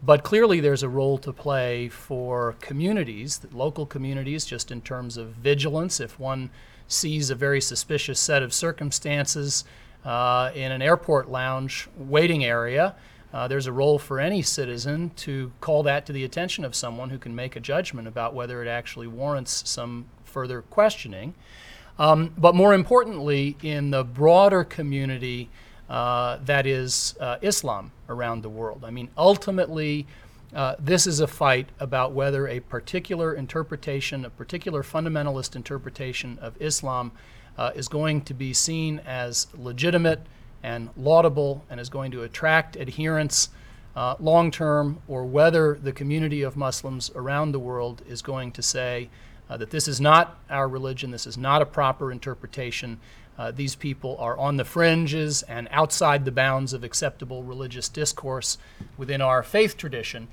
But 0.04 0.22
clearly, 0.22 0.60
there's 0.60 0.82
a 0.82 0.88
role 0.88 1.16
to 1.18 1.32
play 1.32 1.88
for 1.88 2.56
communities, 2.60 3.40
local 3.52 3.86
communities, 3.86 4.44
just 4.44 4.70
in 4.70 4.82
terms 4.82 5.16
of 5.16 5.28
vigilance. 5.28 5.98
If 5.98 6.18
one 6.20 6.50
sees 6.86 7.30
a 7.30 7.34
very 7.34 7.60
suspicious 7.60 8.20
set 8.20 8.42
of 8.42 8.52
circumstances 8.52 9.64
uh, 10.04 10.50
in 10.54 10.72
an 10.72 10.82
airport 10.82 11.30
lounge 11.30 11.88
waiting 11.96 12.44
area, 12.44 12.94
uh, 13.32 13.48
there's 13.48 13.66
a 13.66 13.72
role 13.72 13.98
for 13.98 14.20
any 14.20 14.42
citizen 14.42 15.10
to 15.16 15.52
call 15.62 15.82
that 15.84 16.04
to 16.06 16.12
the 16.12 16.24
attention 16.24 16.66
of 16.66 16.74
someone 16.74 17.08
who 17.08 17.18
can 17.18 17.34
make 17.34 17.56
a 17.56 17.60
judgment 17.60 18.06
about 18.06 18.34
whether 18.34 18.62
it 18.62 18.68
actually 18.68 19.06
warrants 19.06 19.66
some 19.68 20.04
further 20.24 20.60
questioning. 20.60 21.34
Um, 21.98 22.34
but 22.36 22.54
more 22.54 22.74
importantly, 22.74 23.56
in 23.62 23.90
the 23.90 24.04
broader 24.04 24.64
community 24.64 25.48
uh, 25.88 26.38
that 26.44 26.66
is 26.66 27.14
uh, 27.20 27.36
Islam 27.42 27.92
around 28.08 28.42
the 28.42 28.48
world. 28.48 28.84
I 28.84 28.90
mean, 28.90 29.08
ultimately, 29.16 30.06
uh, 30.54 30.76
this 30.78 31.06
is 31.06 31.20
a 31.20 31.26
fight 31.26 31.68
about 31.80 32.12
whether 32.12 32.46
a 32.48 32.60
particular 32.60 33.34
interpretation, 33.34 34.24
a 34.24 34.30
particular 34.30 34.82
fundamentalist 34.82 35.56
interpretation 35.56 36.38
of 36.40 36.54
Islam, 36.60 37.12
uh, 37.58 37.72
is 37.74 37.88
going 37.88 38.22
to 38.22 38.34
be 38.34 38.52
seen 38.52 39.00
as 39.06 39.48
legitimate 39.56 40.20
and 40.62 40.88
laudable 40.96 41.64
and 41.68 41.78
is 41.78 41.88
going 41.88 42.10
to 42.10 42.22
attract 42.22 42.76
adherents 42.76 43.50
uh, 43.96 44.16
long 44.18 44.50
term 44.50 45.00
or 45.06 45.24
whether 45.24 45.74
the 45.74 45.92
community 45.92 46.42
of 46.42 46.56
Muslims 46.56 47.10
around 47.14 47.52
the 47.52 47.58
world 47.58 48.02
is 48.08 48.22
going 48.22 48.50
to 48.52 48.62
say 48.62 49.08
uh, 49.48 49.56
that 49.56 49.70
this 49.70 49.86
is 49.86 50.00
not 50.00 50.38
our 50.50 50.66
religion, 50.68 51.10
this 51.10 51.26
is 51.26 51.36
not 51.36 51.62
a 51.62 51.66
proper 51.66 52.10
interpretation. 52.10 52.98
Uh, 53.38 53.50
these 53.50 53.74
people 53.74 54.16
are 54.18 54.38
on 54.38 54.56
the 54.56 54.64
fringes 54.64 55.42
and 55.42 55.68
outside 55.70 56.24
the 56.24 56.32
bounds 56.32 56.72
of 56.72 56.84
acceptable 56.84 57.42
religious 57.42 57.88
discourse 57.88 58.58
within 58.96 59.20
our 59.20 59.42
faith 59.42 59.76
tradition. 59.76 60.28